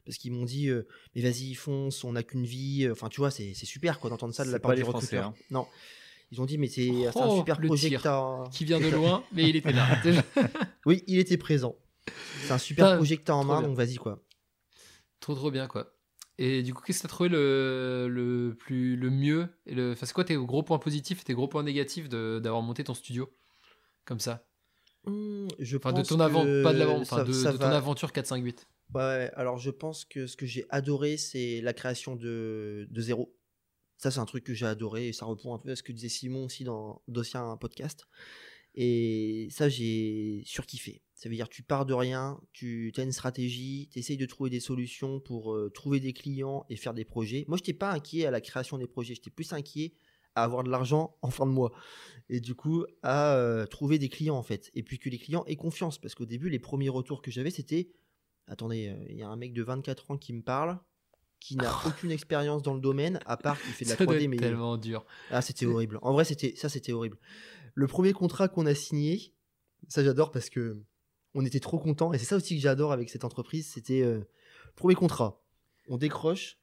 Parce 0.05 0.17
qu'ils 0.17 0.33
m'ont 0.33 0.43
dit, 0.45 0.67
euh, 0.67 0.85
mais 1.15 1.21
vas-y, 1.21 1.53
fonce, 1.53 2.03
on 2.03 2.11
n'a 2.13 2.23
qu'une 2.23 2.45
vie. 2.45 2.89
Enfin, 2.91 3.07
tu 3.09 3.21
vois, 3.21 3.31
c'est 3.31 3.53
super 3.53 3.99
quoi 3.99 4.09
d'entendre 4.09 4.33
ça 4.33 4.43
de 4.45 4.51
la 4.51 4.59
part 4.59 4.75
du 4.75 4.83
recruteur. 4.83 5.27
hein. 5.27 5.33
Non. 5.51 5.67
Ils 6.31 6.41
ont 6.41 6.45
dit, 6.45 6.57
mais 6.57 6.67
c'est 6.67 6.89
un 7.05 7.11
Oh, 7.15 7.37
super 7.37 7.59
projet 7.61 7.89
que. 7.91 8.49
Qui 8.49 8.65
vient 8.65 8.79
de 8.81 8.89
loin, 8.89 9.23
mais 9.31 9.47
il 9.49 9.55
était 9.55 9.71
là. 9.71 10.01
Oui, 10.85 11.03
il 11.07 11.19
était 11.19 11.37
présent. 11.37 11.75
C'est 12.41 12.51
un 12.51 12.57
super 12.57 12.95
projet 12.97 13.15
que 13.17 13.23
t'as 13.23 13.33
en 13.33 13.43
main, 13.45 13.61
donc 13.61 13.77
vas-y 13.77 13.95
quoi. 13.95 14.21
trop, 15.21 15.35
trop 15.35 15.51
bien, 15.51 15.67
quoi. 15.67 15.93
Et 16.39 16.63
du 16.63 16.73
coup, 16.73 16.81
qu'est-ce 16.83 16.99
que 16.99 17.03
t'as 17.03 17.09
trouvé 17.09 17.29
le, 17.29 18.07
le, 18.09 18.55
plus, 18.57 18.95
le 18.95 19.09
mieux 19.11 19.49
et 19.65 19.75
le... 19.75 19.91
enfin, 19.93 20.05
C'est 20.05 20.13
quoi 20.13 20.23
tes 20.25 20.35
gros 20.35 20.63
points 20.63 20.79
positifs 20.79 21.21
et 21.21 21.23
tes 21.23 21.33
gros 21.33 21.47
points 21.47 21.63
négatifs 21.63 22.09
de- 22.09 22.39
d'avoir 22.43 22.61
monté 22.63 22.83
ton 22.83 22.93
studio 22.95 23.29
Comme 24.05 24.19
ça? 24.19 24.47
Hmm, 25.05 25.47
je 25.59 25.77
Enfin, 25.83 25.93
de 25.93 26.01
pense 26.01 26.07
ton 26.07 26.19
avant, 26.19 26.45
pas 26.63 26.73
de 26.73 26.79
l'avant, 26.79 26.99
enfin, 27.01 27.21
de, 27.21 27.45
de 27.47 27.57
ton 27.57 27.71
va- 27.71 27.77
aventure 27.77 28.11
458. 28.11 28.67
Ouais, 28.93 29.31
alors 29.35 29.57
je 29.57 29.71
pense 29.71 30.05
que 30.05 30.27
ce 30.27 30.37
que 30.37 30.45
j'ai 30.45 30.65
adoré, 30.69 31.17
c'est 31.17 31.61
la 31.61 31.73
création 31.73 32.15
de, 32.15 32.87
de 32.89 33.01
zéro. 33.01 33.35
Ça, 33.97 34.11
c'est 34.11 34.19
un 34.19 34.25
truc 34.25 34.43
que 34.45 34.53
j'ai 34.53 34.65
adoré 34.67 35.09
et 35.09 35.13
ça 35.13 35.25
répond 35.27 35.53
un 35.55 35.59
peu 35.59 35.71
à 35.71 35.75
ce 35.75 35.83
que 35.83 35.91
disait 35.93 36.09
Simon 36.09 36.45
aussi 36.45 36.63
dans 36.65 37.03
d'anciens 37.07 37.57
podcasts. 37.57 38.05
Et 38.75 39.49
ça, 39.51 39.69
j'ai 39.69 40.43
surkiffé. 40.45 41.02
Ça 41.15 41.29
veut 41.29 41.35
dire 41.35 41.47
tu 41.47 41.63
pars 41.63 41.85
de 41.85 41.93
rien, 41.93 42.39
tu 42.53 42.91
as 42.97 43.03
une 43.03 43.11
stratégie, 43.11 43.87
tu 43.91 43.99
essayes 43.99 44.17
de 44.17 44.25
trouver 44.25 44.49
des 44.49 44.59
solutions 44.59 45.19
pour 45.19 45.53
euh, 45.53 45.69
trouver 45.69 45.99
des 45.99 46.11
clients 46.13 46.65
et 46.69 46.75
faire 46.75 46.93
des 46.93 47.05
projets. 47.05 47.45
Moi, 47.47 47.57
je 47.57 47.61
n'étais 47.61 47.73
pas 47.73 47.91
inquiet 47.91 48.25
à 48.25 48.31
la 48.31 48.41
création 48.41 48.77
des 48.77 48.87
projets, 48.87 49.13
j'étais 49.15 49.29
plus 49.29 49.53
inquiet 49.53 49.93
à 50.35 50.43
avoir 50.43 50.63
de 50.63 50.69
l'argent 50.71 51.15
en 51.21 51.29
fin 51.29 51.45
de 51.45 51.51
mois. 51.51 51.71
Et 52.29 52.39
du 52.39 52.55
coup, 52.55 52.85
à 53.03 53.35
euh, 53.35 53.65
trouver 53.67 53.99
des 53.99 54.09
clients 54.09 54.35
en 54.37 54.43
fait. 54.43 54.71
Et 54.73 54.81
puis 54.83 54.97
que 54.97 55.09
les 55.09 55.19
clients 55.19 55.43
aient 55.45 55.55
confiance. 55.55 55.99
Parce 55.99 56.15
qu'au 56.15 56.25
début, 56.25 56.49
les 56.49 56.59
premiers 56.59 56.89
retours 56.89 57.21
que 57.21 57.29
j'avais, 57.31 57.51
c'était 57.51 57.89
Attendez, 58.47 58.89
euh, 58.89 59.05
il 59.09 59.15
y 59.17 59.23
a 59.23 59.29
un 59.29 59.37
mec 59.37 59.53
de 59.53 59.63
24 59.63 60.11
ans 60.11 60.17
qui 60.17 60.33
me 60.33 60.41
parle, 60.41 60.77
qui 61.39 61.55
n'a 61.55 61.71
aucune 61.87 62.11
expérience 62.11 62.61
dans 62.61 62.73
le 62.73 62.81
domaine, 62.81 63.19
à 63.25 63.37
part 63.37 63.61
qu'il 63.61 63.71
fait 63.71 63.85
de 63.85 63.91
la 63.91 63.95
Ça 63.95 64.05
doit 64.05 64.15
3D. 64.15 64.23
être 64.23 64.29
Mais 64.29 64.37
tellement 64.37 64.77
dur. 64.77 65.05
ah, 65.29 65.41
c'était 65.41 65.65
horrible. 65.65 65.99
En 66.01 66.11
vrai, 66.11 66.25
c'était 66.25 66.53
ça, 66.55 66.67
c'était 66.67 66.91
horrible. 66.91 67.17
Le 67.75 67.87
premier 67.87 68.11
contrat 68.13 68.47
qu'on 68.49 68.65
a 68.65 68.75
signé, 68.75 69.33
ça 69.87 70.03
j'adore 70.03 70.31
parce 70.31 70.49
que 70.49 70.81
on 71.35 71.45
était 71.45 71.59
trop 71.59 71.79
contents 71.79 72.13
et 72.13 72.17
c'est 72.17 72.25
ça 72.25 72.35
aussi 72.35 72.55
que 72.55 72.61
j'adore 72.61 72.91
avec 72.91 73.09
cette 73.09 73.23
entreprise. 73.23 73.67
C'était 73.73 74.01
euh, 74.01 74.21
premier 74.75 74.95
contrat, 74.95 75.41
on 75.89 75.97
décroche 75.97 76.57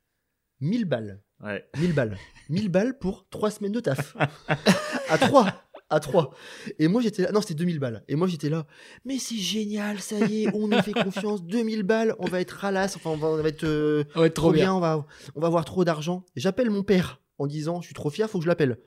1000 0.60 0.84
balles, 0.84 1.22
Ouais. 1.42 1.66
1000 1.78 1.94
balles, 1.94 2.18
1000 2.50 2.68
balles 2.68 2.98
pour 2.98 3.26
3 3.30 3.50
semaines 3.50 3.72
de 3.72 3.80
taf. 3.80 4.14
à 5.08 5.18
3 5.18 5.64
à 5.92 5.98
3. 5.98 6.32
Et 6.78 6.86
moi 6.86 7.02
j'étais 7.02 7.22
là, 7.22 7.32
non 7.32 7.40
c'était 7.40 7.54
2000 7.54 7.80
balles. 7.80 8.04
Et 8.08 8.14
moi 8.14 8.28
j'étais 8.28 8.48
là, 8.48 8.66
mais 9.04 9.18
c'est 9.18 9.36
génial, 9.38 10.00
ça 10.00 10.18
y 10.26 10.44
est, 10.44 10.54
on 10.54 10.68
nous 10.68 10.80
fait 10.82 10.92
confiance, 10.92 11.42
2000 11.42 11.82
balles, 11.82 12.14
on 12.20 12.26
va 12.26 12.40
être 12.40 12.52
ralasse, 12.52 12.94
enfin 12.96 13.10
on 13.10 13.16
va, 13.16 13.28
on 13.28 13.42
va 13.42 13.48
être 13.48 13.64
euh, 13.64 14.04
trop 14.28 14.52
bien, 14.52 14.72
on 14.74 14.78
va, 14.80 15.04
on 15.34 15.40
va 15.40 15.46
avoir 15.48 15.64
trop 15.64 15.84
d'argent. 15.84 16.24
J'appelle 16.36 16.70
mon 16.70 16.84
père 16.84 17.20
en 17.38 17.46
disant, 17.48 17.80
je 17.80 17.86
suis 17.86 17.94
trop 17.94 18.10
fier, 18.10 18.30
faut 18.30 18.38
que 18.38 18.44
je 18.44 18.48
l'appelle. 18.48 18.78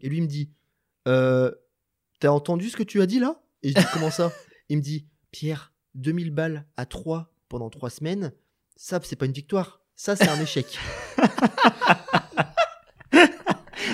Et 0.00 0.08
lui 0.10 0.18
il 0.18 0.22
me 0.22 0.26
dit, 0.26 0.52
euh, 1.08 1.50
t'as 2.18 2.28
entendu 2.30 2.68
ce 2.68 2.76
que 2.76 2.82
tu 2.82 3.00
as 3.00 3.06
dit 3.06 3.20
là? 3.20 3.42
Et 3.62 3.70
je 3.70 3.74
dis, 3.78 3.84
comment 3.94 4.10
ça? 4.10 4.30
Il 4.68 4.76
me 4.78 4.82
dit, 4.82 5.06
Pierre, 5.30 5.72
2000 5.94 6.30
balles 6.32 6.66
à 6.76 6.86
3 6.86 7.32
pendant 7.48 7.70
3 7.70 7.90
semaines, 7.90 8.32
ça 8.76 9.00
c'est 9.02 9.16
pas 9.16 9.26
une 9.26 9.32
victoire, 9.32 9.80
ça 9.96 10.16
c'est 10.16 10.28
un 10.28 10.40
échec. 10.40 10.78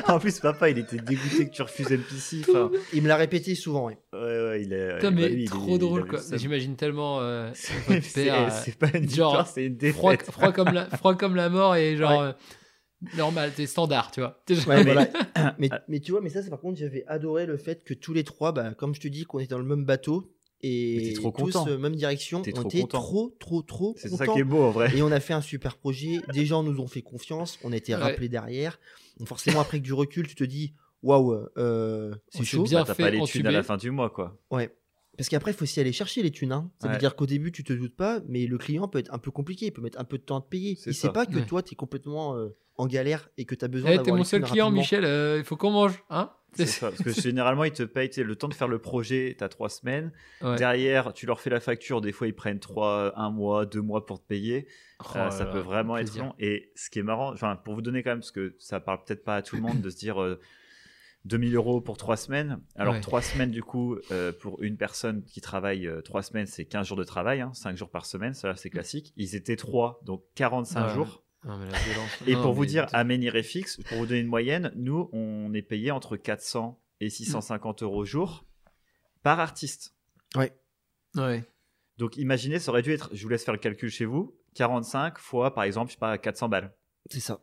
en 0.08 0.18
plus, 0.18 0.38
papa, 0.40 0.70
il 0.70 0.78
était 0.78 0.98
dégoûté 0.98 1.48
que 1.48 1.54
tu 1.54 1.62
refuses 1.62 1.90
MPC. 1.90 2.42
Enfin, 2.48 2.70
Il 2.92 3.02
me 3.02 3.08
l'a 3.08 3.16
répété 3.16 3.54
souvent. 3.54 3.86
ouais. 3.86 3.98
ouais, 4.12 4.18
ouais, 4.20 4.62
il 4.62 4.72
est. 4.72 4.94
Putain, 4.96 5.10
bah, 5.10 5.16
mais 5.22 5.28
lui, 5.28 5.42
il 5.42 5.44
est- 5.44 5.48
trop 5.48 5.74
il 5.74 5.78
drôle, 5.78 6.00
avait 6.02 6.10
quoi. 6.10 6.20
J'imagine 6.36 6.76
tellement 6.76 7.20
euh, 7.20 7.50
C'est 7.54 8.78
pas 8.78 8.88
une 8.94 9.08
genre, 9.08 9.32
victoire, 9.32 9.46
c'est 9.48 9.66
une 9.66 9.78
froid, 9.92 10.12
défaite. 10.12 10.30
froid, 10.30 10.52
comme 10.52 10.72
la, 10.72 10.86
froid 10.96 11.14
comme 11.16 11.36
la 11.36 11.48
mort 11.48 11.76
et 11.76 11.96
genre 11.96 12.20
Ouais. 12.22 12.26
euh, 12.28 12.32
normal, 13.16 13.52
t'es 13.54 13.66
standard, 13.66 14.10
tu 14.10 14.20
vois. 14.20 14.42
Ouais, 14.66 14.68
Mais- 14.68 14.82
voilà. 14.84 15.08
mais, 15.58 15.70
mais 15.88 16.00
tu 16.00 16.12
vois, 16.12 16.20
mais 16.20 16.30
ça, 16.30 16.42
c'est 16.42 16.50
par 16.50 16.60
contre, 16.60 16.78
j'avais 16.78 17.04
adoré 17.06 17.46
le 17.46 17.56
fait 17.56 17.84
que 17.84 17.94
tous 17.94 18.12
les 18.12 18.24
trois, 18.24 18.52
bah, 18.52 18.74
comme 18.74 18.94
je 18.94 19.00
te 19.00 19.08
dis, 19.08 19.24
qu'on 19.24 19.38
était 19.38 19.48
dans 19.54 19.58
le 19.58 19.64
même 19.64 19.84
bateau 19.84 20.32
et 20.66 21.12
trop 21.14 21.30
tous 21.30 21.52
content. 21.52 21.68
euh, 21.68 21.78
même 21.78 21.94
direction. 21.96 22.42
On 22.46 22.50
trop 22.52 22.68
était 22.68 22.80
content. 22.82 22.98
trop, 23.00 23.36
trop, 23.38 23.62
trop 23.62 23.94
C'est 23.98 24.08
ça 24.10 24.26
qui 24.26 24.38
est 24.38 24.44
beau 24.44 24.62
en 24.62 24.70
vrai. 24.70 24.96
Et 24.96 25.02
on 25.02 25.10
a 25.12 25.20
fait 25.20 25.32
un 25.34 25.40
super 25.40 25.76
projet. 25.76 26.20
Des 26.32 26.46
gens 26.46 26.62
nous 26.62 26.80
ont 26.80 26.86
fait 26.86 27.02
confiance. 27.02 27.58
On 27.64 27.72
a 27.72 27.76
été 27.76 27.94
Ouais. 27.94 28.00
rappelés 28.02 28.28
derrière. 28.28 28.78
Donc 29.18 29.28
forcément, 29.28 29.60
après 29.60 29.78
que 29.78 29.84
du 29.84 29.92
recul, 29.92 30.26
tu 30.26 30.34
te 30.34 30.44
dis, 30.44 30.74
waouh, 31.02 31.34
euh, 31.56 32.14
c'est 32.30 32.44
chaud. 32.44 32.64
bien 32.64 32.80
Bah, 32.80 32.84
T'as 32.88 32.94
fait 32.94 33.02
pas 33.04 33.10
les 33.10 33.22
thunes 33.22 33.46
à 33.46 33.50
la 33.50 33.62
fin 33.62 33.76
du 33.76 33.90
mois, 33.90 34.10
quoi. 34.10 34.38
Ouais. 34.50 34.74
Parce 35.16 35.28
qu'après, 35.28 35.50
il 35.52 35.54
faut 35.54 35.62
aussi 35.64 35.80
aller 35.80 35.92
chercher 35.92 36.22
les 36.22 36.30
thunes. 36.30 36.52
hein. 36.52 36.70
Ça 36.80 36.88
veut 36.88 36.98
dire 36.98 37.16
qu'au 37.16 37.26
début, 37.26 37.52
tu 37.52 37.64
te 37.64 37.72
doutes 37.72 37.96
pas, 37.96 38.20
mais 38.28 38.46
le 38.46 38.58
client 38.58 38.86
peut 38.88 38.98
être 38.98 39.12
un 39.14 39.18
peu 39.18 39.30
compliqué, 39.30 39.66
il 39.66 39.70
peut 39.72 39.82
mettre 39.82 39.98
un 40.00 40.04
peu 40.04 40.18
de 40.18 40.22
temps 40.22 40.38
à 40.38 40.40
te 40.42 40.48
payer. 40.48 40.78
Il 40.86 40.94
sait 40.94 41.10
pas 41.10 41.26
que 41.26 41.36
Ouais. 41.36 41.46
toi, 41.46 41.62
tu 41.62 41.72
es 41.72 41.76
complètement 41.76 42.36
euh, 42.36 42.48
en 42.76 42.86
galère 42.86 43.28
et 43.38 43.44
que 43.46 43.54
tu 43.54 43.64
as 43.64 43.68
besoin 43.68 43.90
Eh, 43.90 43.96
d'avoir 43.96 44.04
t'es 44.04 44.18
mon 44.18 44.24
seul 44.24 44.42
client, 44.42 44.66
rapidement. 44.66 44.80
Michel, 44.82 45.04
euh, 45.04 45.38
il 45.38 45.44
faut 45.44 45.56
qu'on 45.56 45.70
mange, 45.70 46.02
hein 46.10 46.30
C'est 46.52 46.66
ça, 46.66 46.90
parce 46.90 47.02
que 47.02 47.10
généralement, 47.12 47.64
ils 47.64 47.72
te 47.72 47.82
payent 47.82 48.10
le 48.16 48.36
temps 48.36 48.48
de 48.48 48.54
faire 48.54 48.68
le 48.68 48.78
projet, 48.78 49.34
tu 49.38 49.44
as 49.44 49.48
trois 49.48 49.68
semaines. 49.70 50.12
Ouais. 50.42 50.56
Derrière, 50.56 51.12
tu 51.12 51.26
leur 51.26 51.40
fais 51.40 51.50
la 51.50 51.60
facture. 51.60 52.00
Des 52.00 52.12
fois, 52.12 52.26
ils 52.26 52.34
prennent 52.34 52.60
trois, 52.60 53.12
un 53.18 53.30
mois, 53.30 53.66
deux 53.66 53.82
mois 53.82 54.04
pour 54.06 54.20
te 54.20 54.26
payer. 54.26 54.66
Oh 55.00 55.04
Euh, 55.16 55.30
ça 55.30 55.44
là, 55.44 55.50
peut 55.52 55.58
vraiment 55.58 55.96
être 55.98 56.06
plaisir. 56.06 56.24
long. 56.24 56.34
Et 56.38 56.72
ce 56.74 56.88
qui 56.90 56.98
est 56.98 57.02
marrant, 57.02 57.32
enfin, 57.32 57.56
pour 57.56 57.74
vous 57.74 57.82
donner 57.82 58.02
quand 58.02 58.10
même, 58.10 58.20
parce 58.20 58.32
que 58.32 58.54
ça 58.58 58.80
parle 58.80 59.02
peut-être 59.04 59.24
pas 59.24 59.36
à 59.36 59.42
tout 59.42 59.56
le 59.56 59.62
monde 59.62 59.80
de 59.80 59.90
se 59.90 59.96
dire 59.98 60.22
euh, 60.22 60.38
2000 61.26 61.54
euros 61.56 61.80
pour 61.80 61.96
trois 61.96 62.16
semaines. 62.16 62.60
Alors, 62.76 62.94
Ouais. 62.94 63.00
trois 63.00 63.20
semaines, 63.22 63.50
du 63.50 63.62
coup, 63.62 63.96
euh, 64.10 64.32
pour 64.32 64.62
une 64.62 64.76
personne 64.76 65.22
qui 65.24 65.40
travaille 65.40 65.86
euh, 65.86 66.00
trois 66.00 66.22
semaines, 66.22 66.46
c'est 66.46 66.64
15 66.64 66.86
jours 66.86 66.96
de 66.96 67.04
travail, 67.04 67.40
hein, 67.40 67.52
5 67.52 67.76
jours 67.76 67.90
par 67.90 68.06
semaine. 68.06 68.32
Ça, 68.34 68.54
c'est 68.56 68.70
classique. 68.70 69.12
Ils 69.16 69.34
étaient 69.34 69.56
trois, 69.56 70.00
donc 70.04 70.22
45 70.36 70.86
Ouais. 70.88 70.94
jours. 70.94 71.24
Non, 71.44 71.58
mais 71.58 71.70
la 71.70 71.78
violence. 71.78 72.10
Et 72.26 72.34
Non, 72.34 72.42
pour 72.42 72.52
vous 72.54 72.62
mais- 72.62 72.66
dire, 72.68 72.86
à 72.92 73.04
Menirefix, 73.04 73.76
pour 73.88 73.98
vous 73.98 74.06
donner 74.06 74.20
une 74.20 74.26
moyenne, 74.26 74.72
nous, 74.76 75.08
on 75.12 75.52
est 75.54 75.62
payé 75.62 75.90
entre 75.90 76.16
400 76.16 76.80
et 77.00 77.10
650 77.10 77.82
euros 77.82 77.98
au 77.98 78.04
jour 78.04 78.44
par 79.22 79.38
artiste. 79.40 79.94
Ouais. 80.36 80.52
Donc 81.98 82.16
imaginez, 82.16 82.58
ça 82.58 82.70
aurait 82.70 82.82
dû 82.82 82.92
être, 82.92 83.10
je 83.12 83.22
vous 83.22 83.28
laisse 83.28 83.44
faire 83.44 83.54
le 83.54 83.60
calcul 83.60 83.90
chez 83.90 84.04
vous, 84.04 84.36
45 84.54 85.18
fois, 85.18 85.54
par 85.54 85.64
exemple, 85.64 85.90
je 85.90 85.94
sais 85.94 85.98
pas, 86.00 86.18
400 86.18 86.48
balles. 86.48 86.74
C'est 87.10 87.20
ça. 87.20 87.40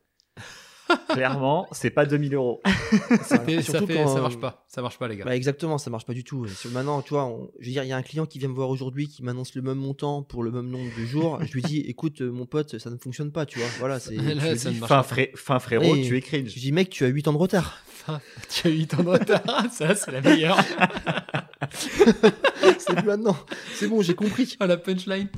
Clairement, 1.14 1.68
c'est 1.72 1.90
pas 1.90 2.06
2000 2.06 2.34
euros. 2.36 2.62
Ça, 3.24 3.44
Et 3.48 3.58
ça, 3.62 3.72
surtout 3.72 3.88
fait, 3.88 3.96
quand, 3.96 4.08
ça 4.08 4.22
marche 4.22 4.38
pas. 4.40 4.66
Ça 4.68 4.82
marche 4.82 4.98
pas, 4.98 5.08
les 5.08 5.16
gars. 5.18 5.26
Bah 5.26 5.36
exactement, 5.36 5.78
ça 5.78 5.90
marche 5.90 6.06
pas 6.06 6.14
du 6.14 6.24
tout. 6.24 6.46
Maintenant, 6.72 7.02
tu 7.02 7.10
vois, 7.14 7.26
on- 7.26 7.50
je 7.60 7.66
veux 7.68 7.72
dire, 7.72 7.84
il 7.84 7.90
y 7.90 7.94
a 7.94 7.98
un 7.98 8.02
client 8.02 8.26
qui 8.26 8.40
vient 8.40 8.50
me 8.50 8.54
voir 8.56 8.70
aujourd'hui 8.70 9.08
qui 9.08 9.24
m'annonce 9.24 9.56
le 9.56 9.62
même 9.62 9.78
montant 9.78 10.24
pour 10.24 10.44
le 10.44 10.52
même 10.52 10.68
nombre 10.70 10.90
de 11.00 11.06
jours. 11.06 11.40
je 11.44 11.52
lui 11.54 11.62
dis, 11.62 11.80
écoute, 11.88 12.22
euh, 12.22 12.32
mon 12.32 12.46
pote, 12.46 12.78
ça 12.78 12.90
ne 12.90 12.98
fonctionne 12.98 13.32
pas, 13.32 13.46
tu 13.46 13.60
vois. 13.60 13.68
Voilà, 13.80 14.00
c'est. 14.00 14.16
Je 14.16 14.70
Fin, 14.88 15.04
fin 15.36 15.60
frérot, 15.60 15.96
tu 15.98 16.18
es 16.18 16.22
je 16.22 16.26
cringe. 16.26 16.54
dis, 16.56 16.72
mec, 16.72 16.90
tu 16.90 17.04
as 17.06 17.08
8 17.08 17.28
ans 17.28 17.34
de 17.34 17.38
retard. 17.38 17.78
Tu 18.50 18.68
as 18.68 18.72
8 18.72 18.94
ans 18.96 19.04
de 19.04 19.10
retard. 19.10 19.42
ça, 19.72 19.96
c'est 19.96 20.12
la 20.12 20.22
meilleure. 20.22 20.58
c'est 22.80 22.96
plus 22.96 23.06
maintenant. 23.06 23.38
C'est 23.74 23.88
bon, 23.88 24.02
j'ai 24.02 24.16
compris. 24.16 24.56
Oh, 24.60 24.66
la 24.66 24.78
punchline. 24.78 25.30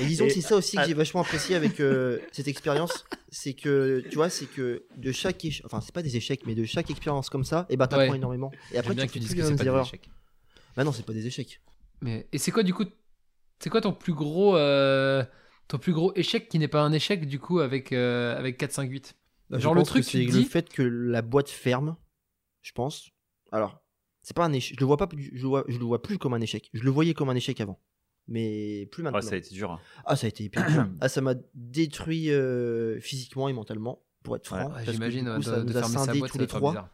Et 0.00 0.04
disons 0.06 0.26
que 0.26 0.32
c'est 0.32 0.40
ça 0.40 0.56
aussi 0.56 0.76
que 0.76 0.82
ah. 0.82 0.86
j'ai 0.86 0.94
vachement 0.94 1.20
apprécié 1.22 1.56
avec 1.56 1.80
euh, 1.80 2.18
cette 2.32 2.48
expérience, 2.48 3.04
c'est 3.30 3.54
que 3.54 4.02
tu 4.08 4.14
vois, 4.16 4.30
c'est 4.30 4.46
que 4.46 4.84
de 4.96 5.12
chaque 5.12 5.44
échec, 5.44 5.64
enfin 5.66 5.80
c'est 5.80 5.92
pas 5.94 6.02
des 6.02 6.16
échecs, 6.16 6.42
mais 6.46 6.54
de 6.54 6.64
chaque 6.64 6.90
expérience 6.90 7.28
comme 7.30 7.44
ça, 7.44 7.66
et 7.68 7.76
ben 7.76 7.86
t'apprends 7.86 8.10
Ouais. 8.10 8.16
énormément. 8.16 8.50
Et 8.72 8.78
après 8.78 8.90
J'aime 8.90 8.96
bien 8.96 9.04
tu 9.06 9.08
que 9.08 9.12
tu 9.14 9.18
dises 9.20 9.34
que 9.34 9.42
c'est 9.42 9.56
pas 9.56 9.62
des 9.62 9.66
erreurs. 9.66 9.86
échecs. 9.86 10.08
Bah 10.76 10.84
non, 10.84 10.92
c'est 10.92 11.04
pas 11.04 11.12
des 11.12 11.26
échecs. 11.26 11.60
Mais, 12.00 12.28
et 12.32 12.38
c'est 12.38 12.52
quoi, 12.52 12.62
du 12.62 12.72
coup, 12.72 12.84
c'est 13.58 13.70
quoi 13.70 13.80
ton 13.80 13.92
plus 13.92 14.12
gros, 14.14 14.56
euh, 14.56 15.24
ton 15.66 15.78
plus 15.78 15.92
gros 15.92 16.12
échec 16.14 16.48
qui 16.48 16.60
n'est 16.60 16.68
pas 16.68 16.82
un 16.82 16.92
échec, 16.92 17.26
du 17.26 17.40
coup, 17.40 17.58
avec, 17.58 17.92
euh, 17.92 18.38
avec 18.38 18.56
4, 18.56 18.70
5, 18.72 18.88
8 18.88 19.16
Bah, 19.50 19.58
je 19.58 19.62
Genre 19.64 19.74
le 19.74 19.82
truc, 19.82 20.04
tu 20.04 20.10
c'est 20.12 20.18
le 20.24 20.30
dis- 20.30 20.44
fait 20.44 20.68
que 20.68 20.82
la 20.82 21.22
boîte 21.22 21.48
ferme, 21.50 21.96
je 22.62 22.70
pense. 22.70 23.10
Alors, 23.50 23.80
c'est 24.28 24.36
pas 24.36 24.44
un 24.44 24.52
échec. 24.52 24.74
Je 24.76 24.80
le 24.80 24.86
vois 24.86 24.98
pas, 24.98 25.06
plus- 25.06 25.30
je 25.34 25.40
le 25.42 25.48
vois, 25.48 25.64
je 25.68 25.78
le 25.78 25.84
vois 25.86 26.02
plus 26.02 26.18
comme 26.18 26.34
un 26.34 26.40
échec. 26.42 26.68
Je 26.74 26.82
le 26.82 26.90
voyais 26.90 27.14
comme 27.14 27.30
un 27.30 27.34
échec 27.34 27.58
avant, 27.62 27.80
mais 28.26 28.84
plus 28.92 29.02
maintenant. 29.02 29.20
Ouais, 29.20 29.22
ça 29.26 29.34
a 29.34 29.38
été 29.38 29.54
dur. 29.54 29.70
hein. 29.70 29.80
Ah, 30.04 30.16
ça 30.16 30.26
a 30.26 30.28
été 30.28 30.44
hyper 30.44 30.66
dur. 30.70 30.86
Ah, 31.00 31.08
ça 31.08 31.22
m'a 31.22 31.34
détruit 31.54 32.30
euh, 32.30 33.00
physiquement 33.00 33.48
et 33.48 33.54
mentalement, 33.54 34.04
pour 34.22 34.36
être 34.36 34.44
franc. 34.46 34.70
Ouais, 34.74 34.84
J'imagine 34.84 35.24
de, 35.24 35.40
ça 35.40 35.58
de 35.62 35.64
nous 35.70 35.76
a 35.78 35.82
scindés 35.82 36.18
boîte, 36.18 36.30
tous 36.30 36.38
les 36.38 36.46
trois. 36.46 36.92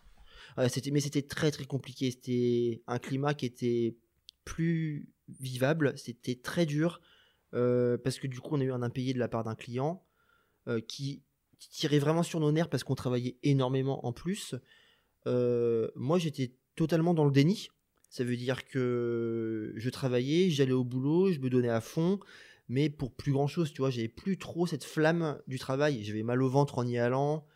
Ouais, 0.56 0.68
c'était, 0.68 0.92
mais 0.92 1.00
c'était 1.00 1.22
très 1.22 1.50
très 1.50 1.64
compliqué. 1.64 2.12
C'était 2.12 2.82
un 2.86 3.00
climat 3.00 3.34
qui 3.34 3.46
était 3.46 3.96
plus 4.44 5.08
vivable. 5.40 5.94
C'était 5.98 6.36
très 6.36 6.66
dur 6.66 7.00
euh, 7.54 7.98
parce 7.98 8.20
que 8.20 8.28
du 8.28 8.38
coup, 8.38 8.54
on 8.54 8.60
a 8.60 8.64
eu 8.64 8.70
un 8.70 8.82
impayé 8.82 9.12
de 9.12 9.18
la 9.18 9.26
part 9.26 9.42
d'un 9.42 9.56
client 9.56 10.06
euh, 10.68 10.80
qui, 10.80 11.24
qui 11.58 11.68
tirait 11.70 11.98
vraiment 11.98 12.22
sur 12.22 12.38
nos 12.38 12.52
nerfs 12.52 12.68
parce 12.68 12.84
qu'on 12.84 12.94
travaillait 12.94 13.36
énormément 13.42 14.06
en 14.06 14.12
plus. 14.12 14.54
Euh, 15.26 15.88
moi, 15.96 16.18
j'étais 16.18 16.54
totalement 16.76 17.14
dans 17.14 17.24
le 17.24 17.30
déni. 17.30 17.68
Ça 18.10 18.22
veut 18.24 18.36
dire 18.36 18.64
que 18.66 19.72
je 19.76 19.90
travaillais, 19.90 20.50
j'allais 20.50 20.72
au 20.72 20.84
boulot, 20.84 21.32
je 21.32 21.40
me 21.40 21.50
donnais 21.50 21.68
à 21.68 21.80
fond, 21.80 22.20
mais 22.68 22.88
pour 22.88 23.12
plus 23.12 23.32
grand 23.32 23.46
chose, 23.48 23.72
tu 23.72 23.78
vois, 23.82 23.90
j'avais 23.90 24.08
plus 24.08 24.38
trop 24.38 24.66
cette 24.66 24.84
flamme 24.84 25.38
du 25.48 25.58
travail. 25.58 26.04
J'avais 26.04 26.22
mal 26.22 26.40
au 26.42 26.48
ventre 26.48 26.78
en 26.78 26.86
y 26.86 26.96
allant. 26.98 27.46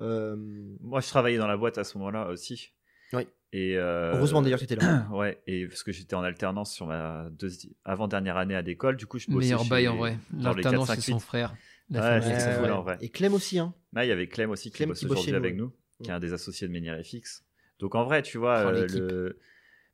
Euh, 0.00 0.36
Moi, 0.80 1.00
je 1.00 1.08
travaillais 1.08 1.38
dans 1.38 1.46
la 1.48 1.56
boîte 1.56 1.78
à 1.78 1.84
ce 1.84 1.98
moment-là 1.98 2.28
aussi. 2.28 2.72
Oui. 3.12 3.26
Et 3.52 3.76
euh, 3.76 4.12
heureusement 4.14 4.42
d'ailleurs 4.42 4.58
que 4.58 4.64
tu 4.64 4.72
étais 4.72 4.84
là. 4.84 5.06
Ouais, 5.12 5.40
et 5.46 5.66
parce 5.68 5.82
que 5.84 5.92
j'étais 5.92 6.14
en 6.14 6.22
alternance 6.22 6.72
sur 6.72 6.86
ma 6.86 7.28
deuxi- 7.30 7.72
avant-dernière 7.84 8.36
année 8.36 8.54
à 8.56 8.62
l'école, 8.62 8.96
du 8.96 9.06
coup, 9.06 9.18
je 9.18 9.26
bossais 9.30 9.46
Meilleur 9.46 9.64
bail 9.64 9.86
en 9.88 9.96
vrai. 9.96 10.18
L'alternance, 10.38 10.88
4, 10.88 10.96
c'est 10.96 11.00
5, 11.02 11.12
son 11.12 11.18
8. 11.18 11.20
frère. 11.20 11.56
La 11.90 12.18
Ouais, 12.18 12.20
famille, 12.22 12.70
en 12.70 12.82
vrai. 12.82 12.98
Et 13.00 13.10
Clem 13.10 13.34
aussi, 13.34 13.58
hein. 13.58 13.74
Là, 13.92 14.04
il 14.04 14.08
y 14.08 14.12
avait 14.12 14.26
Clem 14.26 14.50
aussi 14.50 14.70
qui 14.70 14.76
Clem 14.78 14.88
bosse 14.88 14.98
qui 15.00 15.06
bosse 15.06 15.18
aujourd'hui 15.18 15.34
avec 15.36 15.54
nous, 15.56 15.72
qui 16.02 16.10
est 16.10 16.12
un 16.12 16.18
des 16.20 16.32
associés 16.32 16.66
de 16.66 16.72
Menirefix. 16.72 17.44
Donc 17.78 17.94
en 17.94 18.04
vrai, 18.04 18.22
tu 18.22 18.38
vois, 18.38 18.58
euh, 18.58 18.86
le... 18.86 19.38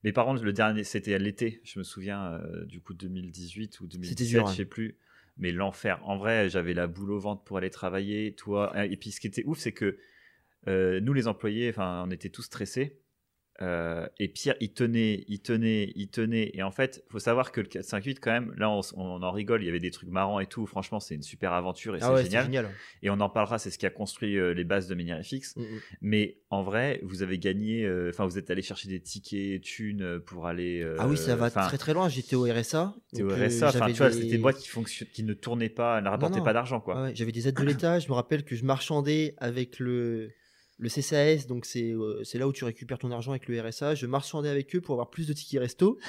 mais 0.04 0.12
par 0.12 0.26
contre, 0.26 0.42
le 0.42 0.52
dernier, 0.52 0.84
c'était 0.84 1.14
à 1.14 1.18
l'été, 1.18 1.60
je 1.64 1.78
me 1.78 1.84
souviens, 1.84 2.34
euh, 2.34 2.64
du 2.66 2.80
coup 2.80 2.94
2018 2.94 3.80
ou 3.80 3.86
2017, 3.86 4.28
dur, 4.28 4.46
je 4.46 4.52
hein. 4.52 4.54
sais 4.54 4.64
plus. 4.64 4.96
Mais 5.36 5.52
l'enfer. 5.52 6.00
En 6.04 6.18
vrai, 6.18 6.50
j'avais 6.50 6.74
la 6.74 6.86
boule 6.86 7.12
au 7.12 7.18
ventre 7.18 7.42
pour 7.42 7.56
aller 7.56 7.70
travailler, 7.70 8.34
toi. 8.34 8.72
Et 8.84 8.96
puis 8.96 9.10
ce 9.10 9.20
qui 9.20 9.26
était 9.26 9.44
ouf, 9.46 9.58
c'est 9.58 9.72
que 9.72 9.98
euh, 10.68 11.00
nous, 11.00 11.14
les 11.14 11.28
employés, 11.28 11.70
enfin, 11.70 12.04
on 12.06 12.10
était 12.10 12.28
tous 12.28 12.42
stressés. 12.42 12.99
Euh, 13.62 14.06
et 14.18 14.28
Pierre, 14.28 14.54
il 14.60 14.72
tenait, 14.72 15.24
il 15.28 15.40
tenait, 15.40 15.92
il 15.94 16.08
tenait. 16.08 16.50
Et 16.54 16.62
en 16.62 16.70
fait, 16.70 17.04
faut 17.10 17.18
savoir 17.18 17.52
que 17.52 17.60
le 17.60 17.66
458, 17.68 18.18
quand 18.20 18.30
même, 18.30 18.54
là, 18.56 18.70
on, 18.70 18.80
en 19.22 19.30
rigole. 19.32 19.62
Il 19.62 19.66
y 19.66 19.68
avait 19.68 19.80
des 19.80 19.90
trucs 19.90 20.08
marrants 20.08 20.40
et 20.40 20.46
tout. 20.46 20.66
Franchement, 20.66 20.98
c'est 21.00 21.14
une 21.14 21.22
super 21.22 21.52
aventure 21.52 21.94
et 21.94 21.98
Ah 22.00 22.06
c'est 22.06 22.12
ouais, 22.14 22.24
génial. 22.24 22.44
génial. 22.46 22.68
Et 23.02 23.10
on 23.10 23.20
en 23.20 23.28
parlera. 23.28 23.58
C'est 23.58 23.70
ce 23.70 23.78
qui 23.78 23.86
a 23.86 23.90
construit 23.90 24.38
euh, 24.38 24.54
les 24.54 24.64
bases 24.64 24.88
de 24.88 24.94
Menirefix. 24.94 25.56
Mm, 25.56 25.60
mm. 25.62 25.66
Mais 26.00 26.38
en 26.48 26.62
vrai, 26.62 27.00
vous 27.02 27.22
avez 27.22 27.38
gagné. 27.38 27.84
euh, 27.84 28.08
Enfin, 28.10 28.24
vous 28.24 28.38
êtes 28.38 28.50
allé 28.50 28.62
chercher 28.62 28.88
des 28.88 29.00
tickets, 29.00 29.60
thunes 29.62 30.20
pour 30.20 30.46
aller. 30.46 30.86
Ah 30.98 31.06
oui, 31.06 31.16
ça 31.16 31.36
va 31.36 31.50
très 31.50 31.78
très 31.78 31.92
loin. 31.94 32.08
J'étais 32.08 32.36
au 32.36 32.44
RSA. 32.44 32.94
T'es 33.12 33.22
au 33.22 33.28
RSA. 33.28 33.68
Enfin, 33.68 33.86
tu 33.88 33.92
vois, 33.94 34.08
des- 34.08 34.14
c'était 34.14 34.26
des 34.28 34.38
boîtes 34.38 34.58
qui 34.58 34.70
qui 35.12 35.22
ne 35.22 35.34
tournaient 35.34 35.68
pas, 35.68 36.00
ne 36.00 36.08
rapportaient 36.08 36.38
non. 36.38 36.44
pas 36.44 36.52
d'argent, 36.52 36.80
quoi. 36.80 36.94
Ah 36.96 37.02
ouais, 37.04 37.12
J'avais 37.14 37.32
des 37.32 37.46
aides 37.48 37.56
de 37.56 37.62
l'État. 37.64 37.98
Je 37.98 38.08
me 38.08 38.14
rappelle 38.14 38.44
que 38.44 38.56
je 38.56 38.64
marchandais 38.64 39.34
avec 39.38 39.78
le, 39.78 40.30
le 40.80 40.88
CCAS, 40.88 41.46
donc 41.46 41.66
c'est 41.66 41.92
euh, 41.92 42.24
c'est 42.24 42.38
là 42.38 42.48
où 42.48 42.52
tu 42.52 42.64
récupères 42.64 42.98
ton 42.98 43.10
argent 43.10 43.32
avec 43.32 43.48
le 43.48 43.60
RSA. 43.60 43.94
Je 43.94 44.06
marchandais 44.06 44.48
avec 44.48 44.74
eux 44.74 44.80
pour 44.80 44.94
avoir 44.94 45.10
plus 45.10 45.26
de 45.26 45.32
tickets 45.32 45.60
resto. 45.60 45.98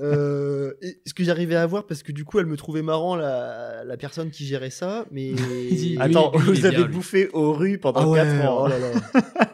Euh, 0.00 0.72
et 0.82 0.98
ce 1.06 1.14
que 1.14 1.22
j'arrivais 1.22 1.54
à 1.54 1.62
avoir, 1.62 1.86
parce 1.86 2.02
que 2.02 2.10
du 2.10 2.24
coup, 2.24 2.40
elle 2.40 2.46
me 2.46 2.56
trouvait 2.56 2.82
marrant, 2.82 3.14
la, 3.14 3.84
la 3.84 3.96
personne 3.96 4.30
qui 4.30 4.44
gérait 4.44 4.70
ça. 4.70 5.06
Mais. 5.12 5.34
Attends, 6.00 6.32
vous 6.34 6.66
avez 6.66 6.78
lui. 6.78 6.88
bouffé 6.88 7.28
aux 7.28 7.52
rues 7.52 7.78
pendant 7.78 8.00
ah 8.00 8.08
ouais, 8.08 8.18
4 8.18 8.48
ans. 8.48 8.64
oh 8.64 8.66
là 8.66 8.78
là. 8.80 8.90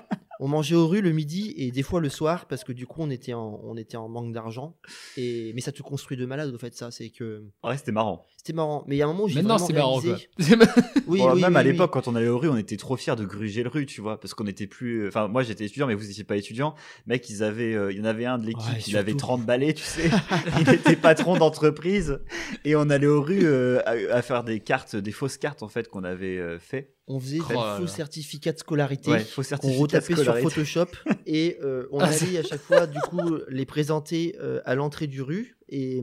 On 0.40 0.48
mangeait 0.48 0.74
aux 0.76 0.86
rues 0.86 1.00
le 1.00 1.10
midi 1.12 1.52
et 1.56 1.70
des 1.72 1.82
fois 1.82 2.00
le 2.00 2.08
soir 2.08 2.46
parce 2.46 2.62
que 2.64 2.72
du 2.72 2.86
coup 2.86 3.00
on 3.02 3.10
était 3.10 3.32
en, 3.34 3.60
on 3.64 3.76
était 3.76 3.96
en 3.96 4.08
manque 4.08 4.32
d'argent. 4.32 4.76
Et 5.16 5.52
mais 5.54 5.60
ça 5.60 5.72
te 5.72 5.82
construit 5.82 6.16
de 6.16 6.26
malade 6.26 6.54
au 6.54 6.58
fait 6.58 6.74
ça, 6.74 6.90
c'est 6.90 7.10
que 7.10 7.42
Ouais, 7.64 7.76
c'était 7.76 7.92
marrant. 7.92 8.24
c'était 8.36 8.52
marrant. 8.52 8.84
Mais 8.86 8.96
il 8.96 8.98
y 8.98 9.02
a 9.02 9.06
un 9.06 9.08
moment 9.08 9.24
où 9.24 9.28
j'ai 9.28 9.36
Maintenant, 9.42 9.58
c'est 9.58 9.72
marrant, 9.72 10.00
quoi. 10.00 10.14
réalisé- 10.14 10.28
Oui, 11.08 11.18
Bon, 11.20 11.32
oui, 11.34 11.40
même 11.40 11.52
oui, 11.54 11.58
à 11.58 11.62
oui. 11.62 11.70
l'époque, 11.72 11.92
quand 11.92 12.06
on 12.08 12.14
allait 12.14 12.28
aux 12.28 12.38
rues, 12.38 12.48
on 12.50 12.56
était 12.56 12.76
trop 12.76 12.96
fiers 12.96 13.16
de 13.16 13.24
gruger 13.24 13.62
le 13.62 13.68
rue, 13.68 13.86
tu 13.86 14.00
vois, 14.00 14.20
parce 14.20 14.34
qu'on 14.34 14.46
était 14.46 14.66
plus. 14.66 15.08
Enfin, 15.08 15.26
moi 15.28 15.42
j'étais 15.42 15.64
étudiant, 15.64 15.86
mais 15.86 15.94
vous 15.94 16.04
n'étiez 16.06 16.24
pas 16.24 16.36
étudiant. 16.36 16.74
Mec, 17.06 17.28
ils 17.30 17.42
avaient, 17.42 17.74
euh, 17.74 17.90
il 17.92 17.98
y 17.98 18.00
en 18.00 18.04
avait 18.04 18.26
un 18.26 18.38
de 18.38 18.46
l'équipe, 18.46 18.62
Ouais, 18.72 18.80
il 18.86 18.96
avait 18.96 19.12
surtout. 19.12 19.26
30 19.26 19.46
balais, 19.46 19.72
tu 19.74 19.82
sais. 19.82 20.10
il 20.60 20.68
était 20.68 20.96
patron 20.96 21.36
d'entreprise, 21.36 22.20
et 22.64 22.76
on 22.76 22.90
allait 22.90 23.06
aux 23.06 23.22
rues 23.22 23.44
euh, 23.46 23.80
à, 23.86 24.16
à 24.16 24.22
faire 24.22 24.44
des 24.44 24.60
cartes, 24.60 24.94
des 24.96 25.12
fausses 25.12 25.36
cartes 25.38 25.62
en 25.62 25.68
fait 25.68 25.88
qu'on 25.88 26.04
avait 26.04 26.38
euh, 26.38 26.58
fait. 26.58 26.94
On 27.10 27.18
faisait 27.18 27.38
Oh 27.40 27.44
faux 27.48 27.54
là. 27.54 27.86
certificats 27.86 28.52
de 28.52 28.58
scolarité. 28.58 29.10
Ouais, 29.10 29.20
faux 29.20 29.42
qu'on 29.42 29.48
certificat 29.48 29.76
de 29.76 29.80
retapait 29.80 30.14
sur. 30.16 30.36
Photoshop 30.38 30.86
et 31.26 31.56
euh, 31.62 31.86
on 31.90 31.98
Ah, 32.00 32.04
allait 32.06 32.38
à 32.38 32.42
chaque 32.42 32.60
fois 32.60 32.86
du 32.86 33.00
coup 33.00 33.36
les 33.48 33.64
présenter 33.66 34.36
euh, 34.40 34.60
à 34.66 34.74
l'entrée 34.74 35.06
du 35.06 35.22
rue 35.22 35.56
et, 35.70 36.02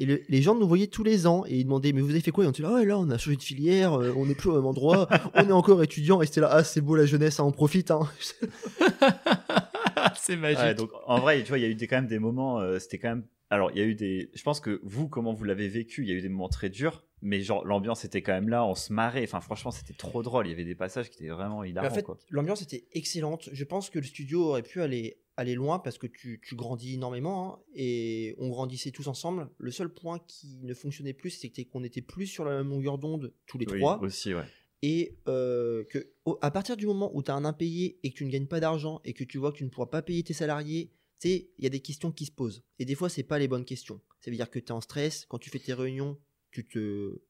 et 0.00 0.06
le- 0.06 0.20
les 0.28 0.42
gens 0.42 0.54
nous 0.54 0.66
voyaient 0.68 0.86
tous 0.86 1.02
les 1.04 1.26
ans 1.26 1.44
et 1.46 1.56
ils 1.56 1.64
demandaient 1.64 1.92
mais 1.92 2.00
vous 2.00 2.10
avez 2.10 2.20
fait 2.20 2.30
quoi? 2.30 2.44
Et 2.44 2.46
on 2.46 2.50
était 2.50 2.62
là 2.62 2.72
ouais 2.72 2.84
là 2.84 2.98
on 2.98 3.10
a 3.10 3.18
changé 3.18 3.36
de 3.36 3.42
filière 3.42 3.94
euh, 4.00 4.12
on 4.16 4.26
n'est 4.26 4.34
plus 4.34 4.48
au 4.50 4.54
même 4.54 4.66
endroit 4.66 5.08
on 5.34 5.48
est 5.48 5.52
encore 5.52 5.82
étudiant 5.82 6.22
et 6.22 6.26
c'était 6.26 6.40
là 6.40 6.48
ah 6.52 6.64
c'est 6.64 6.80
beau 6.80 6.94
la 6.96 7.06
jeunesse 7.06 7.40
hein, 7.40 7.44
on 7.44 7.52
profite 7.52 7.90
hein. 7.90 8.08
c'est 10.16 10.36
magique. 10.36 10.58
Ouais, 10.60 10.74
donc 10.74 10.90
en 11.06 11.18
vrai, 11.20 11.42
tu 11.42 11.48
vois, 11.48 11.58
il 11.58 11.62
y 11.62 11.64
a 11.64 11.68
eu 11.68 11.74
des, 11.74 11.86
quand 11.86 11.96
même 11.96 12.06
des 12.06 12.18
moments, 12.18 12.60
euh, 12.60 12.78
c'était 12.78 12.98
quand 12.98 13.08
même. 13.08 13.24
Alors, 13.50 13.70
il 13.72 13.78
y 13.78 13.80
a 13.80 13.84
eu 13.84 13.94
des. 13.94 14.30
Je 14.34 14.42
pense 14.42 14.60
que 14.60 14.80
vous, 14.84 15.08
comment 15.08 15.32
vous 15.32 15.44
l'avez 15.44 15.68
vécu, 15.68 16.02
il 16.02 16.08
y 16.08 16.12
a 16.12 16.14
eu 16.14 16.20
des 16.20 16.28
moments 16.28 16.48
très 16.48 16.68
durs, 16.68 17.04
mais 17.22 17.40
genre 17.42 17.64
l'ambiance 17.64 18.04
était 18.04 18.22
quand 18.22 18.32
même 18.32 18.48
là, 18.48 18.64
on 18.64 18.74
se 18.74 18.92
marrait. 18.92 19.24
Enfin, 19.24 19.40
franchement, 19.40 19.70
c'était 19.70 19.94
trop 19.94 20.22
drôle. 20.22 20.46
Il 20.46 20.50
y 20.50 20.52
avait 20.52 20.64
des 20.64 20.74
passages 20.74 21.10
qui 21.10 21.16
étaient 21.22 21.32
vraiment 21.32 21.64
hilarants. 21.64 21.88
en 21.88 21.94
fait 21.94 22.06
l'ambiance 22.30 22.62
était 22.62 22.86
excellente 22.92 23.48
je 23.52 23.64
pense 23.64 23.90
que 23.90 23.98
le 23.98 24.04
studio 24.04 24.42
aurait 24.44 24.62
pu 24.62 24.80
aller 24.82 25.20
aller 25.36 25.54
loin 25.54 25.78
parce 25.78 25.98
que 25.98 26.06
tu, 26.08 26.40
tu 26.44 26.56
grandis 26.56 26.94
énormément 26.94 27.54
hein, 27.54 27.62
et 27.74 28.34
on 28.38 28.48
grandissait 28.48 28.90
tous 28.90 29.06
ensemble 29.06 29.48
le 29.58 29.70
seul 29.70 29.88
point 29.92 30.18
qui 30.26 30.58
ne 30.64 30.74
fonctionnait 30.74 31.12
plus 31.12 31.30
c'était 31.30 31.64
qu'on 31.64 31.84
était 31.84 32.02
plus 32.02 32.26
sur 32.26 32.44
la 32.44 32.56
même 32.56 32.68
longueur 32.70 32.98
d'onde 32.98 33.32
tous 33.46 33.56
les 33.58 33.66
Oui, 33.70 33.78
trois 33.78 34.00
aussi, 34.00 34.34
ouais. 34.34 34.42
et 34.82 35.16
euh, 35.28 35.84
que 35.90 36.10
au- 36.24 36.38
à 36.42 36.50
partir 36.50 36.76
du 36.76 36.86
moment 36.86 37.10
où 37.14 37.22
tu 37.22 37.30
as 37.30 37.34
un 37.34 37.44
impayé 37.44 38.00
et 38.02 38.10
que 38.10 38.16
tu 38.16 38.24
ne 38.24 38.30
gagnes 38.30 38.46
pas 38.48 38.58
d'argent 38.60 39.00
et 39.04 39.12
que 39.12 39.22
tu 39.22 39.38
vois 39.38 39.52
que 39.52 39.58
tu 39.58 39.64
ne 39.64 39.68
pourras 39.70 39.86
pas 39.86 40.02
payer 40.02 40.24
tes 40.24 40.34
salariés, 40.34 40.90
tu 41.20 41.28
sais, 41.28 41.50
il 41.58 41.62
y 41.64 41.66
a 41.66 41.70
des 41.70 41.80
questions 41.80 42.10
qui 42.12 42.26
se 42.26 42.32
posent. 42.32 42.62
Et 42.80 42.84
des 42.84 42.94
fois, 42.94 43.08
c'est 43.08 43.22
pas 43.24 43.38
les 43.40 43.48
bonnes 43.48 43.64
questions. 43.64 44.00
Ça 44.20 44.30
veut 44.30 44.36
dire 44.36 44.50
que 44.50 44.58
tu 44.60 44.66
es 44.66 44.72
en 44.72 44.80
stress. 44.80 45.24
Quand 45.28 45.38
tu 45.38 45.50
fais 45.50 45.58
tes 45.58 45.72
réunions, 45.74 46.16
tu 46.50 46.66
te 46.66 47.20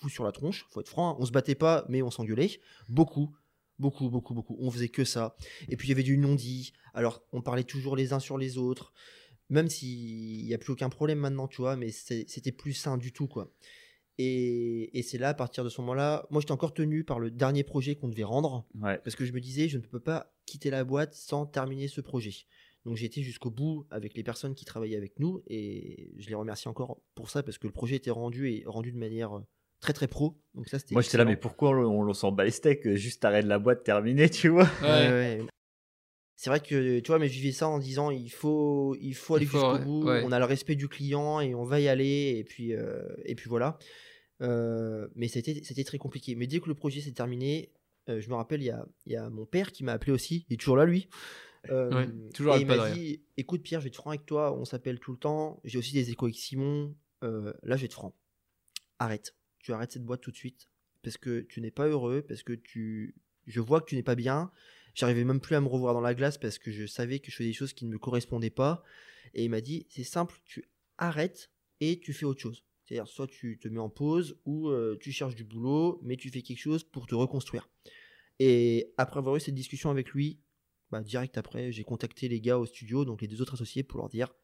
fous 0.00 0.08
sur 0.08 0.24
la 0.24 0.32
tronche. 0.32 0.66
Faut 0.70 0.80
être 0.80 0.88
franc. 0.88 1.10
hein. 1.12 1.16
On 1.18 1.24
se 1.26 1.32
battait 1.32 1.54
pas, 1.54 1.84
mais 1.88 2.02
on 2.02 2.10
s'engueulait. 2.10 2.60
Beaucoup. 2.88 3.36
Beaucoup, 3.78 4.08
beaucoup, 4.08 4.34
beaucoup. 4.34 4.56
On 4.60 4.70
faisait 4.70 4.88
que 4.88 5.04
ça. 5.04 5.36
Et 5.68 5.76
puis 5.76 5.88
il 5.88 5.90
y 5.90 5.92
avait 5.92 6.02
du 6.04 6.16
non-dit. 6.16 6.72
Alors, 6.92 7.24
on 7.32 7.42
parlait 7.42 7.64
toujours 7.64 7.96
les 7.96 8.12
uns 8.12 8.20
sur 8.20 8.38
les 8.38 8.56
autres. 8.58 8.92
Même 9.50 9.68
s'il 9.68 10.44
n'y 10.46 10.54
a 10.54 10.58
plus 10.58 10.72
aucun 10.72 10.88
problème 10.88 11.18
maintenant, 11.18 11.48
tu 11.48 11.60
vois, 11.60 11.76
mais 11.76 11.90
c'était 11.90 12.52
plus 12.52 12.72
sain 12.72 12.96
du 12.96 13.12
tout, 13.12 13.26
quoi. 13.26 13.52
Et, 14.16 14.96
et 14.96 15.02
c'est 15.02 15.18
là, 15.18 15.30
à 15.30 15.34
partir 15.34 15.64
de 15.64 15.68
ce 15.68 15.80
moment-là, 15.80 16.26
moi 16.30 16.40
j'étais 16.40 16.52
encore 16.52 16.72
tenu 16.72 17.02
par 17.02 17.18
le 17.18 17.32
dernier 17.32 17.64
projet 17.64 17.96
qu'on 17.96 18.08
devait 18.08 18.22
rendre. 18.22 18.64
Ouais. 18.80 18.96
Parce 18.98 19.16
que 19.16 19.24
je 19.24 19.32
me 19.32 19.40
disais, 19.40 19.68
je 19.68 19.76
ne 19.76 19.82
peux 19.82 19.98
pas 20.00 20.32
quitter 20.46 20.70
la 20.70 20.84
boîte 20.84 21.14
sans 21.14 21.46
terminer 21.46 21.88
ce 21.88 22.00
projet. 22.00 22.46
Donc 22.84 22.96
j'ai 22.96 23.06
été 23.06 23.22
jusqu'au 23.22 23.50
bout 23.50 23.86
avec 23.90 24.14
les 24.14 24.22
personnes 24.22 24.54
qui 24.54 24.64
travaillaient 24.64 24.96
avec 24.96 25.18
nous 25.18 25.42
et 25.46 26.12
je 26.18 26.28
les 26.28 26.34
remercie 26.34 26.68
encore 26.68 27.00
pour 27.14 27.30
ça 27.30 27.42
parce 27.42 27.58
que 27.58 27.66
le 27.66 27.72
projet 27.72 27.96
était 27.96 28.10
rendu 28.10 28.50
et 28.50 28.64
rendu 28.66 28.92
de 28.92 28.98
manière 28.98 29.36
euh, 29.36 29.46
très 29.80 29.92
très 29.92 30.06
pro. 30.06 30.38
Donc 30.54 30.68
ça 30.68 30.78
c'était 30.78 30.94
Moi, 30.94 31.02
j'étais 31.02 31.16
là, 31.16 31.24
mais 31.24 31.36
pourquoi 31.36 31.70
on, 31.70 32.08
on 32.08 32.12
s'en 32.12 32.30
bat 32.30 32.44
les 32.44 32.50
steaks 32.50 32.86
euh, 32.86 32.96
Juste 32.96 33.24
arrête 33.24 33.46
la 33.46 33.58
boîte, 33.58 33.84
terminé, 33.84 34.28
tu 34.28 34.48
vois? 34.48 34.68
Ouais. 34.82 34.88
Ouais, 34.88 35.08
ouais. 35.08 35.46
C'est 36.36 36.50
vrai 36.50 36.60
que 36.60 36.98
tu 37.00 37.06
vois, 37.06 37.18
mais 37.18 37.28
je 37.28 37.40
vivais 37.40 37.52
ça 37.52 37.68
en 37.68 37.78
disant 37.78 38.10
il 38.10 38.28
faut, 38.28 38.96
il 39.00 39.14
faut 39.14 39.36
aller 39.36 39.46
jusqu'au 39.46 39.74
ouais, 39.74 39.84
bout. 39.84 40.04
ouais. 40.04 40.22
On 40.26 40.32
a 40.32 40.38
le 40.38 40.44
respect 40.44 40.74
du 40.74 40.88
client 40.88 41.40
et 41.40 41.54
on 41.54 41.64
va 41.64 41.80
y 41.80 41.88
aller 41.88 42.34
et 42.36 42.44
puis 42.44 42.74
euh, 42.74 43.02
et 43.24 43.34
puis 43.34 43.48
voilà. 43.48 43.78
Euh, 44.42 45.08
mais 45.14 45.28
c'était 45.28 45.62
c'était 45.62 45.84
très 45.84 45.96
compliqué. 45.96 46.34
Mais 46.34 46.46
dès 46.46 46.60
que 46.60 46.68
le 46.68 46.74
projet 46.74 47.00
s'est 47.00 47.12
terminé, 47.12 47.72
euh, 48.08 48.20
je 48.20 48.28
me 48.28 48.34
rappelle 48.34 48.60
il 48.62 48.66
y 48.66 48.70
a, 48.70 48.84
il 49.06 49.12
y 49.12 49.16
a 49.16 49.30
mon 49.30 49.46
père 49.46 49.72
qui 49.72 49.84
m'a 49.84 49.92
appelé 49.92 50.12
aussi. 50.12 50.44
Il 50.50 50.54
est 50.54 50.56
toujours 50.58 50.76
là 50.76 50.84
lui. 50.84 51.08
Euh, 51.70 51.90
Ouais, 51.90 52.08
toujours 52.32 52.56
et 52.56 52.60
il 52.60 52.66
m'a 52.66 52.90
dit 52.90 53.22
écoute 53.36 53.62
Pierre, 53.62 53.80
je 53.80 53.84
vais 53.84 53.88
être 53.88 53.96
franc 53.96 54.10
avec 54.10 54.26
toi. 54.26 54.56
On 54.56 54.64
s'appelle 54.64 54.98
tout 55.00 55.12
le 55.12 55.18
temps. 55.18 55.60
J'ai 55.64 55.78
aussi 55.78 55.92
des 55.92 56.10
échos 56.10 56.26
avec 56.26 56.36
Simon. 56.36 56.94
Euh, 57.22 57.52
là, 57.62 57.76
je 57.76 57.82
vais 57.82 57.86
être 57.86 57.94
franc. 57.94 58.14
Arrête. 58.98 59.34
Tu 59.58 59.72
arrêtes 59.72 59.92
cette 59.92 60.04
boîte 60.04 60.20
tout 60.20 60.30
de 60.30 60.36
suite 60.36 60.68
parce 61.02 61.16
que 61.16 61.40
tu 61.40 61.60
n'es 61.60 61.70
pas 61.70 61.86
heureux, 61.86 62.22
parce 62.26 62.42
que 62.42 62.52
tu, 62.52 63.14
je 63.46 63.60
vois 63.60 63.80
que 63.80 63.86
tu 63.86 63.94
n'es 63.94 64.02
pas 64.02 64.14
bien. 64.14 64.50
J'arrivais 64.94 65.24
même 65.24 65.40
plus 65.40 65.54
à 65.54 65.60
me 65.60 65.66
revoir 65.66 65.94
dans 65.94 66.00
la 66.00 66.14
glace 66.14 66.38
parce 66.38 66.58
que 66.58 66.70
je 66.70 66.86
savais 66.86 67.18
que 67.18 67.30
je 67.30 67.36
faisais 67.36 67.50
des 67.50 67.54
choses 67.54 67.72
qui 67.72 67.84
ne 67.84 67.92
me 67.92 67.98
correspondaient 67.98 68.50
pas. 68.50 68.82
Et 69.34 69.44
il 69.44 69.50
m'a 69.50 69.60
dit, 69.60 69.86
c'est 69.90 70.04
simple, 70.04 70.34
tu 70.44 70.64
arrêtes 70.98 71.50
et 71.80 71.98
tu 72.00 72.12
fais 72.12 72.24
autre 72.24 72.40
chose. 72.40 72.64
C'est-à-dire, 72.84 73.08
soit 73.08 73.26
tu 73.26 73.58
te 73.58 73.68
mets 73.68 73.80
en 73.80 73.88
pause 73.88 74.38
ou 74.44 74.68
euh, 74.68 74.96
tu 75.00 75.10
cherches 75.10 75.34
du 75.34 75.44
boulot, 75.44 76.00
mais 76.02 76.16
tu 76.16 76.30
fais 76.30 76.42
quelque 76.42 76.58
chose 76.58 76.84
pour 76.84 77.06
te 77.06 77.14
reconstruire. 77.14 77.68
Et 78.38 78.92
après 78.96 79.18
avoir 79.18 79.36
eu 79.36 79.40
cette 79.40 79.54
discussion 79.54 79.90
avec 79.90 80.10
lui, 80.10 80.40
bah, 80.90 81.00
direct 81.02 81.36
après, 81.38 81.72
j'ai 81.72 81.84
contacté 81.84 82.28
les 82.28 82.40
gars 82.40 82.58
au 82.58 82.66
studio, 82.66 83.04
donc 83.04 83.20
les 83.22 83.28
deux 83.28 83.40
autres 83.42 83.54
associés, 83.54 83.82
pour 83.82 83.98
leur 83.98 84.08
dire, 84.08 84.34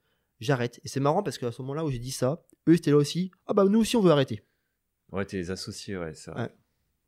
j'arrête. 0.40 0.80
Et 0.84 0.88
c'est 0.88 1.00
marrant 1.00 1.22
parce 1.22 1.38
qu'à 1.38 1.52
ce 1.52 1.60
moment-là 1.62 1.84
où 1.84 1.90
j'ai 1.90 1.98
dit 1.98 2.10
ça, 2.10 2.42
eux 2.68 2.74
étaient 2.74 2.90
là 2.90 2.96
aussi, 2.96 3.30
ah 3.46 3.54
bah 3.54 3.64
nous 3.64 3.80
aussi 3.80 3.96
on 3.96 4.00
veut 4.00 4.10
arrêter. 4.10 4.42
Ouais, 5.12 5.24
t'es 5.24 5.36
les 5.38 5.50
associés, 5.50 5.96
ouais, 5.96 6.14
c'est 6.14 6.30
vrai. 6.30 6.42
Ouais. 6.42 6.50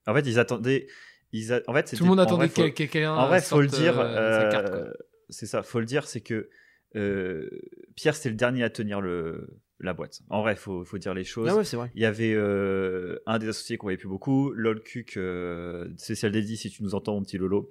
En 0.07 0.15
fait, 0.15 0.21
ils 0.29 0.39
attendaient. 0.39 0.87
Ils 1.33 1.53
a- 1.53 1.63
En 1.67 1.73
fait, 1.75 1.97
Tout 1.97 2.03
le 2.05 2.11
monde 2.11 2.21
attendait 2.21 2.47
vrai, 2.47 2.49
faut- 2.49 2.63
que 2.65 2.69
quelqu'un. 2.69 3.15
En 3.15 3.29
vrai, 3.29 3.41
faut 3.41 3.61
le 3.61 3.69
dire. 3.69 3.99
euh, 3.99 4.51
euh, 4.53 4.93
c'est 5.31 5.47
ça, 5.47 5.63
faut 5.63 5.79
le 5.81 5.87
dire, 5.87 6.07
c'est 6.07 6.21
que 6.21 6.51
euh, 6.97 7.49
Pierre, 7.97 8.15
c'était 8.15 8.29
le 8.31 8.35
dernier 8.35 8.65
à 8.65 8.71
tenir 8.71 9.01
le, 9.01 9.61
la 9.83 9.93
boîte. 9.95 10.23
En 10.31 10.43
vrai, 10.43 10.57
faut, 10.57 10.85
faut 10.85 10.99
dire 10.99 11.15
les 11.15 11.25
choses. 11.25 11.49
Ah 11.51 11.57
ouais, 11.57 11.65
c'est 11.65 11.77
vrai. 11.77 11.91
Il 11.95 12.03
y 12.03 12.05
avait 12.05 12.33
euh, 12.35 13.19
un 13.27 13.39
des 13.39 13.49
associés 13.49 13.77
qu'on 13.77 13.87
voyait 13.87 13.99
plus 13.99 14.09
beaucoup, 14.09 14.53
Lolcuc, 14.53 15.17
euh, 15.17 15.89
spécial 15.97 16.33
dédié 16.33 16.57
si 16.57 16.71
tu 16.71 16.83
nous 16.83 16.95
entends, 16.95 17.15
mon 17.15 17.23
petit 17.23 17.39
Lolo, 17.39 17.69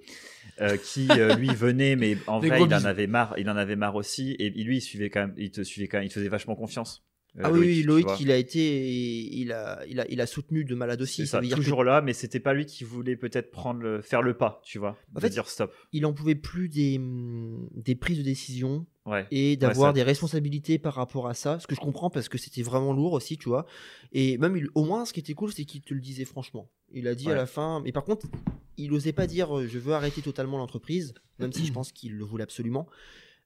euh, 0.60 0.76
qui 0.76 1.08
euh, 1.10 1.34
lui 1.36 1.48
venait, 1.54 1.96
mais 1.96 2.16
en 2.26 2.40
Des 2.40 2.48
vrai, 2.48 2.62
il 2.62 2.74
en 2.74 2.84
avait 2.84 3.06
marre. 3.06 3.34
Il 3.38 3.48
en 3.48 3.56
avait 3.56 3.76
marre 3.76 3.96
aussi, 3.96 4.36
et 4.38 4.50
lui, 4.50 4.78
il 4.78 4.80
suivait 4.80 5.10
quand 5.10 5.20
même. 5.20 5.34
Il 5.36 5.50
te 5.50 5.62
suivait 5.62 5.88
quand 5.88 5.98
même. 5.98 6.06
Il 6.06 6.10
te 6.10 6.14
faisait 6.14 6.28
vachement 6.28 6.54
confiance. 6.54 7.04
Ah 7.38 7.50
oui, 7.50 7.82
Loïc, 7.82 8.06
il 8.20 8.30
a 8.30 8.36
été, 8.36 9.22
il 9.34 9.52
a, 9.52 9.82
il 9.88 9.98
a, 10.00 10.06
il 10.10 10.20
a 10.20 10.26
soutenu 10.26 10.64
de 10.64 10.74
malade 10.74 11.00
aussi. 11.00 11.26
Ça 11.26 11.32
ça, 11.32 11.40
veut 11.40 11.46
dire 11.46 11.56
que 11.56 11.62
toujours 11.62 11.82
là, 11.82 12.02
mais 12.02 12.12
c'était 12.12 12.40
pas 12.40 12.52
lui 12.52 12.66
qui 12.66 12.84
voulait 12.84 13.16
peut-être 13.16 13.50
prendre 13.50 13.80
le, 13.80 14.02
faire 14.02 14.20
le 14.20 14.36
pas, 14.36 14.60
tu 14.64 14.78
vois, 14.78 14.98
En 15.12 15.14
de 15.16 15.20
fait, 15.20 15.30
dire 15.30 15.48
stop. 15.48 15.72
il 15.92 16.04
en 16.04 16.12
pouvait 16.12 16.34
plus 16.34 16.68
des, 16.68 16.98
hum, 16.98 17.68
des 17.74 17.94
prises 17.94 18.18
de 18.18 18.22
décision 18.22 18.86
Ouais. 19.06 19.26
et 19.32 19.56
d'avoir 19.56 19.92
des 19.92 20.02
responsabilités 20.04 20.78
par 20.78 20.94
rapport 20.94 21.26
à 21.26 21.34
ça. 21.34 21.58
Ce 21.58 21.66
que 21.66 21.74
je 21.74 21.80
comprends 21.80 22.08
parce 22.10 22.28
que 22.28 22.38
c'était 22.38 22.62
vraiment 22.62 22.92
lourd 22.92 23.14
aussi, 23.14 23.36
tu 23.38 23.48
vois. 23.48 23.66
Et 24.12 24.38
même, 24.38 24.56
il- 24.56 24.68
au 24.76 24.84
moins, 24.84 25.04
ce 25.06 25.12
qui 25.12 25.18
était 25.20 25.34
cool, 25.34 25.52
c'est 25.52 25.64
qu'il 25.64 25.80
te 25.80 25.92
le 25.94 26.00
disait 26.00 26.24
franchement. 26.24 26.70
Il 26.92 27.08
a 27.08 27.14
dit 27.14 27.30
à 27.30 27.34
la 27.34 27.46
fin, 27.46 27.80
mais 27.82 27.90
par 27.92 28.04
contre, 28.04 28.26
il 28.76 28.92
osait 28.92 29.12
pas 29.12 29.26
dire 29.26 29.58
euh, 29.58 29.66
je 29.66 29.78
veux 29.78 29.92
arrêter 29.94 30.20
totalement 30.22 30.58
l'entreprise, 30.58 31.14
même 31.38 31.52
si 31.52 31.64
je 31.66 31.72
pense 31.72 31.90
qu'il 31.92 32.12
le 32.14 32.24
voulait 32.24 32.44
absolument. 32.44 32.86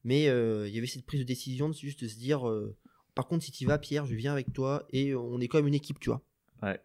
Mais 0.04 0.28
euh, 0.28 0.68
il 0.68 0.74
y 0.74 0.78
avait 0.78 0.86
cette 0.86 1.06
prise 1.06 1.20
de 1.20 1.24
décision 1.26 1.68
de 1.68 1.74
juste 1.74 2.02
de 2.04 2.08
se 2.08 2.18
dire 2.18 2.46
euh, 2.48 2.76
par 3.16 3.26
contre, 3.26 3.44
si 3.44 3.50
tu 3.50 3.66
vas, 3.66 3.78
Pierre, 3.78 4.06
je 4.06 4.14
viens 4.14 4.32
avec 4.32 4.52
toi 4.52 4.86
et 4.90 5.14
on 5.16 5.40
est 5.40 5.48
quand 5.48 5.58
même 5.58 5.66
une 5.66 5.74
équipe, 5.74 5.98
tu 5.98 6.10
vois. 6.10 6.22
Ouais. 6.62 6.80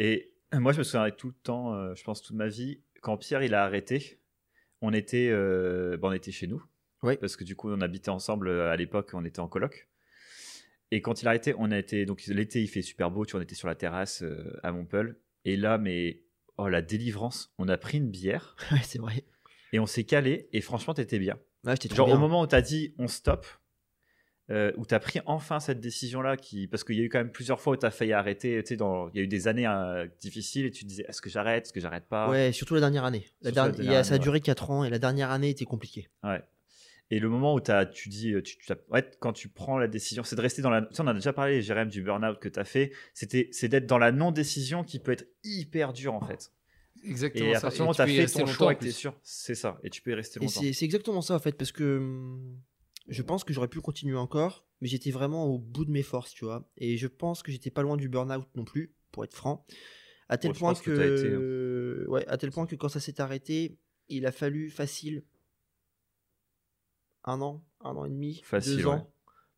Et 0.00 0.32
moi, 0.52 0.72
je 0.72 0.78
me 0.78 0.82
souviens 0.82 1.08
tout 1.10 1.28
le 1.28 1.34
temps, 1.34 1.74
euh, 1.74 1.94
je 1.94 2.02
pense 2.02 2.22
toute 2.22 2.34
ma 2.34 2.48
vie, 2.48 2.80
quand 3.02 3.16
Pierre 3.16 3.42
il 3.44 3.54
a 3.54 3.62
arrêté, 3.62 4.18
on 4.80 4.92
était, 4.92 5.28
euh, 5.30 5.96
bah, 5.96 6.08
on 6.08 6.12
était 6.12 6.32
chez 6.32 6.46
nous. 6.46 6.64
Ouais. 7.02 7.16
Parce 7.18 7.36
que 7.36 7.44
du 7.44 7.54
coup, 7.54 7.70
on 7.70 7.80
habitait 7.82 8.08
ensemble 8.08 8.48
euh, 8.48 8.72
à 8.72 8.76
l'époque, 8.76 9.10
on 9.12 9.24
était 9.24 9.40
en 9.40 9.46
coloc. 9.48 9.88
Et 10.90 11.02
quand 11.02 11.20
il 11.20 11.26
a 11.26 11.30
arrêté, 11.30 11.54
on 11.58 11.70
a 11.70 11.78
été. 11.78 12.06
Donc 12.06 12.24
l'été, 12.26 12.62
il 12.62 12.68
fait 12.68 12.82
super 12.82 13.10
beau, 13.10 13.26
tu 13.26 13.32
vois, 13.32 13.40
on 13.40 13.42
était 13.42 13.54
sur 13.54 13.68
la 13.68 13.74
terrasse 13.74 14.22
euh, 14.22 14.58
à 14.62 14.72
Montpellier. 14.72 15.12
Et 15.44 15.56
là, 15.56 15.76
mais. 15.78 16.22
Oh, 16.56 16.68
la 16.68 16.82
délivrance. 16.82 17.52
On 17.58 17.68
a 17.68 17.76
pris 17.76 17.98
une 17.98 18.10
bière 18.10 18.56
Ouais, 18.72 18.78
c'est 18.82 19.00
vrai. 19.00 19.24
et 19.72 19.80
on 19.80 19.86
s'est 19.86 20.04
calé. 20.04 20.48
Et 20.52 20.60
franchement, 20.60 20.94
t'étais 20.94 21.18
bien. 21.18 21.38
Ouais, 21.64 21.74
Genre 21.92 22.06
bien. 22.06 22.14
au 22.16 22.18
moment 22.18 22.42
où 22.42 22.46
t'as 22.46 22.60
dit 22.62 22.94
on 22.98 23.08
stop, 23.08 23.46
euh, 24.50 24.72
où 24.76 24.84
t'as 24.84 24.98
pris 25.00 25.20
enfin 25.26 25.58
cette 25.60 25.80
décision-là, 25.80 26.36
qui 26.36 26.66
parce 26.66 26.84
qu'il 26.84 26.96
y 26.96 27.00
a 27.00 27.04
eu 27.04 27.08
quand 27.08 27.18
même 27.18 27.32
plusieurs 27.32 27.60
fois 27.60 27.72
où 27.72 27.76
t'as 27.76 27.90
failli 27.90 28.12
arrêter. 28.12 28.60
Tu 28.62 28.68
sais, 28.70 28.76
dans 28.76 29.08
il 29.10 29.16
y 29.16 29.20
a 29.20 29.22
eu 29.22 29.26
des 29.26 29.48
années 29.48 29.66
euh, 29.66 30.06
difficiles 30.20 30.66
et 30.66 30.70
tu 30.70 30.84
te 30.84 30.88
disais 30.88 31.04
est-ce 31.08 31.22
que 31.22 31.30
j'arrête, 31.30 31.64
est-ce 31.66 31.72
que 31.72 31.80
j'arrête 31.80 32.04
pas? 32.06 32.28
Ouais, 32.28 32.52
surtout 32.52 32.74
la 32.74 32.80
dernière 32.80 33.04
année. 33.04 33.26
La 33.42 33.50
dernière- 33.52 33.74
dernière 33.74 34.04
ça 34.04 34.14
a 34.14 34.18
duré 34.18 34.40
4 34.40 34.70
ans 34.70 34.84
et 34.84 34.90
la 34.90 34.98
dernière 34.98 35.30
année 35.30 35.50
était 35.50 35.64
compliquée. 35.64 36.08
Ouais. 36.22 36.42
Et 37.10 37.18
le 37.20 37.28
moment 37.28 37.54
où 37.54 37.60
as, 37.68 37.84
tu 37.86 38.08
dis, 38.08 38.32
euh, 38.32 38.42
tu, 38.42 38.56
tu 38.56 38.72
as- 38.72 38.76
ouais, 38.90 39.04
quand 39.20 39.32
tu 39.34 39.48
prends 39.48 39.76
la 39.78 39.88
décision, 39.88 40.24
c'est 40.24 40.36
de 40.36 40.40
rester 40.40 40.62
dans 40.62 40.70
la. 40.70 40.82
Tu 40.82 40.94
sais, 40.94 41.02
on 41.02 41.06
a 41.06 41.12
déjà 41.14 41.32
parlé, 41.34 41.60
Jérém, 41.62 41.88
du 41.88 42.02
burn-out 42.02 42.38
que 42.38 42.48
tu 42.48 42.58
as 42.58 42.64
fait. 42.64 42.92
C'était, 43.12 43.48
c'est 43.52 43.68
d'être 43.68 43.86
dans 43.86 43.98
la 43.98 44.10
non-décision 44.10 44.84
qui 44.84 44.98
peut 44.98 45.12
être 45.12 45.26
hyper 45.44 45.92
dur 45.92 46.14
en 46.14 46.20
fait. 46.26 46.50
Exactement 47.04 47.46
Et 47.50 47.54
à 47.54 47.60
partir 47.60 47.76
du 47.76 47.78
moment 47.82 47.90
où 47.90 47.94
tu 47.94 47.96
tu 47.96 48.02
as 48.02 48.26
fait 48.26 48.32
ton 48.32 48.38
longtemps, 48.40 48.52
choix 48.52 48.66
en 48.68 48.70
et 48.70 48.74
que 48.76 48.80
tu 48.84 48.88
es 48.88 48.92
sûr, 48.92 49.14
c'est 49.22 49.54
ça. 49.54 49.78
Et 49.84 49.90
tu 49.90 50.00
peux 50.00 50.12
y 50.12 50.14
rester 50.14 50.38
Et 50.40 50.44
longtemps. 50.44 50.60
c'est 50.60 50.72
c'est 50.72 50.84
exactement 50.86 51.20
ça 51.20 51.34
en 51.34 51.38
fait, 51.38 51.52
parce 51.52 51.72
que 51.72 51.98
hum, 51.98 52.56
je 53.08 53.22
pense 53.22 53.44
que 53.44 53.52
j'aurais 53.52 53.68
pu 53.68 53.80
continuer 53.80 54.16
encore, 54.16 54.66
mais 54.80 54.88
j'étais 54.88 55.10
vraiment 55.10 55.46
au 55.46 55.58
bout 55.58 55.84
de 55.84 55.90
mes 55.90 56.02
forces, 56.02 56.32
tu 56.32 56.44
vois. 56.44 56.70
Et 56.76 56.96
je 56.96 57.06
pense 57.06 57.42
que 57.42 57.52
j'étais 57.52 57.70
pas 57.70 57.82
loin 57.82 57.96
du 57.96 58.08
burn-out 58.08 58.46
non 58.54 58.64
plus, 58.64 58.94
pour 59.12 59.24
être 59.24 59.34
franc. 59.34 59.66
À 60.28 60.38
tel 60.38 60.52
point 60.52 60.74
que, 60.74 60.80
que 60.82 60.96
t'as 60.96 61.06
été, 61.06 61.34
hein. 61.34 62.10
ouais, 62.10 62.26
à 62.28 62.38
tel 62.38 62.50
point 62.50 62.66
que 62.66 62.76
quand 62.76 62.88
ça 62.88 63.00
s'est 63.00 63.20
arrêté, 63.20 63.78
il 64.08 64.24
a 64.26 64.32
fallu 64.32 64.70
facile 64.70 65.24
un 67.24 67.40
an, 67.40 67.64
un 67.80 67.96
an 67.96 68.04
et 68.04 68.10
demi, 68.10 68.40
Facile, 68.44 68.76
deux 68.76 68.86
ouais. 68.86 68.92
ans 68.92 69.10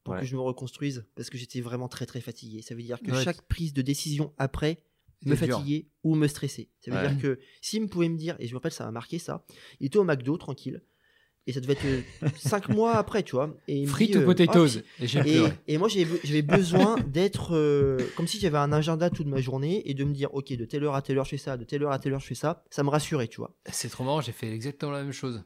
pour 0.05 0.15
Ouais. 0.15 0.21
que 0.21 0.27
je 0.27 0.37
me 0.37 0.41
reconstruise, 0.41 1.05
parce 1.17 1.31
que 1.31 1.39
j'étais 1.39 1.61
vraiment 1.61 1.89
très 1.89 2.07
très 2.07 2.21
fatigué. 2.21 2.63
Ça 2.63 2.75
veut 2.77 2.83
dire 2.83 3.01
que 3.01 3.11
Ouais. 3.11 3.25
chaque 3.25 3.43
prise 3.43 3.73
de 3.73 3.83
décision 3.83 4.33
après 4.39 4.85
me 5.25 5.35
dur. 5.35 5.57
fatiguer 5.57 5.89
ou 6.05 6.15
me 6.15 6.29
stresser. 6.29 6.71
Ça 6.81 6.91
veut 6.93 6.97
Ouais. 6.99 7.09
dire 7.09 7.19
que 7.21 7.41
s'il 7.61 7.83
me 7.83 7.89
pouvait 7.89 8.09
me 8.09 8.17
dire, 8.17 8.37
et 8.39 8.47
je 8.47 8.53
me 8.53 8.59
rappelle, 8.59 8.73
ça 8.73 8.85
m'a 8.85 8.93
marqué 8.93 9.19
ça, 9.19 9.45
il 9.81 9.87
était 9.87 9.99
au 9.99 10.05
McDo 10.05 10.37
tranquille, 10.37 10.83
et 11.47 11.53
ça 11.53 11.61
devait 11.61 11.75
être 11.75 12.05
5 12.39 12.69
mois 12.71 12.97
après, 12.97 13.23
tu 13.23 13.37
vois. 13.37 13.57
Et 13.69 13.77
il 13.77 13.83
me 13.83 13.87
Frites 13.89 14.13
dit, 14.13 14.19
ou 14.19 14.23
euh, 14.23 14.25
potatoes 14.25 14.83
Ah, 15.01 15.23
Et 15.69 15.79
moi, 15.79 15.89
j'avais 15.89 16.43
besoin 16.43 16.97
d'être 17.07 17.55
euh, 17.55 17.99
comme 18.17 18.27
si 18.27 18.41
j'avais 18.41 18.59
un 18.59 18.73
agenda 18.73 19.11
toute 19.11 19.27
ma 19.29 19.41
journée 19.41 19.89
et 19.89 19.95
de 19.95 20.05
me 20.05 20.13
dire, 20.13 20.35
ok, 20.35 20.53
de 20.53 20.65
telle 20.65 20.83
heure 20.85 20.97
à 20.97 21.03
telle 21.03 21.19
heure, 21.19 21.25
je 21.25 21.31
fais 21.31 21.37
ça, 21.39 21.57
de 21.57 21.65
telle 21.65 21.85
heure 21.85 21.93
à 21.93 21.99
telle 21.99 22.15
heure, 22.15 22.21
je 22.21 22.27
fais 22.27 22.35
ça. 22.35 22.65
Ça 22.71 22.83
me 22.83 22.91
rassurait, 22.91 23.29
tu 23.29 23.37
vois. 23.37 23.55
C'est 23.71 23.89
trop 23.89 24.03
marrant, 24.03 24.21
j'ai 24.21 24.33
fait 24.33 24.53
exactement 24.53 24.93
la 24.93 25.03
même 25.03 25.13
chose. 25.13 25.45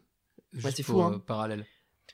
Juste 0.53 0.77
c'est 0.79 0.83
fou, 0.83 1.03
hein. 1.03 1.15
euh, 1.15 1.19
parallèle. 1.19 1.67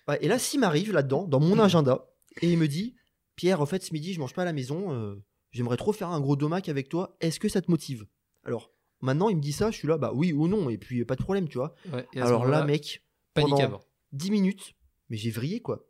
Ouais, 0.08 0.18
et 0.20 0.28
là, 0.28 0.38
s'il 0.38 0.60
m'arrive 0.60 0.92
là-dedans, 0.92 1.24
dans 1.24 1.40
mon 1.40 1.58
agenda, 1.58 2.06
et 2.42 2.50
il 2.50 2.58
me 2.58 2.68
dit, 2.68 2.96
Pierre, 3.36 3.60
en 3.60 3.66
fait, 3.66 3.82
ce 3.82 3.92
midi, 3.92 4.12
je 4.12 4.20
mange 4.20 4.34
pas 4.34 4.42
à 4.42 4.44
la 4.44 4.52
maison, 4.52 4.92
euh, 4.92 5.14
j'aimerais 5.52 5.76
trop 5.76 5.92
faire 5.92 6.08
un 6.08 6.20
gros 6.20 6.36
domac 6.36 6.68
avec 6.68 6.88
toi, 6.88 7.16
est-ce 7.20 7.40
que 7.40 7.48
ça 7.48 7.62
te 7.62 7.70
motive? 7.70 8.06
Alors, 8.44 8.72
maintenant, 9.00 9.28
il 9.28 9.36
me 9.36 9.40
dit 9.40 9.52
ça, 9.52 9.70
je 9.70 9.76
suis 9.76 9.88
là, 9.88 9.96
bah 9.96 10.12
oui 10.14 10.32
ou 10.32 10.48
non, 10.48 10.70
et 10.70 10.76
puis 10.78 11.04
pas 11.04 11.16
de 11.16 11.22
problème, 11.22 11.48
tu 11.48 11.58
vois. 11.58 11.74
Ouais, 11.92 12.06
Alors 12.20 12.46
là, 12.46 12.64
mec, 12.64 13.02
panique 13.36 13.50
pendant 13.52 13.62
avant. 13.64 13.80
10 14.12 14.30
minutes, 14.30 14.74
mais 15.08 15.16
j'ai 15.16 15.30
vrillé, 15.30 15.60
quoi. 15.60 15.86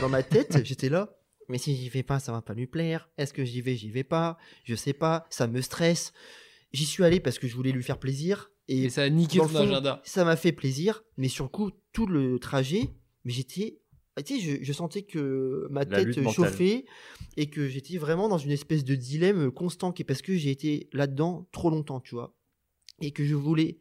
Dans 0.00 0.08
ma 0.08 0.22
tête, 0.22 0.58
j'étais 0.64 0.88
là, 0.88 1.16
mais 1.48 1.58
si 1.58 1.74
j'y 1.76 1.88
vais 1.88 2.02
pas, 2.02 2.20
ça 2.20 2.32
va 2.32 2.40
pas 2.42 2.54
lui 2.54 2.66
plaire. 2.66 3.10
Est-ce 3.18 3.32
que 3.34 3.44
j'y 3.44 3.60
vais, 3.60 3.76
j'y 3.76 3.90
vais 3.90 4.04
pas? 4.04 4.38
Je 4.64 4.74
sais 4.74 4.92
pas, 4.92 5.26
ça 5.30 5.46
me 5.46 5.60
stresse. 5.60 6.12
J'y 6.72 6.86
suis 6.86 7.04
allé 7.04 7.20
parce 7.20 7.38
que 7.38 7.46
je 7.48 7.54
voulais 7.54 7.72
lui 7.72 7.82
faire 7.82 7.98
plaisir. 7.98 8.50
Et 8.68 8.84
Et 8.84 8.88
ça 8.88 9.02
a 9.02 9.10
niqué 9.10 9.38
fond, 9.46 9.58
agenda. 9.60 10.00
ça 10.04 10.24
m'a 10.24 10.36
fait 10.36 10.52
plaisir, 10.52 11.02
mais 11.18 11.28
sur 11.28 11.44
le 11.44 11.50
coup, 11.50 11.70
tout 11.92 12.06
le 12.06 12.38
trajet, 12.38 12.94
mais 13.24 13.32
j'étais. 13.32 13.78
ah, 14.16 14.22
Tu 14.22 14.40
sais, 14.40 14.58
je, 14.58 14.64
je 14.64 14.72
sentais 14.72 15.02
que 15.02 15.66
ma 15.70 15.84
La 15.84 15.98
tête 15.98 16.14
chauffait 16.32 16.84
et 17.36 17.50
que 17.50 17.68
j'étais 17.68 17.98
vraiment 17.98 18.28
dans 18.28 18.38
une 18.38 18.52
espèce 18.52 18.82
de 18.84 18.94
dilemme 18.94 19.50
constant 19.50 19.92
qui- 19.92 20.02
parce 20.04 20.22
que 20.22 20.34
j'ai 20.36 20.50
été 20.50 20.88
là-dedans 20.92 21.46
trop 21.52 21.68
longtemps, 21.68 22.00
tu 22.00 22.14
vois. 22.14 22.34
Et 23.02 23.10
que 23.10 23.24
je 23.24 23.34
voulais 23.34 23.80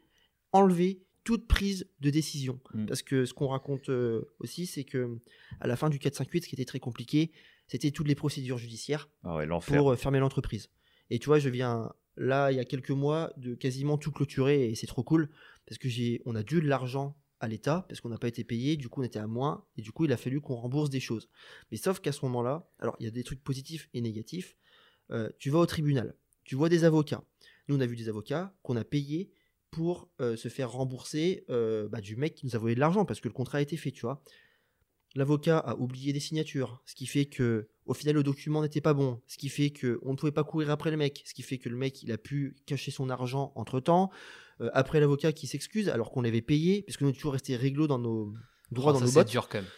enlever 0.51 1.02
toute 1.23 1.47
prise 1.47 1.87
de 2.01 2.09
décision. 2.09 2.59
Mm. 2.73 2.85
Parce 2.85 3.01
que 3.01 3.25
ce 3.25 3.33
qu'on 3.33 3.47
raconte 3.47 3.89
euh, 3.89 4.33
aussi, 4.39 4.65
c'est 4.65 4.83
que 4.83 5.19
à 5.59 5.67
la 5.67 5.75
fin 5.75 5.89
du 5.89 5.99
458, 5.99 6.43
ce 6.43 6.49
qui 6.49 6.55
était 6.55 6.65
très 6.65 6.79
compliqué, 6.79 7.31
c'était 7.67 7.91
toutes 7.91 8.07
les 8.07 8.15
procédures 8.15 8.57
judiciaires 8.57 9.09
Ah 9.23 9.35
ouais, 9.35 9.47
pour 9.47 9.91
euh, 9.91 9.95
fermer 9.95 10.19
l'entreprise. 10.19 10.69
Et 11.09 11.19
tu 11.19 11.27
vois, 11.27 11.39
je 11.39 11.49
viens 11.49 11.91
là, 12.17 12.51
il 12.51 12.57
y 12.57 12.59
a 12.59 12.65
quelques 12.65 12.91
mois, 12.91 13.33
de 13.37 13.55
quasiment 13.55 13.97
tout 13.97 14.11
clôturer 14.11 14.69
et 14.69 14.75
c'est 14.75 14.87
trop 14.87 15.03
cool 15.03 15.29
parce 15.65 15.77
que 15.77 15.89
j'ai, 15.89 16.21
on 16.25 16.35
a 16.35 16.43
dû 16.43 16.61
de 16.61 16.67
l'argent 16.67 17.17
à 17.39 17.47
l'État 17.47 17.85
parce 17.87 18.01
qu'on 18.01 18.09
n'a 18.09 18.17
pas 18.17 18.27
été 18.27 18.43
payé, 18.43 18.77
du 18.77 18.89
coup 18.89 19.01
on 19.01 19.03
était 19.03 19.19
à 19.19 19.27
moins 19.27 19.65
et 19.77 19.81
du 19.81 19.91
coup 19.91 20.05
il 20.05 20.13
a 20.13 20.17
fallu 20.17 20.41
qu'on 20.41 20.55
rembourse 20.55 20.89
des 20.89 20.99
choses. 20.99 21.29
Mais 21.71 21.77
sauf 21.77 21.99
qu'à 21.99 22.11
ce 22.11 22.23
moment-là, 22.25 22.69
alors 22.79 22.95
il 22.99 23.05
y 23.05 23.07
a 23.07 23.11
des 23.11 23.23
trucs 23.23 23.43
positifs 23.43 23.89
et 23.93 24.01
négatifs. 24.01 24.55
Euh, 25.11 25.29
tu 25.39 25.49
vas 25.49 25.59
au 25.59 25.65
tribunal, 25.65 26.15
tu 26.43 26.55
vois 26.55 26.69
des 26.69 26.83
avocats. 26.83 27.23
Nous 27.67 27.75
on 27.75 27.79
a 27.79 27.85
vu 27.85 27.95
des 27.95 28.09
avocats 28.09 28.55
qu'on 28.61 28.75
a 28.75 28.83
payés 28.83 29.31
pour 29.73 30.07
euh, 30.21 30.35
se 30.35 30.49
faire 30.49 30.71
rembourser 30.71 31.45
euh, 31.49 31.89
bah, 31.89 31.99
du 31.99 32.15
mec 32.15 32.35
qui 32.35 32.45
nous 32.45 32.55
a 32.55 32.59
volé 32.59 32.75
de 32.75 32.79
l'argent 32.79 33.05
parce 33.05 33.19
que 33.19 33.27
le 33.27 33.33
contrat 33.33 33.57
a 33.57 33.61
été 33.61 33.75
fait, 33.75 33.91
tu 33.91 34.01
vois. 34.01 34.23
L'avocat 35.15 35.57
a 35.57 35.75
oublié 35.75 36.13
des 36.13 36.19
signatures, 36.19 36.83
ce 36.85 36.93
qui 36.93 37.07
fait 37.07 37.25
que 37.25 37.67
au 37.87 37.95
final 37.95 38.13
le 38.13 38.21
document 38.23 38.61
n'était 38.61 38.81
pas 38.81 38.93
bon, 38.93 39.19
ce 39.27 39.37
qui 39.37 39.49
fait 39.49 39.71
que 39.71 39.99
on 40.03 40.11
ne 40.11 40.15
pouvait 40.15 40.31
pas 40.31 40.43
courir 40.43 40.69
après 40.69 40.91
le 40.91 40.97
mec, 40.97 41.23
ce 41.25 41.33
qui 41.33 41.41
fait 41.41 41.57
que 41.57 41.69
le 41.69 41.75
mec 41.75 42.03
il 42.03 42.11
a 42.11 42.19
pu 42.19 42.55
cacher 42.67 42.91
son 42.91 43.09
argent 43.09 43.51
entre 43.55 43.79
temps. 43.79 44.11
après 44.73 44.99
l'avocat 44.99 45.31
qui 45.33 45.47
s'excuse 45.47 45.89
alors 45.89 46.11
qu'on 46.11 46.21
l'avait 46.21 46.41
payé, 46.41 46.83
parce 46.83 46.97
que 46.97 47.05
nous 47.05 47.11
toujours 47.11 47.33
resté 47.33 47.55
réglo 47.55 47.87
dans 47.87 47.99
nos 47.99 48.33
droits 48.71 48.91
Oh, 48.95 48.99
dans 48.99 48.99
ça, 48.99 49.05
nos 49.05 49.11
bottes. 49.11 49.29
dur 49.29 49.49
quand 49.49 49.59
même. 49.59 49.69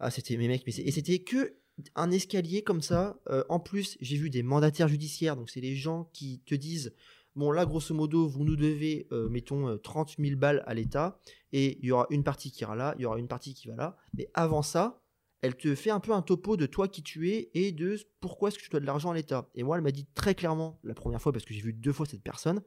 Ah 0.00 0.10
c'était 0.10 0.36
mes 0.36 0.48
mecs, 0.48 0.64
mais 0.66 0.74
et 0.76 0.90
c'était 0.90 1.20
que 1.20 1.56
un 1.94 2.10
escalier 2.10 2.62
comme 2.62 2.82
ça. 2.82 3.18
Euh, 3.30 3.44
en 3.48 3.60
plus 3.60 3.96
j'ai 4.00 4.16
vu 4.16 4.30
des 4.30 4.42
mandataires 4.42 4.88
judiciaires, 4.88 5.36
donc 5.36 5.48
c'est 5.50 5.60
les 5.60 5.76
gens 5.76 6.10
qui 6.12 6.40
te 6.46 6.54
disent 6.56 6.92
bon 7.36 7.50
là 7.50 7.66
grosso 7.66 7.94
modo 7.94 8.26
vous 8.28 8.44
nous 8.44 8.56
devez 8.56 9.06
euh, 9.12 9.28
mettons 9.28 9.68
euh, 9.68 9.76
30 9.76 10.16
000 10.18 10.36
balles 10.36 10.62
à 10.66 10.74
l'État 10.74 11.18
et 11.52 11.78
il 11.80 11.86
y 11.86 11.92
aura 11.92 12.06
une 12.10 12.24
partie 12.24 12.50
qui 12.50 12.62
ira 12.62 12.76
là, 12.76 12.94
il 12.98 13.02
y 13.02 13.06
aura 13.06 13.18
une 13.18 13.28
partie 13.28 13.54
qui 13.54 13.68
va 13.68 13.76
là, 13.76 13.96
mais 14.16 14.30
avant 14.34 14.62
ça 14.62 15.00
elle 15.44 15.56
te 15.56 15.74
fait 15.74 15.90
un 15.90 16.00
peu 16.00 16.12
un 16.12 16.22
topo 16.22 16.56
de 16.56 16.64
toi 16.64 16.88
qui 16.88 17.02
tu 17.02 17.30
es 17.30 17.50
et 17.52 17.70
de 17.70 17.98
pourquoi 18.20 18.48
est-ce 18.48 18.56
que 18.56 18.62
tu 18.64 18.70
dois 18.70 18.80
de 18.80 18.86
l'argent 18.86 19.10
à 19.10 19.14
l'État. 19.14 19.50
Et 19.54 19.62
moi, 19.62 19.76
elle 19.76 19.82
m'a 19.82 19.90
dit 19.90 20.06
très 20.14 20.34
clairement, 20.34 20.80
la 20.84 20.94
première 20.94 21.20
fois, 21.20 21.32
parce 21.32 21.44
que 21.44 21.52
j'ai 21.52 21.60
vu 21.60 21.74
deux 21.74 21.92
fois 21.92 22.06
cette 22.06 22.22
personne, 22.22 22.62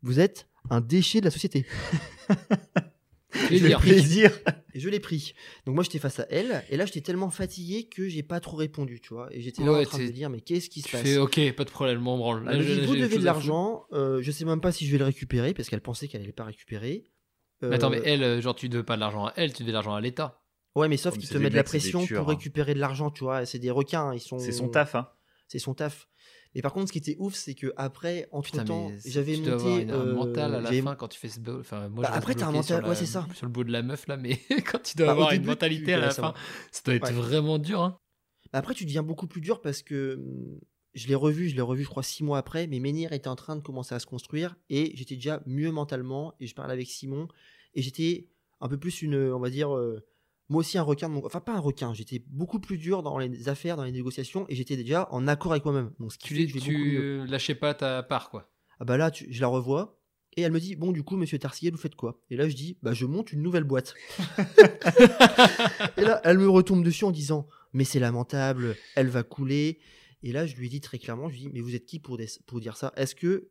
vous 0.00 0.20
êtes 0.20 0.48
un 0.70 0.80
déchet 0.80 1.18
de 1.18 1.24
la 1.24 1.32
société. 1.32 1.66
Plaisir. 3.48 3.80
Plaisir. 3.80 4.30
Et 4.74 4.80
je 4.80 4.88
l'ai 4.88 4.98
pris. 5.00 5.34
Donc 5.66 5.76
moi, 5.76 5.84
j'étais 5.84 5.98
face 6.00 6.18
à 6.20 6.26
elle, 6.30 6.64
et 6.68 6.76
là, 6.76 6.84
j'étais 6.84 7.00
tellement 7.00 7.30
fatigué 7.30 7.84
que 7.88 8.08
j'ai 8.08 8.22
pas 8.24 8.40
trop 8.40 8.56
répondu, 8.56 9.00
tu 9.00 9.14
vois. 9.14 9.28
Et 9.32 9.40
j'étais 9.40 9.62
là 9.62 9.72
Ouais, 9.72 9.80
en 9.80 9.84
train 9.84 9.98
de 9.98 10.08
dire, 10.08 10.28
mais 10.30 10.40
qu'est-ce 10.40 10.68
qui 10.68 10.80
se 10.82 10.86
Tu 10.88 10.92
passe? 10.92 11.02
fais 11.02 11.16
ok, 11.16 11.52
pas 11.54 11.64
de 11.64 11.70
problème, 11.70 12.00
mon 12.00 12.18
branle. 12.18 12.44
Là, 12.44 12.60
j'ai- 12.60 12.64
dit, 12.64 12.74
j'ai 12.80 12.86
vous 12.86 12.96
devez 12.96 13.18
de 13.18 13.24
l'argent, 13.24 13.86
euh, 13.92 14.20
je 14.20 14.30
sais 14.32 14.44
même 14.44 14.60
pas 14.60 14.72
si 14.72 14.84
je 14.86 14.92
vais 14.92 14.98
le 14.98 15.04
récupérer, 15.04 15.54
parce 15.54 15.68
qu'elle 15.68 15.80
pensait 15.80 16.08
qu'elle 16.08 16.22
allait 16.22 16.32
pas 16.32 16.44
récupérer. 16.44 17.04
Mais 17.62 17.76
attends, 17.76 17.88
mais 17.88 17.98
Euh, 17.98 18.04
elle, 18.04 18.22
euh, 18.24 18.40
genre, 18.40 18.54
tu 18.56 18.68
devais 18.68 18.82
pas 18.82 18.96
de 18.96 19.00
l'argent 19.00 19.26
à 19.26 19.32
elle, 19.36 19.52
tu 19.52 19.62
devais 19.62 19.70
de 19.70 19.74
l'argent 19.74 19.94
à 19.94 20.00
l'État. 20.00 20.42
Ouais, 20.74 20.88
mais 20.88 20.96
sauf 20.96 21.16
qu'ils 21.16 21.28
te 21.28 21.38
mettent 21.38 21.52
de 21.52 21.56
la 21.56 21.62
pression 21.62 22.04
tueurs, 22.04 22.22
pour 22.24 22.30
hein. 22.30 22.34
récupérer 22.34 22.74
de 22.74 22.80
l'argent, 22.80 23.10
tu 23.12 23.22
vois. 23.24 23.46
C'est 23.46 23.60
des 23.60 23.70
requins, 23.70 24.12
ils 24.12 24.18
sont. 24.20 24.40
C'est 24.40 24.50
son 24.52 24.68
taf, 24.68 24.96
hein. 24.96 25.08
c'est 25.46 25.60
son 25.60 25.72
taf. 25.72 26.08
Mais 26.54 26.62
par 26.62 26.72
contre, 26.72 26.88
ce 26.88 26.92
qui 26.92 26.98
était 26.98 27.16
ouf, 27.18 27.34
c'est 27.34 27.54
que 27.54 27.72
après, 27.76 28.28
entre 28.30 28.62
temps, 28.64 28.90
j'avais 29.04 29.36
dois 29.36 29.54
avoir 29.54 29.68
monté. 29.68 29.82
une- 29.82 29.90
un 29.90 29.94
euh, 30.06 30.14
mental 30.14 30.54
à 30.54 30.60
la 30.60 30.72
fin 30.72 30.94
quand 30.94 31.08
tu 31.08 31.18
fais 31.18 31.28
ce. 31.28 31.40
Enfin, 31.60 31.88
moi, 31.88 32.02
Bah, 32.02 32.08
je 32.08 32.12
reste 32.12 32.16
après, 32.18 32.34
t'as 32.34 32.46
un 32.46 32.52
mental- 32.52 32.82
ouais, 32.84 32.88
la- 32.90 32.94
c'est 32.94 33.06
ça. 33.06 33.26
Sur 33.34 33.46
le 33.46 33.52
bout 33.52 33.64
de 33.64 33.72
la 33.72 33.82
meuf, 33.82 34.06
là, 34.06 34.16
mais 34.16 34.38
quand 34.78 34.82
tu 34.82 34.96
dois 34.96 35.06
Bah, 35.06 35.12
avoir 35.12 35.32
une 35.32 35.44
mentalité 35.44 35.94
à 35.94 35.96
ouais, 35.98 36.02
la 36.06 36.10
fin, 36.10 36.34
ça 36.70 36.82
doit 36.84 36.94
être 36.94 37.04
Ouais. 37.06 37.12
vraiment 37.12 37.58
dur. 37.58 37.82
Hein. 37.82 37.98
Bah, 38.52 38.58
Après, 38.60 38.74
tu 38.74 38.84
deviens 38.84 39.02
beaucoup 39.02 39.26
plus 39.26 39.40
dur 39.40 39.60
parce 39.60 39.82
que 39.82 40.14
hum, 40.14 40.60
je 40.94 41.08
l'ai 41.08 41.16
revu, 41.16 41.48
je 41.48 41.56
l'ai 41.56 41.60
revu, 41.60 41.82
je 41.82 41.88
crois, 41.88 42.04
six 42.04 42.22
mois 42.22 42.38
après. 42.38 42.68
Mais 42.68 42.78
Menhir 42.78 43.12
était 43.12 43.26
en 43.28 43.34
train 43.36 43.56
de 43.56 43.60
commencer 43.62 43.94
à 43.96 43.98
se 43.98 44.06
construire 44.06 44.54
et 44.70 44.92
j'étais 44.96 45.16
déjà 45.16 45.42
mieux 45.46 45.72
mentalement. 45.72 46.34
Et 46.38 46.46
je 46.46 46.54
parlais 46.54 46.72
avec 46.72 46.86
Simon 46.86 47.26
et 47.74 47.82
j'étais 47.82 48.28
un 48.60 48.68
peu 48.68 48.78
plus 48.78 49.02
une, 49.02 49.16
on 49.16 49.40
va 49.40 49.50
dire, 49.50 49.74
euh, 49.74 50.04
moi 50.48 50.60
aussi 50.60 50.76
un 50.78 50.82
requin. 50.82 51.08
de 51.08 51.14
mon- 51.14 51.24
Enfin, 51.24 51.40
pas 51.40 51.52
un 51.52 51.60
requin, 51.60 51.94
j'étais 51.94 52.22
beaucoup 52.28 52.60
plus 52.60 52.78
dur 52.78 53.02
dans 53.02 53.18
les 53.18 53.48
affaires, 53.48 53.76
dans 53.76 53.84
les 53.84 53.92
négociations 53.92 54.46
et 54.48 54.54
j'étais 54.54 54.76
déjà 54.76 55.08
en 55.10 55.26
accord 55.26 55.52
avec 55.52 55.64
moi-même. 55.64 55.92
Donc, 55.98 56.12
ce 56.12 56.18
qui 56.18 56.28
Tu, 56.28 56.34
fait 56.36 56.46
que 56.46 56.58
tu 56.58 57.26
lâchais 57.26 57.54
pas 57.54 57.74
ta 57.74 58.02
part, 58.02 58.30
quoi. 58.30 58.50
Ah 58.80 58.84
bah 58.84 58.96
là, 58.96 59.10
tu- 59.10 59.26
je 59.30 59.40
la 59.40 59.46
revois. 59.46 59.98
Et 60.36 60.42
elle 60.42 60.50
me 60.50 60.58
dit, 60.58 60.74
bon, 60.74 60.90
du 60.90 61.04
coup, 61.04 61.16
monsieur 61.16 61.38
Tarsier, 61.38 61.70
vous 61.70 61.76
faites 61.76 61.94
quoi? 61.94 62.20
Et 62.28 62.36
là, 62.36 62.48
je 62.48 62.56
dis, 62.56 62.76
bah, 62.82 62.92
je 62.92 63.06
monte 63.06 63.30
une 63.32 63.40
nouvelle 63.40 63.62
boîte. 63.62 63.94
et 65.96 66.02
là, 66.02 66.20
elle 66.24 66.38
me 66.38 66.48
retombe 66.48 66.84
dessus 66.84 67.04
en 67.04 67.10
disant, 67.10 67.46
mais 67.72 67.84
c'est 67.84 68.00
lamentable, 68.00 68.76
elle 68.96 69.08
va 69.08 69.22
couler. 69.22 69.78
Et 70.22 70.32
là, 70.32 70.46
je 70.46 70.56
lui 70.56 70.66
ai 70.66 70.68
dit 70.70 70.80
très 70.80 70.98
clairement, 70.98 71.28
je 71.28 71.34
lui 71.34 71.42
ai 71.42 71.46
dit, 71.46 71.50
mais 71.52 71.60
vous 71.60 71.74
êtes 71.74 71.86
qui 71.86 71.98
pour, 72.00 72.16
des- 72.16 72.28
pour 72.46 72.60
dire 72.60 72.76
ça? 72.76 72.92
Est-ce 72.96 73.14
que. 73.14 73.48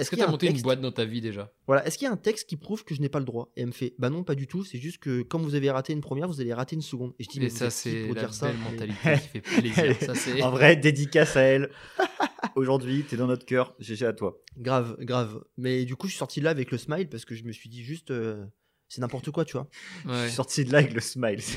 Est-ce 0.00 0.10
que 0.10 0.16
qu'il 0.16 0.20
y 0.20 0.22
a 0.22 0.26
t'as 0.26 0.28
un 0.28 0.32
monté 0.32 0.48
une 0.50 0.60
boîte 0.62 0.80
dans 0.80 0.92
ta 0.92 1.04
vie 1.04 1.20
déjà? 1.20 1.52
Voilà, 1.66 1.86
est-ce 1.86 1.98
qu'il 1.98 2.06
y 2.06 2.08
a 2.08 2.12
un 2.12 2.16
texte 2.16 2.48
qui 2.48 2.56
prouve 2.56 2.84
que 2.84 2.94
je 2.94 3.00
n'ai 3.00 3.08
pas 3.08 3.18
le 3.18 3.24
droit? 3.24 3.52
Et 3.56 3.60
elle 3.60 3.66
me 3.68 3.72
fait, 3.72 3.94
bah 3.98 4.10
non, 4.10 4.24
pas 4.24 4.34
du 4.34 4.46
tout, 4.46 4.64
c'est 4.64 4.78
juste 4.78 4.98
que 4.98 5.22
comme 5.22 5.42
vous 5.42 5.54
avez 5.54 5.70
raté 5.70 5.92
une 5.92 6.00
première, 6.00 6.26
vous 6.28 6.40
allez 6.40 6.52
rater 6.54 6.74
une 6.76 6.82
seconde. 6.82 7.12
Et 7.18 7.24
je 7.24 7.28
dis, 7.28 7.40
mais 7.40 7.46
Et 7.46 7.50
ça, 7.50 7.70
c'est 7.70 8.08
la 8.08 8.14
dire 8.14 8.34
ça 8.34 8.46
belle 8.48 8.56
Mais- 8.64 8.70
mentalité 8.72 9.12
qui 9.22 9.28
fait 9.28 9.40
plaisir. 9.60 9.96
ça, 10.02 10.14
c'est. 10.14 10.42
En 10.42 10.50
vrai, 10.50 10.76
dédicace 10.76 11.36
à 11.36 11.42
elle. 11.42 11.70
Aujourd'hui, 12.56 13.04
t'es 13.08 13.16
dans 13.16 13.26
notre 13.26 13.44
cœur. 13.46 13.74
GG 13.78 14.04
à 14.06 14.12
toi. 14.12 14.40
Grave, 14.58 14.96
grave. 15.00 15.42
Mais 15.56 15.84
du 15.84 15.96
coup, 15.96 16.06
je 16.06 16.12
suis 16.12 16.18
sorti 16.18 16.40
de 16.40 16.44
là 16.44 16.50
avec 16.50 16.70
le 16.70 16.78
smile 16.78 17.08
parce 17.08 17.24
que 17.24 17.34
je 17.34 17.44
me 17.44 17.52
suis 17.52 17.68
dit 17.68 17.82
juste, 17.84 18.10
euh, 18.10 18.44
c'est 18.88 19.00
n'importe 19.00 19.30
quoi, 19.30 19.44
tu 19.44 19.52
vois. 19.52 19.68
Je 20.06 20.22
suis 20.26 20.32
sorti 20.32 20.64
de 20.64 20.72
là 20.72 20.78
avec 20.78 20.92
le 20.94 21.00
smile. 21.00 21.40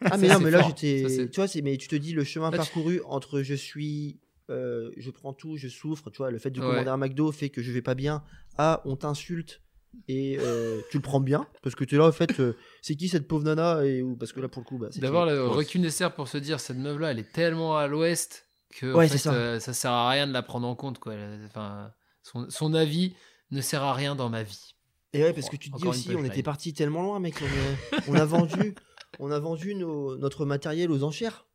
Ah 0.00 0.10
Ça, 0.10 0.16
mais 0.18 0.28
non, 0.28 0.38
mais 0.38 0.52
là 0.52 0.62
j'étais, 0.64 1.28
tu 1.28 1.40
vois, 1.40 1.48
mais 1.64 1.76
tu 1.76 1.88
te 1.88 1.96
dis 1.96 2.12
le 2.12 2.22
chemin 2.22 2.52
Là, 2.52 2.58
tu- 2.58 2.58
parcouru 2.58 3.00
entre 3.04 3.42
je 3.42 3.54
suis, 3.54 4.20
euh, 4.50 4.90
je 4.96 5.10
prends 5.10 5.32
tout, 5.32 5.56
je 5.56 5.68
souffre, 5.68 6.10
tu 6.10 6.18
vois, 6.18 6.30
le 6.30 6.38
fait 6.38 6.50
de 6.50 6.60
Ouais. 6.60 6.66
commander 6.66 6.88
un 6.90 6.96
McDo 6.96 7.30
fait 7.32 7.50
que 7.50 7.62
je 7.62 7.70
vais 7.72 7.82
pas 7.82 7.94
bien. 7.94 8.22
Ah, 8.56 8.82
on 8.84 8.96
t'insulte 8.96 9.60
et 10.06 10.36
euh, 10.38 10.80
tu 10.90 10.98
le 10.98 11.02
prends 11.02 11.20
bien 11.20 11.46
parce 11.62 11.74
que 11.74 11.82
tu 11.84 11.94
es 11.94 11.98
là 11.98 12.06
en 12.06 12.12
fait, 12.12 12.38
euh, 12.40 12.54
c'est 12.82 12.94
qui 12.94 13.08
cette 13.08 13.26
pauvre 13.26 13.44
nana 13.44 13.84
et 13.84 14.02
ou 14.02 14.16
parce 14.16 14.32
que 14.32 14.40
là 14.40 14.48
pour 14.48 14.62
le 14.62 14.66
coup, 14.66 14.78
bah, 14.78 14.88
c'est 14.90 15.00
D'avoir 15.00 15.26
le 15.26 15.46
recul 15.46 15.80
nécessaire 15.80 16.14
pour 16.14 16.28
se 16.28 16.36
dire 16.38 16.60
cette 16.60 16.76
meuf 16.76 16.98
là 16.98 17.10
elle 17.10 17.18
est 17.18 17.32
tellement 17.32 17.76
à 17.76 17.86
l'ouest 17.86 18.46
que 18.74 18.92
Ouais, 18.94 19.08
fait, 19.08 19.16
ça. 19.18 19.32
euh, 19.32 19.58
ça 19.60 19.72
sert 19.72 19.90
à 19.90 20.10
rien 20.10 20.26
de 20.26 20.32
la 20.32 20.42
prendre 20.42 20.66
en 20.68 20.74
compte 20.76 20.98
quoi. 20.98 21.14
Enfin, 21.46 21.90
son, 22.22 22.50
son 22.50 22.74
avis 22.74 23.14
ne 23.50 23.60
sert 23.62 23.82
à 23.82 23.94
rien 23.94 24.14
dans 24.14 24.28
ma 24.28 24.42
vie. 24.42 24.74
Et 25.14 25.22
ouais, 25.22 25.32
parce 25.32 25.48
que 25.48 25.56
tu 25.56 25.70
te 25.70 25.76
dis 25.76 25.82
Encore 25.82 25.94
aussi, 25.94 26.14
on 26.14 26.22
était 26.24 26.42
parti 26.42 26.74
tellement 26.74 27.02
loin, 27.02 27.18
mec. 27.18 27.34
On, 27.40 27.46
est- 27.46 28.00
on 28.08 28.14
a 28.14 28.26
vendu, 28.26 28.74
on 29.18 29.30
a 29.30 29.38
vendu 29.38 29.74
nos- 29.74 30.18
notre 30.18 30.44
matériel 30.44 30.90
aux 30.90 31.02
enchères. 31.02 31.46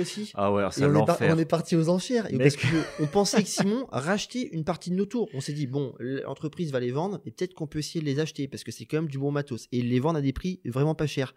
Aussi 0.00 0.30
Ah 0.34 0.52
ouais, 0.52 0.64
on, 0.64 0.68
est 0.68 0.80
par- 0.80 0.90
l'enfer. 0.90 1.34
on 1.34 1.38
est 1.38 1.44
parti 1.44 1.76
aux 1.76 1.88
enchères. 1.88 2.32
Et 2.32 2.38
parce 2.38 2.56
que 2.56 2.66
on 3.00 3.06
pensait 3.06 3.42
que 3.42 3.48
Simon 3.48 3.86
rachetait 3.92 4.48
une 4.52 4.64
partie 4.64 4.90
de 4.90 4.94
nos 4.96 5.06
tours. 5.06 5.28
On 5.34 5.40
s'est 5.40 5.52
dit, 5.52 5.66
bon, 5.66 5.94
l'entreprise 5.98 6.70
va 6.72 6.80
les 6.80 6.90
vendre 6.92 7.20
et 7.24 7.30
peut-être 7.30 7.54
qu'on 7.54 7.66
peut 7.66 7.78
essayer 7.78 8.00
de 8.00 8.06
les 8.06 8.20
acheter 8.20 8.48
parce 8.48 8.64
que 8.64 8.72
c'est 8.72 8.84
quand 8.86 8.98
même 8.98 9.08
du 9.08 9.18
bon 9.18 9.30
matos. 9.32 9.66
Et 9.72 9.78
ils 9.78 9.88
les 9.88 10.00
vendent 10.00 10.16
à 10.16 10.20
des 10.22 10.32
prix 10.32 10.60
vraiment 10.64 10.94
pas 10.94 11.06
chers. 11.06 11.34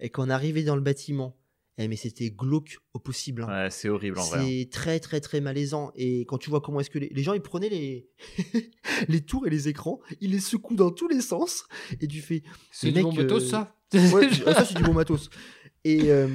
Et 0.00 0.10
quand 0.10 0.26
on 0.26 0.30
arrivait 0.30 0.62
dans 0.62 0.76
le 0.76 0.80
bâtiment, 0.82 1.36
eh, 1.80 1.86
mais 1.86 1.94
c'était 1.96 2.30
glauque 2.30 2.78
au 2.92 2.98
possible. 2.98 3.42
hein. 3.42 3.64
Ouais, 3.64 3.70
c'est 3.70 3.88
horrible 3.88 4.18
en 4.18 4.24
vrai. 4.24 4.38
hein. 4.40 4.44
C'est 4.46 4.68
très 4.70 4.98
très 4.98 5.20
très 5.20 5.40
malaisant 5.40 5.92
et 5.94 6.20
quand 6.26 6.36
tu 6.38 6.50
vois 6.50 6.60
comment 6.60 6.80
est-ce 6.80 6.90
que 6.90 6.98
les, 6.98 7.08
les 7.14 7.22
gens 7.22 7.34
ils 7.34 7.40
prenaient 7.40 7.68
les 7.68 8.08
les 9.08 9.20
tours 9.20 9.46
et 9.46 9.50
les 9.50 9.68
écrans, 9.68 10.00
ils 10.20 10.30
les 10.32 10.40
secouent 10.40 10.74
dans 10.76 10.90
tous 10.90 11.06
les 11.08 11.20
sens 11.20 11.64
et 12.00 12.06
tu 12.08 12.20
fais 12.20 12.42
C'est 12.72 12.90
du 12.90 13.02
bon 13.02 13.12
matos 13.12 13.44
euh, 13.44 13.48
ça 13.48 13.76
ouais, 13.94 14.28
ça 14.44 14.64
c'est 14.64 14.74
du 14.74 14.82
bon 14.82 14.92
matos. 14.92 15.30
Et, 15.88 16.10
euh, 16.10 16.28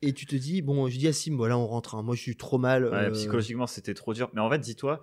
et 0.00 0.12
tu 0.12 0.26
te 0.26 0.36
dis 0.36 0.62
bon 0.62 0.88
je 0.88 0.96
dis 0.96 1.08
à 1.08 1.12
Sim 1.12 1.34
voilà 1.36 1.58
on 1.58 1.66
rentre 1.66 1.96
hein. 1.96 2.02
moi 2.02 2.14
je 2.14 2.20
suis 2.20 2.36
trop 2.36 2.58
mal 2.58 2.84
Ouais, 2.84 2.92
euh, 2.92 3.10
psychologiquement, 3.10 3.66
c'était 3.66 3.94
trop 3.94 4.14
dur. 4.14 4.30
Mais 4.32 4.40
en 4.40 4.48
fait, 4.50 4.58
dis-toi, 4.58 5.00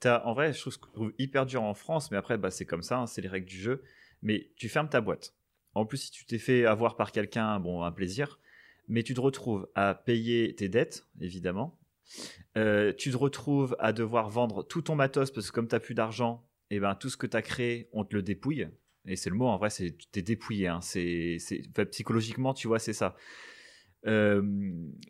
t'as, 0.00 0.24
en 0.24 0.32
vrai, 0.34 0.52
je 0.52 0.60
trouve, 0.60 0.78
je 0.96 1.02
hyper 1.18 1.46
dur 1.46 1.62
en 1.62 1.74
France, 1.74 2.10
mais 2.10 2.16
après, 2.16 2.38
bah, 2.38 2.50
c'est 2.50 2.64
comme 2.64 2.82
ça, 2.82 2.98
hein, 2.98 3.06
c'est 3.06 3.20
les 3.20 3.28
règles 3.28 3.46
du 3.46 3.58
jeu. 3.58 3.82
Mais 4.22 4.50
tu 4.56 4.68
fermes 4.68 4.88
ta 4.88 5.00
boîte. 5.00 5.34
En 5.74 5.84
plus, 5.84 5.98
si 5.98 6.10
tu 6.10 6.24
t'es 6.24 6.38
fait 6.38 6.64
avoir 6.64 6.96
par 6.96 7.12
quelqu'un, 7.12 7.60
bon, 7.60 7.82
un 7.82 7.92
plaisir. 7.92 8.38
Mais 8.88 9.02
tu 9.02 9.14
te 9.14 9.20
retrouves 9.20 9.68
à 9.74 9.94
payer 9.94 10.54
tes 10.54 10.68
dettes, 10.68 11.06
évidemment. 11.20 11.78
Euh, 12.56 12.92
tu 12.96 13.10
te 13.10 13.16
retrouves 13.16 13.76
à 13.78 13.92
devoir 13.92 14.30
vendre 14.30 14.62
tout 14.62 14.80
ton 14.80 14.94
matos 14.94 15.30
parce 15.32 15.50
que 15.50 15.54
comme 15.54 15.66
t'as 15.68 15.80
plus 15.80 15.94
d'argent, 15.94 16.46
et 16.70 16.78
ben 16.80 16.94
tout 16.94 17.10
ce 17.10 17.16
que 17.16 17.26
t'as 17.26 17.42
créé, 17.42 17.88
on 17.92 18.04
te 18.04 18.14
le 18.14 18.22
dépouille. 18.22 18.68
Et 19.06 19.16
c'est 19.16 19.30
le 19.30 19.36
mot, 19.36 19.46
en 19.46 19.56
vrai, 19.56 19.70
c'est 19.70 19.96
tu 19.96 20.06
t'es 20.08 20.22
dépouillé. 20.22 20.68
hein. 20.68 20.80
C'est, 20.80 21.38
enfin, 21.70 21.84
psychologiquement, 21.86 22.54
tu 22.54 22.68
vois, 22.68 22.78
c'est 22.78 22.92
ça. 22.92 23.16
Euh, 24.06 24.42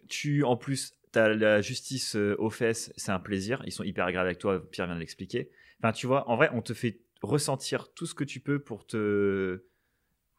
tu, 0.09 0.43
en 0.45 0.57
plus, 0.57 0.95
tu 1.13 1.19
as 1.19 1.29
la 1.35 1.61
justice 1.61 2.17
euh, 2.17 2.35
aux 2.39 2.51
fesses, 2.51 2.93
c'est 2.97 3.13
un 3.13 3.19
plaisir. 3.21 3.63
Ils 3.67 3.73
sont 3.73 3.85
hyper 3.85 4.07
agréables 4.07 4.29
avec 4.29 4.39
toi, 4.39 4.63
Pierre 4.71 4.87
vient 4.87 4.95
de 4.95 5.01
l'expliquer. 5.01 5.51
Enfin, 5.81 5.93
tu 5.93 6.07
vois, 6.07 6.29
en 6.31 6.37
vrai, 6.37 6.51
on 6.53 6.63
te 6.63 6.73
fait 6.75 7.01
ressentir 7.23 7.93
tout 7.95 8.07
ce 8.07 8.15
que 8.15 8.25
tu 8.25 8.41
peux 8.41 8.59
pour 8.59 8.87
te. 8.87 9.65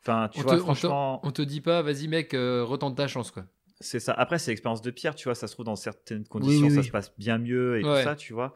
Enfin, 0.02 0.30
tu 0.32 0.40
on, 0.40 0.44
vois, 0.44 0.52
te, 0.56 0.56
on 0.56 0.58
te- 0.60 0.64
franchement, 0.64 1.20
on 1.28 1.32
te 1.32 1.42
dit 1.42 1.62
pas 1.62 1.82
vas-y 1.82 2.08
mec 2.08 2.34
euh, 2.34 2.64
retente 2.64 2.96
ta 2.96 3.08
chance 3.08 3.32
quoi. 3.32 3.46
C'est 3.80 4.00
ça. 4.00 4.14
Après, 4.14 4.40
c'est 4.40 4.52
l'expérience 4.52 4.82
de 4.82 4.92
Pierre, 4.92 5.16
tu 5.16 5.26
vois, 5.26 5.36
ça 5.36 5.48
se 5.48 5.54
trouve 5.54 5.66
dans 5.66 5.76
certaines 5.76 6.26
conditions, 6.26 6.68
oui, 6.68 6.74
ça 6.74 6.80
oui. 6.82 6.86
se 6.86 6.92
passe 6.92 7.14
bien 7.18 7.38
mieux 7.38 7.80
et 7.80 7.84
Ouais. 7.84 7.98
tout 8.00 8.04
ça, 8.04 8.16
tu 8.16 8.34
vois. 8.34 8.54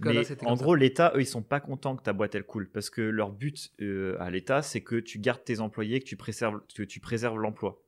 En 0.00 0.02
cas, 0.04 0.12
Mais 0.12 0.14
là, 0.14 0.22
en 0.46 0.54
gros, 0.56 0.74
l'État, 0.74 1.12
eux, 1.14 1.20
ils 1.20 1.26
sont 1.26 1.42
pas 1.42 1.60
contents 1.60 1.94
que 1.96 2.02
ta 2.02 2.12
boîte 2.12 2.34
elle 2.34 2.42
coule 2.44 2.68
parce 2.68 2.90
que 2.90 3.00
leur 3.00 3.30
but 3.30 3.70
euh, 3.80 4.16
à 4.20 4.30
l'État, 4.30 4.62
c'est 4.62 4.80
que 4.80 4.96
tu 4.96 5.18
gardes 5.20 5.44
tes 5.44 5.60
employés, 5.60 6.00
que 6.00 6.04
tu 6.06 6.16
préserves, 6.16 6.60
que 6.74 6.82
tu 6.82 6.98
préserves 6.98 7.38
l'emploi. 7.38 7.80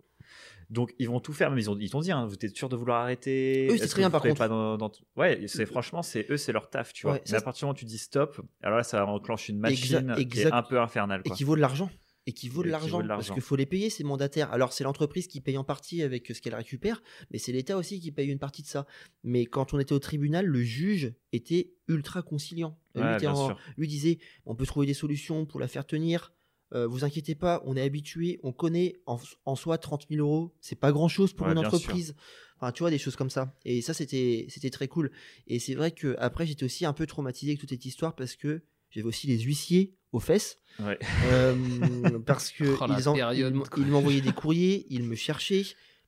Donc 0.71 0.93
ils 0.99 1.09
vont 1.09 1.21
tout 1.21 1.33
faire, 1.33 1.51
mais 1.53 1.63
ils 1.63 1.71
ont, 1.71 1.79
ils 1.79 1.91
t'ont 1.91 2.01
dit, 2.01 2.11
hein, 2.13 2.27
vous 2.27 2.35
êtes 2.35 2.57
sûr 2.57 2.69
de 2.69 2.75
vouloir 2.77 3.01
arrêter? 3.03 3.69
Eux, 3.71 3.77
que 3.79 3.95
rien, 3.95 4.11
par 4.11 4.21
contre. 4.23 4.39
pas 4.39 4.49
dans- 4.49 4.77
dans- 4.77 4.91
Ouais, 5.17 5.45
c'est 5.47 5.65
franchement, 5.67 6.03
c'est 6.03 6.27
eux, 6.31 6.37
c'est 6.37 6.53
leur 6.53 6.71
taf, 6.71 6.93
tu 6.93 7.07
vois. 7.07 7.15
Ouais, 7.17 7.23
mais 7.31 7.37
à 7.37 7.41
partir 7.41 7.61
du 7.61 7.65
moment 7.67 7.75
où 7.75 7.79
tu 7.79 7.85
dis 7.85 7.99
stop, 7.99 8.41
alors 8.63 8.79
là, 8.79 8.83
ça 8.83 9.07
enclenche 9.07 9.49
une 9.49 9.59
machine 9.61 10.15
qui 10.29 10.41
est 10.41 10.53
un 10.53 10.63
peu 10.63 10.81
infernale. 10.81 11.23
et 11.25 11.31
qui 11.31 11.45
vaut 11.45 11.55
de 11.57 11.61
l'argent 11.61 11.91
et 12.27 12.33
qui 12.33 12.49
vaut 12.49 12.63
de 12.63 12.69
Et 12.69 12.71
l'argent 12.73 12.99
parce 13.07 13.31
qu'il 13.31 13.43
faut 13.43 13.57
les 13.57 13.67
payer 13.67 13.89
ces 13.89 14.03
mandataires. 14.05 14.51
Alors 14.53 14.73
c'est 14.73 14.85
l'entreprise 14.85 15.27
qui 15.29 15.41
paye 15.41 15.57
en 15.57 15.65
partie 15.65 16.03
avec 16.03 16.27
ce 16.27 16.41
qu'elle 16.41 16.55
récupère, 16.55 17.03
mais 17.31 17.39
c'est 17.39 17.53
l'État 17.53 17.77
aussi 17.77 18.01
qui 18.01 18.11
paye 18.13 18.29
une 18.29 18.39
partie 18.39 18.63
de 18.63 18.67
ça. 18.67 18.87
Mais 19.23 19.47
quand 19.47 19.75
on 19.75 19.79
était 19.79 19.93
au 19.93 19.99
tribunal, 20.01 20.45
le 20.47 20.63
juge 20.63 21.13
était 21.33 21.71
ultra 21.89 22.23
conciliant. 22.23 22.79
Lui, 22.95 23.03
Ouais, 23.03 23.27
en- 23.29 23.57
lui 23.77 23.87
disait 23.89 24.19
on 24.45 24.55
peut 24.57 24.67
trouver 24.67 24.87
des 24.87 24.95
solutions 24.95 25.47
pour 25.47 25.61
la 25.61 25.69
faire 25.69 25.87
tenir. 25.87 26.33
Euh, 26.75 26.85
vous 26.89 27.05
inquiétez 27.05 27.37
pas, 27.37 27.63
on 27.65 27.77
est 27.77 27.81
habitué, 27.83 28.41
on 28.43 28.51
connaît 28.53 28.95
en, 29.07 29.21
en 29.45 29.55
soi 29.55 29.79
30 29.79 30.07
000 30.11 30.21
euros, 30.27 30.53
c'est 30.61 30.75
pas 30.75 30.91
grand 30.91 31.07
chose 31.07 31.33
pour 31.33 31.47
Ouais, 31.47 31.53
une 31.53 31.59
sûr. 31.61 31.69
entreprise. 31.69 32.17
Enfin, 32.57 32.73
tu 32.73 32.83
vois, 32.83 32.91
des 32.91 32.99
choses 32.99 33.15
comme 33.15 33.31
ça. 33.31 33.55
Et 33.65 33.83
ça, 33.83 33.95
c'était 33.95 34.47
c'était 34.49 34.71
très 34.71 34.89
cool. 34.89 35.13
Et 35.47 35.61
c'est 35.61 35.75
vrai 35.77 35.93
que 35.93 36.17
après 36.19 36.45
j'étais 36.45 36.65
aussi 36.65 36.85
un 36.85 36.93
peu 36.93 37.07
traumatisé 37.07 37.53
avec 37.53 37.61
toute 37.61 37.69
cette 37.71 37.85
histoire 37.87 38.17
parce 38.17 38.35
que 38.35 38.63
j'avais 38.91 39.07
aussi 39.07 39.29
les 39.29 39.39
huissiers 39.39 39.95
aux 40.17 40.21
fesses. 40.21 40.59
Ouais. 40.81 40.99
Euh, 41.25 42.19
parce 42.27 42.51
que 42.51 42.65
Oh, 42.81 42.87
ils, 42.99 43.09
en- 43.09 43.15
période, 43.15 43.55
ils 43.79 43.87
m'envoyaient 43.87 44.21
des 44.21 44.33
courriers, 44.33 44.87
ils 44.91 45.03
me 45.05 45.15
cherchaient 45.15 45.65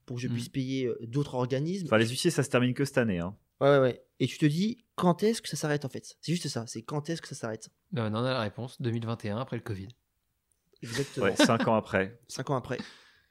pour 0.06 0.16
que 0.16 0.22
je 0.22 0.28
Mm. 0.28 0.32
puisse 0.34 0.48
payer 0.48 0.86
euh, 0.86 0.98
d'autres 1.02 1.34
organismes. 1.34 1.86
Enfin, 1.86 1.98
les 1.98 2.09
huissiers, 2.09 2.30
ça 2.30 2.42
se 2.42 2.50
termine 2.50 2.74
que 2.74 2.84
cette 2.84 2.98
année. 2.98 3.18
Hein. 3.18 3.36
Ouais, 3.61 3.68
ouais, 3.70 3.78
ouais. 3.80 4.02
Et 4.20 4.26
tu 4.26 4.38
te 4.38 4.46
dis, 4.46 4.78
quand 4.94 5.22
est-ce 5.22 5.40
que 5.42 5.48
ça 5.48 5.56
s'arrête 5.56 5.84
en 5.84 5.88
fait? 5.88 6.16
C'est 6.20 6.32
juste 6.32 6.48
ça, 6.48 6.64
c'est 6.66 6.82
quand 6.82 7.09
est-ce 7.11 7.22
que 7.22 7.28
ça 7.28 7.34
s'arrête? 7.34 7.68
Ben, 7.92 8.12
on 8.12 8.16
en 8.16 8.24
a 8.24 8.32
la 8.32 8.40
réponse 8.40 8.80
2021 8.80 9.38
après 9.38 9.56
le 9.56 9.62
Covid. 9.62 9.88
Exactement. 10.82 11.26
Ouais, 11.26 11.36
cinq 11.36 11.66
ans 11.68 11.74
après. 11.74 12.18
Cinq 12.28 12.50
ans 12.50 12.56
après. 12.56 12.78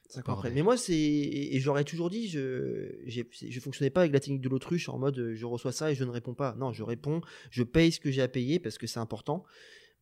Cinq 0.08 0.28
ans 0.28 0.32
après. 0.34 0.50
Mais 0.50 0.62
moi, 0.62 0.76
c'est. 0.76 0.94
Et 0.94 1.58
j'aurais 1.60 1.84
toujours 1.84 2.10
dit, 2.10 2.28
je 2.28 2.94
je 3.06 3.60
fonctionnais 3.60 3.90
pas 3.90 4.00
avec 4.00 4.12
la 4.12 4.20
technique 4.20 4.40
de 4.42 4.48
l'autruche 4.48 4.88
en 4.88 4.98
mode 4.98 5.18
euh, 5.18 5.34
je 5.34 5.44
reçois 5.46 5.72
ça 5.72 5.90
et 5.90 5.94
je 5.94 6.04
ne 6.04 6.10
réponds 6.10 6.34
pas. 6.34 6.54
Non, 6.58 6.72
je 6.72 6.82
réponds, 6.82 7.20
je 7.50 7.62
paye 7.62 7.92
ce 7.92 8.00
que 8.00 8.10
j'ai 8.10 8.22
à 8.22 8.28
payer 8.28 8.58
parce 8.58 8.78
que 8.78 8.86
c'est 8.86 9.00
important. 9.00 9.44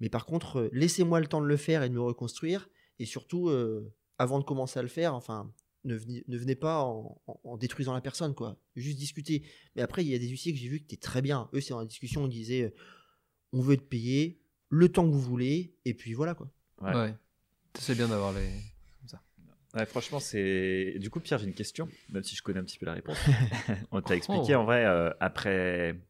Mais 0.00 0.08
par 0.08 0.26
contre, 0.26 0.60
euh, 0.60 0.68
laissez-moi 0.72 1.20
le 1.20 1.26
temps 1.26 1.40
de 1.40 1.46
le 1.46 1.56
faire 1.56 1.82
et 1.82 1.88
de 1.88 1.94
me 1.94 2.00
reconstruire. 2.02 2.68
Et 2.98 3.04
surtout, 3.06 3.48
euh, 3.48 3.92
avant 4.18 4.38
de 4.38 4.44
commencer 4.44 4.78
à 4.78 4.82
le 4.82 4.88
faire, 4.88 5.14
enfin, 5.14 5.52
ne 5.84 5.94
venez, 5.94 6.24
ne 6.28 6.36
venez 6.38 6.54
pas 6.56 6.82
en, 6.82 7.20
en- 7.26 7.40
en 7.44 7.56
détruisant 7.56 7.92
la 7.94 8.00
personne, 8.00 8.34
quoi. 8.34 8.58
Juste 8.74 8.98
discuter. 8.98 9.42
Mais 9.74 9.82
après, 9.82 10.04
il 10.04 10.08
y 10.08 10.14
a 10.14 10.18
des 10.18 10.28
huissiers 10.28 10.52
que 10.52 10.58
j'ai 10.58 10.68
vu 10.68 10.78
qui 10.80 10.94
étaient 10.94 10.96
très 11.06 11.22
bien. 11.22 11.48
Eux, 11.54 11.60
c'est 11.60 11.70
dans 11.70 11.80
la 11.80 11.86
discussion, 11.86 12.26
ils 12.26 12.30
disaient 12.30 12.62
euh, 12.64 12.74
on 13.52 13.60
veut 13.60 13.74
être 13.74 13.88
payé, 13.88 14.40
le 14.68 14.88
temps 14.90 15.04
que 15.06 15.12
vous 15.12 15.20
voulez, 15.20 15.74
et 15.84 15.94
puis 15.94 16.12
voilà, 16.14 16.34
quoi. 16.34 16.50
Ouais. 16.82 16.94
Ouais. 16.94 17.14
C'est 17.78 17.94
bien 17.94 18.08
d'avoir 18.08 18.32
les. 18.32 18.48
Ouais, 19.74 19.84
franchement, 19.84 20.20
c'est. 20.20 20.94
Du 20.98 21.10
coup, 21.10 21.20
Pierre, 21.20 21.38
j'ai 21.38 21.46
une 21.46 21.52
question, 21.54 21.86
même 22.08 22.22
si 22.22 22.34
je 22.34 22.42
connais 22.42 22.60
un 22.60 22.64
petit 22.64 22.78
peu 22.78 22.86
la 22.86 22.94
réponse. 22.94 23.18
on 23.92 24.00
t'a 24.00 24.16
expliqué 24.16 24.54
Oh. 24.54 24.60
en 24.60 24.64
vrai 24.64 24.86
euh, 24.86 25.10
après. 25.20 26.00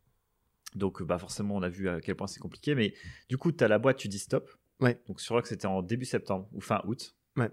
Donc, 0.77 1.03
bah 1.03 1.18
forcément, 1.18 1.57
on 1.57 1.62
a 1.62 1.68
vu 1.68 1.89
à 1.89 2.01
quel 2.01 2.14
point 2.14 2.27
c'est 2.27 2.39
compliqué, 2.41 2.74
mais 2.74 2.95
du 3.29 3.37
coup, 3.39 3.51
tu 3.51 3.64
as 3.64 3.68
la 3.68 3.79
boîte, 3.79 3.97
tu 3.97 4.09
dis 4.09 4.18
stop. 4.18 4.51
Ouais. 4.81 5.01
Donc, 5.09 5.20
je 5.20 5.24
crois 5.24 5.43
que 5.43 5.49
c'était 5.49 5.66
en 5.66 5.83
début 5.83 6.05
septembre 6.05 6.49
ou 6.53 6.61
fin 6.61 6.83
août. 6.87 7.16
Ouais. 7.37 7.51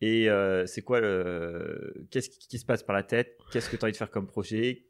Et 0.00 0.28
euh, 0.28 0.66
c'est 0.66 0.82
quoi 0.82 1.00
le. 1.00 2.06
Qu'est-ce 2.10 2.28
qui, 2.30 2.58
se 2.58 2.64
passe 2.64 2.82
par 2.82 2.94
la 2.96 3.02
tête? 3.02 3.36
Qu'est-ce 3.52 3.70
que 3.70 3.76
tu 3.76 3.84
as 3.84 3.86
envie 3.86 3.92
de 3.92 3.96
faire 3.96 4.10
comme 4.10 4.26
projet? 4.26 4.86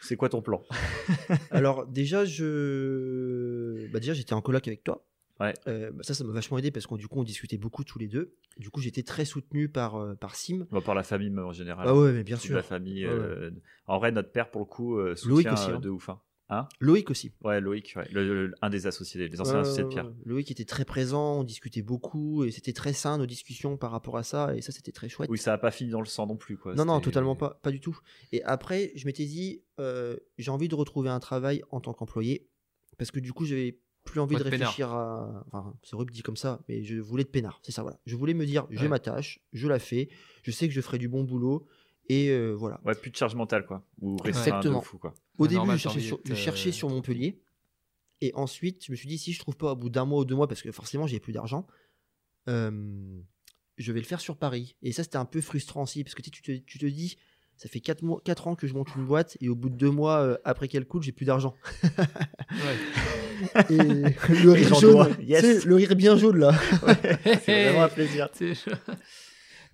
C'est 0.00 0.16
quoi 0.16 0.28
ton 0.28 0.42
plan? 0.42 0.62
Alors 1.50 1.86
déjà, 1.86 2.24
je, 2.24 3.86
bah, 3.92 4.00
déjà 4.00 4.14
j'étais 4.14 4.32
en 4.32 4.40
coloc 4.42 4.66
avec 4.66 4.84
toi. 4.84 5.04
Ouais. 5.40 5.54
Euh, 5.68 5.90
bah, 5.92 6.02
ça, 6.02 6.14
ça 6.14 6.24
m'a 6.24 6.32
vachement 6.32 6.58
aidé 6.58 6.70
parce 6.70 6.86
qu'on 6.86 6.96
du 6.96 7.06
coup 7.06 7.20
on 7.20 7.24
discutait 7.24 7.58
beaucoup 7.58 7.84
tous 7.84 7.98
les 7.98 8.08
deux. 8.08 8.34
Du 8.56 8.70
coup, 8.70 8.80
j'étais 8.80 9.02
très 9.02 9.24
soutenu 9.24 9.68
par 9.68 9.96
euh, 9.96 10.14
par 10.14 10.34
Sim. 10.34 10.66
Va 10.70 10.80
par 10.80 10.94
la 10.94 11.04
famille 11.04 11.30
même 11.30 11.44
en 11.46 11.52
général. 11.52 11.86
Ah 11.88 11.94
ouais, 11.94 12.12
mais 12.12 12.24
bien 12.24 12.36
Toute 12.36 12.46
sûr. 12.46 12.56
La 12.56 12.62
famille. 12.62 13.06
Ouais, 13.06 13.12
ouais. 13.12 13.18
euh, 13.18 13.50
En 13.86 13.98
vrai, 13.98 14.10
notre 14.10 14.32
père, 14.32 14.50
pour 14.50 14.62
le 14.62 14.66
coup, 14.66 14.98
soutient 15.16 15.52
aussi, 15.52 15.70
hein. 15.70 15.80
de 15.80 15.88
ouf. 15.90 16.08
hein. 16.08 16.20
Hein 16.50 16.66
Loïc 16.80 17.10
aussi. 17.10 17.30
Ouais, 17.44 17.60
Loïc, 17.60 17.92
ouais. 17.96 18.08
Le- 18.10 18.46
le- 18.46 18.54
un 18.62 18.70
des 18.70 18.86
associés, 18.86 19.28
les 19.28 19.40
anciens 19.40 19.60
associés 19.60 19.82
de 19.82 19.88
Pierre. 19.88 20.10
Loïc 20.24 20.50
était 20.50 20.64
très 20.64 20.86
présent, 20.86 21.40
on 21.40 21.44
discutait 21.44 21.82
beaucoup 21.82 22.44
et 22.44 22.50
c'était 22.50 22.72
très 22.72 22.94
sain 22.94 23.18
nos 23.18 23.26
discussions 23.26 23.76
par 23.76 23.90
rapport 23.90 24.16
à 24.16 24.22
ça 24.22 24.56
et 24.56 24.62
ça 24.62 24.72
c'était 24.72 24.92
très 24.92 25.10
chouette. 25.10 25.28
Oui, 25.30 25.36
ça 25.36 25.50
n'a 25.50 25.58
pas 25.58 25.70
fini 25.70 25.90
dans 25.90 26.00
le 26.00 26.06
sang 26.06 26.26
non 26.26 26.36
plus. 26.38 26.56
Quoi. 26.56 26.74
Non, 26.74 26.86
non, 26.86 27.00
totalement 27.00 27.36
pas, 27.36 27.58
pas 27.62 27.70
du 27.70 27.80
tout. 27.80 27.98
Et 28.32 28.42
après, 28.44 28.92
je 28.94 29.04
m'étais 29.04 29.26
dit, 29.26 29.62
euh, 29.78 30.16
j'ai 30.38 30.50
envie 30.50 30.68
de 30.68 30.74
retrouver 30.74 31.10
un 31.10 31.20
travail 31.20 31.62
en 31.70 31.80
tant 31.80 31.92
qu'employé, 31.92 32.48
parce 32.96 33.10
que 33.10 33.20
du 33.20 33.34
coup, 33.34 33.44
j'avais 33.44 33.78
plus 34.04 34.20
envie 34.20 34.36
de 34.36 34.42
réfléchir 34.42 34.90
à. 34.90 35.44
Enfin, 35.52 35.74
c'est 35.82 35.94
horrible 35.94 36.12
dit 36.12 36.22
comme 36.22 36.36
ça, 36.38 36.62
mais 36.66 36.82
je 36.82 36.96
voulais 36.98 37.24
de 37.24 37.28
peinard, 37.28 37.60
c'est 37.62 37.72
ça, 37.72 37.82
voilà. 37.82 38.00
Je 38.06 38.16
voulais 38.16 38.32
me 38.32 38.46
dire, 38.46 38.66
j'ai 38.70 38.84
Ouais. 38.84 38.88
ma 38.88 38.98
tâche, 38.98 39.40
je 39.52 39.68
la 39.68 39.78
fais, 39.78 40.08
je 40.42 40.50
sais 40.50 40.66
que 40.66 40.72
je 40.72 40.80
ferai 40.80 40.96
du 40.96 41.08
bon 41.08 41.24
boulot, 41.24 41.66
et 42.08 42.30
euh, 42.30 42.52
voilà. 42.52 42.80
Ouais, 42.84 42.94
plus 42.94 43.10
de 43.10 43.16
charge 43.16 43.34
mentale, 43.34 43.66
quoi. 43.66 43.84
Ou 44.00 44.16
Exactement. 44.24 44.80
fou, 44.80 44.98
quoi. 44.98 45.14
Au 45.36 45.46
début, 45.46 45.56
normal, 45.56 45.76
je, 45.76 45.82
cherchais 45.82 46.00
sur, 46.00 46.16
d'être, 46.18 46.28
je 46.28 46.34
cherchais 46.34 46.68
euh, 46.70 46.72
sur 46.72 46.88
Montpellier, 46.88 47.40
et 48.20 48.32
ensuite, 48.34 48.84
je 48.86 48.92
me 48.92 48.96
suis 48.96 49.08
dit, 49.08 49.18
si 49.18 49.32
je 49.32 49.38
trouve 49.38 49.56
pas 49.56 49.72
au 49.72 49.76
bout 49.76 49.90
d'un 49.90 50.04
mois 50.04 50.20
ou 50.20 50.24
deux 50.24 50.34
mois, 50.34 50.48
parce 50.48 50.62
que 50.62 50.72
forcément, 50.72 51.06
j'ai 51.06 51.20
plus 51.20 51.32
d'argent, 51.32 51.66
euh, 52.48 53.20
je 53.76 53.92
vais 53.92 54.00
le 54.00 54.06
faire 54.06 54.20
sur 54.20 54.36
Paris. 54.36 54.76
Et 54.82 54.92
ça, 54.92 55.04
c'était 55.04 55.18
un 55.18 55.24
peu 55.24 55.40
frustrant 55.40 55.82
aussi, 55.82 56.02
parce 56.02 56.14
que 56.14 56.22
tu, 56.22 56.42
te, 56.42 56.52
tu 56.52 56.78
te 56.78 56.86
dis, 56.86 57.18
ça 57.56 57.68
fait 57.68 57.80
4, 57.80 58.02
mois, 58.02 58.20
quatre 58.24 58.48
ans 58.48 58.54
que 58.54 58.66
je 58.66 58.74
monte 58.74 58.94
une 58.96 59.04
boîte, 59.04 59.36
et 59.40 59.48
au 59.48 59.54
bout 59.54 59.68
de 59.68 59.76
deux 59.76 59.90
mois, 59.90 60.20
euh, 60.20 60.36
après 60.44 60.68
qu'elle 60.68 60.86
coule, 60.86 61.02
j'ai 61.02 61.12
plus 61.12 61.26
d'argent. 61.26 61.54
Ouais. 61.82 62.76
Et 63.70 63.76
le 63.76 64.50
rire 64.50 64.74
jaune, 64.74 65.16
yes. 65.22 65.64
le 65.64 65.76
rire 65.76 65.94
bien 65.94 66.16
jaune 66.16 66.38
là. 66.38 66.52
C'est 67.44 67.66
vraiment 67.66 67.84
un 67.84 67.88
plaisir. 67.88 68.28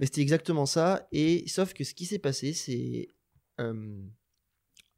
Mais 0.05 0.07
c'était 0.07 0.21
exactement 0.21 0.67
ça. 0.67 1.09
Et 1.13 1.45
sauf 1.47 1.73
que 1.73 1.83
ce 1.83 1.95
qui 1.95 2.05
s'est 2.05 2.19
passé, 2.19 2.53
c'est 2.53 3.09
euh, 3.59 4.03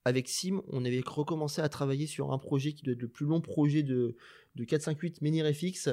avec 0.04 0.28
Sim, 0.28 0.62
on 0.66 0.84
avait 0.84 1.00
recommencé 1.06 1.62
à 1.62 1.68
travailler 1.68 2.08
sur 2.08 2.32
un 2.32 2.38
projet 2.38 2.72
qui 2.72 2.82
doit 2.82 2.94
être 2.94 3.02
le 3.02 3.06
plus 3.08 3.24
long 3.24 3.40
projet 3.40 3.84
de, 3.84 4.16
de 4.56 4.64
458 4.64 5.22
Menirefix, 5.22 5.90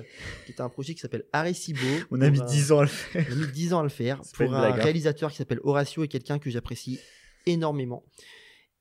qui 0.47 0.51
est 0.51 0.61
un 0.61 0.69
projet 0.69 0.95
qui 0.95 0.99
s'appelle 0.99 1.25
Arecibo. 1.31 1.79
On 2.09 2.21
a 2.21 2.31
mis 2.31 2.39
Pour 2.39 2.47
un- 2.47 2.51
10 2.51 2.71
ans 2.71 2.79
à 2.79 2.81
le 2.81 2.87
faire. 2.87 3.27
On 3.29 3.33
a 3.33 3.35
mis 3.35 3.51
10 3.51 3.73
ans 3.73 3.79
à 3.81 3.83
le 3.83 3.89
faire 3.89 4.21
pour 4.33 4.55
un 4.55 4.63
hein. 4.63 4.71
réalisateur 4.71 5.29
qui 5.29 5.37
s'appelle 5.37 5.59
Horacio 5.63 6.03
et 6.03 6.07
quelqu'un 6.07 6.39
que 6.39 6.49
j'apprécie 6.49 6.99
énormément. 7.45 8.03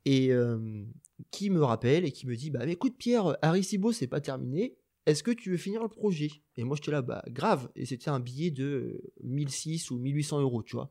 Et 0.06 0.32
euh, 0.32 0.82
qui 1.30 1.50
me 1.50 1.62
rappelle 1.62 2.06
et 2.06 2.10
qui 2.10 2.26
me 2.26 2.36
dit 2.36 2.50
Bah 2.50 2.66
écoute, 2.66 2.96
Pierre, 2.96 3.36
Arecibo, 3.42 3.92
c'est 3.92 4.06
pas 4.06 4.22
terminé. 4.22 4.78
Est-ce 5.06 5.22
que 5.22 5.32
tu 5.32 5.50
veux 5.50 5.56
finir 5.56 5.82
le 5.82 5.88
projet? 5.88 6.30
Et 6.56 6.64
moi, 6.64 6.76
j'étais 6.76 6.92
là, 6.92 7.02
bah 7.02 7.24
grave. 7.28 7.70
Et 7.74 7.86
c'était 7.86 8.08
un 8.08 8.20
billet 8.20 8.50
de 8.50 8.64
euh, 8.64 9.12
1006 9.24 9.90
ou 9.90 9.98
1800 9.98 10.40
euros, 10.40 10.62
tu 10.62 10.76
vois. 10.76 10.90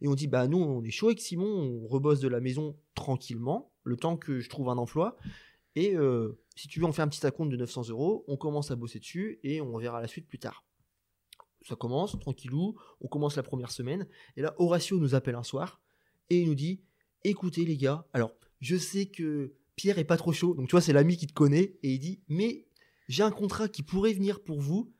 Et 0.00 0.08
on 0.08 0.14
dit 0.14 0.26
Bah 0.26 0.46
nous, 0.46 0.58
on 0.58 0.82
est 0.84 0.90
chaud 0.90 1.06
avec 1.06 1.20
Simon, 1.20 1.46
on 1.46 1.86
rebosse 1.86 2.20
de 2.20 2.28
la 2.28 2.40
maison 2.40 2.76
tranquillement, 2.94 3.72
le 3.84 3.96
temps 3.96 4.16
que 4.16 4.40
je 4.40 4.48
trouve 4.50 4.68
un 4.68 4.76
emploi. 4.76 5.16
Et 5.74 5.94
euh, 5.94 6.38
si 6.54 6.68
tu 6.68 6.80
veux, 6.80 6.86
on 6.86 6.92
fait 6.92 7.02
un 7.02 7.08
petit 7.08 7.24
acompte 7.26 7.50
de 7.50 7.56
900 7.56 7.88
euros, 7.90 8.24
on 8.28 8.36
commence 8.36 8.70
à 8.70 8.76
bosser 8.76 8.98
dessus 8.98 9.40
et 9.42 9.60
on 9.60 9.76
verra 9.78 10.00
la 10.00 10.08
suite 10.08 10.26
plus 10.26 10.38
tard 10.38 10.66
ça 11.66 11.76
commence, 11.76 12.18
tranquillou, 12.18 12.76
on 13.00 13.08
commence 13.08 13.36
la 13.36 13.42
première 13.42 13.70
semaine, 13.70 14.06
et 14.36 14.42
là 14.42 14.54
Horatio 14.58 14.98
nous 14.98 15.14
appelle 15.14 15.34
un 15.34 15.42
soir, 15.42 15.80
et 16.30 16.40
il 16.40 16.48
nous 16.48 16.54
dit, 16.54 16.80
écoutez 17.24 17.64
les 17.64 17.76
gars, 17.76 18.06
alors 18.12 18.32
je 18.60 18.76
sais 18.76 19.06
que 19.06 19.54
Pierre 19.74 19.98
est 19.98 20.04
pas 20.04 20.16
trop 20.16 20.32
chaud, 20.32 20.54
donc 20.54 20.68
tu 20.68 20.72
vois 20.72 20.80
c'est 20.80 20.92
l'ami 20.92 21.16
qui 21.16 21.26
te 21.26 21.32
connaît, 21.32 21.76
et 21.82 21.92
il 21.92 21.98
dit, 21.98 22.20
mais 22.28 22.65
j'ai 23.08 23.22
un 23.22 23.30
contrat 23.30 23.68
qui 23.68 23.82
pourrait 23.82 24.12
venir 24.12 24.42
pour 24.42 24.60
vous, 24.60 24.92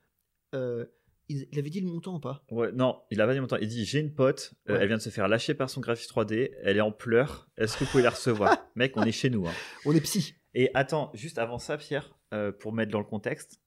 Euh, 0.55 0.87
il, 1.29 1.47
avait 1.59 1.71
dit 1.71 1.81
le 1.81 1.89
montant 1.89 2.15
ou 2.17 2.21
pas? 2.21 2.45
Ouais, 2.53 2.71
non, 2.73 3.03
il 3.11 3.21
a 3.21 3.27
pas 3.27 3.33
dit 3.35 3.41
longtemps. 3.41 3.57
Il 3.61 3.67
dit 3.69 3.85
J'ai 3.85 3.99
une 3.99 4.15
pote, 4.15 4.55
euh, 4.69 4.75
Ouais. 4.75 4.79
elle 4.81 4.87
vient 4.89 4.97
de 4.97 5.03
se 5.03 5.11
faire 5.11 5.27
lâcher 5.27 5.55
par 5.55 5.69
son 5.69 5.81
graphiste 5.81 6.11
3D, 6.13 6.53
elle 6.63 6.77
est 6.77 6.81
en 6.81 6.93
pleurs. 6.93 7.49
Est-ce 7.59 7.77
que 7.77 7.85
vous 7.85 7.91
pouvez 7.91 8.03
la 8.05 8.11
recevoir? 8.11 8.57
Mec, 8.77 8.97
on 8.97 9.03
est 9.03 9.11
chez 9.13 9.29
nous. 9.29 9.47
hein. 9.49 9.53
On 9.85 9.93
est 9.95 10.01
psy. 10.01 10.35
Et 10.55 10.71
attends, 10.75 11.11
juste 11.15 11.39
avant 11.39 11.59
ça, 11.59 11.77
Pierre, 11.77 12.17
euh, 12.33 12.53
pour 12.53 12.73
mettre 12.73 12.93
dans 12.93 13.01
le 13.01 13.05
contexte, 13.05 13.61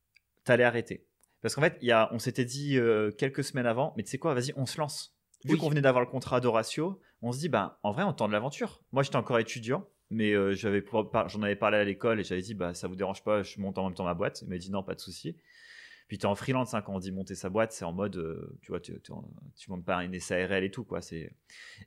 t'allais 0.46 0.64
arrêter. 0.64 1.06
Parce 1.42 1.54
qu'en 1.54 1.62
fait, 1.62 1.78
y 1.82 1.92
a, 1.92 2.10
on 2.14 2.20
s'était 2.20 2.46
dit 2.46 2.78
euh, 2.78 3.12
quelques 3.12 3.44
semaines 3.44 3.66
avant, 3.68 3.94
mais 3.98 4.04
tu 4.04 4.10
sais 4.10 4.18
quoi, 4.18 4.34
vas-y, 4.34 4.54
on 4.56 4.66
se 4.66 4.78
lance. 4.80 5.16
Vu 5.44 5.54
Oui. 5.54 5.60
qu'on 5.60 5.70
venait 5.70 5.82
d'avoir 5.82 6.04
le 6.04 6.10
contrat 6.10 6.40
d'Horatio, 6.40 7.00
on 7.22 7.32
se 7.34 7.40
dit, 7.40 7.50
bah, 7.50 7.80
en 7.84 7.92
vrai, 7.92 8.04
on 8.04 8.14
tente 8.14 8.32
l'aventure. 8.32 8.82
Moi, 8.94 9.04
j'étais 9.04 9.16
encore 9.18 9.38
étudiant, 9.40 9.86
mais 10.10 10.34
euh, 10.34 10.54
j'avais 10.54 10.84
j'en 11.28 11.42
avais 11.44 11.56
parlé 11.56 11.78
à 11.78 11.84
l'école 11.84 12.20
et 12.20 12.24
j'avais 12.24 12.42
dit, 12.42 12.54
bah, 12.54 12.74
ça 12.74 12.88
vous 12.88 12.96
dérange 12.96 13.24
pas, 13.24 13.44
je 13.44 13.60
monte 13.60 13.78
en 13.78 13.86
même 13.86 13.94
temps 13.94 14.06
ma 14.06 14.14
boîte. 14.14 14.42
Il 14.42 14.50
m'a 14.50 14.58
dit, 14.58 14.72
non, 14.72 14.84
pas 14.84 14.96
de 14.96 15.00
souci. 15.00 15.36
Puis 16.08 16.18
tu 16.18 16.24
es 16.24 16.26
en 16.26 16.34
freelance, 16.34 16.74
hein, 16.74 16.82
quand 16.82 16.96
on 16.96 17.00
dit 17.00 17.12
monter 17.12 17.36
sa 17.36 17.50
boîte, 17.50 17.72
c'est 17.72 17.86
en 17.86 17.94
mode, 17.94 18.18
euh, 18.18 18.58
tu 18.64 18.72
vois, 18.72 18.80
tu, 18.80 19.00
tu, 19.02 19.12
tu 19.56 19.70
montes 19.70 19.86
pas 19.86 20.04
une 20.04 20.20
SARL 20.20 20.64
et 20.64 20.72
tout, 20.72 20.84
quoi. 20.84 21.02
C'est... 21.02 21.32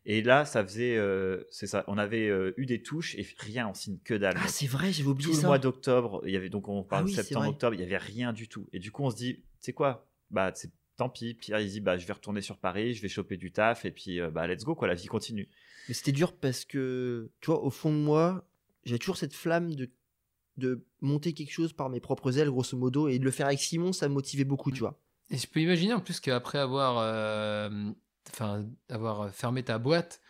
Et 0.07 0.23
là, 0.23 0.45
ça 0.45 0.63
faisait, 0.65 0.97
euh, 0.97 1.43
c'est 1.51 1.67
ça, 1.67 1.83
on 1.89 1.99
avait 1.99 2.29
eu 2.57 2.65
des 2.67 2.81
touches 2.83 3.17
et 3.17 3.27
rien, 3.39 3.67
on 3.69 3.75
signe 3.75 3.99
que 4.05 4.15
dalle. 4.15 4.35
Ah 4.37 4.47
c'est 4.47 4.69
vrai, 4.69 4.93
j'avais 4.93 5.09
oublié 5.09 5.29
tout 5.31 5.35
le 5.37 5.41
ça. 5.41 5.49
mois 5.49 5.59
d'octobre, 5.59 6.23
il 6.25 6.33
y 6.33 6.37
avait 6.37 6.51
donc 6.51 6.69
on 6.69 6.85
parle 6.85 7.01
Ah 7.01 7.05
de 7.05 7.09
oui, 7.09 7.15
c'est 7.17 7.25
septembre, 7.25 7.49
octobre, 7.49 7.75
il 7.75 7.81
y 7.81 7.85
avait 7.85 7.97
rien 7.97 8.33
du 8.33 8.47
tout. 8.47 8.69
Et 8.73 8.79
du 8.79 8.93
coup, 8.93 9.03
on 9.03 9.11
se 9.11 9.17
dit, 9.17 9.35
tu 9.39 9.43
sais 9.59 9.73
quoi, 9.73 10.07
bah 10.31 10.53
c'est 10.55 10.71
tant 10.97 11.09
pis. 11.09 11.35
Pierre 11.35 11.61
il 11.61 11.71
dit, 11.71 11.81
bah 11.81 11.99
je 11.99 12.07
vais 12.07 12.13
retourner 12.13 12.41
sur 12.41 12.59
Paris, 12.59 12.95
je 12.95 13.03
vais 13.03 13.09
choper 13.09 13.37
du 13.37 13.53
taf 13.53 13.85
et 13.85 13.91
puis 13.91 14.21
euh, 14.21 14.31
bah 14.31 14.47
let's 14.47 14.65
go 14.65 14.75
quoi, 14.75 14.89
la 14.89 14.95
vie 14.95 15.07
continue. 15.07 15.49
Mais 15.89 15.95
c'était 15.95 16.13
dur 16.13 16.33
parce 16.37 16.65
que, 16.65 17.31
tu 17.41 17.47
vois, 17.47 17.63
au 17.63 17.71
fond 17.71 17.91
de 17.91 17.99
moi, 17.99 18.47
j'avais 18.85 18.99
toujours 18.99 19.17
cette 19.17 19.35
flamme 19.35 19.75
de, 19.75 19.91
de 20.57 20.85
monter 21.01 21.33
quelque 21.33 21.53
chose 21.53 21.73
par 21.73 21.89
mes 21.89 22.01
propres 22.01 22.39
ailes, 22.39 22.51
grosso 22.51 22.77
modo, 22.77 23.09
et 23.09 23.19
de 23.19 23.25
le 23.25 23.31
faire 23.31 23.47
avec 23.47 23.61
Simon, 23.61 23.93
ça 23.93 24.09
me 24.09 24.15
motivait 24.15 24.45
beaucoup, 24.45 24.71
tu 24.71 24.81
vois. 24.81 25.01
Et 25.31 25.37
je 25.37 25.47
peux 25.47 25.61
imaginer 25.61 25.95
en 25.95 26.01
plus 26.01 26.21
qu'après 26.21 26.59
avoir, 26.59 26.99
euh, 26.99 27.91
enfin, 28.31 28.65
avoir 28.89 29.35
fermé 29.35 29.63
ta 29.63 29.79
boîte, 29.79 30.21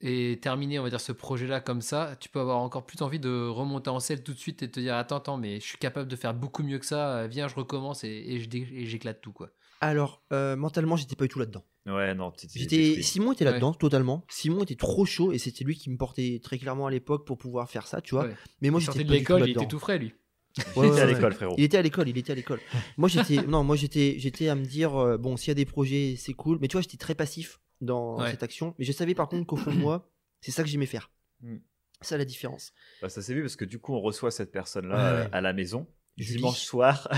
et 0.00 0.38
terminer, 0.40 0.78
on 0.78 0.82
va 0.82 0.90
dire, 0.90 1.00
ce 1.00 1.12
projet-là 1.12 1.60
comme 1.60 1.80
ça, 1.80 2.16
tu 2.20 2.28
peux 2.28 2.40
avoir 2.40 2.58
encore 2.58 2.84
plus 2.84 3.00
envie 3.00 3.18
de 3.18 3.48
remonter 3.48 3.88
en 3.88 3.98
selle 3.98 4.22
tout 4.22 4.34
de 4.34 4.38
suite 4.38 4.62
et 4.62 4.70
te 4.70 4.78
dire 4.78 4.94
attends, 4.94 5.16
attends, 5.16 5.36
mais 5.38 5.58
je 5.58 5.64
suis 5.64 5.78
capable 5.78 6.08
de 6.08 6.16
faire 6.16 6.34
beaucoup 6.34 6.62
mieux 6.62 6.78
que 6.78 6.86
ça, 6.86 7.18
euh, 7.18 7.26
viens, 7.26 7.48
je 7.48 7.54
recommence 7.54 8.04
et, 8.04 8.08
et 8.08 8.86
j'éclate 8.86 9.20
tout, 9.20 9.32
quoi. 9.32 9.50
Alors, 9.80 10.22
euh, 10.32 10.56
mentalement, 10.56 10.96
j'étais 10.96 11.16
pas 11.16 11.24
du 11.24 11.28
tout 11.28 11.38
là-dedans. 11.38 11.64
Ouais, 11.86 12.14
non, 12.14 12.32
J'étais. 12.54 13.00
Simon 13.02 13.32
était 13.32 13.44
là-dedans 13.44 13.72
totalement. 13.72 14.24
Simon 14.28 14.62
était 14.64 14.74
trop 14.74 15.04
chaud 15.04 15.32
et 15.32 15.38
c'était 15.38 15.64
lui 15.64 15.76
qui 15.76 15.88
me 15.90 15.96
portait 15.96 16.40
très 16.42 16.58
clairement 16.58 16.86
à 16.86 16.90
l'époque 16.90 17.26
pour 17.26 17.38
pouvoir 17.38 17.70
faire 17.70 17.86
ça, 17.86 18.00
tu 18.00 18.14
vois. 18.16 18.24
Ouais. 18.26 18.34
Mais 18.60 18.70
moi 18.70 18.80
il 18.80 18.84
j'étais 18.86 19.04
de 19.04 19.08
pas 19.08 19.14
du 19.18 19.24
tout 19.24 19.34
l'école, 19.34 19.48
il 19.48 19.52
était 19.52 19.66
tout 19.68 19.78
frais, 19.78 19.98
lui. 19.98 20.12
Ouais, 20.58 20.64
J'étais 20.64 20.88
ouais, 20.88 21.00
à 21.00 21.06
l'école, 21.06 21.34
frérot. 21.34 21.54
Il 21.58 21.64
était 21.64 21.76
à 21.76 21.82
l'école, 21.82 22.08
il 22.08 22.18
était 22.18 22.32
à 22.32 22.34
l'école. 22.34 22.60
moi 22.96 23.08
j'étais 23.08 23.36
non, 23.42 23.62
moi 23.62 23.76
j'étais 23.76 24.16
j'étais 24.18 24.48
à 24.48 24.54
me 24.56 24.64
dire 24.64 24.96
euh, 24.96 25.16
bon, 25.18 25.36
s'il 25.36 25.48
y 25.48 25.50
a 25.52 25.54
des 25.54 25.64
projets, 25.66 26.16
c'est 26.18 26.32
cool, 26.32 26.58
mais 26.60 26.66
tu 26.66 26.72
vois, 26.72 26.80
j'étais 26.82 26.96
très 26.96 27.14
passif 27.14 27.60
dans 27.80 28.18
Ouais. 28.20 28.30
cette 28.32 28.42
action, 28.42 28.74
mais 28.78 28.84
je 28.84 28.90
savais 28.92 29.14
par 29.14 29.28
contre 29.28 29.46
qu'au 29.46 29.56
fond 29.56 29.70
de 29.72 29.78
moi, 29.78 30.10
c'est 30.40 30.50
ça 30.50 30.62
que 30.64 30.68
j'aimais 30.68 30.86
faire. 30.86 31.10
Mm. 31.42 31.56
C'est 32.00 32.08
ça 32.08 32.18
la 32.18 32.24
différence. 32.24 32.72
Bah, 33.00 33.08
ça 33.10 33.22
s'est 33.22 33.32
vu 33.34 33.42
parce 33.42 33.54
que 33.56 33.64
du 33.66 33.78
coup, 33.78 33.94
on 33.94 34.00
reçoit 34.00 34.30
cette 34.32 34.50
personne-là 34.50 34.96
Ouais, 34.96 35.02
euh, 35.20 35.24
ouais. 35.24 35.28
à 35.32 35.40
la 35.40 35.52
maison 35.52 35.86
Julie. 36.16 36.38
dimanche 36.38 36.58
soir. 36.60 37.08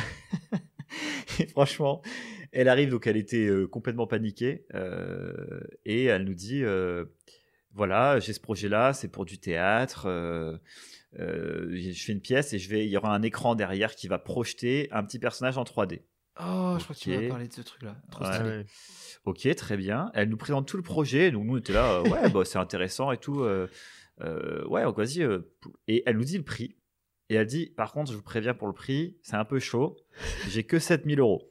et 1.38 1.46
franchement, 1.46 2.02
elle 2.60 2.68
arrive, 2.68 2.90
donc 2.90 3.06
elle 3.06 3.16
était 3.16 3.46
euh, 3.46 3.66
complètement 3.66 4.06
paniquée. 4.06 4.66
euh, 4.74 5.60
et 5.84 6.04
elle 6.04 6.24
nous 6.24 6.34
dit 6.34 6.64
euh, 6.64 7.04
voilà, 7.72 8.18
j'ai 8.20 8.32
ce 8.32 8.40
projet-là, 8.40 8.92
c'est 8.92 9.08
pour 9.08 9.24
du 9.24 9.38
théâtre. 9.38 10.06
euh, 10.06 10.56
euh, 11.18 11.68
je 11.76 12.04
fais 12.04 12.12
une 12.12 12.20
pièce 12.20 12.52
et 12.52 12.58
je 12.58 12.68
vais, 12.68 12.84
il 12.84 12.90
y 12.90 12.96
aura 12.96 13.14
un 13.14 13.22
écran 13.22 13.54
derrière 13.54 13.94
qui 13.94 14.08
va 14.08 14.18
projeter 14.18 14.88
un 14.90 15.02
petit 15.04 15.18
personnage 15.18 15.56
en 15.58 15.64
3D. 15.64 16.00
Oh, 16.40 16.76
je 16.78 16.84
crois 16.84 16.94
que 16.94 17.00
tu 17.00 17.10
m'as 17.10 17.28
parlé 17.28 17.48
de 17.48 17.52
ce 17.52 17.62
truc-là. 17.62 17.96
Trop 18.10 18.24
Ouais. 18.24 18.32
stylé. 18.34 18.64
Ok, 19.24 19.54
très 19.56 19.76
bien. 19.76 20.10
Elle 20.14 20.28
nous 20.28 20.36
présente 20.36 20.68
tout 20.68 20.76
le 20.76 20.82
projet. 20.84 21.30
Donc 21.32 21.44
nous, 21.46 21.54
on 21.54 21.58
était 21.58 21.72
là, 21.72 21.94
euh, 21.94 22.08
ouais, 22.08 22.28
bah, 22.30 22.44
c'est 22.44 22.58
intéressant 22.58 23.10
et 23.12 23.16
tout. 23.18 23.40
ouais, 24.20 24.84
vas-y. 24.96 25.26
et 25.88 26.02
elle 26.06 26.16
nous 26.16 26.24
dit 26.24 26.38
le 26.38 26.44
prix. 26.44 26.76
Et 27.30 27.34
elle 27.34 27.46
dit, 27.46 27.66
par 27.76 27.92
contre, 27.92 28.10
je 28.12 28.16
vous 28.16 28.22
préviens 28.22 28.54
pour 28.54 28.68
le 28.68 28.72
prix, 28.72 29.16
c'est 29.22 29.36
un 29.36 29.44
peu 29.44 29.58
chaud. 29.58 29.96
J'ai 30.48 30.64
que 30.64 30.78
7000 30.78 31.20
euros. 31.20 31.50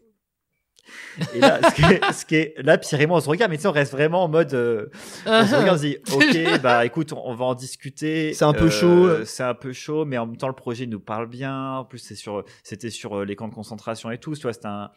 Et 1.33 1.39
là, 1.39 1.59
ce 1.69 1.75
qui 1.75 1.81
est, 1.83 2.11
ce 2.13 2.25
qui 2.25 2.35
est- 2.35 2.53
là, 2.63 2.77
Pierre 2.77 3.01
et 3.01 3.05
moi, 3.07 3.17
on 3.17 3.21
se 3.21 3.29
regarde, 3.29 3.51
mais 3.51 3.57
tu 3.57 3.63
sais, 3.63 3.67
on 3.67 3.71
reste 3.71 3.91
vraiment 3.91 4.23
en 4.23 4.27
mode. 4.27 4.53
euh, 4.53 4.85
on 5.25 5.45
se 5.45 5.55
regarde, 5.59 5.77
on 5.77 5.81
se 5.81 5.85
dit, 5.85 5.97
ok, 6.11 6.61
bah 6.61 6.85
écoute, 6.85 7.13
on, 7.13 7.21
on 7.27 7.33
va 7.35 7.45
en 7.45 7.55
discuter. 7.55 8.33
C'est 8.33 8.45
un 8.45 8.53
peu 8.53 8.65
Euh, 8.65 8.69
chaud. 8.69 9.25
C'est 9.25 9.43
un 9.43 9.53
peu 9.53 9.73
chaud, 9.73 10.05
mais 10.05 10.17
en 10.17 10.25
même 10.27 10.37
temps, 10.37 10.47
le 10.47 10.53
projet 10.53 10.85
nous 10.85 10.99
parle 10.99 11.27
bien. 11.27 11.73
En 11.77 11.85
plus, 11.85 11.99
c'est 11.99 12.15
sur, 12.15 12.43
c'était 12.63 12.89
sur 12.89 13.19
euh, 13.19 13.25
les 13.25 13.35
camps 13.35 13.47
de 13.47 13.53
concentration 13.55 14.11
et 14.11 14.17
tout. 14.17 14.33
Tu 14.35 14.41
vois, 14.43 14.53
c'était 14.53 14.67
un, 14.67 14.91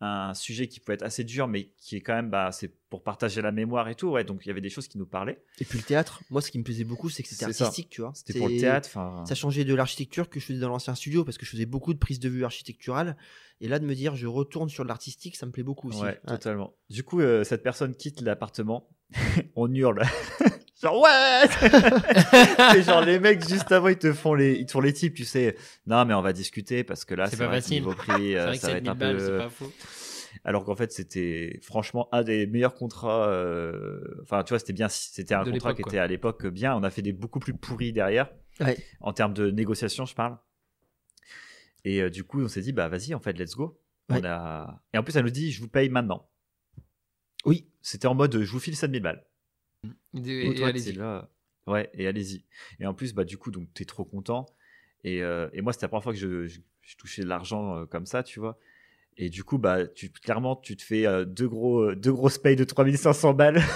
un 0.00 0.32
sujet 0.32 0.68
qui 0.68 0.78
pouvait 0.78 0.94
être 0.94 1.02
assez 1.02 1.24
dur, 1.24 1.48
mais 1.48 1.70
qui 1.76 1.96
est 1.96 2.00
quand 2.00 2.14
même, 2.14 2.30
bah, 2.30 2.50
c'est 2.52 2.70
pour 2.88 3.02
partager 3.02 3.42
la 3.42 3.50
mémoire 3.50 3.88
et 3.88 3.96
tout. 3.96 4.08
Ouais, 4.10 4.22
donc 4.22 4.42
il 4.44 4.48
y 4.48 4.50
avait 4.52 4.60
des 4.60 4.70
choses 4.70 4.86
qui 4.86 4.96
nous 4.96 5.06
parlaient. 5.06 5.42
Et 5.60 5.64
puis 5.64 5.78
le 5.78 5.84
théâtre, 5.84 6.22
moi 6.30 6.40
ce 6.40 6.50
qui 6.52 6.58
me 6.58 6.62
plaisait 6.64 6.84
beaucoup, 6.84 7.08
c'est 7.10 7.22
que 7.24 7.28
c'était 7.28 7.52
ça. 7.52 7.64
artistique, 7.64 7.90
tu 7.90 8.00
vois. 8.02 8.12
C'était 8.14 8.38
pour 8.38 8.48
le 8.48 8.56
théâtre. 8.58 8.88
Enfin, 8.90 9.24
Ça 9.26 9.34
changeait 9.34 9.64
de 9.64 9.74
l'architecture 9.74 10.28
que 10.30 10.38
je 10.38 10.44
faisais 10.46 10.60
dans 10.60 10.68
l'ancien 10.68 10.94
studio 10.94 11.24
parce 11.24 11.36
que 11.36 11.44
je 11.44 11.50
faisais 11.50 11.66
beaucoup 11.66 11.92
de 11.94 11.98
prises 11.98 12.20
de 12.20 12.28
vue 12.28 12.44
architecturales. 12.44 13.16
Et 13.60 13.66
là, 13.66 13.80
de 13.80 13.86
me 13.86 13.94
dire, 13.96 14.14
je 14.14 14.28
retourne 14.28 14.68
sur 14.68 14.84
l'artistique, 14.84 15.34
ça 15.34 15.44
me 15.46 15.50
plaît 15.50 15.64
beaucoup 15.64 15.88
aussi. 15.88 16.00
ouais, 16.00 16.06
Ouais. 16.10 16.20
totalement. 16.28 16.74
Du 16.90 17.02
coup, 17.02 17.20
euh, 17.20 17.42
cette 17.42 17.64
personne 17.64 17.94
quitte 17.96 18.20
l'appartement. 18.20 18.88
on 19.56 19.72
hurle. 19.74 20.02
Genre 20.80 21.00
ouais. 21.00 21.44
Et 22.78 22.82
genre 22.82 23.00
les 23.02 23.18
mecs 23.18 23.46
juste 23.48 23.70
avant 23.72 23.88
ils 23.88 23.98
te 23.98 24.12
font 24.12 24.34
les 24.34 24.54
ils 24.54 24.66
te 24.66 24.72
font 24.72 24.80
les 24.80 24.92
types 24.92 25.14
tu 25.14 25.24
sais 25.24 25.56
non 25.86 26.04
mais 26.04 26.14
on 26.14 26.22
va 26.22 26.32
discuter 26.32 26.84
parce 26.84 27.04
que 27.04 27.14
là 27.14 27.26
C'est 27.28 27.36
pas 27.36 27.48
facile. 27.48 27.78
niveau 27.80 27.94
prix 27.94 28.36
euh, 28.36 28.40
C'est 28.40 28.46
vrai 28.46 28.54
que 28.56 28.60
ça 28.60 28.66
va 28.68 28.72
c'est 28.74 28.78
être 28.78 28.82
1000 28.84 28.90
un 28.90 28.94
balles, 28.94 29.16
peu 29.16 29.24
c'est 29.24 29.38
pas 29.38 29.50
faux. 29.50 29.72
alors 30.44 30.64
qu'en 30.64 30.76
fait 30.76 30.92
c'était 30.92 31.58
franchement 31.62 32.08
un 32.12 32.22
des 32.22 32.46
meilleurs 32.46 32.74
contrats 32.74 33.28
euh, 33.28 34.00
enfin 34.22 34.44
tu 34.44 34.50
vois 34.50 34.58
c'était 34.58 34.72
bien 34.72 34.88
c'était 34.88 35.34
un 35.34 35.42
De 35.44 35.50
contrat 35.50 35.74
qui 35.74 35.82
quoi. 35.82 35.90
était 35.92 35.98
à 35.98 36.06
l'époque 36.06 36.46
bien 36.46 36.74
on 36.76 36.82
a 36.82 36.90
fait 36.90 37.02
des 37.02 37.12
beaucoup 37.12 37.40
plus 37.40 37.54
pourris 37.54 37.92
derrière 37.92 38.30
Ouais. 38.60 38.76
en 39.00 39.12
termes 39.12 39.34
de 39.34 39.50
négociation 39.52 40.04
je 40.04 40.14
parle 40.16 40.36
et 41.84 42.02
euh, 42.02 42.10
du 42.10 42.24
coup 42.24 42.42
on 42.42 42.48
s'est 42.48 42.60
dit 42.60 42.72
bah 42.72 42.88
vas-y 42.88 43.14
en 43.14 43.20
fait 43.20 43.32
let's 43.38 43.54
go 43.54 43.80
Ouais. 44.10 44.20
on 44.22 44.24
a 44.24 44.80
et 44.94 44.98
en 44.98 45.02
plus 45.02 45.14
elle 45.16 45.24
nous 45.24 45.30
dit 45.30 45.52
je 45.52 45.60
vous 45.60 45.68
paye 45.68 45.90
maintenant 45.90 46.30
Oui, 47.44 47.68
c'était 47.82 48.06
en 48.06 48.14
mode 48.14 48.40
je 48.42 48.50
vous 48.50 48.58
file 48.58 48.74
7000 48.74 49.02
balles 49.02 49.24
Et, 50.40 50.46
et 50.60 50.64
allez-y. 50.68 50.84
Ouais, 51.66 51.90
et 51.94 52.06
allez-y. 52.06 52.44
Et 52.80 52.86
en 52.86 52.94
plus, 52.94 53.12
bah, 53.14 53.24
du 53.24 53.36
coup, 53.38 53.50
donc, 53.50 53.68
t'es 53.74 53.84
trop 53.84 54.04
content. 54.04 54.46
Et, 55.04 55.22
euh, 55.22 55.48
et 55.52 55.60
moi, 55.60 55.72
c'était 55.72 55.84
la 55.84 55.88
première 55.90 56.02
fois 56.04 56.12
que 56.12 56.18
je, 56.18 56.46
je- 56.46 56.60
je 56.82 56.96
touchais 56.96 57.22
de 57.22 57.28
l'argent 57.28 57.76
euh, 57.76 57.84
comme 57.86 58.06
ça, 58.06 58.22
tu 58.22 58.40
vois. 58.40 58.58
Et 59.20 59.30
du 59.30 59.42
coup, 59.44 59.58
bah, 59.58 59.86
tu, 59.88 60.10
clairement, 60.10 60.54
tu 60.56 60.76
te 60.76 60.82
fais 60.82 61.04
euh, 61.06 61.24
deux, 61.24 61.48
gros, 61.48 61.92
deux 61.94 62.12
grosses 62.12 62.38
payes 62.38 62.54
de 62.56 62.62
3500 62.64 63.34
balles. 63.34 63.60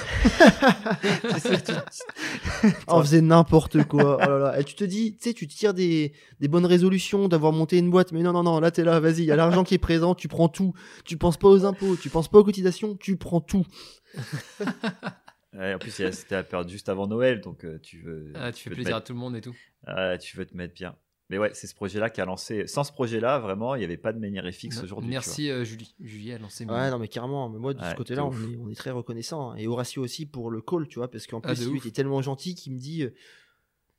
Tu 1.34 1.40
sais, 1.40 1.60
tu- 1.62 1.72
on 2.88 3.00
faisait 3.00 3.20
n'importe 3.20 3.82
quoi. 3.84 4.18
Oh 4.22 4.28
là 4.30 4.38
là. 4.38 4.60
Et 4.60 4.64
tu 4.64 4.74
te 4.76 4.84
dis, 4.84 5.16
tu 5.16 5.24
sais, 5.30 5.34
tu 5.34 5.46
tires 5.48 5.74
des, 5.74 6.12
des 6.40 6.46
bonnes 6.48 6.66
résolutions 6.66 7.26
d'avoir 7.28 7.52
monté 7.52 7.78
une 7.78 7.90
boîte, 7.90 8.12
mais 8.12 8.22
non, 8.22 8.32
non, 8.32 8.42
non, 8.44 8.60
là, 8.60 8.70
t'es 8.70 8.84
là, 8.84 9.00
vas-y, 9.00 9.18
il 9.18 9.24
y 9.24 9.32
a 9.32 9.36
l'argent 9.36 9.64
qui 9.64 9.74
est 9.74 9.78
présent, 9.78 10.14
tu 10.14 10.28
prends 10.28 10.48
tout. 10.48 10.72
Tu 11.04 11.16
penses 11.16 11.36
pas 11.36 11.48
aux 11.48 11.64
impôts, 11.64 11.96
tu 11.96 12.08
penses 12.08 12.28
pas 12.28 12.38
aux 12.38 12.44
cotisations, 12.44 12.94
tu 12.96 13.16
prends 13.16 13.40
tout. 13.40 13.66
Ouais, 15.54 15.74
en 15.74 15.78
plus, 15.78 15.98
il 15.98 16.14
c'était 16.14 16.34
la 16.36 16.44
période 16.44 16.68
juste 16.68 16.88
avant 16.88 17.06
Noël, 17.06 17.40
donc 17.40 17.64
euh, 17.64 17.78
tu 17.80 18.00
veux. 18.00 18.32
Ah, 18.34 18.52
tu 18.52 18.62
fais 18.64 18.70
veux 18.70 18.76
te 18.76 18.80
plaisir 18.80 18.96
à 18.96 19.00
tout 19.02 19.12
le 19.12 19.18
monde 19.18 19.36
et 19.36 19.40
tout. 19.40 19.54
ah, 19.84 20.16
tu 20.18 20.36
veux 20.36 20.46
te 20.46 20.56
mettre 20.56 20.74
bien. 20.74 20.96
Mais 21.28 21.38
ouais, 21.38 21.50
c'est 21.54 21.66
ce 21.66 21.74
projet-là 21.74 22.10
qui 22.10 22.20
a 22.20 22.24
lancé. 22.26 22.66
Sans 22.66 22.84
ce 22.84 22.92
projet-là, 22.92 23.38
vraiment, 23.38 23.74
il 23.74 23.78
n'y 23.78 23.84
avait 23.84 23.96
pas 23.96 24.12
de 24.12 24.18
manière 24.18 24.44
fixe 24.52 24.82
aujourd'hui. 24.82 25.08
tu. 25.08 25.14
Merci 25.14 25.50
euh, 25.50 25.64
Julie. 25.64 25.94
Julie 26.00 26.32
a 26.32 26.38
lancé. 26.38 26.64
Ouais, 26.66 26.90
non, 26.90 26.98
mais 26.98 27.08
carrément, 27.08 27.48
mais 27.48 27.58
moi, 27.58 27.72
de 27.74 27.80
Ouais, 27.80 27.90
ce 27.90 27.94
côté-là, 27.94 28.26
on 28.26 28.32
est, 28.32 28.56
on 28.56 28.68
est 28.68 28.74
très 28.74 28.90
reconnaissant. 28.90 29.52
hein. 29.52 29.56
Et 29.56 29.66
Horatio 29.66 30.02
aussi 30.02 30.26
pour 30.26 30.50
le 30.50 30.60
call, 30.60 30.88
tu 30.88 30.98
vois, 30.98 31.10
parce 31.10 31.26
qu'en 31.26 31.40
Ah, 31.42 31.48
plus, 31.54 31.60
de 31.60 31.70
lui 31.70 31.78
ouf. 31.78 31.86
était 31.86 31.94
tellement 31.94 32.20
gentil 32.22 32.54
qu'il 32.54 32.72
me 32.74 32.78
dit, 32.78 33.02
euh, 33.04 33.14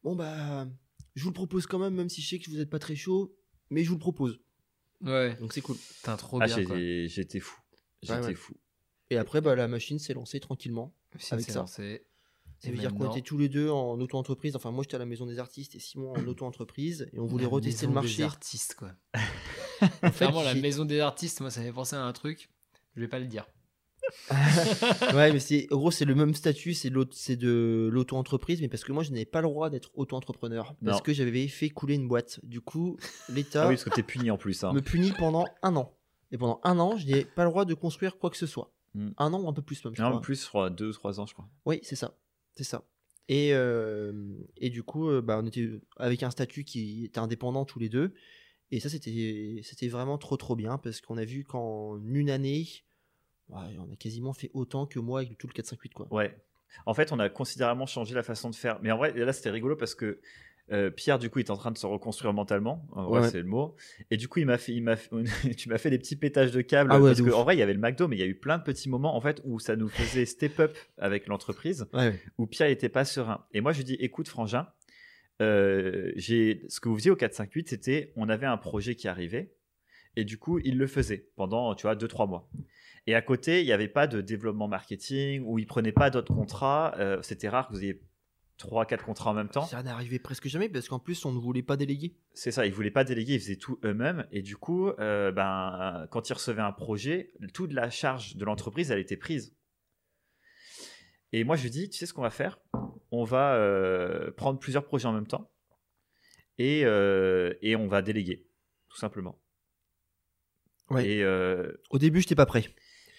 bon, 0.03 0.15
bah, 0.15 0.67
je 1.15 1.23
vous 1.23 1.29
le 1.29 1.33
propose 1.33 1.65
quand 1.65 1.79
même, 1.79 1.95
même 1.95 2.09
si 2.09 2.21
je 2.21 2.29
sais 2.29 2.39
que 2.39 2.49
vous 2.51 2.59
êtes 2.59 2.69
pas 2.69 2.79
très 2.79 2.95
chaud, 2.95 3.35
mais 3.71 3.83
je 3.83 3.89
vous 3.89 3.95
le 3.95 3.99
propose. 4.01 4.39
Ouais, 5.01 5.35
Donc 5.39 5.53
c'est 5.53 5.61
cool. 5.61 5.77
putain, 5.77 6.15
trop 6.17 6.39
Ah, 6.39 6.45
bien. 6.45 6.55
j'étais 7.07 7.39
fou. 7.39 7.59
J'étais 8.03 8.19
ouais. 8.21 8.33
fou. 8.35 8.53
Et 9.09 9.17
après, 9.17 9.41
bah, 9.41 9.55
la 9.55 9.67
machine 9.67 9.97
s'est 9.97 10.13
lancée 10.13 10.39
tranquillement. 10.39 10.93
C'est- 11.19 11.33
avec 11.33 11.45
ça. 11.49 11.59
lancé. 11.59 12.05
Ça 12.59 12.71
veut 12.71 12.77
dire 12.77 12.93
qu'on 12.95 13.11
était 13.11 13.21
tous 13.21 13.37
les 13.37 13.49
deux 13.49 13.69
en 13.69 13.99
auto-entreprise. 13.99 14.55
Enfin, 14.55 14.71
moi, 14.71 14.83
j'étais 14.83 14.95
à 14.95 14.99
la 14.99 15.05
maison 15.05 15.25
des 15.25 15.37
artistes 15.37 15.75
et 15.75 15.79
Simon 15.79 16.13
en 16.13 16.25
auto-entreprise. 16.25 17.09
Et 17.11 17.19
on 17.19 17.25
voulait 17.25 17.43
La 17.43 17.49
retester 17.49 17.85
le 17.87 17.89
maison 17.91 18.01
marché. 18.01 18.17
Des 18.17 18.23
artistes, 18.23 18.75
quoi. 18.75 18.91
En 19.81 19.87
fait, 20.11 20.11
Clairement, 20.11 20.43
la 20.43 20.55
maison 20.55 20.85
des 20.85 21.01
artistes, 21.01 21.41
moi, 21.41 21.49
ça 21.51 21.59
m'avait 21.59 21.73
pensé 21.73 21.97
à 21.97 22.03
un 22.03 22.13
truc. 22.13 22.49
Je 22.95 23.01
vais 23.01 23.09
pas 23.09 23.19
le 23.19 23.25
dire. 23.25 23.45
ouais, 25.13 25.31
mais 25.33 25.39
c'est, 25.39 25.67
en 25.71 25.77
gros, 25.77 25.91
c'est 25.91 26.05
le 26.05 26.15
même 26.15 26.33
statut, 26.33 26.73
c'est, 26.73 26.89
de 26.89 27.89
l'auto-entreprise, 27.91 28.61
mais 28.61 28.67
parce 28.69 28.83
que 28.83 28.91
moi, 28.91 29.03
je 29.03 29.11
n'avais 29.11 29.25
pas 29.25 29.41
le 29.41 29.47
droit 29.47 29.69
d'être 29.69 29.91
auto-entrepreneur. 29.95 30.75
Parce 30.83 30.97
Non. 30.99 31.03
que 31.03 31.13
j'avais 31.13 31.47
fait 31.47 31.69
couler 31.69 31.95
une 31.95 32.07
boîte. 32.07 32.39
Du 32.43 32.61
coup, 32.61 32.97
l'État 33.29 33.63
Ah 33.65 33.67
oui, 33.67 33.75
parce 33.75 33.83
que 33.83 33.89
t'es 33.89 34.03
puni 34.03 34.31
en 34.31 34.37
plus. 34.37 34.63
hein. 34.63 34.73
me 34.73 34.81
punit 34.81 35.11
pendant 35.11 35.45
un 35.61 35.75
an. 35.75 35.93
Et 36.31 36.37
pendant 36.37 36.59
un 36.63 36.79
an, 36.79 36.97
je 36.97 37.05
n'ai 37.07 37.25
pas 37.25 37.43
le 37.43 37.49
droit 37.49 37.65
de 37.65 37.73
construire 37.73 38.17
quoi 38.17 38.29
que 38.29 38.37
ce 38.37 38.47
soit. 38.47 38.72
Hmm. 38.95 39.11
Un 39.17 39.33
an 39.33 39.41
ou 39.41 39.47
un 39.47 39.53
peu 39.53 39.61
plus, 39.61 39.83
même, 39.85 39.95
je 39.95 40.01
crois. 40.01 40.15
en 40.15 40.19
plus, 40.19 40.43
je 40.43 40.47
crois, 40.47 40.69
deux 40.69 40.89
ou 40.89 40.93
trois 40.93 41.19
ans, 41.19 41.25
je 41.25 41.33
crois. 41.33 41.49
Oui, 41.65 41.79
c'est 41.83 41.95
ça. 41.95 42.15
C'est 42.55 42.63
ça. 42.63 42.83
Et, 43.29 43.53
euh, 43.53 44.13
et 44.57 44.69
du 44.69 44.83
coup, 44.83 45.09
euh, 45.09 45.21
bah, 45.21 45.39
on 45.41 45.45
était 45.45 45.69
avec 45.97 46.23
un 46.23 46.29
statut 46.29 46.63
qui 46.63 47.05
était 47.05 47.19
indépendant 47.19 47.65
tous 47.65 47.79
les 47.79 47.89
deux. 47.89 48.13
Et 48.71 48.79
ça, 48.79 48.89
c'était 48.89 49.61
c'était 49.63 49.87
vraiment 49.87 50.17
trop, 50.17 50.35
trop 50.35 50.55
bien 50.55 50.77
parce 50.77 50.99
qu'on 50.99 51.17
a 51.17 51.25
vu 51.25 51.43
qu'en 51.43 52.01
une 52.03 52.29
année, 52.29 52.67
ouais, 53.49 53.77
on 53.79 53.91
a 53.91 53.95
quasiment 53.95 54.33
fait 54.33 54.49
autant 54.53 54.85
que 54.85 54.99
moi 54.99 55.21
avec 55.21 55.37
tout 55.37 55.47
le 55.47 55.53
458. 55.53 55.93
Quoi. 55.93 56.07
Ouais. 56.11 56.35
En 56.85 56.93
fait, 56.93 57.11
on 57.11 57.19
a 57.19 57.29
considérablement 57.29 57.85
changé 57.85 58.15
la 58.15 58.23
façon 58.23 58.49
de 58.49 58.55
faire. 58.55 58.79
Mais 58.81 58.91
en 58.91 58.97
vrai, 58.97 59.13
là, 59.13 59.31
c'était 59.31 59.51
rigolo 59.51 59.75
parce 59.75 59.93
que 59.95 60.19
euh, 60.71 60.89
Pierre, 60.89 61.19
du 61.19 61.29
coup, 61.29 61.39
il 61.39 61.45
est 61.45 61.51
en 61.51 61.57
train 61.57 61.71
de 61.71 61.77
se 61.77 61.85
reconstruire 61.85 62.33
mentalement. 62.33 62.87
En 62.93 63.05
vrai, 63.05 63.21
Ouais. 63.21 63.29
c'est 63.29 63.39
le 63.39 63.45
mot. 63.45 63.75
Et 64.11 64.17
du 64.17 64.27
coup, 64.27 64.39
il 64.39 64.45
m'a 64.45 64.57
fait, 64.57 64.71
il 64.73 64.81
m'a 64.81 64.95
fait- 64.95 65.09
tu 65.57 65.69
m'as 65.69 65.77
fait 65.77 65.89
des 65.89 65.97
petits 65.99 66.15
pétages 66.15 66.51
de 66.51 66.61
câbles. 66.61 66.89
Ah 66.93 66.99
ouais, 66.99 67.09
parce 67.11 67.21
qu'en 67.21 67.27
ouf. 67.39 67.43
vrai, 67.43 67.55
il 67.55 67.59
y 67.59 67.61
avait 67.61 67.73
le 67.73 67.79
McDo, 67.79 68.07
mais 68.07 68.15
il 68.15 68.19
y 68.19 68.23
a 68.23 68.27
eu 68.27 68.35
plein 68.35 68.57
de 68.57 68.63
petits 68.63 68.89
moments, 68.89 69.15
en 69.15 69.21
fait, 69.21 69.41
où 69.43 69.59
ça 69.59 69.75
nous 69.75 69.89
faisait 69.89 70.25
step 70.25 70.59
up 70.59 70.77
avec 70.97 71.27
l'entreprise, 71.27 71.85
où 72.37 72.47
Pierre 72.47 72.69
n'était 72.69 72.89
pas 72.89 73.05
serein. 73.05 73.45
Et 73.53 73.61
moi, 73.61 73.71
je 73.73 73.77
lui 73.79 73.83
dis, 73.85 73.95
écoute, 73.95 74.27
Frangin, 74.27 74.67
euh, 75.41 76.11
j'ai, 76.15 76.63
ce 76.69 76.79
que 76.79 76.89
vous 76.89 76.95
faisiez 76.97 77.11
au 77.11 77.15
458, 77.15 77.69
c'était, 77.69 78.13
on 78.15 78.29
avait 78.29 78.45
un 78.45 78.57
projet 78.57 78.95
qui 78.95 79.07
arrivait. 79.07 79.53
Et 80.15 80.23
du 80.25 80.37
coup, 80.37 80.59
il 80.59 80.77
le 80.77 80.85
faisait 80.87 81.27
pendant, 81.35 81.73
tu 81.75 81.83
vois, 81.83 81.95
2-3 81.95 82.27
mois. 82.27 82.47
Et 83.07 83.15
à 83.15 83.21
côté, 83.21 83.61
il 83.61 83.65
n'y 83.65 83.71
avait 83.71 83.87
pas 83.87 84.07
de 84.07 84.21
développement 84.21 84.67
marketing 84.67 85.41
ou 85.45 85.57
il 85.59 85.65
prenait 85.65 85.91
pas 85.91 86.09
d'autres 86.09 86.33
contrats. 86.33 86.93
Euh, 86.99 87.19
C'était 87.23 87.49
rare 87.49 87.67
que 87.67 87.73
vous 87.73 87.83
ayez 87.83 87.99
3-4 88.59 89.03
contrats 89.03 89.31
en 89.31 89.33
même 89.33 89.49
temps. 89.49 89.65
Ça 89.65 89.83
n'arrivait 89.83 90.19
presque 90.19 90.47
jamais 90.47 90.69
parce 90.69 90.87
qu'en 90.87 90.99
plus, 90.99 91.25
on 91.25 91.31
ne 91.31 91.39
voulait 91.39 91.63
pas 91.63 91.77
déléguer. 91.77 92.15
C'est 92.33 92.51
ça, 92.51 92.65
ils 92.65 92.73
voulaient 92.73 92.91
pas 92.91 93.03
déléguer, 93.03 93.35
ils 93.35 93.39
faisaient 93.39 93.55
tout 93.55 93.79
eux-mêmes. 93.83 94.27
Et 94.31 94.41
du 94.41 94.55
coup, 94.57 94.89
euh, 94.89 95.31
ben, 95.31 96.07
quand 96.11 96.29
ils 96.29 96.33
recevaient 96.33 96.61
un 96.61 96.71
projet, 96.71 97.33
toute 97.53 97.73
la 97.73 97.89
charge 97.89 98.35
de 98.35 98.45
l'entreprise, 98.45 98.91
elle 98.91 98.99
était 98.99 99.17
prise. 99.17 99.55
Et 101.31 101.43
moi, 101.43 101.55
je 101.55 101.63
lui 101.63 101.71
dis, 101.71 101.89
tu 101.89 101.97
sais 101.97 102.05
ce 102.05 102.13
qu'on 102.13 102.21
va 102.21 102.29
faire? 102.29 102.59
On 103.11 103.23
va 103.23 103.55
euh, 103.55 104.31
prendre 104.31 104.59
plusieurs 104.59 104.85
projets 104.85 105.07
en 105.07 105.13
même 105.13 105.27
temps 105.27 105.51
et, 106.57 106.85
euh, 106.85 107.53
et 107.61 107.75
on 107.75 107.87
va 107.87 108.01
déléguer, 108.01 108.47
tout 108.89 108.97
simplement. 108.97 109.39
Ouais. 110.89 111.07
Et, 111.07 111.25
Au 111.89 111.97
début, 111.97 112.21
j'étais 112.21 112.35
pas 112.35 112.45
prêt. 112.45 112.65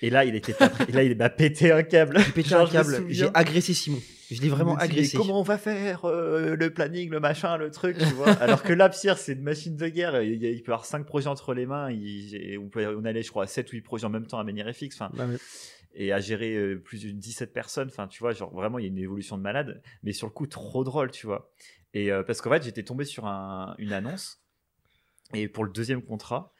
Et 0.02 0.10
là, 0.10 0.24
il 0.24 0.34
était. 0.34 0.54
Et 0.88 0.92
là, 0.92 1.02
il 1.02 1.16
m'a 1.16 1.30
pété 1.30 1.72
un 1.72 1.82
câble. 1.82 2.18
J'ai 2.18 2.32
pété 2.32 2.54
un 2.54 2.66
câble, 2.66 3.04
j'ai 3.08 3.28
agressé 3.34 3.74
Simon. 3.74 4.00
Je 4.30 4.40
l'ai 4.40 4.48
vraiment 4.48 4.76
agressé. 4.76 5.16
Comment 5.16 5.40
on 5.40 5.44
va 5.44 5.58
faire 5.58 6.06
euh, 6.06 6.56
le 6.56 6.70
planning, 6.70 7.10
le 7.10 7.20
machin, 7.20 7.56
le 7.56 7.70
truc, 7.70 7.98
tu 7.98 8.04
vois? 8.14 8.30
Alors 8.32 8.62
que 8.62 8.72
là, 8.72 8.88
Pierre, 8.88 9.18
c'est 9.18 9.34
une 9.34 9.42
machine 9.42 9.76
de 9.76 9.88
guerre. 9.88 10.22
Il, 10.22 10.62
peut 10.62 10.72
avoir 10.72 10.86
5 10.86 11.04
projets 11.04 11.28
entre 11.28 11.54
les 11.54 11.66
mains. 11.66 11.90
Il, 11.90 12.58
on, 12.58 12.68
peut, 12.68 12.96
on 12.98 13.04
allait, 13.04 13.22
je 13.22 13.30
crois, 13.30 13.44
à 13.44 13.46
7 13.46 13.70
ou 13.72 13.76
8 13.76 13.82
projets 13.82 14.06
en 14.06 14.10
même 14.10 14.26
temps 14.26 14.38
à 14.38 14.44
Manière 14.44 14.72
FX. 14.74 14.94
Enfin, 14.94 15.10
Bah 15.14 15.26
et 15.96 16.12
à 16.12 16.18
gérer 16.20 16.54
euh, 16.56 16.76
plus 16.80 17.04
de 17.04 17.10
17 17.10 17.52
personnes. 17.52 17.88
Enfin, 17.88 18.08
tu 18.08 18.18
vois, 18.18 18.32
genre 18.32 18.52
vraiment, 18.52 18.78
il 18.78 18.82
y 18.82 18.84
a 18.86 18.88
une 18.88 18.98
évolution 18.98 19.36
de 19.38 19.42
malade. 19.42 19.80
Mais 20.02 20.12
sur 20.12 20.26
le 20.26 20.32
coup, 20.32 20.46
trop 20.46 20.82
drôle, 20.84 21.10
tu 21.10 21.26
vois. 21.26 21.52
Et 21.92 22.10
euh, 22.10 22.22
parce 22.24 22.40
qu'en 22.40 22.50
fait, 22.50 22.64
j'étais 22.64 22.82
tombé 22.82 23.04
sur 23.04 23.26
un- 23.26 23.74
une 23.78 23.92
annonce. 23.92 24.40
Et 25.34 25.48
pour 25.48 25.64
le 25.64 25.70
deuxième 25.70 26.02
contrat. 26.02 26.52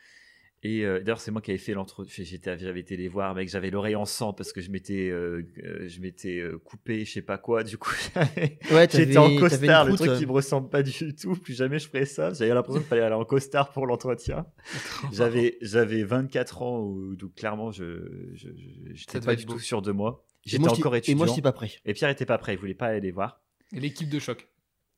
Et 0.66 0.84
euh, 0.86 1.00
d'ailleurs, 1.00 1.20
c'est 1.20 1.30
moi 1.30 1.42
qui 1.42 1.50
avais 1.50 1.58
fait 1.58 1.74
l'entretien. 1.74 2.24
J'étais, 2.24 2.58
j'avais 2.58 2.80
été 2.80 2.96
les 2.96 3.08
voir, 3.08 3.34
mec. 3.34 3.50
J'avais 3.50 3.68
l'oreille 3.70 3.96
en 3.96 4.06
sang 4.06 4.32
parce 4.32 4.50
que 4.50 4.62
je 4.62 4.70
m'étais, 4.70 5.10
euh, 5.10 5.42
euh, 5.62 5.86
je 5.88 6.00
m'étais 6.00 6.38
euh, 6.40 6.58
coupé, 6.58 7.04
je 7.04 7.12
sais 7.12 7.20
pas 7.22 7.36
quoi. 7.36 7.62
Du 7.64 7.76
coup, 7.76 7.92
Ouais, 8.72 8.88
j'étais 8.90 9.18
en 9.18 9.36
costard, 9.36 9.84
le 9.84 9.94
truc 9.94 10.14
qui 10.16 10.24
me 10.26 10.32
ressemble 10.32 10.70
pas 10.70 10.82
du 10.82 11.14
tout. 11.14 11.34
Plus 11.36 11.52
jamais 11.54 11.78
je 11.78 11.86
ferais 11.86 12.06
ça. 12.06 12.32
J'avais 12.32 12.54
l'impression 12.54 12.80
qu'il 12.80 12.88
fallait 12.88 13.02
aller 13.02 13.14
en 13.14 13.26
costard 13.26 13.72
pour 13.72 13.86
l'entretien. 13.86 14.46
J'avais, 15.12 15.58
j'avais 15.60 16.02
24 16.02 16.62
ans, 16.62 16.94
donc 17.12 17.34
clairement, 17.34 17.70
je, 17.70 18.30
je, 18.34 18.48
je- 18.48 18.94
j'étais 18.94 19.20
pas 19.20 19.36
du 19.36 19.44
beau. 19.44 19.52
tout 19.52 19.58
sûr 19.60 19.82
de 19.82 19.92
moi. 19.92 20.24
Et 20.46 20.50
J'étais 20.50 20.62
moi, 20.62 20.72
encore 20.72 20.94
Et 20.94 20.98
étudiant. 20.98 21.18
moi, 21.18 21.26
j'étais 21.26 21.42
pas 21.42 21.52
prêt. 21.52 21.70
Et 21.84 21.92
Pierre 21.92 22.08
était 22.10 22.24
pas 22.26 22.38
prêt, 22.38 22.54
il 22.54 22.58
voulait 22.58 22.72
pas 22.74 22.86
aller 22.86 23.00
les 23.00 23.10
voir. 23.12 23.42
Et 23.74 23.80
l'équipe 23.80 24.08
de 24.08 24.18
choc. 24.18 24.48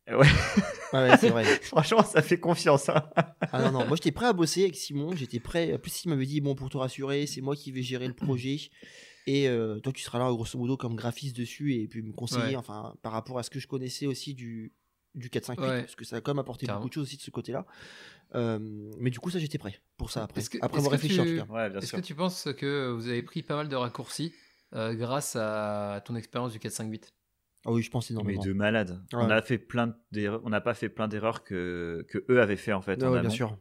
Ouais, 0.08 0.16
ouais, 0.92 1.16
c'est 1.18 1.30
vrai. 1.30 1.44
Franchement, 1.62 2.04
ça 2.04 2.22
fait 2.22 2.38
confiance. 2.38 2.88
hein. 2.88 3.02
Ah 3.52 3.62
non, 3.62 3.72
non, 3.72 3.86
moi 3.86 3.96
j'étais 3.96 4.12
prêt 4.12 4.26
à 4.26 4.32
bosser 4.32 4.62
avec 4.62 4.76
Simon, 4.76 5.14
j'étais 5.16 5.40
prêt. 5.40 5.74
En 5.74 5.78
plus, 5.78 6.04
il 6.04 6.08
m'avait 6.10 6.26
dit, 6.26 6.40
bon, 6.40 6.54
pour 6.54 6.68
te 6.70 6.76
rassurer, 6.76 7.26
c'est 7.26 7.40
moi 7.40 7.56
qui 7.56 7.72
vais 7.72 7.82
gérer 7.82 8.06
le 8.06 8.14
projet. 8.14 8.58
Et 9.26 9.48
euh, 9.48 9.80
toi, 9.80 9.92
tu 9.92 10.02
seras 10.04 10.18
là, 10.20 10.30
grosso 10.30 10.56
modo, 10.58 10.76
comme 10.76 10.94
graphiste 10.94 11.36
dessus 11.36 11.74
et 11.74 11.88
puis 11.88 12.02
me 12.02 12.12
conseiller, 12.12 12.50
Ouais. 12.50 12.56
enfin, 12.56 12.94
par 13.02 13.10
rapport 13.12 13.38
à 13.38 13.42
ce 13.42 13.50
que 13.50 13.58
je 13.58 13.66
connaissais 13.66 14.06
aussi 14.06 14.34
du, 14.34 14.72
du 15.16 15.28
458, 15.30 15.68
Ouais. 15.68 15.80
parce 15.82 15.96
que 15.96 16.04
ça 16.04 16.16
a 16.16 16.20
quand 16.20 16.32
même 16.32 16.38
apporté 16.38 16.66
Carrément. 16.66 16.82
beaucoup 16.82 16.90
de 16.90 16.94
choses 16.94 17.02
aussi 17.08 17.16
de 17.16 17.22
ce 17.22 17.30
côté-là. 17.32 17.66
Euh, 18.36 18.58
mais 19.00 19.10
du 19.10 19.18
coup, 19.18 19.30
ça, 19.30 19.40
j'étais 19.40 19.58
prêt 19.58 19.80
pour 19.96 20.10
ça 20.12 20.22
après. 20.22 20.40
Que- 20.42 20.58
après 20.62 20.78
est-ce 20.78 20.86
avoir 20.86 20.90
que 21.00 21.02
réfléchi, 21.02 21.20
en 21.20 21.24
tu- 21.24 21.38
tout 21.40 21.52
cas. 21.52 21.70
Est-ce 21.78 21.92
que 21.96 22.00
tu 22.00 22.14
penses 22.14 22.48
que 22.56 22.90
vous 22.92 23.08
avez 23.08 23.22
pris 23.24 23.42
pas 23.42 23.56
mal 23.56 23.68
de 23.68 23.74
raccourcis 23.74 24.32
euh, 24.74 24.94
grâce 24.94 25.34
à 25.36 26.00
ton 26.04 26.14
expérience 26.14 26.52
du 26.52 26.60
458 26.60 27.12
Ah 27.66 27.72
oui, 27.72 27.82
je 27.82 27.90
pense 27.90 28.10
Mais 28.10 28.14
énormément. 28.14 28.42
de 28.44 28.52
malade. 28.52 28.90
Ouais. 29.12 29.18
On 29.20 29.28
a 29.30 29.42
fait 29.42 29.58
plein. 29.58 29.96
On 30.44 30.50
n'a 30.50 30.60
pas 30.60 30.74
fait 30.74 30.88
plein 30.88 31.08
d'erreurs 31.08 31.42
que, 31.42 32.06
que 32.08 32.24
eux 32.30 32.40
avaient 32.40 32.56
fait 32.56 32.72
en 32.72 32.80
fait. 32.80 33.02
Ouais, 33.02 33.08
en 33.08 33.12
ouais, 33.12 33.20
bien 33.20 33.30
sûr. 33.30 33.58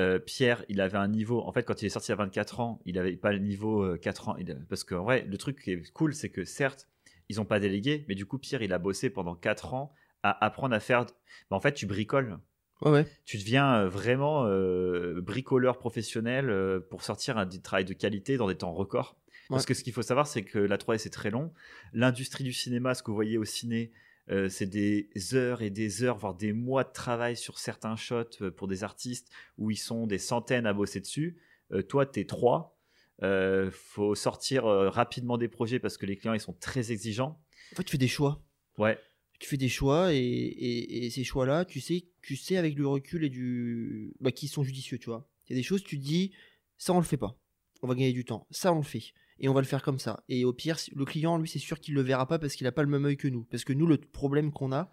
Euh, 0.00 0.18
Pierre, 0.18 0.64
il 0.68 0.80
avait 0.80 0.98
un 0.98 1.08
niveau. 1.08 1.40
En 1.42 1.52
fait, 1.52 1.64
quand 1.64 1.82
il 1.82 1.86
est 1.86 1.90
sorti 1.90 2.12
à 2.12 2.14
24 2.14 2.60
ans, 2.60 2.80
il 2.84 2.98
avait 2.98 3.16
pas 3.16 3.32
le 3.32 3.38
niveau 3.38 3.82
euh, 3.82 3.96
4 3.98 4.28
ans. 4.28 4.36
Il- 4.38 4.64
Parce 4.68 4.84
que, 4.84 4.94
en 4.94 5.04
vrai, 5.04 5.24
le 5.28 5.36
truc 5.38 5.60
qui 5.60 5.72
est 5.72 5.92
cool, 5.92 6.14
c'est 6.14 6.30
que 6.30 6.44
certes, 6.44 6.88
ils 7.28 7.40
ont 7.40 7.44
pas 7.44 7.60
délégué, 7.60 8.04
mais 8.08 8.14
du 8.14 8.26
coup, 8.26 8.38
Pierre, 8.38 8.62
il 8.62 8.72
a 8.72 8.78
bossé 8.78 9.10
pendant 9.10 9.34
4 9.34 9.74
ans 9.74 9.94
à 10.22 10.44
apprendre 10.44 10.74
à 10.74 10.80
faire. 10.80 11.04
Bah, 11.50 11.56
en 11.56 11.60
fait, 11.60 11.72
tu 11.72 11.86
bricoles. 11.86 12.38
Ouais, 12.82 12.90
ouais. 12.90 13.06
Tu 13.24 13.38
deviens 13.38 13.74
euh, 13.82 13.88
vraiment 13.88 14.44
euh, 14.46 15.20
bricoleur 15.20 15.78
professionnel 15.78 16.50
euh, 16.50 16.80
pour 16.80 17.02
sortir 17.02 17.38
un 17.38 17.46
travail 17.46 17.84
de 17.84 17.94
qualité 17.94 18.36
dans 18.36 18.48
des 18.48 18.56
temps 18.56 18.72
records. 18.72 19.16
Parce 19.56 19.66
que 19.66 19.74
ce 19.74 19.82
qu'il 19.84 19.92
faut 19.92 20.02
savoir, 20.02 20.26
c'est 20.26 20.42
que 20.42 20.58
la 20.58 20.76
3D, 20.78 20.98
c'est 20.98 21.10
très 21.10 21.30
long. 21.30 21.52
L'industrie 21.92 22.44
du 22.44 22.52
cinéma, 22.52 22.94
ce 22.94 23.02
que 23.02 23.10
vous 23.10 23.14
voyez 23.16 23.38
au 23.38 23.44
ciné, 23.44 23.92
euh, 24.30 24.48
c'est 24.48 24.66
des 24.66 25.08
heures 25.34 25.62
et 25.62 25.70
des 25.70 26.02
heures, 26.04 26.16
voire 26.16 26.34
des 26.34 26.52
mois 26.52 26.84
de 26.84 26.92
travail 26.92 27.36
sur 27.36 27.58
certains 27.58 27.96
shots 27.96 28.40
euh, 28.40 28.50
pour 28.50 28.68
des 28.68 28.84
artistes 28.84 29.28
où 29.58 29.70
ils 29.70 29.76
sont 29.76 30.06
des 30.06 30.18
centaines 30.18 30.66
à 30.66 30.72
bosser 30.72 31.00
dessus. 31.00 31.38
Euh, 31.72 31.82
toi, 31.82 32.06
tu 32.06 32.20
es 32.20 32.24
trois. 32.24 32.78
Euh, 33.22 33.70
faut 33.72 34.14
sortir 34.14 34.66
euh, 34.66 34.88
rapidement 34.90 35.38
des 35.38 35.48
projets 35.48 35.78
parce 35.78 35.96
que 35.96 36.06
les 36.06 36.16
clients 36.16 36.34
ils 36.34 36.40
sont 36.40 36.54
très 36.54 36.90
exigeants. 36.90 37.40
En 37.72 37.76
fait, 37.76 37.84
tu 37.84 37.92
fais 37.92 37.98
des 37.98 38.08
choix. 38.08 38.42
Ouais, 38.78 38.98
tu 39.38 39.48
fais 39.48 39.56
des 39.56 39.68
choix 39.68 40.12
et, 40.14 40.18
et- 40.18 41.04
et 41.06 41.10
ces 41.10 41.22
choix-là, 41.24 41.64
tu 41.64 41.80
sais, 41.80 42.06
tu 42.22 42.36
sais 42.36 42.56
avec 42.56 42.76
le 42.76 42.86
recul 42.86 43.22
et 43.24 43.28
du, 43.28 44.14
bah, 44.20 44.32
qui 44.32 44.48
sont 44.48 44.62
judicieux, 44.64 44.98
tu 44.98 45.06
vois. 45.10 45.28
Il 45.46 45.52
y 45.52 45.56
a 45.56 45.58
des 45.58 45.62
choses, 45.64 45.82
tu 45.84 45.98
te 45.98 46.02
dis, 46.04 46.32
ça 46.78 46.92
on 46.94 46.98
le 46.98 47.04
fait 47.04 47.16
pas, 47.16 47.36
on 47.82 47.86
va 47.88 47.94
gagner 47.94 48.12
du 48.12 48.24
temps, 48.24 48.46
ça 48.50 48.72
on 48.72 48.76
le 48.78 48.82
fait 48.82 49.02
et 49.38 49.48
on 49.48 49.54
va 49.54 49.60
le 49.60 49.66
faire 49.66 49.82
comme 49.82 49.98
ça. 49.98 50.22
Et 50.28 50.44
au 50.44 50.52
pire, 50.52 50.76
le 50.94 51.04
client, 51.04 51.38
lui, 51.38 51.48
c'est 51.48 51.58
sûr 51.58 51.80
qu'il 51.80 51.94
le 51.94 52.02
verra 52.02 52.26
pas 52.26 52.38
parce 52.38 52.54
qu'il 52.54 52.66
a 52.66 52.72
pas 52.72 52.82
le 52.82 52.88
même 52.88 53.04
œil 53.04 53.16
que 53.16 53.28
nous. 53.28 53.44
Parce 53.44 53.64
que 53.64 53.72
nous, 53.72 53.86
le 53.86 53.98
problème 53.98 54.52
qu'on 54.52 54.72
a, 54.72 54.90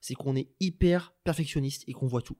c'est 0.00 0.14
qu'on 0.14 0.36
est 0.36 0.48
hyper 0.60 1.14
perfectionniste 1.24 1.84
et 1.86 1.92
qu'on 1.92 2.06
voit 2.06 2.22
tout. 2.22 2.36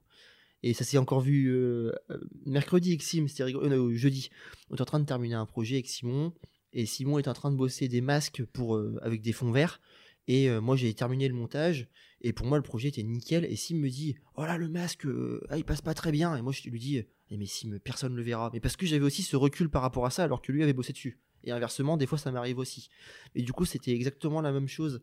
Et 0.62 0.74
ça 0.74 0.84
s'est 0.84 0.98
encore 0.98 1.20
vu 1.20 1.48
euh, 1.48 1.92
euh, 2.10 2.18
mercredi 2.46 2.90
avec 2.90 3.02
Sim, 3.02 3.26
c'était 3.26 3.44
rigolo, 3.44 3.90
euh, 3.90 3.94
jeudi. 3.94 4.30
On 4.70 4.76
est 4.76 4.80
en 4.80 4.84
train 4.84 5.00
de 5.00 5.04
terminer 5.04 5.34
un 5.34 5.46
projet 5.46 5.76
avec 5.76 5.88
Simon 5.88 6.32
et 6.72 6.86
Simon 6.86 7.18
est 7.18 7.28
en 7.28 7.34
train 7.34 7.50
de 7.50 7.56
bosser 7.56 7.88
des 7.88 8.00
masques 8.00 8.44
pour, 8.44 8.76
euh, 8.76 8.98
avec 9.02 9.22
des 9.22 9.32
fonds 9.32 9.50
verts. 9.50 9.80
Et 10.28 10.48
moi, 10.60 10.76
j'ai 10.76 10.94
terminé 10.94 11.26
le 11.26 11.34
montage. 11.34 11.88
Et 12.20 12.32
pour 12.32 12.46
moi, 12.46 12.56
le 12.56 12.62
projet 12.62 12.88
était 12.88 13.02
nickel. 13.02 13.44
Et 13.44 13.56
Sim 13.56 13.74
me 13.74 13.88
dit 13.88 14.14
Oh 14.36 14.44
là, 14.44 14.56
le 14.56 14.68
masque, 14.68 15.04
ah, 15.48 15.58
il 15.58 15.64
passe 15.64 15.80
pas 15.80 15.94
très 15.94 16.12
bien. 16.12 16.36
Et 16.36 16.42
moi, 16.42 16.52
je 16.52 16.62
lui 16.70 16.78
dis 16.78 16.98
Eh, 17.28 17.36
Mais 17.36 17.46
Sim, 17.46 17.76
personne 17.82 18.14
le 18.14 18.22
verra. 18.22 18.48
Mais 18.52 18.60
parce 18.60 18.76
que 18.76 18.86
j'avais 18.86 19.04
aussi 19.04 19.24
ce 19.24 19.34
recul 19.34 19.68
par 19.68 19.82
rapport 19.82 20.06
à 20.06 20.10
ça, 20.10 20.22
alors 20.22 20.40
que 20.40 20.52
lui 20.52 20.62
avait 20.62 20.72
bossé 20.72 20.92
dessus. 20.92 21.18
Et 21.44 21.50
inversement, 21.52 21.96
des 21.96 22.06
fois, 22.06 22.18
ça 22.18 22.30
m'arrive 22.30 22.58
aussi. 22.58 22.88
Et 23.34 23.42
du 23.42 23.52
coup, 23.52 23.64
c'était 23.64 23.92
exactement 23.92 24.40
la 24.40 24.52
même 24.52 24.68
chose. 24.68 25.00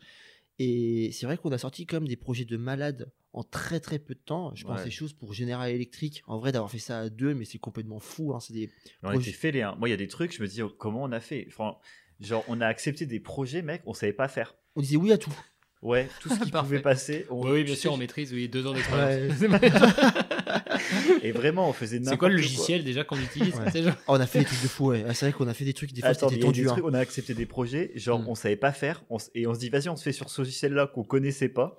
Et 0.57 1.11
c'est 1.13 1.25
vrai 1.25 1.37
qu'on 1.37 1.51
a 1.51 1.57
sorti 1.57 1.87
même 1.91 2.07
des 2.07 2.17
projets 2.17 2.45
de 2.45 2.57
malades 2.57 3.11
en 3.31 3.43
très 3.43 3.79
très 3.79 3.97
peu 3.99 4.13
de 4.13 4.19
temps. 4.19 4.53
Je 4.55 4.65
pense 4.65 4.79
Ouais. 4.79 4.85
des 4.85 4.91
choses 4.91 5.13
pour 5.13 5.33
General 5.33 5.69
Electric. 5.69 6.21
En 6.27 6.37
vrai, 6.37 6.51
d'avoir 6.51 6.69
fait 6.69 6.79
ça 6.79 6.99
à 6.99 7.09
deux, 7.09 7.33
mais 7.33 7.45
c'est 7.45 7.59
complètement 7.59 7.99
fou. 7.99 8.33
hein. 8.33 8.39
C'est 8.39 8.53
des 8.53 8.69
on 9.03 9.09
Projet- 9.11 9.29
était 9.29 9.37
fêlés. 9.37 9.61
hein. 9.61 9.75
Moi, 9.79 9.87
il 9.87 9.91
y 9.91 9.93
a 9.93 9.97
des 9.97 10.07
trucs, 10.07 10.35
je 10.35 10.41
me 10.41 10.47
dis 10.47 10.61
oh, 10.61 10.69
comment 10.69 11.03
on 11.03 11.11
a 11.13 11.19
fait? 11.21 11.45
Enfin, 11.47 11.77
genre, 12.19 12.43
on 12.49 12.59
a 12.59 12.67
accepté 12.67 13.05
des 13.05 13.19
projets, 13.21 13.61
mec, 13.61 13.81
on 13.85 13.93
savait 13.93 14.11
pas 14.13 14.27
faire. 14.27 14.55
On 14.75 14.81
disait 14.81 14.97
oui 14.97 15.11
à 15.13 15.17
tout. 15.17 15.33
Ouais, 15.81 16.09
tout 16.19 16.27
ce 16.29 16.39
qui 16.43 16.51
Parfait. 16.51 16.67
pouvait 16.67 16.81
passer. 16.81 17.25
on- 17.29 17.43
Oui, 17.45 17.51
oui, 17.51 17.63
bien 17.63 17.75
sûr, 17.75 17.93
on 17.93 17.97
maîtrise, 17.97 18.33
oui, 18.33 18.49
deux 18.49 18.65
ans 18.67 18.73
d'expérience. 18.73 19.39
Et 21.23 21.31
vraiment, 21.31 21.69
on 21.69 21.73
faisait 21.73 22.01
C'est 22.03 22.17
quoi 22.17 22.27
le 22.29 22.35
n'importe 22.35 22.51
logiciel 22.53 22.83
déjà 22.83 23.03
qu'on 23.03 23.17
utilise 23.19 23.55
Ouais. 23.55 23.81
Genre- 23.83 23.93
Oh, 24.07 24.13
on 24.13 24.19
a 24.19 24.25
fait 24.27 24.39
des 24.39 24.45
trucs 24.45 24.61
de 24.61 24.67
fou, 24.67 24.87
ouais. 24.87 25.05
Ah, 25.07 25.13
c'est 25.13 25.25
vrai 25.27 25.33
qu'on 25.37 25.47
a 25.47 25.53
fait 25.53 25.65
des 25.65 25.73
trucs, 25.73 25.93
des 25.93 26.01
fois, 26.01 26.09
Attends, 26.09 26.27
des 26.27 26.35
hein. 26.45 26.51
trucs, 26.73 26.83
on 26.83 26.93
a 26.93 26.99
accepté 26.99 27.33
des 27.33 27.45
projets, 27.45 27.91
genre 27.95 28.19
Mm. 28.19 28.27
on 28.27 28.35
savait 28.35 28.55
pas 28.55 28.71
faire, 28.71 29.03
on 29.09 29.17
s- 29.17 29.31
et 29.35 29.47
on 29.47 29.53
se 29.53 29.59
dit 29.59 29.69
vas-y, 29.69 29.89
on 29.89 29.95
se 29.95 30.03
fait 30.03 30.11
sur 30.11 30.29
ce 30.29 30.41
logiciel-là 30.41 30.87
qu'on 30.87 31.03
connaissait 31.03 31.49
pas. 31.49 31.75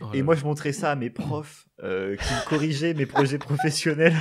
Oh 0.00 0.06
Et 0.14 0.22
moi, 0.22 0.34
je 0.34 0.44
montrais 0.44 0.72
ça 0.72 0.90
à 0.90 0.96
mes 0.96 1.10
profs 1.10 1.66
euh, 1.82 2.16
qui 2.16 2.34
corrigeaient 2.48 2.94
mes 2.94 3.06
projets 3.06 3.38
professionnels. 3.38 4.14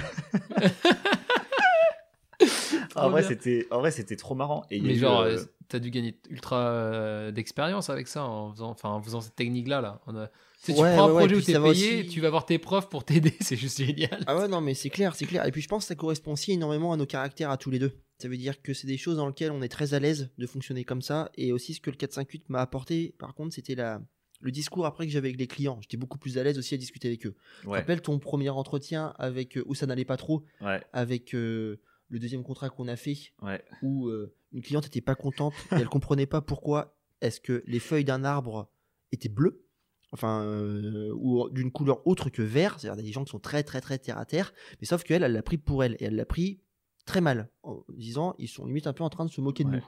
En, 2.96 3.10
vrai, 3.10 3.24
c'était, 3.24 3.68
en 3.72 3.80
vrai, 3.80 3.92
c'était 3.92 4.16
trop 4.16 4.36
marrant. 4.36 4.66
Et 4.72 4.80
Mais 4.82 4.96
genre, 4.96 5.22
euh, 5.22 5.38
euh, 5.38 5.44
t'as 5.68 5.80
dû 5.80 5.90
gagner 5.92 6.18
ultra 6.30 6.58
euh, 6.70 7.32
d'expérience 7.32 7.90
avec 7.90 8.08
ça 8.08 8.24
en 8.26 8.52
faisant, 8.52 8.70
enfin, 8.72 8.90
en 8.90 9.02
faisant 9.02 9.22
cette 9.22 9.36
technique-là. 9.36 9.82
Là. 9.82 10.02
On 10.08 10.16
a- 10.16 10.28
Tu, 10.28 10.34
sais, 10.72 10.74
tu 10.74 10.82
Ouais, 10.82 10.96
prends 10.96 11.10
un 11.10 11.14
ouais, 11.14 11.20
projet 11.26 11.36
et 11.36 11.38
où 11.38 11.42
t'es 11.42 11.54
payé, 11.54 12.00
aussi- 12.02 12.10
tu 12.10 12.22
vas 12.22 12.30
voir 12.30 12.46
tes 12.46 12.60
profs 12.60 12.90
pour 12.90 13.04
t'aider, 13.04 13.34
c'est 13.42 13.56
juste 13.56 13.78
génial. 13.84 14.20
Ah 14.28 14.38
ouais, 14.38 14.48
non, 14.48 14.62
mais 14.62 14.74
c'est 14.74 14.90
clair, 14.90 15.16
c'est 15.16 15.26
clair. 15.26 15.46
Et 15.46 15.52
puis 15.52 15.62
je 15.62 15.68
pense 15.68 15.84
que 15.84 15.88
ça 15.88 15.96
correspond 15.96 16.34
aussi 16.34 16.52
énormément 16.52 16.94
à 16.94 16.98
nos 16.98 17.06
caractères 17.06 17.50
à 17.50 17.58
tous 17.58 17.72
les 17.72 17.80
deux. 17.80 17.94
Ça 18.20 18.28
veut 18.28 18.38
dire 18.38 18.62
que 18.62 18.74
c'est 18.74 18.86
des 18.88 18.98
choses 18.98 19.18
dans 19.18 19.28
lesquelles 19.28 19.52
on 19.52 19.62
est 19.64 19.68
très 19.70 19.94
à 19.96 20.00
l'aise 20.00 20.30
de 20.38 20.46
fonctionner 20.46 20.84
comme 20.84 21.02
ça. 21.02 21.32
Et 21.36 21.52
aussi 21.52 21.74
ce 21.74 21.82
que 21.82 21.90
le 21.90 21.96
458 21.98 22.50
m'a 22.50 22.62
apporté, 22.62 23.16
par 23.18 23.34
contre, 23.34 23.56
c'était 23.56 23.74
la... 23.74 24.00
le 24.42 24.52
discours 24.52 24.86
après 24.86 25.08
que 25.08 25.12
j'avais 25.12 25.30
avec 25.30 25.40
les 25.40 25.48
clients. 25.48 25.80
J'étais 25.82 25.98
beaucoup 25.98 26.20
plus 26.20 26.38
à 26.38 26.44
l'aise 26.44 26.60
aussi 26.60 26.76
à 26.76 26.78
discuter 26.78 27.08
avec 27.08 27.26
eux. 27.26 27.34
Ouais, 27.66 27.80
rappelles 27.80 28.02
ton 28.04 28.20
premier 28.20 28.50
entretien 28.50 29.14
avec 29.18 29.58
où 29.66 29.74
ça 29.74 29.88
n'allait 29.88 30.06
pas 30.06 30.18
trop, 30.18 30.44
ouais, 30.62 30.80
avec 30.94 31.34
euh, 31.34 31.80
le 32.12 32.20
deuxième 32.20 32.44
contrat 32.44 32.70
qu'on 32.70 32.88
a 32.88 32.96
fait, 32.96 33.18
ouais. 33.42 33.64
où 33.82 34.08
euh, 34.08 34.36
une 34.52 34.62
cliente 34.62 34.86
était 34.86 35.02
pas 35.02 35.16
contente 35.16 35.54
et 35.72 35.76
elle 35.76 35.90
comprenait 35.90 36.26
pas 36.28 36.42
pourquoi 36.42 36.96
est-ce 37.22 37.40
que 37.42 37.64
les 37.66 37.80
feuilles 37.80 38.06
d'un 38.06 38.24
arbre 38.24 38.70
étaient 39.12 39.30
bleues 39.30 39.66
enfin 40.12 40.44
euh, 40.44 41.12
ou 41.16 41.50
d'une 41.50 41.72
couleur 41.72 42.06
autre 42.06 42.30
que 42.30 42.42
vert 42.42 42.80
c'est-à-dire 42.80 43.02
des 43.04 43.12
gens 43.14 43.24
qui 43.24 43.32
sont 43.32 43.40
très 43.40 43.64
très 43.64 43.80
très 43.80 43.98
terre 43.98 44.18
à 44.18 44.26
terre 44.26 44.54
mais 44.82 44.86
sauf 44.86 45.04
qu'elle 45.04 45.24
elle 45.24 45.32
l'a 45.32 45.42
pris 45.42 45.58
pour 45.58 45.84
elle 45.86 45.94
et 46.00 46.04
elle 46.06 46.16
l'a 46.18 46.26
pris 46.26 46.60
très 47.06 47.22
mal 47.22 47.50
en 47.64 47.86
disant 47.96 48.36
ils 48.38 48.50
sont 48.50 48.66
limite 48.66 48.88
un 48.88 48.94
peu 48.94 49.06
en 49.06 49.10
train 49.10 49.24
de 49.26 49.32
se 49.32 49.40
moquer 49.40 49.64
de 49.64 49.70
Ouais. 49.70 49.78
nous 49.78 49.88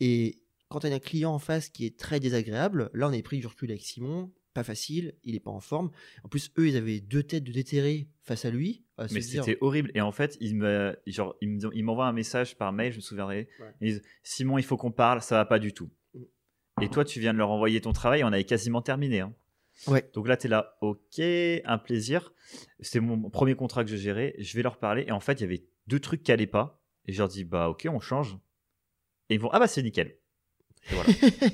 et 0.00 0.42
quand 0.68 0.84
on 0.84 0.92
a 0.92 0.94
un 0.96 0.98
client 0.98 1.32
en 1.32 1.38
face 1.38 1.70
qui 1.70 1.86
est 1.86 1.98
très 1.98 2.20
désagréable 2.20 2.90
là 2.92 3.08
on 3.08 3.12
a 3.18 3.22
pris 3.22 3.38
du 3.38 3.46
recul 3.46 3.70
avec 3.70 3.82
Simon 3.82 4.30
pas 4.56 4.64
facile 4.64 5.14
il 5.24 5.34
est 5.34 5.40
pas 5.40 5.50
en 5.50 5.60
forme 5.60 5.90
en 6.24 6.28
plus 6.28 6.50
eux 6.58 6.68
ils 6.68 6.76
avaient 6.76 7.00
deux 7.00 7.22
têtes 7.22 7.44
de 7.44 7.52
déterrés 7.52 8.08
face 8.22 8.44
à 8.44 8.50
lui 8.50 8.86
à 8.98 9.08
se 9.08 9.14
Mais 9.14 9.20
dire- 9.20 9.44
c'était 9.44 9.58
horrible. 9.60 9.90
Et 9.94 10.00
en 10.00 10.12
fait, 10.12 10.36
il 10.40 10.56
me, 10.56 10.96
genre, 11.06 11.36
un 11.42 12.12
message 12.12 12.56
par 12.56 12.72
mail, 12.72 12.92
je 12.92 12.96
me 12.96 13.02
souviendrai. 13.02 13.48
Ouais. 13.60 13.66
Ils 13.80 13.92
disent 13.92 14.02
Simon, 14.22 14.58
il 14.58 14.64
faut 14.64 14.76
qu'on 14.76 14.90
parle, 14.90 15.20
ça 15.20 15.36
va 15.36 15.44
pas 15.44 15.58
du 15.58 15.72
tout. 15.72 15.90
Mm. 16.14 16.82
Et 16.82 16.88
toi, 16.88 17.04
tu 17.04 17.20
viens 17.20 17.32
de 17.32 17.38
leur 17.38 17.50
envoyer 17.50 17.80
ton 17.80 17.92
travail, 17.92 18.24
on 18.24 18.28
avait 18.28 18.44
quasiment 18.44 18.82
terminé. 18.82 19.20
hein. 19.20 19.34
Ouais. 19.86 20.08
Donc 20.14 20.26
là, 20.26 20.36
tu 20.38 20.46
es 20.46 20.50
là, 20.50 20.78
ok, 20.80 21.18
un 21.20 21.78
plaisir. 21.78 22.32
C'est 22.80 23.00
mon 23.00 23.28
premier 23.28 23.54
contrat 23.54 23.84
que 23.84 23.90
je 23.90 23.96
gérais. 23.96 24.34
Je 24.38 24.56
vais 24.56 24.62
leur 24.62 24.78
parler. 24.78 25.04
Et 25.06 25.12
en 25.12 25.20
fait, 25.20 25.34
il 25.34 25.40
y 25.42 25.44
avait 25.44 25.64
deux 25.86 26.00
trucs 26.00 26.22
qui 26.22 26.32
allaient 26.32 26.46
pas. 26.46 26.82
Et 27.06 27.12
je 27.12 27.18
leur 27.18 27.28
dis, 27.28 27.44
bah 27.44 27.68
ok, 27.68 27.86
on 27.90 28.00
change. 28.00 28.38
Et 29.28 29.34
ils 29.34 29.40
vont, 29.40 29.50
ah 29.52 29.58
bah 29.58 29.66
c'est 29.66 29.82
nickel. 29.82 30.16
Et 30.90 30.94
voilà. 30.94 31.12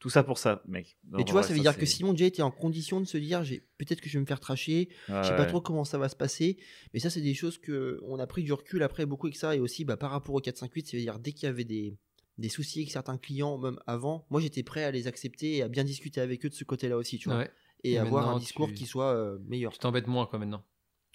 Tout 0.00 0.10
ça 0.10 0.22
pour 0.24 0.38
ça, 0.38 0.62
mec. 0.66 0.96
Et 1.12 1.18
Non, 1.18 1.22
tu 1.24 1.30
vois, 1.32 1.42
ça 1.42 1.52
veut 1.52 1.60
dire 1.60 1.76
que 1.76 1.84
Simon 1.86 2.12
déjà 2.12 2.24
était 2.24 2.42
en 2.42 2.50
condition 2.50 3.00
de 3.00 3.04
se 3.04 3.18
dire 3.18 3.44
j'ai 3.44 3.60
peut-être 3.78 4.00
que 4.00 4.08
je 4.08 4.14
vais 4.14 4.20
me 4.22 4.26
faire 4.26 4.40
tracher, 4.40 4.88
Ouais, 5.08 5.22
je 5.22 5.28
sais 5.28 5.36
pas 5.36 5.42
ouais. 5.42 5.46
trop 5.46 5.60
comment 5.60 5.84
ça 5.84 5.98
va 5.98 6.08
se 6.08 6.16
passer. 6.16 6.56
Mais 6.94 7.00
ça, 7.00 7.10
c'est 7.10 7.20
des 7.20 7.34
choses 7.34 7.58
que 7.58 8.00
on 8.06 8.18
a 8.18 8.26
pris 8.26 8.42
du 8.42 8.52
recul 8.52 8.82
après 8.82 9.04
beaucoup 9.06 9.26
avec 9.26 9.36
ça. 9.36 9.54
Et 9.54 9.60
aussi, 9.60 9.84
bah, 9.84 9.96
par 9.98 10.10
rapport 10.10 10.34
au 10.34 10.40
458, 10.40 10.88
c'est-à-dire 10.88 11.18
dès 11.18 11.32
qu'il 11.32 11.44
y 11.44 11.50
avait 11.50 11.64
des, 11.64 11.98
des 12.38 12.48
soucis 12.48 12.78
avec 12.80 12.90
certains 12.90 13.18
clients, 13.18 13.58
même 13.58 13.78
avant, 13.86 14.26
moi 14.30 14.40
j'étais 14.40 14.62
prêt 14.62 14.84
à 14.84 14.90
les 14.90 15.06
accepter 15.06 15.56
et 15.56 15.62
à 15.62 15.68
bien 15.68 15.84
discuter 15.84 16.20
avec 16.22 16.44
eux 16.46 16.48
de 16.48 16.54
ce 16.54 16.64
côté-là 16.64 16.96
aussi, 16.96 17.18
tu 17.18 17.28
vois. 17.28 17.38
Ouais. 17.38 17.50
Et 17.84 17.92
Et 17.92 17.98
avoir 17.98 18.28
un 18.30 18.38
discours 18.38 18.68
tu- 18.68 18.74
qui 18.74 18.86
soit 18.86 19.14
euh, 19.14 19.38
meilleur. 19.48 19.72
Tu 19.72 19.78
t'embêtes 19.80 20.06
moins, 20.06 20.24
quoi, 20.26 20.38
maintenant. 20.38 20.64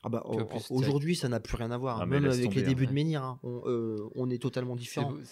Ah 0.03 0.09
bah, 0.09 0.23
aujourd'hui, 0.69 1.15
ça 1.15 1.27
n'a 1.29 1.39
plus 1.39 1.55
rien 1.55 1.71
à 1.71 1.77
voir. 1.79 1.99
Ah, 2.01 2.05
mais 2.05 2.19
même 2.19 2.29
avec 2.31 2.53
les 2.53 2.61
débuts 2.61 2.85
hein. 2.85 2.89
de 2.89 2.93
Menhir, 2.93 3.23
hein. 3.23 3.39
on, 3.41 3.63
euh, 3.65 3.97
on 4.13 4.29
est 4.29 4.39
totalement 4.39 4.75
beau, 4.75 4.81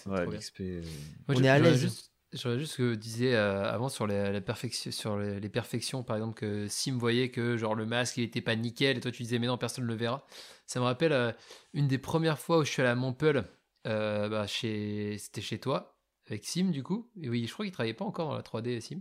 Ouais, 0.06 0.26
l'XP. 0.26 0.60
euh, 0.62 0.82
Moi, 1.28 1.36
On 1.38 1.42
est 1.44 1.48
à 1.48 1.60
l'aise. 1.60 1.80
juste- 1.82 2.10
J'aurais 2.34 2.58
juste 2.58 2.72
ce 2.72 2.78
que 2.78 2.94
disais 2.96 3.34
euh, 3.34 3.62
avant 3.72 3.88
sur, 3.88 4.08
les, 4.08 4.40
perfection, 4.40 4.90
sur 4.90 5.16
les, 5.18 5.48
perfections, 5.48 6.02
par 6.02 6.16
exemple, 6.16 6.34
que 6.34 6.66
Sim 6.66 6.98
voyait 6.98 7.30
que 7.30 7.56
genre 7.56 7.76
le 7.76 7.86
masque 7.86 8.16
il 8.16 8.24
était 8.24 8.40
pas 8.40 8.56
nickel 8.56 8.96
et 8.96 9.00
toi 9.00 9.12
tu 9.12 9.22
disais 9.22 9.38
mais 9.38 9.46
non, 9.46 9.56
personne 9.56 9.84
ne 9.84 9.88
le 9.88 9.94
verra. 9.94 10.26
Ça 10.66 10.80
me 10.80 10.84
rappelle 10.84 11.12
euh, 11.12 11.32
une 11.74 11.86
des 11.86 11.98
premières 11.98 12.40
fois 12.40 12.58
où 12.58 12.64
je 12.64 12.70
suis 12.72 12.82
allé 12.82 12.90
à 12.90 12.96
Montpellier, 12.96 13.42
euh, 13.86 14.28
bah, 14.28 14.46
c'était 14.48 15.40
chez 15.40 15.60
toi, 15.60 15.96
avec 16.26 16.44
Sim 16.44 16.70
du 16.70 16.82
coup. 16.82 17.08
Et 17.20 17.28
oui, 17.28 17.46
je 17.46 17.52
crois 17.52 17.66
qu'il 17.66 17.72
travaillait 17.72 17.94
pas 17.94 18.04
encore 18.04 18.30
dans 18.30 18.34
la 18.34 18.42
3D, 18.42 18.80
Sim. 18.80 19.00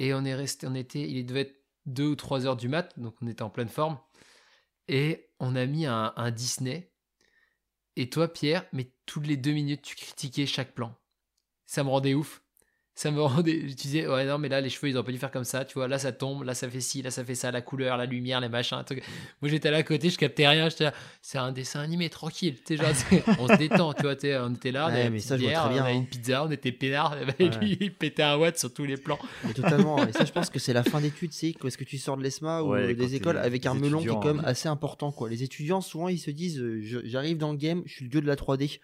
Et 0.00 0.12
on 0.12 0.24
est 0.24 0.34
resté, 0.34 0.66
on 0.66 0.74
était, 0.74 1.08
il 1.08 1.24
devait 1.26 1.42
être 1.42 1.56
2 1.86 2.08
ou 2.08 2.16
3 2.16 2.46
heures 2.46 2.56
du 2.56 2.68
mat, 2.68 2.98
donc 2.98 3.14
on 3.22 3.28
était 3.28 3.42
en 3.42 3.50
pleine 3.50 3.68
forme. 3.68 3.98
Et 4.88 5.30
on 5.38 5.54
a 5.54 5.66
mis 5.66 5.86
un, 5.86 6.12
un 6.16 6.30
Disney. 6.32 6.92
Et 7.96 8.10
toi, 8.10 8.26
Pierre, 8.26 8.66
mais 8.72 8.92
toutes 9.06 9.26
les 9.28 9.36
deux 9.36 9.52
minutes, 9.52 9.82
tu 9.82 9.94
critiquais 9.94 10.46
chaque 10.46 10.74
plan 10.74 10.99
ça 11.70 11.84
me 11.84 11.88
rendait 11.88 12.14
ouf. 12.14 12.42
Ça 12.96 13.12
me 13.12 13.20
rendait. 13.22 13.68
Je 13.68 13.74
disais, 13.74 14.06
ouais, 14.08 14.26
non, 14.26 14.38
mais 14.38 14.48
là, 14.48 14.60
les 14.60 14.68
cheveux, 14.68 14.88
ils 14.88 14.98
ont 14.98 15.04
pas 15.04 15.12
dû 15.12 15.18
faire 15.18 15.30
comme 15.30 15.44
ça. 15.44 15.64
Tu 15.64 15.74
vois, 15.74 15.86
là, 15.86 15.98
ça 16.00 16.10
tombe, 16.10 16.42
là, 16.42 16.52
ça 16.52 16.68
fait 16.68 16.80
ci, 16.80 17.00
là, 17.00 17.12
ça 17.12 17.24
fait 17.24 17.36
ça, 17.36 17.52
la 17.52 17.62
couleur, 17.62 17.96
la 17.96 18.04
lumière, 18.06 18.40
les 18.40 18.48
machins. 18.48 18.82
truc. 18.84 19.04
Moi, 19.40 19.48
j'étais 19.50 19.70
là 19.70 19.76
à 19.78 19.82
côté, 19.84 20.10
je 20.10 20.18
captais 20.18 20.48
rien. 20.48 20.68
J'étais 20.68 20.84
là, 20.84 20.94
c'est 21.22 21.38
un 21.38 21.52
dessin 21.52 21.78
animé, 21.80 22.10
tranquille. 22.10 22.56
Tu 22.66 22.76
sais, 22.76 22.82
genre, 22.82 22.92
on 23.38 23.46
se 23.46 23.54
détend, 23.56 23.94
tu 23.94 24.02
vois. 24.02 24.16
tu 24.16 24.34
On 24.34 24.52
était 24.52 24.72
là, 24.72 24.86
on 24.86 24.88
Ouais, 24.88 24.94
avait 24.96 25.06
une 25.06 25.12
mais 25.12 25.18
ça, 25.20 25.36
bière, 25.36 25.68
bien, 25.68 25.78
on 25.82 25.84
avait 25.84 25.92
hein. 25.92 25.96
une 25.98 26.06
pizza, 26.08 26.44
on 26.44 26.50
était 26.50 26.72
peinards. 26.72 27.16
Et 27.16 27.24
Ouais. 27.44 27.50
lui, 27.60 27.78
il 27.80 27.94
pétait 27.94 28.24
un 28.24 28.36
watt 28.36 28.58
sur 28.58 28.74
tous 28.74 28.84
les 28.84 28.96
plans. 28.96 29.18
Mais 29.44 29.54
totalement. 29.54 30.04
et 30.08 30.12
ça, 30.12 30.24
je 30.24 30.32
pense 30.32 30.50
que 30.50 30.58
c'est 30.58 30.72
la 30.72 30.82
fin 30.82 31.00
d'études, 31.00 31.32
c'est 31.32 31.50
est-ce 31.64 31.78
que 31.78 31.84
tu 31.84 31.96
sors 31.96 32.16
de 32.16 32.24
l'ESMA 32.24 32.62
ou 32.64 32.72
Ouais, 32.72 32.92
des 32.94 33.14
écoles 33.14 33.38
avec 33.38 33.64
un 33.66 33.74
melon 33.74 34.00
qui 34.00 34.06
est 34.06 34.10
quand 34.10 34.24
même 34.24 34.40
hein. 34.40 34.44
assez 34.46 34.68
important. 34.68 35.12
Quoi. 35.12 35.30
Les 35.30 35.44
étudiants, 35.44 35.80
souvent, 35.80 36.08
ils 36.08 36.18
se 36.18 36.32
disent 36.32 36.58
euh, 36.60 36.82
j'arrive 37.04 37.38
dans 37.38 37.52
le 37.52 37.56
game, 37.56 37.82
je 37.86 37.92
suis 37.94 38.04
le 38.04 38.10
dieu 38.10 38.20
de 38.20 38.26
la 38.26 38.34
3D. 38.34 38.80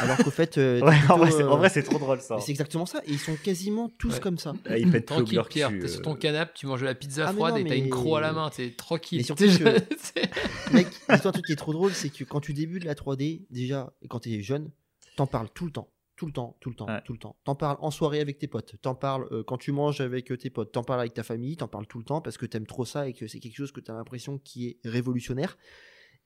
Alors 0.00 0.16
qu'au 0.18 0.30
fait, 0.30 0.58
euh, 0.58 0.80
Ouais, 0.80 0.96
t'es 1.06 1.12
en 1.12 1.16
vrai, 1.18 1.26
plutôt, 1.28 1.38
c'est- 1.38 1.44
en 1.44 1.52
euh, 1.54 1.56
vrai, 1.56 1.68
c'est 1.68 1.82
trop 1.82 1.98
drôle 1.98 2.20
ça. 2.20 2.38
c'est 2.40 2.50
exactement 2.50 2.86
ça. 2.86 3.00
Et 3.06 3.12
ils 3.12 3.18
sont 3.18 3.34
quasiment 3.36 3.88
tous 3.98 4.14
Ouais. 4.14 4.20
comme 4.20 4.38
ça. 4.38 4.52
Ah, 4.66 4.78
Ils 4.78 4.90
pètent 4.90 5.06
tout 5.06 5.14
Tranquille, 5.14 5.34
leur 5.36 5.48
Pierre. 5.48 5.70
T'es 5.70 5.88
sur 5.88 6.00
euh. 6.00 6.02
ton 6.02 6.14
canapé, 6.14 6.52
tu 6.54 6.66
manges 6.66 6.80
de 6.80 6.86
la 6.86 6.94
pizza 6.94 7.26
Ah, 7.28 7.32
froide 7.32 7.54
non, 7.54 7.60
et 7.60 7.64
t'as 7.68 7.76
une 7.76 7.90
croix 7.90 8.18
à 8.18 8.22
la 8.22 8.32
main. 8.32 8.50
T'es 8.50 8.70
tranquille. 8.70 9.18
Mais 9.18 9.24
surtout 9.24 9.44
T'es- 9.46 9.58
que- 9.58 9.94
c'est- 9.98 10.30
Mec, 10.72 10.86
un 11.08 11.18
truc 11.18 11.44
qui 11.44 11.52
est 11.52 11.56
trop 11.56 11.72
drôle, 11.72 11.92
c'est 11.92 12.10
que 12.10 12.24
quand 12.24 12.40
tu 12.40 12.52
débutes 12.54 12.84
la 12.84 12.94
3D, 12.94 13.46
déjà, 13.50 13.92
et 14.02 14.08
quand 14.08 14.20
tu 14.20 14.30
es 14.32 14.42
jeune, 14.42 14.70
t'en 15.16 15.26
parles 15.26 15.48
tout 15.54 15.64
le 15.66 15.72
temps. 15.72 15.88
Tout 16.16 16.26
le 16.26 16.32
temps, 16.32 16.56
tout 16.58 16.68
le 16.70 16.74
temps, 16.74 16.86
Ouais. 16.88 17.00
tout 17.04 17.12
le 17.12 17.18
temps. 17.20 17.36
T'en 17.44 17.54
parles 17.54 17.76
en 17.80 17.92
soirée 17.92 18.18
avec 18.20 18.38
tes 18.40 18.48
potes, 18.48 18.74
t'en 18.82 18.96
parles 18.96 19.28
euh, 19.30 19.44
quand 19.44 19.56
tu 19.56 19.70
manges 19.70 20.00
avec 20.00 20.32
euh, 20.32 20.36
tes 20.36 20.50
potes, 20.50 20.72
t'en 20.72 20.82
parles 20.82 20.98
avec 20.98 21.14
ta 21.14 21.22
famille, 21.22 21.56
t'en 21.56 21.68
parles 21.68 21.86
tout 21.86 21.98
le 21.98 22.04
temps 22.04 22.20
parce 22.20 22.36
que 22.36 22.44
t'aimes 22.44 22.66
trop 22.66 22.84
ça 22.84 23.06
et 23.08 23.12
que 23.12 23.28
c'est 23.28 23.38
quelque 23.38 23.54
chose 23.56 23.70
que 23.70 23.78
t'as 23.78 23.92
l'impression 23.94 24.38
qui 24.38 24.66
est 24.66 24.78
révolutionnaire. 24.84 25.56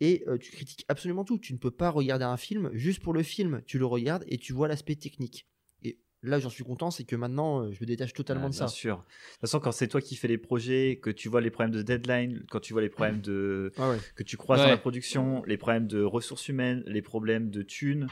Et 0.05 0.25
euh, 0.27 0.37
tu 0.37 0.51
critiques 0.51 0.85
absolument 0.89 1.25
tout. 1.25 1.39
Tu 1.39 1.53
ne 1.53 1.59
peux 1.59 1.71
pas 1.71 1.89
regarder 1.91 2.25
un 2.25 2.37
film 2.37 2.71
juste 2.73 3.01
pour 3.01 3.13
le 3.13 3.23
film. 3.23 3.63
Tu 3.67 3.79
le 3.79 3.87
regardes 3.87 4.25
et 4.27 4.37
tu 4.37 4.53
vois 4.53 4.67
l'aspect 4.67 4.97
technique. 4.97 5.47
Et 5.85 6.01
là, 6.25 6.41
j'en 6.41 6.51
suis 6.51 6.65
content, 6.65 6.91
c'est 6.91 7.05
que 7.05 7.15
maintenant, 7.15 7.63
euh, 7.63 7.71
je 7.71 7.79
me 7.81 7.87
détache 7.87 8.13
totalement 8.13 8.49
de 8.49 8.55
bien 8.55 8.67
ça. 8.67 8.69
sûr. 8.69 8.97
De 8.97 9.03
toute 9.03 9.41
façon, 9.43 9.61
quand 9.61 9.71
c'est 9.71 9.87
toi 9.87 10.01
qui 10.01 10.17
fais 10.17 10.27
les 10.27 10.39
projets, 10.39 10.99
que 11.01 11.11
tu 11.11 11.29
vois 11.29 11.41
les 11.41 11.51
problèmes 11.53 11.71
de 11.75 11.83
deadline, 11.83 12.45
quand 12.51 12.59
tu 12.59 12.73
vois 12.73 12.83
les 12.83 12.89
problèmes 12.89 13.21
de 13.21 13.73
Ah 13.79 13.91
ouais. 13.91 13.99
que 14.17 14.25
tu 14.25 14.37
croises 14.37 14.59
dans 14.59 14.65
Ouais. 14.65 14.71
la 14.73 14.77
production, 14.79 15.45
les 15.47 15.57
problèmes 15.57 15.87
de 15.87 16.03
ressources 16.03 16.49
humaines, 16.49 16.83
les 16.87 17.03
problèmes 17.03 17.51
de 17.51 17.63
thunes, 17.63 18.09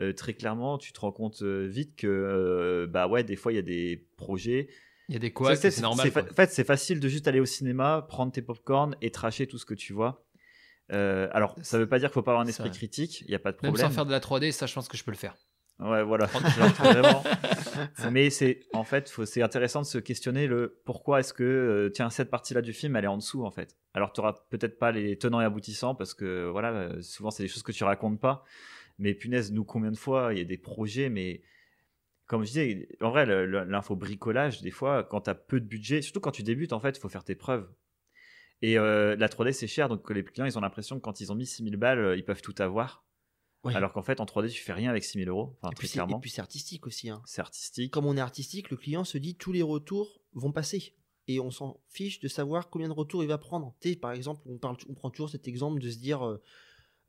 euh, 0.00 0.14
très 0.14 0.32
clairement, 0.32 0.78
tu 0.78 0.94
te 0.94 1.00
rends 1.00 1.12
compte 1.12 1.42
euh, 1.42 1.66
vite 1.68 1.94
que 1.96 2.06
euh, 2.06 2.86
bah 2.86 3.06
ouais, 3.06 3.22
des 3.22 3.36
fois 3.36 3.52
il 3.52 3.56
y 3.56 3.58
a 3.58 3.62
des 3.62 4.08
projets. 4.16 4.68
Il 5.10 5.12
y 5.12 5.16
a 5.16 5.20
des 5.20 5.30
couacs, 5.30 5.58
C'est- 5.58 5.78
normal. 5.82 6.08
En 6.08 6.34
fait, 6.34 6.50
c'est 6.50 6.64
facile 6.64 7.00
de 7.00 7.08
juste 7.08 7.28
aller 7.28 7.38
au 7.40 7.44
cinéma, 7.44 8.06
prendre 8.08 8.32
tes 8.32 8.40
popcorn 8.40 8.96
et 9.02 9.10
tracher 9.10 9.46
tout 9.46 9.58
ce 9.58 9.66
que 9.66 9.74
tu 9.74 9.92
vois. 9.92 10.24
Euh, 10.92 11.28
alors, 11.32 11.56
ça 11.62 11.78
veut 11.78 11.88
pas 11.88 11.98
dire 11.98 12.10
qu'il 12.10 12.14
faut 12.14 12.22
pas 12.22 12.32
avoir 12.32 12.44
un 12.44 12.48
esprit 12.48 12.70
critique, 12.70 13.22
il 13.22 13.30
y 13.30 13.34
a 13.34 13.38
pas 13.38 13.52
de 13.52 13.56
Même 13.62 13.72
problème. 13.72 13.88
sans 13.88 13.94
faire 13.94 14.06
de 14.06 14.10
la 14.10 14.20
3D, 14.20 14.52
ça, 14.52 14.66
je 14.66 14.74
pense 14.74 14.88
que 14.88 14.96
je 14.96 15.04
peux 15.04 15.10
le 15.10 15.16
faire. 15.16 15.34
Ouais, 15.80 16.04
voilà. 16.04 16.26
Vraiment. 16.78 17.24
Mais 18.12 18.30
c'est 18.30 18.60
en 18.72 18.84
fait, 18.84 19.12
c'est 19.24 19.42
intéressant 19.42 19.82
de 19.82 19.86
se 19.86 19.98
questionner 19.98 20.46
le 20.46 20.80
pourquoi 20.84 21.20
est-ce 21.20 21.34
que 21.34 21.42
euh, 21.42 21.90
tiens 21.90 22.10
cette 22.10 22.30
partie-là 22.30 22.62
du 22.62 22.72
film 22.72 22.94
elle 22.94 23.04
est 23.04 23.08
en 23.08 23.16
dessous 23.16 23.44
en 23.44 23.50
fait. 23.50 23.76
Alors 23.92 24.12
tu 24.12 24.20
auras 24.20 24.34
peut-être 24.50 24.78
pas 24.78 24.92
les 24.92 25.18
tenants 25.18 25.40
et 25.40 25.44
aboutissants 25.44 25.96
parce 25.96 26.14
que 26.14 26.48
voilà, 26.48 26.70
euh, 26.72 27.02
souvent 27.02 27.32
c'est 27.32 27.42
des 27.42 27.48
choses 27.48 27.64
que 27.64 27.72
tu 27.72 27.82
racontes 27.82 28.20
pas. 28.20 28.44
Mais 28.98 29.14
punaise, 29.14 29.50
nous 29.52 29.64
combien 29.64 29.90
de 29.90 29.96
fois 29.96 30.32
il 30.32 30.38
y 30.38 30.42
a 30.42 30.44
des 30.44 30.58
projets, 30.58 31.08
mais 31.08 31.42
comme 32.26 32.42
je 32.42 32.46
disais, 32.46 32.88
en 33.00 33.10
vrai 33.10 33.26
l'info 33.26 33.96
bricolage 33.96 34.62
des 34.62 34.70
fois 34.70 35.02
quand 35.02 35.22
tu 35.22 35.30
as 35.30 35.34
peu 35.34 35.58
de 35.60 35.66
budget, 35.66 36.02
surtout 36.02 36.20
quand 36.20 36.30
tu 36.30 36.44
débutes 36.44 36.72
en 36.72 36.78
fait, 36.78 36.96
il 36.96 37.00
faut 37.00 37.08
faire 37.08 37.24
tes 37.24 37.34
preuves. 37.34 37.68
Et 38.62 38.78
euh, 38.78 39.16
la 39.16 39.28
3D 39.28 39.52
c'est 39.52 39.66
cher 39.66 39.88
donc 39.88 40.08
les 40.10 40.24
clients 40.24 40.46
ils 40.46 40.56
ont 40.56 40.60
l'impression 40.60 40.96
que 40.96 41.02
quand 41.02 41.20
ils 41.20 41.30
ont 41.32 41.34
mis 41.34 41.46
6000 41.46 41.76
balles 41.76 41.98
euh, 41.98 42.16
ils 42.16 42.24
peuvent 42.24 42.42
tout 42.42 42.54
avoir. 42.58 43.04
Ouais. 43.64 43.74
Alors 43.74 43.92
qu'en 43.92 44.02
fait 44.02 44.20
en 44.20 44.24
3D 44.24 44.50
tu 44.50 44.60
fais 44.62 44.72
rien 44.72 44.90
avec 44.90 45.04
6000 45.04 45.28
euros, 45.28 45.56
enfin 45.60 45.70
Et 45.72 45.74
puis, 45.74 45.88
et 45.98 46.20
puis 46.20 46.30
c'est 46.30 46.40
artistique 46.40 46.86
aussi. 46.86 47.08
hein. 47.10 47.22
C'est 47.26 47.40
artistique. 47.40 47.92
comme 47.92 48.06
on 48.06 48.16
est 48.16 48.20
artistique, 48.20 48.70
le 48.70 48.76
client 48.76 49.04
se 49.04 49.18
dit 49.18 49.36
tous 49.36 49.52
les 49.52 49.62
retours 49.62 50.20
vont 50.34 50.52
passer. 50.52 50.94
Et 51.26 51.40
on 51.40 51.50
s'en 51.50 51.80
fiche 51.88 52.20
de 52.20 52.28
savoir 52.28 52.68
combien 52.68 52.88
de 52.88 52.92
retours 52.92 53.22
il 53.22 53.28
va 53.28 53.38
prendre. 53.38 53.74
Tu 53.80 53.88
sais, 53.90 53.96
par 53.96 54.12
exemple, 54.12 54.42
on, 54.44 54.58
parle, 54.58 54.76
on 54.90 54.92
prend 54.92 55.08
toujours 55.08 55.30
cet 55.30 55.48
exemple 55.48 55.80
de 55.80 55.88
se 55.90 55.96
dire, 55.96 56.22
euh, 56.26 56.42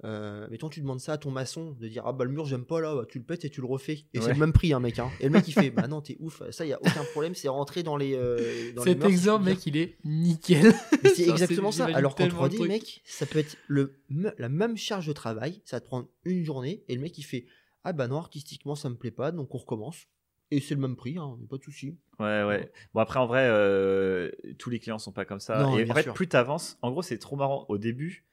euh, 0.03 0.47
mettons, 0.51 0.69
tu 0.69 0.81
demandes 0.81 0.99
ça 0.99 1.13
à 1.13 1.17
ton 1.17 1.31
maçon, 1.31 1.71
de 1.79 1.87
dire, 1.87 2.03
ah 2.05 2.11
bah 2.13 2.25
le 2.25 2.31
mur, 2.31 2.45
j'aime 2.45 2.65
pas 2.65 2.81
là, 2.81 2.93
bah, 2.95 3.05
tu 3.07 3.17
le 3.17 3.23
pètes 3.23 3.45
et 3.45 3.49
tu 3.49 3.61
le 3.61 3.67
refais. 3.67 4.05
Et 4.13 4.19
c'est 4.21 4.33
le 4.33 4.39
même 4.39 4.51
prix, 4.53 4.73
hein, 4.73 4.79
mec. 4.79 4.99
hein. 4.99 5.09
Et 5.19 5.25
le 5.25 5.29
mec, 5.29 5.47
il 5.47 5.53
fait, 5.53 5.69
bah 5.71 5.87
non, 5.87 6.01
t'es 6.01 6.17
ouf, 6.19 6.41
ça, 6.51 6.65
y 6.65 6.73
a 6.73 6.79
aucun 6.81 7.03
problème, 7.11 7.33
c'est 7.33 7.47
rentré 7.47 7.81
dans 7.81 7.95
les. 7.97 8.13
euh, 8.13 8.73
dans 8.73 8.83
les 8.83 8.91
Cet 8.91 9.01
je 9.03 9.07
exemple, 9.07 9.45
mec, 9.45 9.65
il 9.65 9.77
est 9.77 9.97
nickel. 10.03 10.73
Mais 11.03 11.09
c'est 11.09 11.29
exactement 11.29 11.71
ça. 11.71 11.85
Alors 11.85 12.15
qu'en 12.15 12.25
tellement 12.25 12.43
le 12.43 12.49
3D, 12.49 12.55
truc. 12.55 12.67
mec, 12.69 13.01
ça 13.05 13.25
peut 13.25 13.39
être 13.39 13.57
le, 13.67 13.95
la 14.37 14.49
même 14.49 14.75
charge 14.77 15.07
de 15.07 15.13
travail, 15.13 15.61
ça 15.65 15.77
va 15.77 15.81
te 15.81 15.85
prendre 15.85 16.07
une 16.25 16.43
journée, 16.43 16.83
et 16.87 16.95
le 16.95 17.01
mec, 17.01 17.17
il 17.17 17.23
fait, 17.23 17.45
ah 17.83 17.93
bah 17.93 18.07
non, 18.07 18.17
artistiquement, 18.17 18.75
ça 18.75 18.89
me 18.89 18.95
plaît 18.95 19.11
pas, 19.11 19.31
donc 19.31 19.55
on 19.55 19.57
recommence. 19.57 20.07
Et 20.51 20.59
c'est 20.59 20.75
le 20.75 20.81
même 20.81 20.95
prix, 20.95 21.17
hein, 21.17 21.39
pas 21.49 21.57
de 21.57 21.63
souci. 21.63 21.97
Ouais, 22.19 22.43
ouais. 22.43 22.71
Bon, 22.93 22.99
après, 23.01 23.19
en 23.19 23.25
vrai, 23.25 23.47
euh, 23.49 24.29
tous 24.59 24.69
les 24.69 24.79
clients 24.79 24.99
sont 24.99 25.11
pas 25.11 25.25
comme 25.25 25.39
ça. 25.39 25.63
Non, 25.63 25.77
et 25.79 25.89
en 25.89 25.93
fait, 25.95 26.03
sûr. 26.03 26.13
plus 26.13 26.27
tu 26.29 26.35
avances, 26.35 26.77
en 26.83 26.91
gros, 26.91 27.01
c'est 27.01 27.17
trop 27.17 27.35
marrant. 27.35 27.65
Au 27.67 27.79
début, 27.79 28.23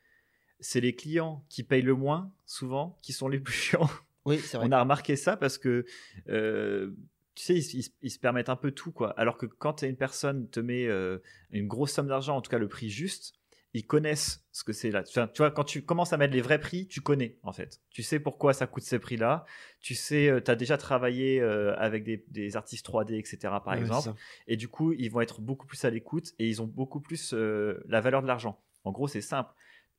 c'est 0.63 0.81
les 0.81 0.95
clients 0.95 1.45
qui 1.51 1.63
payent 1.63 1.83
le 1.83 1.95
moins, 1.95 2.33
souvent, 2.47 2.99
qui 3.03 3.13
sont 3.13 3.29
les 3.29 3.39
plus 3.47 3.53
chiants. 3.53 3.91
Oui, 4.25 4.39
c'est 4.39 4.57
vrai. 4.57 4.67
On 4.69 4.73
a 4.73 4.81
remarqué 4.81 5.17
ça 5.17 5.37
parce 5.37 5.59
que, 5.59 5.85
euh, 6.29 6.93
tu 7.35 7.43
sais, 7.45 7.55
ils, 7.55 7.79
ils- 7.81 7.93
ils 8.03 8.11
se 8.11 8.19
permettent 8.19 8.49
un 8.49 8.57
peu 8.57 8.71
tout, 8.71 8.93
quoi. 8.93 9.11
Alors 9.19 9.37
que 9.37 9.47
quand 9.47 9.83
une 9.83 9.97
personne 9.97 10.49
te 10.49 10.61
met 10.61 10.87
euh, 10.87 11.19
une 11.51 11.67
grosse 11.67 11.93
somme 11.93 12.09
d'argent, 12.09 12.37
en 12.37 12.41
tout 12.43 12.51
cas 12.51 12.59
le 12.59 12.69
prix 12.69 12.89
juste, 12.91 13.35
ils 13.75 13.87
connaissent 13.87 14.45
ce 14.53 14.65
que 14.65 14.75
c'est 14.75 14.91
là. 14.91 15.03
Enfin, 15.09 15.27
tu 15.29 15.39
vois, 15.39 15.51
quand 15.51 15.65
tu 15.65 15.83
commences 15.83 16.13
à 16.13 16.19
mettre 16.19 16.35
les 16.35 16.43
vrais 16.43 16.61
prix, 16.61 16.87
tu 16.87 17.01
connais, 17.01 17.39
en 17.43 17.53
fait. 17.53 17.81
Tu 17.91 18.03
sais 18.03 18.21
pourquoi 18.21 18.53
ça 18.53 18.67
coûte 18.67 18.83
ces 18.83 18.99
prix-là. 18.99 19.47
Tu 19.81 19.95
sais, 19.95 20.31
tu 20.45 20.51
as 20.51 20.55
déjà 20.57 20.77
travaillé 20.77 21.41
euh, 21.41 21.75
avec 21.79 22.05
des, 22.05 22.23
des 22.29 22.55
artistes 22.57 22.87
3D, 22.87 23.15
etc., 23.19 23.39
par 23.65 23.73
Ouais, 23.73 23.81
exemple. 23.81 24.13
Et 24.47 24.57
du 24.59 24.69
coup, 24.69 24.93
ils 24.93 25.09
vont 25.11 25.23
être 25.23 25.41
beaucoup 25.41 25.67
plus 25.67 25.83
à 25.87 25.91
l'écoute 25.91 26.33
et 26.39 26.49
ils 26.49 26.61
ont 26.61 26.67
beaucoup 26.67 27.01
plus 27.01 27.33
euh, 27.33 27.83
la 27.89 28.03
valeur 28.03 28.21
de 28.21 28.27
l'argent. 28.27 28.63
En 28.85 28.93
gros, 28.93 29.09
c'est 29.09 29.23
simple. 29.23 29.51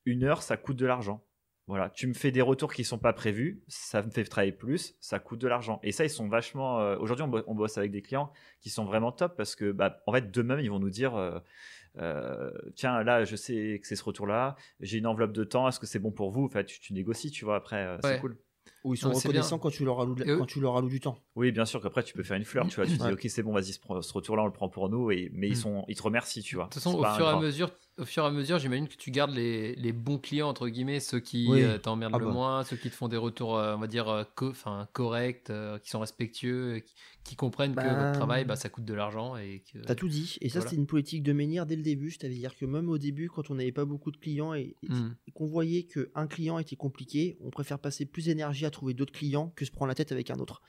Une 0.06 0.24
heure, 0.24 0.42
ça 0.42 0.56
coûte 0.56 0.76
de 0.76 0.86
l'argent. 0.86 1.24
Voilà, 1.66 1.88
tu 1.88 2.06
me 2.06 2.12
fais 2.12 2.30
des 2.30 2.42
retours 2.42 2.74
qui 2.74 2.84
sont 2.84 2.98
pas 2.98 3.14
prévus, 3.14 3.62
ça 3.68 4.02
me 4.02 4.10
fait 4.10 4.22
travailler 4.24 4.52
plus, 4.52 4.96
ça 5.00 5.18
coûte 5.18 5.40
de 5.40 5.48
l'argent. 5.48 5.80
Et 5.82 5.92
ça, 5.92 6.04
ils 6.04 6.10
sont 6.10 6.28
vachement. 6.28 6.78
euh, 6.80 6.98
Aujourd'hui, 6.98 7.22
on, 7.24 7.28
bo- 7.28 7.42
on 7.46 7.54
bosse 7.54 7.78
avec 7.78 7.90
des 7.90 8.02
clients 8.02 8.30
qui 8.60 8.68
sont 8.68 8.84
vraiment 8.84 9.12
top 9.12 9.34
parce 9.34 9.56
que, 9.56 9.72
bah, 9.72 10.02
en 10.06 10.12
fait, 10.12 10.30
d'eux-mêmes, 10.30 10.60
ils 10.60 10.68
vont 10.70 10.78
nous 10.78 10.90
dire. 10.90 11.14
euh, 11.16 11.38
euh, 11.98 12.50
tiens, 12.74 13.02
là, 13.02 13.24
je 13.24 13.34
sais 13.36 13.78
que 13.80 13.86
c'est 13.86 13.96
ce 13.96 14.04
retour-là. 14.04 14.56
J'ai 14.80 14.98
une 14.98 15.06
enveloppe 15.06 15.32
de 15.32 15.44
temps. 15.44 15.66
Est-ce 15.68 15.80
que 15.80 15.86
c'est 15.86 15.98
bon 16.00 16.10
pour 16.12 16.30
vous? 16.30 16.44
Enfin, 16.44 16.64
tu, 16.64 16.80
tu 16.80 16.92
négocies, 16.92 17.30
tu 17.30 17.44
vois. 17.46 17.56
Après, 17.56 17.76
euh, 17.86 17.98
c'est 18.02 18.20
cool. 18.20 18.36
Ou 18.84 18.92
ils 18.94 18.98
sont 18.98 19.08
Non, 19.08 19.14
reconnaissants 19.14 19.58
quand 19.58 19.70
tu, 19.70 19.82
leur 19.84 20.00
alloues, 20.02 20.14
eux- 20.26 20.36
quand 20.36 20.44
tu 20.44 20.60
leur 20.60 20.76
alloues 20.76 20.90
du 20.90 21.00
temps. 21.00 21.18
Oui, 21.36 21.50
bien 21.52 21.64
sûr 21.64 21.80
qu'après, 21.80 22.02
tu 22.02 22.12
peux 22.12 22.22
faire 22.22 22.36
une 22.36 22.44
fleur. 22.44 22.68
Tu 22.68 22.76
vois, 22.76 22.86
tu 22.86 22.98
dis, 22.98 23.12
ok, 23.12 23.26
c'est 23.30 23.42
bon, 23.42 23.52
vas-y, 23.54 23.72
ce, 23.72 23.78
ce 24.02 24.12
retour-là, 24.12 24.42
on 24.42 24.46
le 24.46 24.52
prend 24.52 24.68
pour 24.68 24.90
nous. 24.90 25.10
Et, 25.10 25.30
mais 25.32 25.48
ils 25.48 25.52
Mm. 25.52 25.60
sont, 25.60 25.84
ils 25.88 25.96
te 25.96 26.02
remercient, 26.02 26.42
tu 26.42 26.56
vois. 26.56 26.64
De 26.64 26.68
toute 26.70 26.82
façon, 26.82 26.98
au 26.98 27.04
fur, 27.04 27.26
et 27.26 27.30
à 27.30 27.40
mesure, 27.40 27.70
au 27.96 28.04
fur 28.04 28.24
et 28.24 28.26
à 28.26 28.30
mesure, 28.30 28.58
j'imagine 28.58 28.86
que 28.88 28.96
tu 28.96 29.10
gardes 29.10 29.30
les, 29.30 29.74
les 29.76 29.92
bons 29.92 30.18
clients, 30.18 30.48
entre 30.50 30.68
guillemets, 30.68 31.00
ceux 31.00 31.18
qui 31.20 31.46
Oui. 31.48 31.62
euh, 31.62 31.78
t'emmerdent 31.78 32.14
Ah 32.14 32.18
le 32.18 32.26
bah. 32.26 32.32
moins, 32.32 32.64
ceux 32.64 32.76
qui 32.76 32.90
te 32.90 32.94
font 32.94 33.08
des 33.08 33.16
retours, 33.16 33.56
euh, 33.56 33.74
on 33.74 33.78
va 33.78 33.86
dire, 33.86 34.08
euh, 34.10 34.24
co- 34.34 34.50
enfin, 34.50 34.86
corrects, 34.92 35.48
euh, 35.48 35.78
qui 35.78 35.88
sont 35.88 36.00
respectueux, 36.00 36.80
qui, 36.80 36.94
qui 37.24 37.36
comprennent 37.36 37.74
que 37.74 37.80
Bah, 37.80 37.94
votre 37.94 38.12
travail, 38.12 38.44
bah, 38.44 38.56
ça 38.56 38.68
coûte 38.68 38.84
de 38.84 38.92
l'argent. 38.94 39.34
et 39.36 39.64
que 39.72 39.78
T'as 39.78 39.94
tout 39.94 40.08
dit. 40.08 40.36
Et 40.42 40.50
ça, 40.50 40.58
voilà. 40.58 40.68
c'était 40.70 40.80
une 40.80 40.86
politique 40.86 41.22
de 41.22 41.32
Menhir 41.32 41.64
dès 41.64 41.76
le 41.76 41.82
début. 41.82 42.10
C'est-à-dire 42.10 42.54
que 42.54 42.66
même 42.66 42.90
au 42.90 42.98
début, 42.98 43.30
quand 43.30 43.50
on 43.50 43.54
n'avait 43.54 43.72
pas 43.72 43.86
beaucoup 43.86 44.10
de 44.10 44.18
clients 44.18 44.52
et, 44.52 44.76
et 44.82 44.88
Hmm. 44.90 45.14
qu'on 45.32 45.46
voyait 45.46 45.84
qu'un 45.84 46.26
client 46.26 46.58
était 46.58 46.76
compliqué, 46.76 47.38
on 47.40 47.50
préfère 47.50 47.78
passer 47.78 48.04
plus 48.06 48.26
d'énergie 48.26 48.66
à 48.66 48.70
trouver 48.74 48.94
d'autres 48.94 49.12
clients 49.12 49.50
que 49.56 49.64
se 49.64 49.70
prendre 49.70 49.88
la 49.88 49.94
tête 49.94 50.12
avec 50.12 50.30
un 50.30 50.38
autre. 50.38 50.60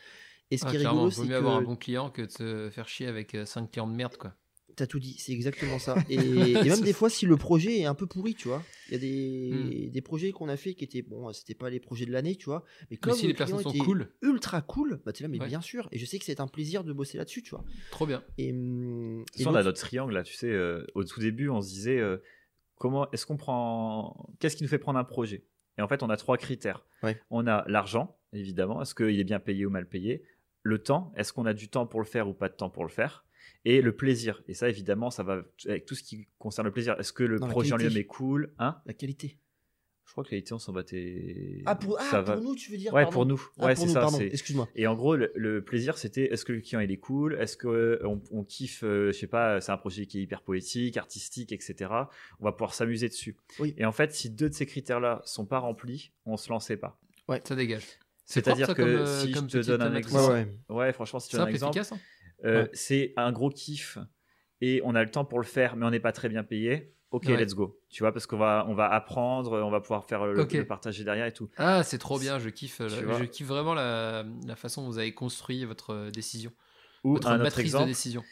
Et 0.51 0.57
ce 0.57 0.65
Ah, 0.65 0.69
qui 0.69 0.75
est 0.75 0.79
rigolo, 0.79 1.09
vaut 1.09 1.23
c'est 1.23 1.27
mieux 1.27 1.35
avoir 1.35 1.55
un 1.55 1.61
que 1.61 1.65
bon 1.65 1.75
client 1.75 2.09
que 2.09 2.21
de 2.21 2.29
se 2.31 2.69
faire 2.71 2.87
chier 2.87 3.07
avec 3.07 3.35
5 3.45 3.71
clients 3.71 3.87
de 3.87 3.95
merde, 3.95 4.15
quoi. 4.17 4.35
T'as 4.75 4.87
tout 4.87 4.99
dit, 4.99 5.15
c'est 5.17 5.31
exactement 5.31 5.79
ça. 5.79 5.95
Et, 6.09 6.51
et 6.51 6.69
même 6.69 6.81
des 6.81 6.91
fois, 6.91 7.09
si 7.09 7.25
le 7.25 7.37
projet 7.37 7.79
est 7.79 7.85
un 7.85 7.95
peu 7.95 8.07
pourri, 8.07 8.35
tu 8.35 8.47
vois, 8.49 8.65
il 8.87 8.91
y 8.93 8.95
a 8.95 8.99
des, 8.99 9.89
des 9.89 10.01
projets 10.01 10.31
qu'on 10.33 10.49
a 10.49 10.57
fait 10.57 10.73
qui 10.73 10.83
étaient, 10.83 11.01
bon, 11.01 11.31
c'était 11.31 11.55
pas 11.55 11.69
les 11.69 11.79
projets 11.79 12.05
de 12.05 12.11
l'année, 12.11 12.35
tu 12.35 12.45
vois, 12.45 12.63
mais 12.81 12.87
Mais 12.91 12.97
comme 12.97 13.13
si 13.13 13.21
le 13.23 13.29
les 13.29 13.33
personnes 13.35 13.61
sont 13.61 13.71
cool, 13.71 14.09
ultra 14.21 14.61
cool, 14.61 14.99
bah 15.05 15.13
t'es 15.13 15.23
là, 15.23 15.29
mais 15.29 15.39
Ouais. 15.39 15.47
bien 15.47 15.61
sûr. 15.61 15.87
Et 15.93 15.97
je 15.97 16.05
sais 16.05 16.19
que 16.19 16.25
c'est 16.25 16.41
un 16.41 16.47
plaisir 16.47 16.83
de 16.83 16.91
bosser 16.91 17.17
là-dessus, 17.17 17.41
tu 17.41 17.51
vois. 17.51 17.63
trop 17.89 18.05
bien. 18.05 18.21
Et, 18.37 18.51
hum, 18.51 19.23
et 19.35 19.37
façon, 19.37 19.49
on 19.51 19.53
a 19.53 19.57
l'autre- 19.59 19.65
notre 19.69 19.79
triangle 19.79 20.13
là, 20.13 20.23
tu 20.23 20.33
sais, 20.33 20.49
euh, 20.51 20.85
au 20.93 21.03
tout 21.05 21.21
début, 21.21 21.47
on 21.47 21.61
se 21.61 21.69
disait 21.69 21.99
euh, 21.99 22.17
comment 22.75 23.09
est-ce 23.11 23.25
qu'on 23.25 23.37
prend, 23.37 24.27
qu'est-ce 24.39 24.57
qui 24.57 24.63
nous 24.63 24.69
fait 24.69 24.77
prendre 24.79 24.99
un 24.99 25.05
projet? 25.05 25.45
Et 25.77 25.81
en 25.81 25.87
fait, 25.87 26.03
on 26.03 26.09
a 26.09 26.17
trois 26.17 26.37
critères. 26.37 26.85
On 27.29 27.47
a 27.47 27.63
l'argent, 27.67 28.17
évidemment, 28.33 28.81
est-ce 28.81 28.95
qu'il 28.95 29.19
est 29.19 29.23
bien 29.23 29.39
payé 29.39 29.65
ou 29.65 29.69
mal 29.69 29.87
payé? 29.87 30.23
Le 30.63 30.79
temps, 30.79 31.13
est-ce 31.15 31.31
qu'on 31.33 31.45
a 31.45 31.53
du 31.53 31.69
temps 31.69 31.85
pour 31.85 31.99
le 31.99 32.05
faire 32.05 32.27
ou 32.27 32.33
pas 32.33 32.49
de 32.49 32.55
temps 32.55 32.69
pour 32.69 32.83
le 32.83 32.89
faire? 32.89 33.25
Et 33.63 33.81
le 33.81 33.95
plaisir. 33.95 34.41
Et 34.47 34.53
ça, 34.53 34.69
évidemment, 34.69 35.11
ça 35.11 35.21
va 35.23 35.43
avec 35.67 35.85
tout 35.85 35.95
ce 35.95 36.03
qui 36.03 36.27
concerne 36.39 36.65
le 36.65 36.71
plaisir. 36.71 36.95
Est-ce 36.99 37.13
que 37.13 37.23
le 37.23 37.37
Non, 37.39 37.47
projet 37.47 37.73
en 37.73 37.77
lui-même 37.77 37.97
est 37.97 38.05
cool? 38.05 38.53
Hein? 38.57 38.81
La 38.85 38.93
qualité. 38.93 39.37
Je 40.17 40.21
crois 40.21 40.39
que 40.41 40.53
on 40.53 40.59
s'en 40.59 40.71
battait. 40.71 41.61
Ah, 41.65 41.75
pour, 41.75 41.97
ah, 41.99 42.21
va. 42.21 42.33
pour 42.35 42.41
nous, 42.43 42.55
tu 42.55 42.71
veux 42.71 42.77
dire 42.77 42.93
Ouais, 42.93 43.01
pardon. 43.03 43.11
pour 43.13 43.25
nous. 43.25 43.41
Ah, 43.59 43.65
ouais, 43.65 43.75
c'est 43.75 43.89
ça. 43.89 44.07
excuse-moi. 44.21 44.69
Et 44.75 44.87
en 44.87 44.95
gros, 44.95 45.17
le, 45.17 45.29
le 45.35 45.61
plaisir, 45.61 45.97
c'était 45.97 46.31
est-ce 46.31 46.45
que 46.45 46.53
le 46.53 46.61
client 46.61 46.79
il 46.79 46.89
est 46.89 46.97
cool? 46.97 47.33
Est-ce 47.39 47.57
que 47.57 47.67
euh, 47.67 47.99
on, 48.07 48.21
on 48.31 48.43
kiffe 48.45 48.83
euh, 48.85 49.11
Je 49.11 49.17
sais 49.17 49.27
pas, 49.27 49.59
c'est 49.59 49.73
un 49.73 49.77
projet 49.77 50.05
qui 50.05 50.19
est 50.19 50.21
hyper 50.21 50.41
poétique, 50.41 50.95
artistique, 50.95 51.51
etc. 51.51 51.91
On 52.39 52.45
va 52.45 52.53
pouvoir 52.53 52.73
s'amuser 52.73 53.09
dessus. 53.09 53.35
Oui. 53.59 53.73
Et 53.77 53.83
en 53.83 53.91
fait, 53.91 54.13
si 54.13 54.29
deux 54.29 54.47
de 54.49 54.53
ces 54.53 54.65
critères-là 54.65 55.21
sont 55.25 55.45
pas 55.45 55.59
remplis, 55.59 56.13
on 56.25 56.37
se 56.37 56.49
lançait 56.49 56.77
pas. 56.77 56.97
Ça 57.43 57.55
dégage. 57.55 57.83
C'est 58.23 58.43
C'est-à-dire 58.45 58.67
que 58.69 58.73
comme, 58.81 58.85
euh, 58.89 59.05
si 59.21 59.29
je 59.29 59.33
comme 59.35 59.47
te 59.47 59.57
petite 59.57 59.67
donne 59.69 59.81
un 59.81 59.95
exemple- 59.95 60.31
Ouais, 60.31 60.47
ouais. 60.69 60.75
Ouais, 60.75 60.93
franchement, 60.93 61.19
si 61.19 61.29
tu 61.29 61.35
veux 61.35 61.41
un 61.43 61.47
exemple, 61.47 61.77
hein. 61.77 61.97
euh, 62.45 62.63
Ouais. 62.63 62.69
c'est 62.73 63.13
un 63.17 63.31
gros 63.31 63.49
kiff 63.49 63.97
et 64.61 64.81
on 64.83 64.95
a 64.95 65.03
le 65.03 65.11
temps 65.11 65.25
pour 65.25 65.39
le 65.39 65.45
faire, 65.45 65.75
mais 65.75 65.85
on 65.85 65.91
n'est 65.91 65.99
pas 65.99 66.11
très 66.13 66.29
bien 66.29 66.43
payé. 66.43 66.94
Ok, 67.15 67.25
Ouais. 67.27 67.37
let's 67.37 67.53
go. 67.55 67.79
Tu 67.89 68.03
vois, 68.03 68.11
parce 68.11 68.25
qu'on 68.27 68.37
va, 68.37 68.65
on 68.67 68.73
va 68.73 68.91
apprendre, 68.91 69.53
on 69.63 69.69
va 69.71 69.79
pouvoir 69.79 70.03
faire 70.05 70.25
le, 70.25 70.41
Ok. 70.41 70.53
le 70.53 70.65
partager 70.67 71.03
derrière 71.05 71.25
et 71.25 71.31
tout. 71.33 71.49
Ah, 71.57 71.81
c'est 71.83 71.97
trop 71.97 72.19
bien, 72.19 72.39
je 72.39 72.49
kiffe, 72.49 72.79
la- 72.79 72.89
je 72.89 73.23
kiffe 73.23 73.47
vraiment 73.47 73.73
la, 73.73 74.25
la 74.45 74.55
façon 74.57 74.81
dont 74.81 74.89
vous 74.89 74.97
avez 74.99 75.13
construit 75.13 75.63
votre 75.63 75.91
euh, 75.91 76.11
décision, 76.11 76.51
Ou 77.05 77.13
votre 77.13 77.27
un 77.27 77.35
autre 77.35 77.43
matrice 77.43 77.63
de 77.63 77.67
exemple, 77.67 77.85
décision. 77.87 78.23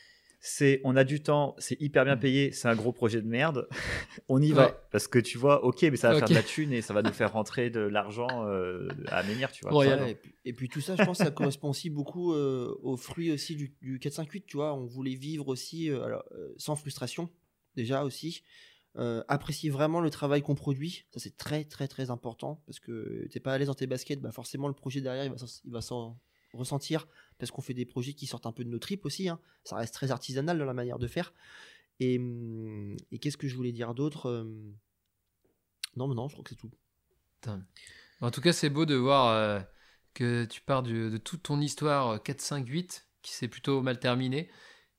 c'est 0.41 0.81
on 0.83 0.97
a 0.97 1.05
du 1.05 1.23
temps, 1.23 1.55
c'est 1.59 1.79
hyper 1.79 2.03
bien 2.03 2.17
Mm. 2.17 2.19
payé, 2.19 2.51
c'est 2.51 2.67
un 2.67 2.75
gros 2.75 2.91
projet 2.91 3.21
de 3.21 3.27
merde, 3.27 3.69
on 4.27 4.41
y 4.41 4.51
va 4.51 4.65
Ouais. 4.67 4.75
parce 4.91 5.07
que 5.07 5.17
tu 5.19 5.37
vois, 5.37 5.63
ok, 5.63 5.83
mais 5.83 5.95
ça 5.95 6.09
va 6.11 6.19
faire 6.19 6.27
de 6.27 6.33
la 6.33 6.43
thune 6.43 6.73
et 6.73 6.81
ça 6.81 6.93
va 6.93 7.01
nous 7.01 7.13
faire 7.13 7.31
rentrer 7.31 7.69
de 7.69 7.79
l'argent 7.79 8.45
euh, 8.49 8.89
à 9.07 9.23
menhir, 9.23 9.49
tu 9.53 9.63
vois. 9.65 9.85
Et, 10.09 10.15
puis, 10.15 10.35
et 10.43 10.51
puis 10.53 10.67
tout 10.67 10.81
ça, 10.81 10.97
je 10.97 11.03
pense, 11.05 11.19
ça 11.19 11.31
correspond 11.31 11.69
aussi 11.69 11.89
beaucoup 11.89 12.33
euh, 12.33 12.77
aux 12.83 12.97
fruits 12.97 13.31
aussi 13.31 13.55
du, 13.55 13.73
du 13.81 13.99
4-5-8, 13.99 14.43
tu 14.45 14.57
vois. 14.57 14.73
On 14.73 14.85
voulait 14.85 15.15
vivre 15.15 15.47
aussi 15.47 15.89
euh, 15.89 16.03
alors, 16.03 16.25
euh, 16.33 16.53
sans 16.57 16.75
frustration, 16.75 17.29
déjà 17.77 18.03
aussi. 18.03 18.43
Euh, 18.97 19.23
apprécier 19.27 19.71
vraiment 19.71 20.01
le 20.01 20.11
travail 20.11 20.43
qu'on 20.43 20.53
produit, 20.53 21.05
ça 21.11 21.19
c'est 21.19 21.35
très 21.35 21.63
très 21.65 21.87
très 21.87 22.11
important 22.11 22.61
parce 22.67 22.79
que 22.79 23.27
t'es 23.31 23.39
pas 23.39 23.53
à 23.53 23.57
l'aise 23.57 23.67
dans 23.67 23.73
tes 23.73 23.87
baskets, 23.87 24.21
bah 24.21 24.31
forcément 24.31 24.67
le 24.67 24.75
projet 24.75 25.01
derrière 25.01 25.25
il 25.25 25.71
va 25.71 25.81
s'en- 25.81 26.19
ressentir 26.53 27.07
parce 27.39 27.49
qu'on 27.49 27.63
fait 27.63 27.73
des 27.73 27.85
projets 27.85 28.13
qui 28.13 28.27
sortent 28.27 28.45
un 28.45 28.51
peu 28.51 28.63
de 28.63 28.69
nos 28.69 28.77
tripes 28.77 29.05
aussi. 29.05 29.29
hein. 29.29 29.39
Ça 29.63 29.77
reste 29.77 29.95
très 29.95 30.11
artisanal 30.11 30.59
dans 30.59 30.65
la 30.65 30.75
manière 30.75 30.99
de 30.99 31.07
faire. 31.07 31.33
Et, 31.99 32.19
hum, 32.19 32.95
et 33.11 33.17
qu'est-ce 33.17 33.37
que 33.37 33.47
je 33.47 33.55
voulais 33.55 33.71
dire 33.71 33.95
d'autre 33.95 34.27
Euh, 34.29 34.43
Non, 35.95 36.07
mais 36.07 36.13
non, 36.13 36.27
je 36.27 36.33
crois 36.33 36.43
que 36.43 36.51
c'est 36.51 36.55
tout. 36.55 36.71
En 38.21 38.31
tout 38.31 38.41
cas, 38.41 38.53
c'est 38.53 38.69
beau 38.69 38.85
de 38.85 38.95
voir 38.95 39.27
euh, 39.29 39.59
que 40.13 40.45
tu 40.45 40.61
pars 40.61 40.83
de 40.83 41.17
toute 41.17 41.43
ton 41.43 41.59
histoire 41.59 42.09
euh, 42.09 42.17
4, 42.19 42.41
5, 42.41 42.67
8, 42.67 43.07
qui 43.21 43.33
s'est 43.33 43.47
plutôt 43.47 43.81
mal 43.81 43.99
terminée, 43.99 44.49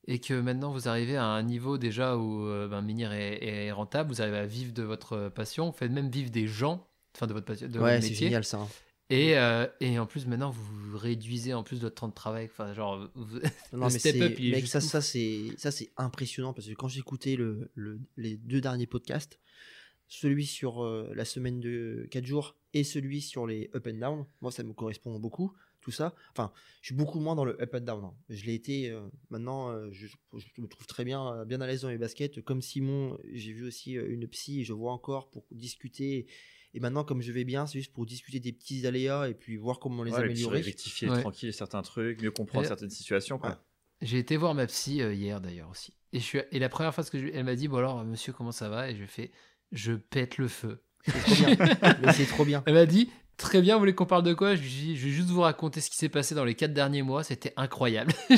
et 0.06 0.18
que 0.18 0.34
maintenant 0.34 0.70
vous 0.72 0.88
arrivez 0.88 1.16
à 1.16 1.24
un 1.26 1.42
niveau 1.42 1.78
déjà 1.78 2.16
où 2.16 2.46
euh, 2.46 2.68
ben, 2.68 2.86
est, 2.88 3.38
est 3.44 3.72
rentable, 3.72 4.10
vous 4.10 4.20
arrivez 4.22 4.38
à 4.38 4.46
vivre 4.46 4.72
de 4.72 4.82
votre 4.82 5.28
passion, 5.30 5.66
vous 5.70 5.76
faites 5.76 5.90
même 5.92 6.10
vivre 6.10 6.30
des 6.30 6.46
gens, 6.46 6.86
enfin 7.14 7.26
de 7.26 7.32
votre 7.32 7.46
passion, 7.46 7.68
de 7.68 7.78
ouais, 7.80 8.00
c'est 8.02 8.14
génial 8.14 8.44
ça. 8.44 8.58
hein. 8.58 8.68
Et, 9.10 9.36
euh, 9.36 9.66
et 9.80 9.98
en 9.98 10.06
plus, 10.06 10.26
maintenant, 10.26 10.50
vous 10.50 10.96
réduisez 10.96 11.52
en 11.52 11.62
plus 11.62 11.78
votre 11.80 11.94
temps 11.94 12.08
de 12.08 12.14
travail. 12.14 12.46
Enfin, 12.50 12.72
genre, 12.72 13.06
vous- 13.14 13.38
Non, 13.72 13.80
mais 13.92 13.98
step 13.98 14.14
up, 14.22 14.38
mec, 14.50 14.66
ça, 14.66 14.80
ça 14.80 15.00
c'est 15.02 15.42
ça 15.58 15.70
c'est 15.70 15.90
impressionnant 15.98 16.54
parce 16.54 16.66
que 16.68 16.72
quand 16.72 16.88
j'écoutais 16.88 17.36
le, 17.36 17.70
le- 17.74 18.00
les 18.16 18.36
deux 18.38 18.62
derniers 18.62 18.86
podcasts, 18.86 19.38
celui 20.08 20.46
sur 20.46 20.82
euh, 20.84 21.12
la 21.14 21.24
semaine 21.26 21.60
de 21.60 22.06
4 22.10 22.24
jours 22.26 22.56
et 22.72 22.82
celui 22.82 23.20
sur 23.20 23.46
les 23.46 23.70
up 23.74 23.86
and 23.86 23.98
down, 23.98 24.24
moi 24.40 24.50
ça 24.50 24.62
me 24.62 24.72
correspond 24.72 25.18
beaucoup 25.18 25.52
tout 25.84 25.90
ça. 25.92 26.14
Enfin, 26.32 26.52
je 26.80 26.86
suis 26.86 26.94
beaucoup 26.94 27.20
moins 27.20 27.34
dans 27.36 27.44
le 27.44 27.60
up 27.62 27.74
and 27.74 27.80
down. 27.82 28.04
hein. 28.04 28.14
Je 28.28 28.44
l'ai 28.46 28.54
été 28.54 28.90
euh, 28.90 29.00
maintenant, 29.30 29.70
euh, 29.70 29.88
je, 29.92 30.06
je 30.36 30.60
me 30.62 30.66
trouve 30.66 30.86
très 30.86 31.04
bien 31.04 31.32
euh, 31.34 31.44
bien 31.44 31.60
à 31.60 31.66
l'aise 31.66 31.82
dans 31.82 31.88
mes 31.88 31.98
baskets. 31.98 32.42
Comme 32.42 32.62
Simon, 32.62 33.16
j'ai 33.32 33.52
vu 33.52 33.64
aussi 33.66 33.92
une 33.92 34.26
psy 34.28 34.60
et 34.60 34.64
je 34.64 34.72
vois 34.72 34.92
encore 34.92 35.30
pour 35.30 35.44
discuter. 35.52 36.26
Et 36.76 36.80
maintenant, 36.80 37.04
comme 37.04 37.22
je 37.22 37.30
vais 37.30 37.44
bien, 37.44 37.66
c'est 37.66 37.78
juste 37.78 37.92
pour 37.92 38.04
discuter 38.06 38.40
des 38.40 38.52
petits 38.52 38.84
aléas 38.86 39.28
et 39.28 39.34
puis 39.34 39.56
voir 39.56 39.78
comment 39.78 40.02
les 40.02 40.10
Ouais, 40.12 40.18
améliorer. 40.24 40.60
rectifier 40.60 41.08
Ouais. 41.08 41.20
tranquille 41.20 41.52
certains 41.52 41.82
trucs, 41.82 42.20
mieux 42.20 42.32
comprendre 42.32 42.64
Et- 42.64 42.68
certaines 42.68 42.90
situations. 42.90 43.38
Quoi. 43.38 43.50
Ouais. 43.50 43.56
J'ai 44.02 44.18
été 44.18 44.36
voir 44.36 44.54
ma 44.54 44.66
psy 44.66 45.00
euh, 45.00 45.14
hier 45.14 45.40
d'ailleurs 45.40 45.70
aussi. 45.70 45.94
Et, 46.12 46.18
je 46.18 46.24
suis, 46.24 46.38
et 46.50 46.58
la 46.58 46.68
première 46.68 46.92
fois 46.94 47.04
que 47.04 47.18
je, 47.18 47.28
elle 47.32 47.44
m'a 47.44 47.54
dit 47.54 47.68
Bon, 47.68 47.76
alors, 47.76 48.04
monsieur, 48.04 48.32
comment 48.32 48.50
ça 48.52 48.68
va? 48.68 48.90
Et 48.90 48.96
je 48.96 49.04
fais 49.04 49.30
Je 49.70 49.92
pète 49.92 50.36
le 50.38 50.48
feu. 50.48 50.82
C'est 51.06 51.12
trop 51.20 51.34
bien. 51.34 51.56
mais 52.02 52.12
c'est 52.12 52.26
trop 52.26 52.44
bien. 52.44 52.62
Elle 52.66 52.74
m'a 52.74 52.86
dit 52.86 53.08
Très 53.36 53.60
bien, 53.60 53.74
vous 53.74 53.80
voulez 53.80 53.94
qu'on 53.94 54.06
parle 54.06 54.22
de 54.22 54.32
quoi? 54.32 54.54
Je 54.54 54.62
vais 54.62 54.94
juste 54.94 55.28
vous 55.28 55.40
raconter 55.40 55.80
ce 55.80 55.90
qui 55.90 55.96
s'est 55.96 56.08
passé 56.08 56.34
dans 56.36 56.44
les 56.44 56.54
quatre 56.54 56.72
derniers 56.72 57.02
mois. 57.02 57.24
C'était 57.24 57.52
incroyable. 57.56 58.12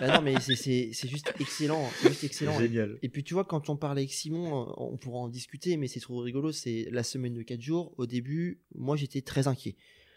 Bah 0.00 0.16
non, 0.16 0.22
mais 0.22 0.40
c'est- 0.40 0.92
juste 1.08 1.32
excellent. 1.38 1.88
C'est 2.00 2.08
juste 2.08 2.24
excellent. 2.24 2.58
Génial. 2.58 2.98
Et 3.02 3.08
puis 3.08 3.22
tu 3.24 3.34
vois, 3.34 3.44
quand 3.44 3.68
on 3.68 3.76
parlait 3.76 4.02
avec 4.02 4.12
Simon, 4.12 4.62
euh, 4.68 4.72
on 4.78 4.96
pourra 4.96 5.18
en 5.20 5.28
discuter, 5.28 5.76
mais 5.76 5.86
c'est 5.86 6.00
trop 6.00 6.18
rigolo. 6.18 6.50
C'est 6.52 6.88
la 6.90 7.02
semaine 7.02 7.34
de 7.34 7.42
4 7.42 7.60
jours. 7.60 7.94
Au 7.98 8.06
début, 8.06 8.62
moi 8.74 8.96
j'étais 8.96 9.20
très 9.22 9.48
inquiet. 9.48 9.76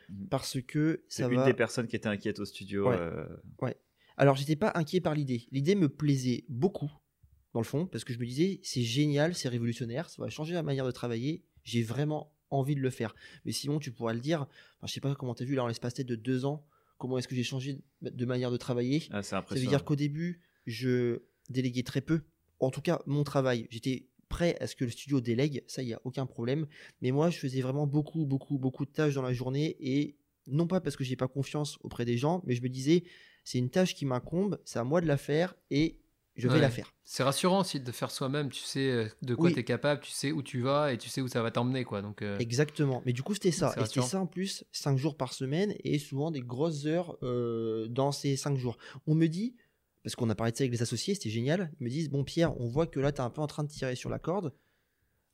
Mhm. 0.09 0.27
Parce 0.29 0.59
que 0.61 1.03
C'est 1.09 1.23
ça 1.23 1.29
une 1.29 1.35
va. 1.37 1.45
des 1.45 1.53
personnes 1.53 1.87
qui 1.87 1.95
était 1.95 2.07
inquiète 2.07 2.39
au 2.39 2.45
studio. 2.45 2.89
Ouais. 2.89 2.95
euh, 2.97 3.25
Alors 4.17 4.35
j'étais 4.35 4.55
pas 4.55 4.71
inquiet 4.75 5.01
par 5.01 5.13
l'idée. 5.13 5.47
L'idée 5.51 5.75
me 5.75 5.89
plaisait 5.89 6.45
beaucoup, 6.49 6.89
dans 7.53 7.59
le 7.59 7.65
fond, 7.65 7.85
parce 7.85 8.03
que 8.03 8.13
je 8.13 8.19
me 8.19 8.25
disais, 8.25 8.59
c'est 8.63 8.81
génial, 8.81 9.35
c'est 9.35 9.49
révolutionnaire, 9.49 10.09
ça 10.09 10.21
va 10.23 10.29
changer 10.29 10.53
la 10.53 10.63
manière 10.63 10.85
de 10.85 10.91
travailler. 10.91 11.43
J'ai 11.63 11.83
vraiment 11.83 12.33
envie 12.49 12.75
de 12.75 12.81
le 12.81 12.89
faire. 12.89 13.15
Mais 13.45 13.51
Simon, 13.51 13.79
tu 13.79 13.91
pourras 13.91 14.13
le 14.13 14.19
dire. 14.19 14.41
Enfin, 14.77 14.87
je 14.87 14.93
sais 14.93 15.01
pas 15.01 15.15
comment 15.15 15.35
tu 15.35 15.43
as 15.43 15.45
vu 15.45 15.55
là 15.55 15.63
en 15.63 15.67
l'espace 15.67 15.93
de 15.95 16.15
deux 16.15 16.45
ans. 16.45 16.65
Comment 16.97 17.17
est-ce 17.17 17.27
que 17.27 17.35
j'ai 17.35 17.43
changé 17.43 17.79
de 18.01 18.25
manière 18.25 18.51
de 18.51 18.57
travailler 18.57 19.03
ah, 19.11 19.21
Ça 19.21 19.43
veut 19.49 19.59
dire 19.59 19.83
qu'au 19.85 19.95
début, 19.95 20.41
je 20.65 21.21
déléguais 21.49 21.83
très 21.83 22.01
peu. 22.01 22.21
En 22.59 22.71
tout 22.71 22.81
cas, 22.81 23.01
mon 23.05 23.23
travail, 23.23 23.67
j'étais 23.69 24.07
prêt 24.29 24.57
à 24.59 24.67
ce 24.67 24.75
que 24.75 24.83
le 24.83 24.91
studio 24.91 25.21
délègue, 25.21 25.63
ça, 25.67 25.83
il 25.83 25.85
n'y 25.85 25.93
a 25.93 26.01
aucun 26.03 26.25
problème. 26.25 26.65
Mais 27.01 27.11
moi, 27.11 27.29
je 27.29 27.37
faisais 27.37 27.61
vraiment 27.61 27.87
beaucoup, 27.87 28.25
beaucoup, 28.25 28.57
beaucoup 28.57 28.85
de 28.85 28.91
tâches 28.91 29.13
dans 29.13 29.21
la 29.21 29.33
journée. 29.33 29.77
Et 29.79 30.17
non 30.47 30.67
pas 30.67 30.81
parce 30.81 30.95
que 30.95 31.03
j'ai 31.03 31.15
pas 31.15 31.27
confiance 31.27 31.77
auprès 31.81 32.05
des 32.05 32.17
gens, 32.17 32.41
mais 32.45 32.55
je 32.55 32.61
me 32.61 32.69
disais, 32.69 33.03
c'est 33.43 33.59
une 33.59 33.69
tâche 33.69 33.95
qui 33.95 34.05
m'incombe, 34.05 34.59
c'est 34.65 34.79
à 34.79 34.83
moi 34.83 35.01
de 35.01 35.07
la 35.07 35.17
faire 35.17 35.55
et 35.69 35.99
je 36.37 36.47
vais 36.47 36.55
Ouais. 36.55 36.61
la 36.61 36.69
faire. 36.69 36.93
C'est 37.03 37.23
rassurant 37.23 37.61
aussi 37.61 37.79
de 37.79 37.91
faire 37.91 38.11
soi-même. 38.11 38.49
Tu 38.49 38.61
sais 38.63 38.89
euh, 38.91 39.07
de 39.21 39.35
quoi 39.35 39.47
Oui. 39.47 39.53
tu 39.53 39.59
es 39.59 39.63
capable, 39.63 40.01
tu 40.01 40.11
sais 40.11 40.31
où 40.31 40.41
tu 40.43 40.61
vas 40.61 40.93
et 40.93 40.97
tu 40.97 41.09
sais 41.09 41.21
où 41.21 41.27
ça 41.27 41.41
va 41.41 41.51
t'emmener. 41.51 41.83
quoi. 41.83 42.01
Donc, 42.01 42.21
euh, 42.21 42.37
Exactement. 42.39 43.01
Mais 43.05 43.13
du 43.13 43.23
coup, 43.23 43.33
c'était 43.33 43.51
ça. 43.51 43.73
Et 43.77 43.85
c'était 43.85 44.01
ça 44.01 44.19
en 44.21 44.27
plus, 44.27 44.63
5 44.71 44.97
jours 44.97 45.17
par 45.17 45.33
semaine 45.33 45.73
et 45.83 45.99
souvent 45.99 46.31
des 46.31 46.41
grosses 46.41 46.85
heures 46.85 47.17
euh, 47.23 47.87
dans 47.87 48.11
ces 48.11 48.35
5 48.37 48.57
jours. 48.57 48.77
On 49.07 49.15
me 49.15 49.27
dit, 49.27 49.55
parce 50.03 50.15
qu'on 50.15 50.29
a 50.29 50.35
parlé 50.35 50.51
de 50.51 50.57
ça 50.57 50.63
avec 50.63 50.71
les 50.71 50.81
associés, 50.81 51.13
c'était 51.15 51.29
génial, 51.29 51.71
ils 51.79 51.83
me 51.83 51.89
disent, 51.89 52.09
bon 52.09 52.23
Pierre, 52.23 52.59
on 52.61 52.67
voit 52.67 52.87
que 52.87 52.99
là, 52.99 53.11
tu 53.11 53.17
es 53.17 53.23
un 53.23 53.29
peu 53.29 53.41
en 53.41 53.47
train 53.47 53.63
de 53.63 53.69
tirer 53.69 53.95
sur 53.95 54.09
la 54.09 54.19
corde. 54.19 54.53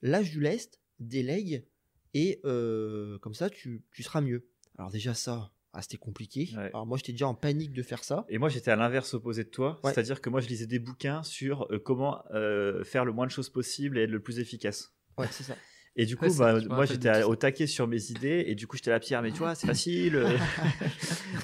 Lâche 0.01 0.31
du 0.31 0.39
lest, 0.41 0.79
délègue, 0.99 1.65
et 2.13 2.41
euh, 2.45 3.17
comme 3.19 3.33
ça, 3.33 3.49
tu, 3.49 3.83
tu 3.91 4.03
seras 4.03 4.21
mieux. 4.21 4.47
Alors 4.77 4.91
déjà 4.91 5.13
ça, 5.13 5.52
ah, 5.73 5.81
c'était 5.81 5.97
compliqué. 5.97 6.49
Ouais. 6.55 6.65
Alors 6.67 6.85
moi, 6.85 6.97
j'étais 6.97 7.11
déjà 7.13 7.27
en 7.27 7.33
panique 7.33 7.73
de 7.73 7.81
faire 7.81 8.03
ça. 8.03 8.25
Et 8.29 8.37
moi, 8.37 8.47
j'étais 8.49 8.69
à 8.71 8.75
l'inverse 8.75 9.13
opposé 9.15 9.43
de 9.43 9.49
toi. 9.49 9.79
Ouais. 9.83 9.91
C'est-à-dire 9.91 10.21
que 10.21 10.29
moi, 10.29 10.39
je 10.39 10.47
lisais 10.47 10.67
des 10.67 10.79
bouquins 10.79 11.23
sur 11.23 11.67
euh, 11.71 11.79
comment 11.79 12.23
euh, 12.33 12.83
faire 12.83 13.05
le 13.05 13.11
moins 13.11 13.25
de 13.25 13.31
choses 13.31 13.49
possible 13.49 13.97
et 13.97 14.03
être 14.03 14.11
le 14.11 14.21
plus 14.21 14.39
efficace. 14.39 14.93
Ouais, 15.17 15.27
c'est 15.31 15.43
ça. 15.43 15.55
Et 15.95 16.05
du 16.07 16.17
coup, 16.17 16.25
Ouais, 16.25 16.37
bah, 16.37 16.59
moi, 16.69 16.85
j'étais 16.85 17.23
au 17.23 17.35
taquet 17.35 17.67
sur 17.67 17.87
mes 17.87 18.09
idées. 18.11 18.45
Et 18.47 18.55
du 18.55 18.65
coup, 18.65 18.77
j'étais 18.77 18.89
là, 18.89 18.99
Pierre, 18.99 19.21
mais 19.21 19.31
tu 19.31 19.37
vois, 19.39 19.53
c'est 19.53 19.67
facile. 19.67 20.15
euh, 20.15 20.37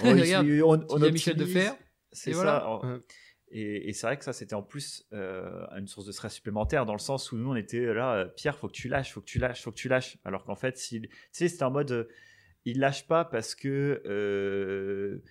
Regarde, 0.01 0.47
on, 0.63 0.85
on, 0.89 1.11
Michel 1.11 1.35
de. 1.35 1.45
Fer. 1.45 1.75
C'est 2.11 2.31
et 2.31 2.33
ça. 2.33 2.81
Et, 3.51 3.89
et 3.89 3.93
c'est 3.93 4.05
vrai 4.05 4.17
que 4.17 4.23
ça, 4.23 4.33
c'était 4.33 4.53
en 4.53 4.61
plus 4.61 5.07
euh, 5.13 5.65
une 5.77 5.87
source 5.87 6.05
de 6.05 6.11
stress 6.11 6.33
supplémentaire 6.33 6.85
dans 6.85 6.93
le 6.93 6.99
sens 6.99 7.31
où 7.31 7.37
nous, 7.37 7.49
on 7.49 7.55
était 7.55 7.93
là, 7.93 8.13
euh, 8.13 8.25
Pierre, 8.25 8.57
faut 8.57 8.67
que 8.67 8.73
tu 8.73 8.87
lâches, 8.89 9.13
faut 9.13 9.21
que 9.21 9.25
tu 9.25 9.39
lâches, 9.39 9.63
faut 9.63 9.71
que 9.71 9.75
tu 9.77 9.89
lâches. 9.89 10.17
Alors 10.23 10.43
qu'en 10.45 10.55
fait, 10.55 10.77
s'il- 10.77 11.07
tu 11.09 11.15
sais, 11.31 11.47
c'était 11.47 11.63
en 11.63 11.71
mode, 11.71 11.91
euh, 11.91 12.07
il 12.65 12.79
lâche 12.79 13.07
pas 13.07 13.25
parce 13.25 13.55
que 13.55 14.01
euh, 14.05 15.23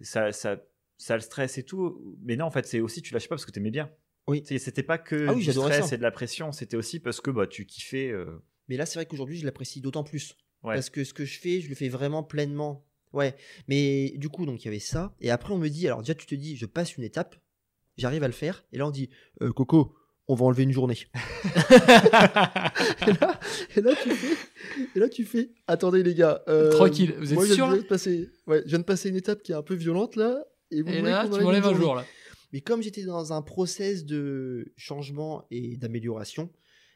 ça, 0.00 0.32
ça, 0.32 0.62
ça 0.98 1.14
le 1.16 1.20
stresse 1.22 1.58
et 1.58 1.62
tout. 1.64 2.16
Mais 2.22 2.36
non, 2.36 2.46
en 2.46 2.50
fait, 2.50 2.66
c'est 2.66 2.80
aussi, 2.80 3.02
tu 3.02 3.12
lâches 3.14 3.28
pas 3.28 3.34
parce 3.36 3.46
que 3.46 3.50
tu 3.52 3.58
aimais 3.58 3.70
bien. 3.70 3.90
Oui. 4.28 4.42
C'était 4.46 4.82
pas 4.82 4.98
que 4.98 5.26
Ah 5.28 5.34
oui, 5.34 5.44
du 5.44 5.52
stress 5.52 5.88
ça. 5.88 5.94
et 5.94 5.98
de 5.98 6.02
la 6.02 6.10
pression, 6.12 6.52
c'était 6.52 6.76
aussi 6.76 7.00
parce 7.00 7.20
que 7.20 7.30
bah, 7.30 7.46
tu 7.46 7.66
kiffais. 7.66 8.08
euh, 8.10 8.42
Mais 8.68 8.76
là, 8.76 8.86
c'est 8.86 8.98
vrai 8.98 9.06
qu'aujourd'hui, 9.06 9.36
je 9.38 9.44
l'apprécie 9.44 9.80
d'autant 9.80 10.04
plus. 10.04 10.36
Ouais. 10.62 10.74
Parce 10.74 10.90
que 10.90 11.02
ce 11.04 11.12
que 11.12 11.24
je 11.24 11.38
fais, 11.40 11.60
je 11.60 11.68
le 11.68 11.74
fais 11.74 11.88
vraiment 11.88 12.22
pleinement. 12.22 12.86
Ouais, 13.12 13.34
mais 13.68 14.14
du 14.16 14.28
coup, 14.30 14.46
donc 14.46 14.62
il 14.62 14.66
y 14.66 14.68
avait 14.68 14.78
ça. 14.78 15.14
Et 15.20 15.30
après, 15.30 15.52
on 15.52 15.58
me 15.58 15.68
dit, 15.68 15.86
alors 15.86 16.00
déjà, 16.00 16.14
tu 16.14 16.24
te 16.24 16.34
dis, 16.34 16.56
je 16.56 16.64
passe 16.66 16.96
une 16.96 17.02
étape, 17.04 17.36
j'arrive 17.98 18.22
à 18.22 18.26
le 18.26 18.32
faire. 18.32 18.64
Et 18.72 18.78
là, 18.78 18.86
on 18.86 18.90
dit, 18.90 19.10
Euh, 19.42 19.52
Coco, 19.52 19.94
on 20.32 20.34
va 20.34 20.46
enlever 20.46 20.62
une 20.64 20.72
journée. 20.72 20.98
et, 21.44 23.12
là, 23.20 23.40
et 23.76 23.80
là, 23.80 23.92
tu 24.02 24.10
fais, 24.10 24.36
et 24.94 24.98
là, 24.98 25.08
tu 25.08 25.24
fais, 25.24 25.50
attendez 25.66 26.02
les 26.02 26.14
gars. 26.14 26.42
euh, 26.48 26.70
Tranquille, 26.70 27.14
vous 27.18 27.32
êtes 27.32 27.34
moi, 27.34 27.46
je 27.46 27.54
sûr, 27.54 27.66
viens 27.66 27.76
là 27.76 27.82
de 27.82 27.86
passer, 27.86 28.30
ouais, 28.46 28.62
je 28.64 28.70
viens 28.70 28.78
de 28.78 28.84
passer 28.84 29.08
une 29.10 29.16
étape 29.16 29.42
qui 29.42 29.52
est 29.52 29.54
un 29.54 29.62
peu 29.62 29.74
violente 29.74 30.16
là. 30.16 30.44
Et, 30.70 30.82
vous 30.82 30.88
Et 30.88 31.02
là, 31.02 31.26
tu 31.26 31.32
enlève 31.34 31.44
m'enlèves 31.44 31.66
un 31.66 31.74
jour, 31.74 31.94
là. 31.94 32.04
Mais 32.52 32.60
comme 32.60 32.82
j'étais 32.82 33.04
dans 33.04 33.32
un 33.32 33.42
process 33.42 34.04
de 34.04 34.72
changement 34.76 35.46
et 35.50 35.76
d'amélioration, 35.76 36.50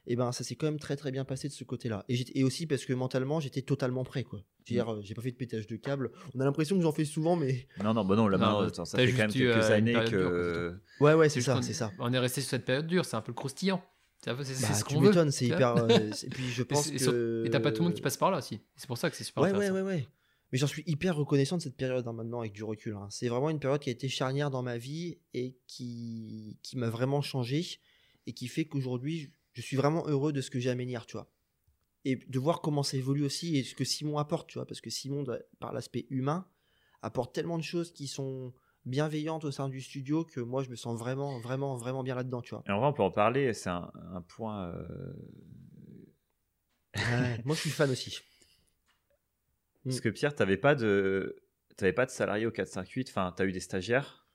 et 0.06 0.16
ben 0.16 0.32
ça 0.32 0.44
s'est 0.44 0.54
quand 0.54 0.66
même 0.66 0.78
très 0.78 0.96
très 0.96 1.10
bien 1.10 1.24
passé 1.24 1.48
de 1.48 1.52
ce 1.52 1.64
côté-là. 1.64 2.04
Et, 2.08 2.44
aussi 2.44 2.66
parce 2.66 2.84
que 2.84 2.92
mentalement 2.92 3.40
j'étais 3.40 3.62
totalement 3.62 4.04
prêt 4.04 4.22
quoi. 4.24 4.40
C'est-à-dire 4.64 4.92
euh, 4.94 5.00
j'ai 5.02 5.14
pas 5.14 5.22
fait 5.22 5.30
de 5.32 5.36
pétage 5.36 5.66
de 5.66 5.76
câble. 5.76 6.10
On 6.34 6.40
a 6.40 6.44
l'impression 6.44 6.76
que 6.76 6.82
j'en 6.82 6.92
fais 6.92 7.04
souvent, 7.04 7.36
mais 7.36 7.66
Non, 7.82 7.94
non, 7.94 8.04
bah 8.04 8.16
non, 8.16 8.28
là, 8.28 8.38
Non, 8.38 8.58
attends, 8.60 8.84
ça 8.84 8.98
fait 8.98 9.10
quand 9.12 9.18
même 9.18 9.32
quelques 9.32 9.56
euh, 9.56 9.72
années 9.72 9.92
dure, 9.92 10.10
que. 10.10 10.74
ouais 11.00 11.14
ouais 11.14 11.28
c'est 11.28 11.40
ça, 11.40 11.60
c'est 11.62 11.72
ça. 11.72 11.92
On 11.98 12.12
est 12.12 12.18
resté 12.18 12.40
sur 12.40 12.50
cette 12.50 12.64
période 12.64 12.86
dure, 12.86 13.04
c'est 13.04 13.16
un 13.16 13.22
peu 13.22 13.32
croustillant. 13.32 13.82
C'est 14.24 14.32
Bah, 14.34 14.44
ce 14.44 14.82
qu'on 14.84 15.00
veut. 15.00 15.30
c'est 15.30 15.46
hyper. 15.46 15.76
euh, 15.76 15.88
et 16.22 16.28
puis 16.30 16.48
je 16.48 16.62
pense 16.62 16.88
et 16.88 16.96
que. 16.96 17.44
Et 17.46 17.50
t'as 17.50 17.60
pas 17.60 17.70
tout 17.70 17.82
le 17.82 17.88
monde 17.88 17.94
qui 17.94 18.02
passe 18.02 18.16
par 18.16 18.30
là 18.30 18.38
aussi. 18.38 18.60
C'est 18.76 18.86
pour 18.88 18.98
ça 18.98 19.08
que 19.10 19.16
c'est 19.16 19.24
super 19.24 19.42
Ouais 19.44 19.52
ouais 19.52 19.70
ouais 19.70 19.82
ouais. 19.82 20.08
Mais 20.52 20.58
j'en 20.58 20.66
suis 20.66 20.82
hyper 20.86 21.16
reconnaissant 21.16 21.56
de 21.56 21.62
cette 21.62 21.76
période 21.76 22.06
hein, 22.06 22.12
maintenant 22.12 22.40
avec 22.40 22.52
du 22.52 22.62
recul. 22.64 22.94
hein. 22.94 23.08
C'est 23.10 23.28
vraiment 23.28 23.50
une 23.50 23.58
période 23.58 23.80
qui 23.80 23.88
a 23.88 23.92
été 23.92 24.08
charnière 24.08 24.50
dans 24.50 24.62
ma 24.62 24.78
vie 24.78 25.18
et 25.34 25.56
qui, 25.66 26.58
qui 26.62 26.76
m'a 26.78 26.88
vraiment 26.88 27.20
changé 27.20 27.66
et 28.26 28.32
qui 28.32 28.46
fait 28.48 28.64
qu'aujourd'hui 28.64 29.32
je 29.56 29.62
suis 29.62 29.76
vraiment 29.76 30.06
heureux 30.06 30.32
de 30.34 30.42
ce 30.42 30.50
que 30.50 30.58
j'ai 30.60 30.68
à 30.68 30.74
Ménir, 30.74 31.06
tu 31.06 31.16
vois. 31.16 31.32
Et 32.04 32.16
de 32.16 32.38
voir 32.38 32.60
comment 32.60 32.82
ça 32.82 32.98
évolue 32.98 33.24
aussi 33.24 33.56
et 33.56 33.64
ce 33.64 33.74
que 33.74 33.84
Simon 33.84 34.18
apporte, 34.18 34.48
tu 34.50 34.58
vois, 34.58 34.66
parce 34.66 34.82
que 34.82 34.90
Simon, 34.90 35.24
par 35.58 35.72
l'aspect 35.72 36.06
humain, 36.10 36.46
apporte 37.00 37.34
tellement 37.34 37.56
de 37.56 37.62
choses 37.64 37.90
qui 37.92 38.06
sont 38.06 38.52
bienveillantes 38.84 39.44
au 39.44 39.50
sein 39.50 39.68
du 39.70 39.80
studio 39.80 40.24
que 40.24 40.40
moi 40.40 40.62
je 40.62 40.68
me 40.68 40.76
sens 40.76 40.98
vraiment, 40.98 41.40
vraiment, 41.40 41.76
vraiment 41.76 42.02
bien 42.02 42.14
là-dedans, 42.14 42.42
tu 42.42 42.50
vois. 42.54 42.62
Et 42.68 42.70
en 42.70 42.78
vrai, 42.78 42.88
on 42.88 42.92
peut 42.92 43.02
en 43.02 43.10
parler, 43.10 43.52
c'est 43.54 43.70
un, 43.70 43.90
un 44.12 44.20
point. 44.20 44.68
euh, 44.68 45.12
moi 47.44 47.56
je 47.56 47.60
suis 47.62 47.70
fan 47.70 47.90
aussi. 47.90 48.20
Parce 49.84 49.98
Mm. 49.98 50.02
que 50.02 50.08
Pierre, 50.08 50.34
t'avais 50.34 50.56
pas 50.56 50.74
de. 50.74 51.36
T'avais 51.76 51.92
pas 51.92 52.06
de 52.06 52.10
salarié 52.10 52.44
au 52.46 52.50
458, 52.50 53.08
enfin, 53.10 53.32
t'as 53.36 53.44
eu 53.46 53.52
des 53.52 53.60
stagiaires? 53.60 54.26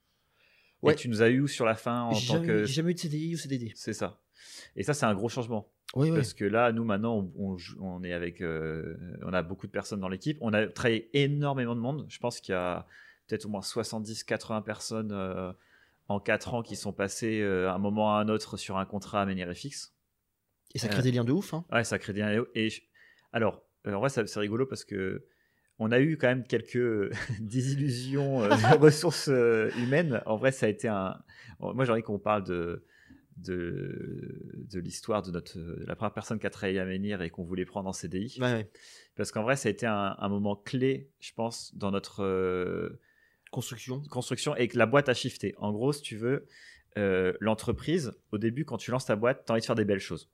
Ouais. 0.80 0.92
Et 0.94 0.96
tu 0.96 1.08
nous 1.08 1.20
as 1.22 1.28
eu 1.28 1.46
sur 1.46 1.64
la 1.66 1.74
fin 1.74 2.02
en 2.02 2.10
tant 2.10 2.20
jamais, 2.20 2.46
que. 2.46 2.64
j'ai 2.64 2.72
jamais 2.72 2.90
eu 2.92 2.94
de 2.94 3.00
CDI 3.00 3.34
ou 3.34 3.38
CDD. 3.38 3.72
C'est 3.74 3.92
ça. 3.92 4.21
Et 4.76 4.82
ça, 4.82 4.94
c'est 4.94 5.06
un 5.06 5.14
gros 5.14 5.28
changement. 5.28 5.68
Oui, 5.94 6.10
oui. 6.10 6.16
Parce 6.16 6.32
que 6.32 6.44
là, 6.44 6.72
nous, 6.72 6.84
maintenant, 6.84 7.16
on, 7.36 7.52
on 7.52 7.56
joue- 7.58 7.78
on 7.80 8.02
est 8.02 8.12
avec. 8.12 8.40
euh, 8.40 8.96
on 9.22 9.32
a 9.32 9.42
beaucoup 9.42 9.66
de 9.66 9.72
personnes 9.72 10.00
dans 10.00 10.08
l'équipe. 10.08 10.38
On 10.40 10.52
a 10.54 10.66
travaillé 10.66 11.10
énormément 11.12 11.74
de 11.74 11.80
monde. 11.80 12.06
Je 12.08 12.18
pense 12.18 12.40
qu'il 12.40 12.52
y 12.52 12.56
a 12.56 12.86
peut-être 13.26 13.44
au 13.44 13.48
moins 13.50 13.60
70-80 13.60 14.62
personnes 14.62 15.12
euh, 15.12 15.52
en 16.08 16.18
4 16.20 16.54
ans 16.54 16.62
qui 16.62 16.76
sont 16.76 16.92
passées 16.92 17.40
euh, 17.42 17.70
un 17.70 17.78
moment 17.78 18.16
à 18.16 18.20
un 18.20 18.28
autre 18.28 18.56
sur 18.56 18.78
un 18.78 18.84
contrat 18.86 19.22
à 19.22 19.26
Menhir 19.26 19.52
FX. 19.54 19.92
Et 20.74 20.78
ça 20.78 20.88
crée 20.88 21.00
Euh, 21.00 21.02
des 21.02 21.12
liens 21.12 21.24
de 21.24 21.32
ouf. 21.32 21.52
Hein. 21.52 21.64
Ouais, 21.70 21.84
ça 21.84 21.98
crée 21.98 22.14
des 22.14 22.20
liens. 22.20 22.42
Et 22.54 22.70
je- 22.70 22.80
alors, 23.32 23.62
en 23.86 23.98
vrai, 24.00 24.08
c'est 24.08 24.24
rigolo 24.38 24.64
parce 24.66 24.84
que 24.84 25.26
on 25.78 25.90
a 25.90 26.00
eu 26.00 26.16
quand 26.16 26.28
même 26.28 26.44
quelques 26.46 27.10
désillusions 27.40 28.40
de 28.48 28.78
ressources 28.78 29.28
humaines. 29.78 30.22
En 30.26 30.36
vrai, 30.36 30.52
ça 30.52 30.66
a 30.66 30.68
été 30.70 30.88
un. 30.88 31.18
Moi, 31.60 31.84
j'ai 31.84 31.92
envie 31.92 32.02
qu'on 32.02 32.18
parle 32.18 32.44
de 32.44 32.84
de, 33.38 34.38
de 34.70 34.80
l'histoire 34.80 35.22
de 35.22 35.30
notre 35.30 35.58
de 35.58 35.84
la 35.86 35.96
première 35.96 36.12
personne 36.12 36.38
qui 36.38 36.46
a 36.46 36.50
travaillé 36.50 36.78
à 36.78 36.84
Menhir 36.84 37.22
et 37.22 37.30
qu'on 37.30 37.44
voulait 37.44 37.64
prendre 37.64 37.88
en 37.88 37.92
CDI. 37.92 38.36
Ouais, 38.40 38.52
ouais. 38.52 38.70
Parce 39.16 39.32
qu'en 39.32 39.42
vrai, 39.42 39.56
ça 39.56 39.68
a 39.68 39.72
été 39.72 39.86
un, 39.86 40.14
un 40.18 40.28
moment 40.28 40.56
clé, 40.56 41.08
je 41.20 41.32
pense, 41.34 41.74
dans 41.74 41.90
notre 41.90 42.22
euh, 42.22 43.00
Construction. 43.50 44.00
construction 44.10 44.56
et 44.56 44.66
que 44.68 44.78
la 44.78 44.86
boîte 44.86 45.08
a 45.10 45.14
shifté. 45.14 45.54
En 45.58 45.72
gros, 45.72 45.92
si 45.92 46.00
tu 46.02 46.16
veux, 46.16 46.46
euh, 46.96 47.34
l'entreprise, 47.40 48.12
au 48.30 48.38
début, 48.38 48.64
quand 48.64 48.78
tu 48.78 48.90
lances 48.90 49.04
ta 49.06 49.14
boîte, 49.16 49.44
tu 49.44 49.50
as 49.50 49.54
envie 49.54 49.60
de 49.60 49.66
faire 49.66 49.74
des 49.74 49.84
belles 49.84 49.98
choses. 49.98 50.30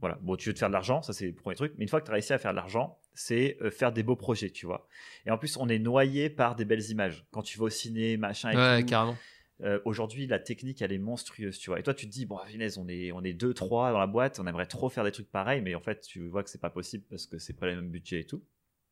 Voilà. 0.00 0.18
Bon, 0.22 0.34
tu 0.34 0.48
veux 0.48 0.54
te 0.54 0.58
faire 0.58 0.68
de 0.68 0.72
l'argent, 0.72 1.02
ça 1.02 1.12
c'est 1.12 1.26
le 1.26 1.34
premier 1.34 1.54
truc. 1.54 1.74
Mais 1.76 1.84
une 1.84 1.88
fois 1.88 2.00
que 2.00 2.06
tu 2.06 2.10
as 2.10 2.14
réussi 2.14 2.32
à 2.32 2.38
faire 2.38 2.50
de 2.52 2.56
l'argent, 2.56 2.98
c'est 3.14 3.56
euh, 3.60 3.70
faire 3.70 3.92
des 3.92 4.02
beaux 4.02 4.16
projets, 4.16 4.50
tu 4.50 4.66
vois. 4.66 4.88
Et 5.26 5.30
en 5.30 5.38
plus, 5.38 5.56
on 5.58 5.68
est 5.68 5.78
noyé 5.78 6.28
par 6.30 6.56
des 6.56 6.64
belles 6.64 6.90
images. 6.90 7.24
Quand 7.30 7.42
tu 7.42 7.58
vas 7.58 7.66
au 7.66 7.70
ciné, 7.70 8.16
machin 8.16 8.50
et 8.50 8.56
Ouais, 8.56 8.80
tout. 8.80 8.86
carrément. 8.88 9.16
Euh, 9.62 9.80
Aujourd'hui, 9.84 10.26
la 10.26 10.38
technique, 10.38 10.80
elle 10.82 10.92
est 10.92 10.98
monstrueuse, 10.98 11.58
tu 11.58 11.70
vois. 11.70 11.78
Et 11.80 11.82
toi, 11.82 11.94
tu 11.94 12.06
te 12.06 12.12
dis, 12.12 12.26
bon, 12.26 12.38
Vinez, 12.46 12.78
on 12.78 12.88
est, 12.88 13.12
on 13.12 13.22
est 13.22 13.32
deux, 13.34 13.52
trois 13.54 13.92
dans 13.92 13.98
la 13.98 14.06
boîte, 14.06 14.40
on 14.40 14.46
aimerait 14.46 14.66
trop 14.66 14.88
faire 14.88 15.04
des 15.04 15.12
trucs 15.12 15.30
pareils, 15.30 15.60
mais 15.60 15.74
en 15.74 15.80
fait, 15.80 16.00
tu 16.00 16.28
vois 16.28 16.42
que 16.42 16.50
c'est 16.50 16.60
pas 16.60 16.70
possible 16.70 17.04
parce 17.10 17.26
que 17.26 17.38
c'est 17.38 17.52
pas 17.54 17.66
le 17.66 17.76
même 17.76 17.90
budget 17.90 18.20
et 18.20 18.24
tout. 18.24 18.42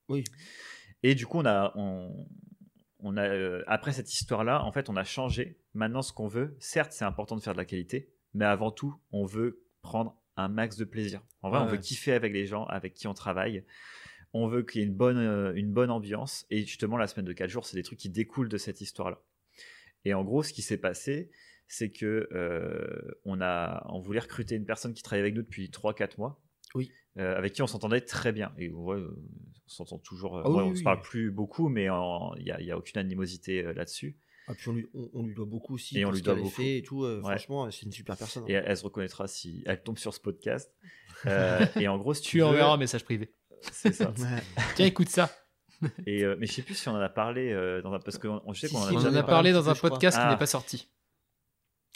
Oui. 0.09 0.25
Et 1.03 1.15
du 1.15 1.27
coup, 1.27 1.39
on 1.39 1.47
a, 1.47 1.73
on, 1.77 2.27
on 3.01 3.17
a 3.17 3.29
euh, 3.29 3.63
après 3.67 3.93
cette 3.93 4.13
histoire-là, 4.13 4.65
en 4.65 4.73
fait, 4.73 4.89
on 4.89 4.97
a 4.97 5.05
changé. 5.05 5.59
Maintenant, 5.75 6.03
ce 6.03 6.13
qu'on 6.13 6.29
veut, 6.29 6.57
certes, 6.59 6.93
c'est 6.93 7.05
important 7.05 7.37
de 7.37 7.41
faire 7.41 7.53
de 7.55 7.59
la 7.59 7.65
qualité, 7.65 8.11
mais 8.35 8.45
avant 8.45 8.71
tout, 8.71 8.95
on 9.13 9.25
veut 9.25 9.63
prendre 9.83 10.17
un 10.37 10.49
max 10.49 10.77
de 10.77 10.85
plaisir. 10.85 11.23
En 11.43 11.51
vrai, 11.51 11.59
Ouais, 11.61 11.65
on 11.65 11.69
veut 11.69 11.79
kiffer 11.79 12.13
avec 12.13 12.33
les 12.33 12.47
gens 12.47 12.65
avec 12.65 12.95
qui 12.95 13.07
on 13.07 13.15
travaille. 13.15 13.65
On 14.35 14.47
veut 14.49 14.63
qu'il 14.63 14.81
y 14.81 14.85
ait 14.85 14.87
une 14.87 14.95
bonne, 14.95 15.17
euh, 15.17 15.53
une 15.55 15.73
bonne 15.73 15.91
ambiance. 15.91 16.47
Et 16.51 16.61
justement, 16.65 16.97
la 16.97 17.07
semaine 17.07 17.25
de 17.25 17.33
4 17.33 17.49
jours, 17.49 17.65
c'est 17.65 17.77
des 17.77 17.83
trucs 17.83 17.99
qui 17.99 18.11
découlent 18.11 18.49
de 18.49 18.59
cette 18.59 18.81
histoire-là. 18.81 19.21
Et 20.05 20.15
en 20.15 20.25
gros, 20.25 20.43
ce 20.43 20.53
qui 20.53 20.63
s'est 20.63 20.79
passé, 20.79 21.31
c'est 21.67 21.91
que 21.91 22.29
euh, 22.33 23.17
on 23.25 23.41
a, 23.41 23.85
on 23.91 24.01
voulait 24.01 24.21
recruter 24.21 24.55
une 24.55 24.65
personne 24.67 24.95
qui 24.95 25.03
travaille 25.03 25.21
avec 25.23 25.35
nous 25.35 25.43
depuis 25.43 25.69
3-4 25.69 26.19
mois. 26.19 26.41
Oui. 26.75 26.91
euh, 27.19 27.35
avec 27.37 27.55
qui 27.55 27.63
on 27.63 27.67
s'entendait 27.67 28.01
très 28.03 28.31
bien. 28.33 28.53
Et 28.59 28.71
ouais, 28.71 28.97
euh, 28.97 29.17
on 29.67 29.69
s'entend 29.69 29.99
toujours. 29.99 30.39
Ah 30.39 30.51
oui, 30.51 30.63
on 30.63 30.71
oui, 30.71 30.77
se 30.79 30.83
parle 30.83 31.01
plus 31.01 31.31
beaucoup, 31.31 31.69
mais 31.69 31.85
il 32.39 32.45
n'y 32.45 32.51
a, 32.51 32.61
il 32.61 32.67
y 32.67 32.71
a 32.71 32.77
aucune 32.79 32.99
animosité 32.99 33.65
euh, 33.65 33.73
là-dessus. 33.73 34.17
Ah, 34.47 34.55
puis 34.55 34.69
on 34.69 34.73
lui, 34.75 34.87
on, 34.95 35.11
on 35.15 35.23
lui 35.27 35.35
doit 35.35 35.45
beaucoup 35.47 35.75
aussi. 35.75 35.99
Et 35.99 36.05
on 36.07 36.11
lui 36.11 36.23
doit 36.23 36.35
beaucoup. 36.35 36.49
fait 36.49 36.79
et 36.79 36.83
tout. 36.83 37.05
euh, 37.05 37.17
Ouais. 37.17 37.23
Franchement, 37.37 37.71
c'est 37.71 37.83
une 37.87 37.93
super 37.93 38.17
personne. 38.17 38.45
Et 38.49 38.57
hein. 38.57 38.63
elle, 38.65 38.71
elle 38.71 38.77
se 38.79 38.85
reconnaîtra 38.85 39.27
si 39.29 39.63
elle 39.67 39.83
tombe 39.83 39.99
sur 39.99 40.15
ce 40.15 40.21
podcast. 40.21 40.73
Euh, 41.27 41.67
et 41.81 41.89
en 41.89 41.99
gros, 41.99 42.15
si 42.15 42.23
tu, 42.23 42.29
Tu 42.37 42.43
enverras 42.45 42.75
un 42.75 42.77
message 42.77 43.03
privé. 43.03 43.35
c'est 43.73 43.93
ça. 43.93 44.15
Tiens, 44.77 44.87
écoute 44.87 45.09
ça. 45.09 45.29
Et 46.07 46.25
euh, 46.25 46.37
mais 46.39 46.47
je 46.47 46.53
sais 46.53 46.63
plus 46.63 46.75
si 46.75 46.89
on 46.89 46.93
en 46.93 47.01
a 47.01 47.09
parlé 47.09 47.53
euh, 47.53 47.81
dans 47.83 47.93
un 47.93 47.99
parce 48.01 48.19
qu'on 48.19 48.41
on- 48.45 48.53
je 48.53 48.61
sais 48.61 48.69
Si, 48.69 48.75
qu'on 48.75 48.81
en 48.81 48.89
si, 48.89 48.97
a 49.07 49.21
en 49.21 49.23
parlé. 49.25 49.53
dans 49.53 49.69
un 49.71 49.75
podcast 49.75 50.17
qui 50.17 50.23
Ah. 50.25 50.31
n'est 50.31 50.37
pas 50.39 50.47
sorti. 50.47 50.89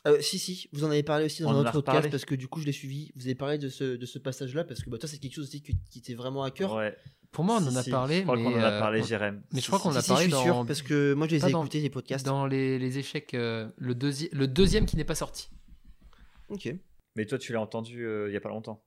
Euh, 0.07 0.21
si, 0.21 0.39
si, 0.39 0.69
vous 0.73 0.83
en 0.85 0.91
avez 0.91 1.03
parlé 1.05 1.27
aussi 1.27 1.43
dans 1.43 1.51
On 1.51 1.53
un 1.53 1.57
en 1.59 1.61
autre 1.61 1.81
podcast 1.81 2.11
parce 2.11 2.25
que 2.25 2.35
du 2.35 2.49
coup, 2.49 2.61
je 2.61 2.67
l'ai 2.67 2.73
suivi. 2.73 3.13
Vous 3.15 3.23
avez 3.27 3.37
parlé 3.37 3.57
de 3.59 3.69
ce, 3.69 3.97
de 3.97 4.07
ce 4.07 4.19
passage-là 4.19 4.65
parce 4.65 4.83
que 4.83 4.91
bah, 4.91 4.99
toi, 4.99 5.09
c'est 5.09 5.19
quelque 5.19 5.35
chose 5.35 5.45
aussi 5.47 5.63
qui, 5.63 5.77
qui 5.91 6.03
t'est 6.03 6.15
vraiment 6.15 6.43
à 6.43 6.51
cœur. 6.51 6.75
Ouais. 6.75 6.97
Pour 7.31 7.45
moi, 7.45 7.57
on 7.59 7.61
Si, 7.61 7.69
en 7.69 7.77
a 7.77 7.83
si, 7.85 7.91
parlé, 7.91 8.17
Je 8.19 8.23
crois 8.23 8.37
mais 8.37 8.43
qu'on 8.43 8.55
en 8.55 8.63
a 8.63 8.71
euh, 8.73 8.79
parlé, 8.81 9.03
Jérém. 9.03 9.43
mais 9.53 9.61
je 9.61 9.67
crois 9.67 9.79
qu'on 9.79 9.93
si. 9.93 9.99
a 9.99 10.01
Si, 10.01 10.07
si, 10.07 10.13
parlé 10.13 10.25
je 10.25 10.29
suis 10.37 10.45
dans- 10.49 10.55
sûr 10.57 10.67
parce 10.67 10.83
que 10.83 11.15
moi, 11.15 11.27
je 11.29 11.37
les 11.37 11.47
ai 11.47 11.51
dans- 11.53 11.61
écoutés, 11.63 11.81
les 11.81 11.91
podcasts. 11.91 12.27
dans 12.27 12.47
les, 12.47 12.79
les 12.81 12.99
échecs, 12.99 13.33
euh, 13.35 13.69
le, 13.79 13.95
deuxi- 13.95 14.29
le 14.33 14.49
deuxième 14.49 14.87
qui 14.87 14.97
n'est 14.97 15.05
pas 15.05 15.15
sorti. 15.15 15.49
Ok. 16.49 16.75
Mais 17.17 17.25
toi, 17.27 17.39
tu 17.39 17.53
l'as 17.53 17.61
entendu 17.61 18.05
euh, 18.05 18.29
il 18.29 18.35
y 18.35 18.37
a 18.37 18.41
pas 18.41 18.49
longtemps. 18.49 18.85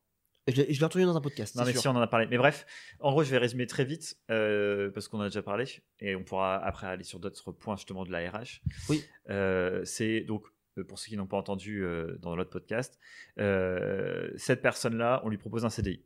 Je 0.47 0.61
l'ai 0.61 0.73
je 0.73 0.79
l'ai 0.79 0.85
entendu 0.85 1.05
dans 1.05 1.17
un 1.17 1.21
podcast. 1.21 1.55
Non, 1.55 1.65
mais 1.65 1.71
sûr. 1.71 1.81
si 1.81 1.87
on 1.87 1.91
en 1.91 2.01
a 2.01 2.07
parlé. 2.07 2.27
Mais 2.27 2.37
bref, 2.37 2.67
en 2.99 3.11
gros, 3.11 3.23
je 3.23 3.31
vais 3.31 3.39
résumer 3.39 3.65
très 3.65 3.83
vite 3.83 4.17
euh, 4.29 4.91
parce 4.91 5.07
qu'on 5.07 5.17
en 5.17 5.21
a 5.21 5.29
déjà 5.29 5.41
parlé 5.41 5.65
et 5.99 6.15
on 6.15 6.23
pourra 6.23 6.63
après 6.63 6.85
aller 6.85 7.03
sur 7.03 7.19
d'autres 7.19 7.51
points 7.51 7.75
justement 7.77 8.05
de 8.05 8.11
la 8.11 8.29
RH. 8.29 8.61
Oui. 8.89 9.03
Euh, 9.29 9.83
c'est 9.85 10.21
donc 10.21 10.45
euh, 10.77 10.83
pour 10.83 10.99
ceux 10.99 11.09
qui 11.09 11.17
n'ont 11.17 11.25
pas 11.25 11.37
entendu 11.37 11.83
euh, 11.83 12.17
dans 12.21 12.35
l'autre 12.35 12.51
podcast, 12.51 12.99
cette 13.37 14.61
personne-là, 14.61 15.21
on 15.23 15.29
lui 15.29 15.37
propose 15.37 15.65
un 15.65 15.69
CDI. 15.69 16.03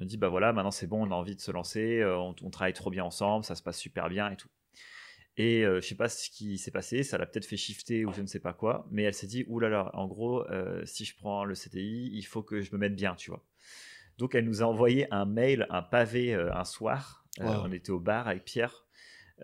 On 0.00 0.04
dit 0.04 0.16
bah 0.16 0.28
voilà, 0.28 0.52
maintenant 0.52 0.72
c'est 0.72 0.88
bon, 0.88 1.06
on 1.06 1.12
a 1.12 1.14
envie 1.14 1.36
de 1.36 1.40
se 1.40 1.52
lancer, 1.52 2.04
on, 2.04 2.34
on 2.42 2.50
travaille 2.50 2.74
trop 2.74 2.90
bien 2.90 3.04
ensemble, 3.04 3.44
ça 3.44 3.54
se 3.54 3.62
passe 3.62 3.78
super 3.78 4.08
bien 4.08 4.30
et 4.30 4.36
tout. 4.36 4.48
Et 5.38 5.62
je 5.62 5.80
sais 5.80 5.94
pas 5.94 6.08
ce 6.08 6.28
qui 6.28 6.58
s'est 6.58 6.70
passé, 6.70 7.02
ça 7.02 7.18
l'a 7.18 7.26
peut-être 7.26 7.46
fait 7.46 7.56
shifter 7.56 8.04
ou 8.04 8.12
je 8.12 8.20
ne 8.20 8.26
sais 8.26 8.40
pas 8.40 8.52
quoi, 8.52 8.86
mais 8.90 9.04
elle 9.04 9.14
s'est 9.14 9.26
dit 9.26 9.44
oulala, 9.48 9.90
en 9.94 10.06
gros, 10.06 10.44
si 10.84 11.04
je 11.04 11.16
prends 11.16 11.44
le 11.44 11.54
CDI, 11.54 12.10
il 12.12 12.24
faut 12.24 12.42
que 12.42 12.60
je 12.60 12.72
me 12.72 12.78
mette 12.78 12.94
bien, 12.94 13.14
tu 13.14 13.30
vois. 13.30 13.42
Donc 14.18 14.34
elle 14.34 14.44
nous 14.44 14.62
a 14.62 14.66
envoyé 14.66 15.06
un 15.12 15.24
mail, 15.26 15.66
un 15.70 15.82
pavé 15.82 16.34
euh, 16.34 16.52
un 16.54 16.64
soir. 16.64 17.24
Euh, 17.40 17.44
Wow. 17.44 17.64
on 17.66 17.72
était 17.72 17.90
au 17.90 18.00
bar 18.00 18.28
avec 18.28 18.44
Pierre 18.44 18.86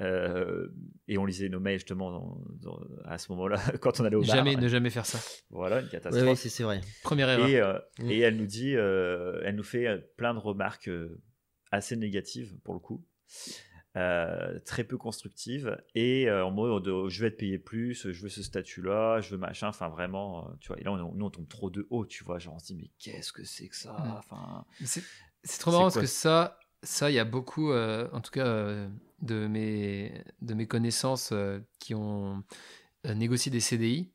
euh, 0.01 0.67
et 1.09 1.19
on 1.19 1.27
lisait 1.27 1.51
nos 1.51 1.61
mails 1.61 1.79
justement 1.79 2.11
dans- 2.11 2.41
dans- 2.63 2.81
à 3.05 3.19
ce 3.19 3.31
moment-là 3.33 3.57
quand 3.83 4.01
on 4.01 4.05
allait 4.07 4.17
au 4.17 4.23
bar. 4.23 4.35
Jamais, 4.35 4.57
ne 4.57 4.67
jamais 4.69 4.89
faire 4.89 5.05
ça. 5.05 5.19
Voilà, 5.51 5.81
une 5.83 5.89
catastrophe. 5.91 6.27
ouais, 6.27 6.35
c'est 6.35 6.49
c'est 6.49 6.63
vrai. 6.63 6.81
Première 7.03 7.29
erreur. 7.29 7.49
Et, 7.49 7.61
euh, 7.61 7.79
et 8.11 8.21
elle 8.21 8.37
nous 8.39 8.47
dit, 8.47 8.75
euh, 8.77 9.43
elle 9.45 9.57
nous 9.57 9.63
fait 9.63 9.87
plein 10.17 10.33
de 10.33 10.39
remarques 10.39 10.89
euh, 10.89 11.21
assez 11.71 11.97
négatives 11.97 12.57
pour 12.65 12.73
le 12.73 12.81
coup, 12.81 13.05
euh, 13.95 14.59
très 14.65 14.85
peu 14.85 14.97
constructives 14.97 15.77
et 15.95 16.27
euh, 16.27 16.47
en 16.47 16.51
mode 16.51 16.83
de, 16.83 17.09
je 17.11 17.21
vais 17.21 17.31
te 17.31 17.37
payer 17.37 17.59
plus, 17.59 18.11
je 18.11 18.23
veux 18.23 18.31
ce 18.31 18.43
statut-là, 18.43 19.21
je 19.21 19.29
veux 19.29 19.37
machin, 19.37 19.69
enfin 19.69 19.91
vraiment, 19.91 20.49
euh, 20.49 20.53
tu 20.61 20.69
vois. 20.69 20.81
Et 20.81 20.83
là, 20.83 20.93
on, 20.93 21.13
nous 21.15 21.27
on 21.27 21.31
tombe 21.31 21.47
trop 21.47 21.69
de 21.69 21.87
haut, 21.91 22.07
tu 22.07 22.25
vois. 22.25 22.39
Genre 22.39 22.55
on 22.55 22.59
se 22.59 22.67
dit 22.67 22.75
mais 22.75 22.91
qu'est-ce 22.99 23.35
que 23.35 23.45
c'est 23.45 23.69
que 23.69 23.77
ça? 23.77 23.93
Mm. 23.93 24.15
Enfin, 24.17 24.65
C'est 25.45 25.59
trop 25.59 25.73
marrant 25.73 25.85
parce 25.85 25.99
que 25.99 26.07
ça, 26.07 26.59
ça, 26.83 27.11
il 27.11 27.15
y 27.15 27.19
a 27.19 27.27
beaucoup, 27.27 27.71
euh, 27.71 28.09
en 28.13 28.23
tout 28.23 28.31
cas, 28.31 28.47
de 29.21 29.47
mes, 29.47 30.25
de 30.41 30.55
mes 30.55 30.67
connaissances 30.67 31.35
qui 31.79 31.95
ont 31.95 32.43
négocié 33.05 33.53
des 33.53 33.61
CDI. 33.61 34.11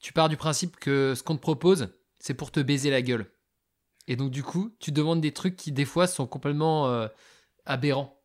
Tu 0.00 0.12
pars 0.12 0.28
du 0.28 0.36
principe 0.36 0.76
que 0.76 1.14
ce 1.14 1.22
qu'on 1.22 1.36
te 1.36 1.40
propose, 1.40 1.88
c'est 2.18 2.34
pour 2.34 2.50
te 2.50 2.60
baiser 2.60 2.90
la 2.90 3.00
gueule. 3.00 3.32
Et 4.06 4.16
donc, 4.16 4.30
du 4.30 4.42
coup, 4.42 4.76
tu 4.80 4.92
demandes 4.92 5.22
des 5.22 5.32
trucs 5.32 5.56
qui, 5.56 5.72
des 5.72 5.86
fois, 5.86 6.06
sont 6.06 6.26
complètement 6.26 7.08
aberrants. 7.64 8.20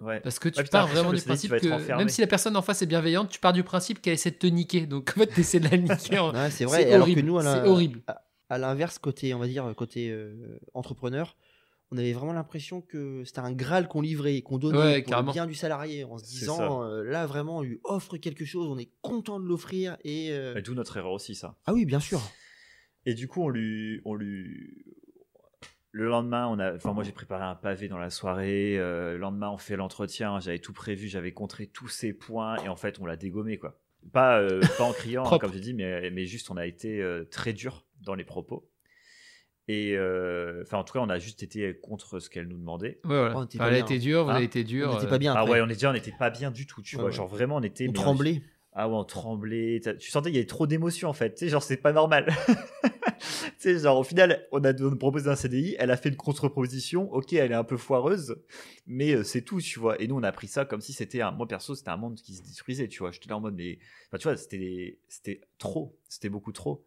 Ouais. 0.00 0.20
Parce 0.20 0.38
que 0.38 0.48
tu 0.48 0.60
Ouais, 0.60 0.66
pars 0.70 0.86
vraiment 0.86 1.12
du 1.12 1.20
principe 1.22 1.50
que 1.56 1.96
même 1.96 2.08
si 2.08 2.20
la 2.20 2.26
personne 2.26 2.56
en 2.56 2.62
face 2.62 2.82
est 2.82 2.86
bienveillante, 2.86 3.30
tu 3.30 3.40
pars 3.40 3.52
du 3.52 3.64
principe 3.64 4.00
qu'elle 4.00 4.14
essaie 4.14 4.30
de 4.30 4.36
te 4.36 4.46
niquer. 4.46 4.86
Donc 4.86 5.12
en 5.16 5.20
fait, 5.20 5.26
tu 5.28 5.40
essaies 5.40 5.60
de 5.60 5.68
la 5.68 5.76
niquer. 5.76 6.18
en- 6.18 6.32
Ouais, 6.34 6.50
c'est 6.50 6.64
vrai. 6.64 6.82
C'est 6.84 6.92
Alors 6.92 7.02
horrible. 7.02 7.20
que 7.22 7.26
nous, 7.26 7.40
C'est 7.40 7.62
horrible. 7.66 8.02
à 8.48 8.58
l'inverse, 8.58 8.98
côté, 8.98 9.34
on 9.34 9.38
va 9.38 9.46
dire, 9.48 9.72
côté 9.76 10.10
euh, 10.10 10.58
entrepreneur, 10.74 11.36
on 11.90 11.96
avait 11.98 12.12
vraiment 12.12 12.32
l'impression 12.34 12.80
que 12.82 13.22
c'était 13.24 13.40
un 13.40 13.52
Graal 13.52 13.88
qu'on 13.88 14.02
livrait, 14.02 14.42
qu'on 14.42 14.58
donnait 14.58 14.78
Ouais, 14.78 15.02
pour 15.02 15.16
le 15.16 15.32
bien 15.32 15.46
du 15.46 15.54
salarié, 15.54 16.04
en 16.04 16.18
se 16.18 16.24
disant, 16.24 16.84
euh, 16.84 17.02
là, 17.02 17.26
vraiment, 17.26 17.56
on 17.58 17.62
lui 17.62 17.80
offre 17.82 18.18
quelque 18.18 18.44
chose, 18.44 18.68
on 18.68 18.76
est 18.78 18.90
content 19.00 19.40
de 19.40 19.46
l'offrir. 19.46 19.96
Et, 20.04 20.28
euh, 20.32 20.54
Et 20.56 20.62
D'où 20.62 20.74
notre 20.74 20.96
erreur 20.98 21.12
aussi, 21.12 21.34
ça. 21.34 21.56
Ah 21.66 21.72
oui, 21.72 21.86
bien 21.86 21.98
sûr. 22.00 22.20
Et 23.06 23.14
du 23.14 23.26
coup, 23.26 23.42
on 23.42 23.48
lui, 23.48 24.00
on 24.04 24.14
lui. 24.14 24.84
Le 25.90 26.06
lendemain, 26.06 26.46
on 26.48 26.58
a. 26.58 26.74
Enfin, 26.74 26.92
moi, 26.92 27.02
j'ai 27.02 27.12
préparé 27.12 27.44
un 27.44 27.54
pavé 27.54 27.88
dans 27.88 27.98
la 27.98 28.10
soirée. 28.10 28.76
euh, 28.78 29.12
le 29.12 29.18
lendemain, 29.18 29.50
on 29.50 29.56
fait 29.58 29.76
l'entretien. 29.76 30.38
J'avais 30.40 30.58
tout 30.58 30.72
prévu. 30.74 31.08
J'avais 31.08 31.32
contré 31.32 31.66
tous 31.66 31.88
ses 31.88 32.12
points. 32.12 32.56
Et 32.64 32.68
en 32.68 32.76
fait, 32.76 32.98
on 33.00 33.06
l'a 33.06 33.16
dégommé, 33.16 33.58
quoi. 33.58 33.80
Pas, 34.12 34.38
euh, 34.38 34.60
pas 34.78 34.84
en 34.84 34.92
criant, 34.92 35.24
hein, 35.30 35.38
comme 35.38 35.52
j'ai 35.52 35.60
dit, 35.60 35.74
mais, 35.74 36.10
mais 36.10 36.24
juste, 36.26 36.50
on 36.50 36.56
a 36.56 36.66
été 36.66 37.00
euh, 37.02 37.24
très 37.30 37.52
dur 37.52 37.84
dans 38.02 38.14
les 38.14 38.24
propos. 38.24 38.70
Et 39.66 39.96
euh, 39.96 40.62
enfin, 40.62 40.78
en 40.78 40.84
tout 40.84 40.94
cas, 40.94 41.00
on 41.00 41.10
a 41.10 41.18
juste 41.18 41.42
été 41.42 41.78
contre 41.80 42.20
ce 42.20 42.30
qu'elle 42.30 42.48
nous 42.48 42.56
demandait. 42.58 43.00
Ouais, 43.04 43.16
voilà. 43.18 43.34
Oh, 43.36 43.40
on 43.40 43.44
était 43.44 43.58
elle 43.60 43.74
a 43.74 43.78
été 43.78 43.98
dure, 43.98 44.24
vous 44.24 44.30
Hein 44.30 44.36
avez 44.36 44.44
été 44.46 44.64
dur. 44.64 44.90
on 44.90 44.94
n'était 44.94 45.08
pas 45.08 45.18
bien. 45.18 45.34
Ah 45.36 45.44
ouais, 45.44 45.60
on 45.60 45.66
est 45.68 45.74
déjà, 45.74 45.90
on 45.90 45.94
n'était 45.94 46.14
pas 46.18 46.30
bien 46.30 46.50
du 46.50 46.66
tout, 46.66 46.80
tu 46.80 46.96
Ouais, 46.96 47.00
vois. 47.02 47.10
ouais. 47.10 47.16
Genre 47.16 47.28
vraiment, 47.28 47.56
on 47.56 47.62
était. 47.62 47.86
On. 47.88 47.92
Ah 48.80 48.88
ouais, 48.88 48.94
on 48.94 49.02
tremblait. 49.02 49.80
Tu 49.98 50.08
sentais 50.08 50.30
qu'il 50.30 50.36
y 50.36 50.38
avait 50.38 50.46
trop 50.46 50.68
d'émotions 50.68 51.08
en 51.08 51.12
fait. 51.12 51.34
Tu 51.34 51.38
sais, 51.40 51.48
genre, 51.48 51.64
c'est 51.64 51.78
pas 51.78 51.92
normal. 51.92 52.32
tu 53.18 53.24
sais, 53.58 53.76
genre, 53.76 53.98
au 53.98 54.04
final, 54.04 54.46
on 54.52 54.62
a 54.62 54.72
on 54.72 54.90
nous 54.90 54.96
proposé 54.96 55.28
un 55.28 55.34
CDI. 55.34 55.74
Elle 55.80 55.90
a 55.90 55.96
fait 55.96 56.10
une 56.10 56.16
contre-proposition. 56.16 57.12
Ok, 57.12 57.32
elle 57.32 57.50
est 57.50 57.56
un 57.56 57.64
peu 57.64 57.76
foireuse, 57.76 58.36
mais 58.86 59.16
euh, 59.16 59.24
c'est 59.24 59.42
tout, 59.42 59.60
tu 59.60 59.80
vois. 59.80 60.00
Et 60.00 60.06
nous, 60.06 60.14
on 60.14 60.22
a 60.22 60.30
pris 60.30 60.46
ça 60.46 60.64
comme 60.64 60.80
si 60.80 60.92
c'était 60.92 61.22
un. 61.22 61.32
Moi, 61.32 61.48
perso, 61.48 61.74
c'était 61.74 61.88
un 61.88 61.96
monde 61.96 62.20
qui 62.20 62.36
se 62.36 62.42
détruisait, 62.44 62.86
tu 62.86 63.00
vois. 63.00 63.10
J'étais 63.10 63.28
là 63.28 63.38
en 63.38 63.40
mode, 63.40 63.56
mais. 63.56 63.80
Enfin, 64.06 64.18
tu 64.18 64.28
vois, 64.28 64.36
c'était 64.36 65.00
c'était 65.08 65.40
trop. 65.58 65.98
C'était 66.08 66.28
beaucoup 66.28 66.52
trop. 66.52 66.86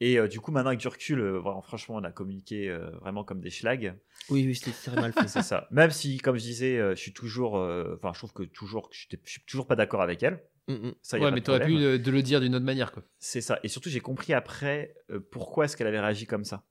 Et 0.00 0.18
euh, 0.18 0.28
du 0.28 0.40
coup, 0.40 0.52
maintenant, 0.52 0.68
avec 0.68 0.80
du 0.80 0.88
recul, 0.88 1.18
euh, 1.18 1.38
vraiment, 1.38 1.62
franchement, 1.62 1.94
on 1.94 2.04
a 2.04 2.12
communiqué 2.12 2.70
vraiment 3.00 3.24
comme 3.24 3.40
des 3.40 3.48
schlags. 3.48 3.94
Oui, 4.28 4.44
oui, 4.46 4.54
c'était 4.54 4.72
très 4.72 5.00
mal 5.00 5.14
fait. 5.14 5.28
C'est 5.28 5.40
ça. 5.40 5.66
Même 5.70 5.92
si, 5.92 6.18
comme 6.18 6.36
je 6.36 6.42
disais, 6.42 6.76
je 6.90 7.00
suis 7.00 7.14
toujours. 7.14 7.54
Enfin, 7.54 8.12
je 8.12 8.18
trouve 8.18 8.34
que 8.34 8.42
toujours, 8.42 8.90
je 8.92 9.06
suis 9.24 9.40
toujours 9.46 9.66
pas 9.66 9.76
d'accord 9.76 10.02
avec 10.02 10.22
elle. 10.22 10.42
Mm, 10.68 10.72
mm. 10.88 10.94
Ça, 11.02 11.18
y 11.18 11.20
a 11.20 11.24
Ouais, 11.24 11.30
mais 11.30 11.40
de 11.40 11.44
t'aurais 11.44 11.60
pu 11.60 11.70
problème. 11.72 11.88
euh, 11.88 11.98
de 11.98 12.10
le 12.10 12.22
dire 12.22 12.40
d'une 12.40 12.54
autre 12.54 12.64
manière, 12.64 12.92
quoi. 12.92 13.02
C'est 13.18 13.40
ça. 13.40 13.58
Et 13.62 13.68
surtout, 13.68 13.88
j'ai 13.88 14.00
compris 14.00 14.32
après 14.32 14.94
euh, 15.10 15.20
pourquoi 15.30 15.64
est-ce 15.66 15.76
qu'elle 15.76 15.86
avait 15.86 16.00
réagi 16.00 16.26
comme 16.26 16.44
ça. 16.44 16.64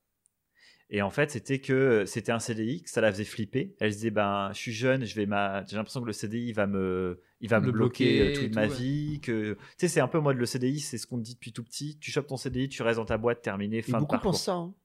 Et 0.92 1.02
en 1.02 1.10
fait, 1.10 1.32
c'était 1.32 1.60
que 1.60 1.74
euh, 1.74 2.06
c'était 2.06 2.32
un 2.32 2.38
CDI, 2.40 2.84
que 2.84 2.90
ça 2.92 3.02
la 3.02 3.12
faisait 3.12 3.24
flipper. 3.24 3.76
Elle 3.80 3.92
se 3.92 3.98
disait, 3.98 4.12
ben, 4.12 4.52
je 4.54 4.60
suis 4.60 4.72
jeune, 4.74 5.04
je 5.04 5.16
vais 5.16 5.26
ma... 5.26 5.66
j'ai 5.66 5.78
l'impression 5.78 6.00
que 6.02 6.06
le 6.06 6.14
CDI 6.14 6.52
va 6.54 6.68
me, 6.68 7.22
il 7.42 7.50
va 7.50 7.60
me 7.60 7.66
Le 7.68 7.72
bloquer, 7.72 8.18
bloquer 8.18 8.30
et 8.30 8.34
toute 8.34 8.50
tout, 8.50 8.56
ma 8.56 8.68
ouais. 8.68 8.76
vie. 8.76 9.20
Que... 9.22 9.54
Tu 9.54 9.60
sais, 9.80 9.88
c'est 9.88 10.00
un 10.02 10.08
peu 10.08 10.20
moi 10.20 10.34
le 10.34 10.46
CDI, 10.46 10.80
c'est 10.82 10.98
ce 11.00 11.08
qu'on 11.08 11.18
te 11.18 11.24
dit 11.24 11.34
depuis 11.34 11.54
tout 11.54 11.64
petit. 11.64 11.98
Tu 12.00 12.12
chopes 12.12 12.28
ton 12.28 12.38
CDI, 12.38 12.70
tu 12.70 12.84
restes 12.84 13.00
dans 13.00 13.06
ta 13.06 13.18
boîte, 13.18 13.42
terminé, 13.42 13.78
Et 13.78 13.82
fin 13.82 13.94
de 13.94 14.00
beaucoup 14.02 14.12
parcours. 14.12 14.32
pensent 14.34 14.44
ça. 14.44 14.54
hein. 14.54 14.76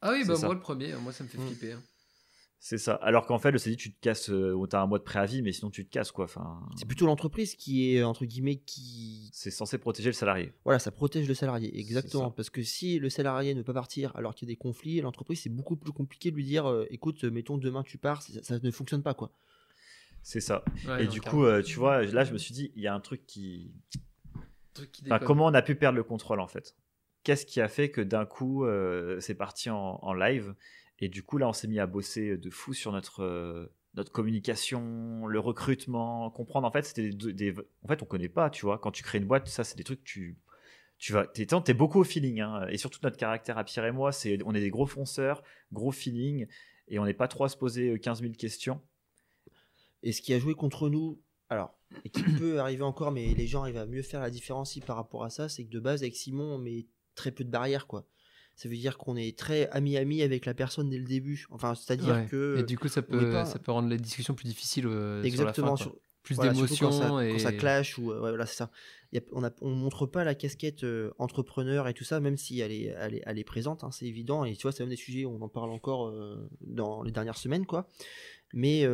Ah 0.00 0.12
oui, 0.12 0.24
bah 0.26 0.36
ça. 0.36 0.46
moi 0.46 0.54
le 0.54 0.60
premier, 0.60 0.94
moi 0.94 1.12
ça 1.12 1.24
me 1.24 1.28
fait 1.28 1.36
Mm. 1.36 1.46
flipper. 1.48 1.72
hein. 1.72 1.82
C'est 2.62 2.76
ça. 2.76 2.94
Alors 2.96 3.24
qu'en 3.26 3.38
fait, 3.38 3.50
le 3.50 3.56
CDI, 3.58 3.76
tu 3.78 3.90
te 3.90 3.98
casses, 4.00 4.28
euh, 4.28 4.52
ou 4.52 4.66
t'as 4.66 4.82
un 4.82 4.86
mois 4.86 4.98
de 4.98 5.02
préavis, 5.02 5.40
mais 5.40 5.50
sinon 5.50 5.70
tu 5.70 5.86
te 5.86 5.90
casses, 5.90 6.12
quoi. 6.12 6.26
Enfin, 6.26 6.60
C'est 6.76 6.84
plutôt 6.84 7.06
l'entreprise 7.06 7.54
qui 7.54 7.94
est, 7.96 8.02
entre 8.02 8.26
guillemets, 8.26 8.56
qui. 8.56 9.30
c'est 9.32 9.50
censé 9.50 9.78
protéger 9.78 10.10
le 10.10 10.14
salarié. 10.14 10.52
Voilà, 10.64 10.78
ça 10.78 10.90
protège 10.90 11.26
le 11.26 11.32
salarié, 11.32 11.76
exactement. 11.80 12.30
Parce 12.30 12.50
que 12.50 12.62
si 12.62 12.98
le 12.98 13.08
salarié 13.08 13.54
ne 13.54 13.62
peut 13.62 13.72
pas 13.72 13.80
partir 13.80 14.14
alors 14.14 14.34
qu'il 14.34 14.46
y 14.46 14.52
a 14.52 14.52
des 14.52 14.58
conflits, 14.58 15.00
l'entreprise, 15.00 15.40
c'est 15.40 15.48
beaucoup 15.48 15.76
plus 15.76 15.92
compliqué 15.92 16.30
de 16.30 16.36
lui 16.36 16.44
dire 16.44 16.68
euh, 16.68 16.86
écoute, 16.90 17.24
mettons 17.24 17.56
demain 17.56 17.82
tu 17.82 17.96
pars, 17.96 18.20
ça, 18.22 18.42
ça 18.42 18.58
ne 18.62 18.70
fonctionne 18.70 19.02
pas, 19.02 19.14
quoi. 19.14 19.32
C'est 20.22 20.40
ça. 20.40 20.62
Ouais, 20.86 21.04
Et 21.04 21.06
non, 21.06 21.12
du 21.12 21.22
coup, 21.22 21.44
euh, 21.46 21.62
tu 21.62 21.78
vois, 21.78 22.02
là, 22.02 22.24
je 22.24 22.34
me 22.34 22.38
suis 22.38 22.52
dit, 22.52 22.72
il 22.76 22.82
y 22.82 22.86
a 22.86 22.94
un 22.94 23.00
truc 23.00 23.24
qui, 23.26 23.72
Truc 24.74 24.92
qui 24.92 25.04
Enfin, 25.06 25.18
comment 25.18 25.46
on 25.46 25.54
a 25.54 25.62
pu 25.62 25.74
perdre 25.76 25.96
le 25.96 26.04
contrôle 26.04 26.40
en 26.40 26.46
fait? 26.46 26.76
Qu'est-ce 27.24 27.46
qui 27.46 27.60
a 27.60 27.68
fait 27.68 27.90
que 27.90 28.00
d'un 28.00 28.24
coup 28.26 28.64
euh, 28.64 29.18
c'est 29.20 29.34
parti 29.34 29.70
en, 29.70 29.98
en 30.02 30.12
live? 30.14 30.54
Et 31.00 31.08
du 31.08 31.22
coup 31.22 31.38
là 31.38 31.48
on 31.48 31.52
s'est 31.52 31.68
mis 31.68 31.78
à 31.78 31.86
bosser 31.86 32.36
de 32.36 32.50
fou 32.50 32.72
sur 32.74 32.92
notre 32.92 33.22
euh, 33.22 33.66
notre 33.94 34.12
communication, 34.12 35.26
le 35.26 35.40
recrutement, 35.40 36.30
comprendre 36.30 36.66
en 36.66 36.70
fait 36.70 36.82
c'était 36.84 37.10
des, 37.10 37.32
des- 37.32 37.54
en 37.84 37.88
fait 37.88 38.02
on 38.02 38.06
connaît 38.06 38.28
pas 38.28 38.50
tu 38.50 38.64
vois. 38.66 38.78
Quand 38.78 38.90
tu 38.92 39.02
crées 39.02 39.18
une 39.18 39.26
boîte 39.26 39.48
ça 39.48 39.64
c'est 39.64 39.76
des 39.76 39.84
trucs 39.84 40.00
que 40.00 40.08
tu 40.08 40.38
tu 40.98 41.12
vas 41.12 41.26
t'es, 41.26 41.46
t'es 41.46 41.74
beaucoup 41.74 42.00
au 42.00 42.04
feeling 42.04 42.40
hein, 42.40 42.66
et 42.68 42.76
surtout 42.76 43.00
notre 43.02 43.16
caractère 43.16 43.56
à 43.58 43.64
Pierre 43.64 43.86
et 43.86 43.92
moi 43.92 44.12
c'est 44.12 44.38
on 44.44 44.54
est 44.54 44.60
des 44.60 44.70
gros 44.70 44.86
fonceurs 44.86 45.42
gros 45.72 45.92
feeling 45.92 46.46
et 46.88 46.98
on 46.98 47.04
n'est 47.04 47.14
pas 47.14 47.28
trop 47.28 47.44
à 47.44 47.48
se 47.48 47.56
poser 47.56 47.90
euh, 47.92 47.98
15 47.98 48.20
000 48.20 48.32
questions. 48.34 48.80
Et 50.02 50.12
ce 50.12 50.22
qui 50.22 50.34
a 50.34 50.38
joué 50.38 50.54
contre 50.54 50.88
nous, 50.88 51.20
alors, 51.48 51.74
et 52.04 52.10
qui 52.10 52.22
peut 52.38 52.58
arriver 52.60 52.82
encore, 52.82 53.12
mais 53.12 53.34
les 53.34 53.46
gens 53.46 53.62
arrivent 53.62 53.76
à 53.76 53.86
mieux 53.86 54.02
faire 54.02 54.20
la 54.20 54.30
différence 54.30 54.78
par 54.80 54.96
rapport 54.96 55.24
à 55.24 55.30
ça, 55.30 55.48
c'est 55.48 55.64
que 55.64 55.70
de 55.70 55.80
base, 55.80 56.02
avec 56.02 56.16
Simon, 56.16 56.54
on 56.54 56.58
met 56.58 56.86
très 57.14 57.30
peu 57.30 57.44
de 57.44 57.50
barrières, 57.50 57.86
quoi. 57.86 58.06
Ça 58.62 58.68
veut 58.68 58.76
dire 58.76 58.98
qu'on 58.98 59.16
est 59.16 59.38
très 59.38 59.70
ami-ami 59.70 60.20
avec 60.20 60.44
la 60.44 60.52
personne 60.52 60.90
dès 60.90 60.98
le 60.98 61.06
début. 61.06 61.46
Enfin, 61.50 61.74
c'est-à-dire 61.74 62.14
Ouais. 62.14 62.26
que. 62.30 62.58
Et 62.58 62.62
du 62.62 62.76
coup, 62.76 62.88
ça 62.88 63.00
peut, 63.00 63.30
pas- 63.30 63.46
ça 63.46 63.58
peut 63.58 63.72
rendre 63.72 63.88
les 63.88 63.96
discussions 63.96 64.34
plus 64.34 64.44
difficiles 64.48 64.84
euh, 64.86 65.22
Exactement. 65.22 65.76
sur 65.76 65.86
la 65.86 65.86
fin, 65.86 65.90
quoi. 65.92 65.92
sur- 65.94 66.02
Plus 66.22 66.34
voilà, 66.34 66.52
d'émotions 66.52 66.90
quand 66.90 66.92
ça, 67.18 67.24
et 67.26 67.32
quand 67.32 67.38
ça 67.38 67.52
clash 67.52 67.96
ou 67.96 68.12
euh, 68.12 68.16
ouais, 68.20 68.28
voilà 68.28 68.44
c'est 68.44 68.56
ça. 68.56 68.70
Y 69.12 69.18
a- 69.18 69.22
on, 69.32 69.42
a, 69.44 69.50
on 69.62 69.70
montre 69.70 70.04
pas 70.04 70.24
la 70.24 70.34
casquette 70.34 70.84
euh, 70.84 71.10
entrepreneur 71.18 71.88
et 71.88 71.94
tout 71.94 72.04
ça, 72.04 72.20
même 72.20 72.36
si 72.36 72.60
elle 72.60 72.70
est, 72.72 72.94
elle 72.98 73.14
est, 73.14 73.22
elle 73.24 73.38
est 73.38 73.44
présente, 73.44 73.82
hein, 73.82 73.90
c'est 73.90 74.04
évident. 74.04 74.44
Et 74.44 74.54
tu 74.54 74.62
vois, 74.62 74.72
c'est 74.72 74.82
même 74.82 74.90
des 74.90 74.96
sujets, 74.96 75.24
on 75.24 75.40
en 75.40 75.48
parle 75.48 75.70
encore 75.70 76.12
dans 76.60 77.02
les 77.02 77.12
dernières 77.12 77.38
semaines, 77.38 77.64
quoi. 77.64 77.88
Mais 78.52 78.86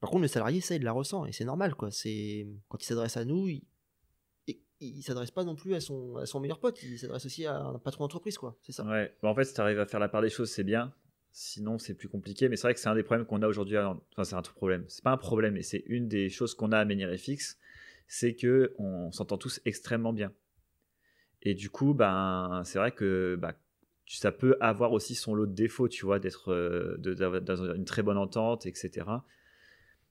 par 0.00 0.08
contre, 0.08 0.22
le 0.22 0.28
salarié, 0.28 0.62
ça, 0.62 0.74
il 0.76 0.82
la 0.82 0.92
ressent 0.92 1.26
et 1.26 1.32
c'est 1.32 1.44
normal, 1.44 1.74
quoi. 1.74 1.90
C'est 1.90 2.46
quand 2.70 2.82
il 2.82 2.86
s'adresse 2.86 3.18
à 3.18 3.26
nous, 3.26 3.46
il, 3.48 3.62
il 4.80 5.02
s'adresse 5.02 5.30
pas 5.30 5.44
non 5.44 5.54
plus 5.54 5.74
à 5.74 5.80
son, 5.80 6.14
meilleur 6.40 6.58
pote, 6.58 6.82
il 6.82 6.98
s'adresse 6.98 7.26
aussi 7.26 7.46
à 7.46 7.58
un 7.58 7.78
patron 7.78 8.04
d'entreprise, 8.04 8.38
quoi. 8.38 8.56
C'est 8.62 8.72
ça. 8.72 8.84
Ouais, 8.84 9.14
bah, 9.22 9.28
en 9.28 9.34
fait, 9.34 9.44
si 9.44 9.54
tu 9.54 9.60
arrives 9.60 9.78
à 9.78 9.86
faire 9.86 10.00
la 10.00 10.08
part 10.08 10.22
des 10.22 10.30
choses, 10.30 10.50
c'est 10.50 10.64
bien. 10.64 10.92
Sinon, 11.32 11.78
c'est 11.78 11.94
plus 11.94 12.08
compliqué. 12.08 12.48
Mais 12.48 12.56
c'est 12.56 12.62
vrai 12.62 12.74
que 12.74 12.80
c'est 12.80 12.88
un 12.88 12.94
des 12.94 13.02
problèmes 13.02 13.26
qu'on 13.26 13.42
a 13.42 13.46
aujourd'hui. 13.46 13.78
Enfin, 13.78 14.24
c'est 14.24 14.34
un 14.34 14.42
problème. 14.42 14.84
C'est 14.88 15.04
pas 15.04 15.12
un 15.12 15.16
problème, 15.16 15.54
mais 15.54 15.62
c'est 15.62 15.84
une 15.86 16.08
des 16.08 16.28
choses 16.28 16.54
qu'on 16.54 16.72
a 16.72 16.78
à 16.78 16.84
Menirefix. 16.84 17.58
C'est 18.08 18.34
que 18.34 18.74
on 18.78 19.12
s'entend 19.12 19.38
tous 19.38 19.60
extrêmement 19.64 20.12
bien. 20.12 20.32
Et 21.42 21.54
du 21.54 21.70
coup, 21.70 21.94
ben, 21.94 22.62
c'est 22.64 22.78
vrai 22.78 22.92
que 22.92 23.38
tu- 24.04 24.16
ça 24.16 24.32
peut 24.32 24.56
avoir 24.60 24.92
aussi 24.92 25.14
son 25.14 25.34
lot 25.34 25.46
de 25.46 25.54
défauts, 25.54 25.88
tu 25.88 26.04
vois, 26.04 26.18
d'être 26.18 26.52
euh, 26.52 26.96
dans 26.98 27.74
une 27.74 27.84
très 27.84 28.02
bonne 28.02 28.18
entente, 28.18 28.66
etc. 28.66 29.06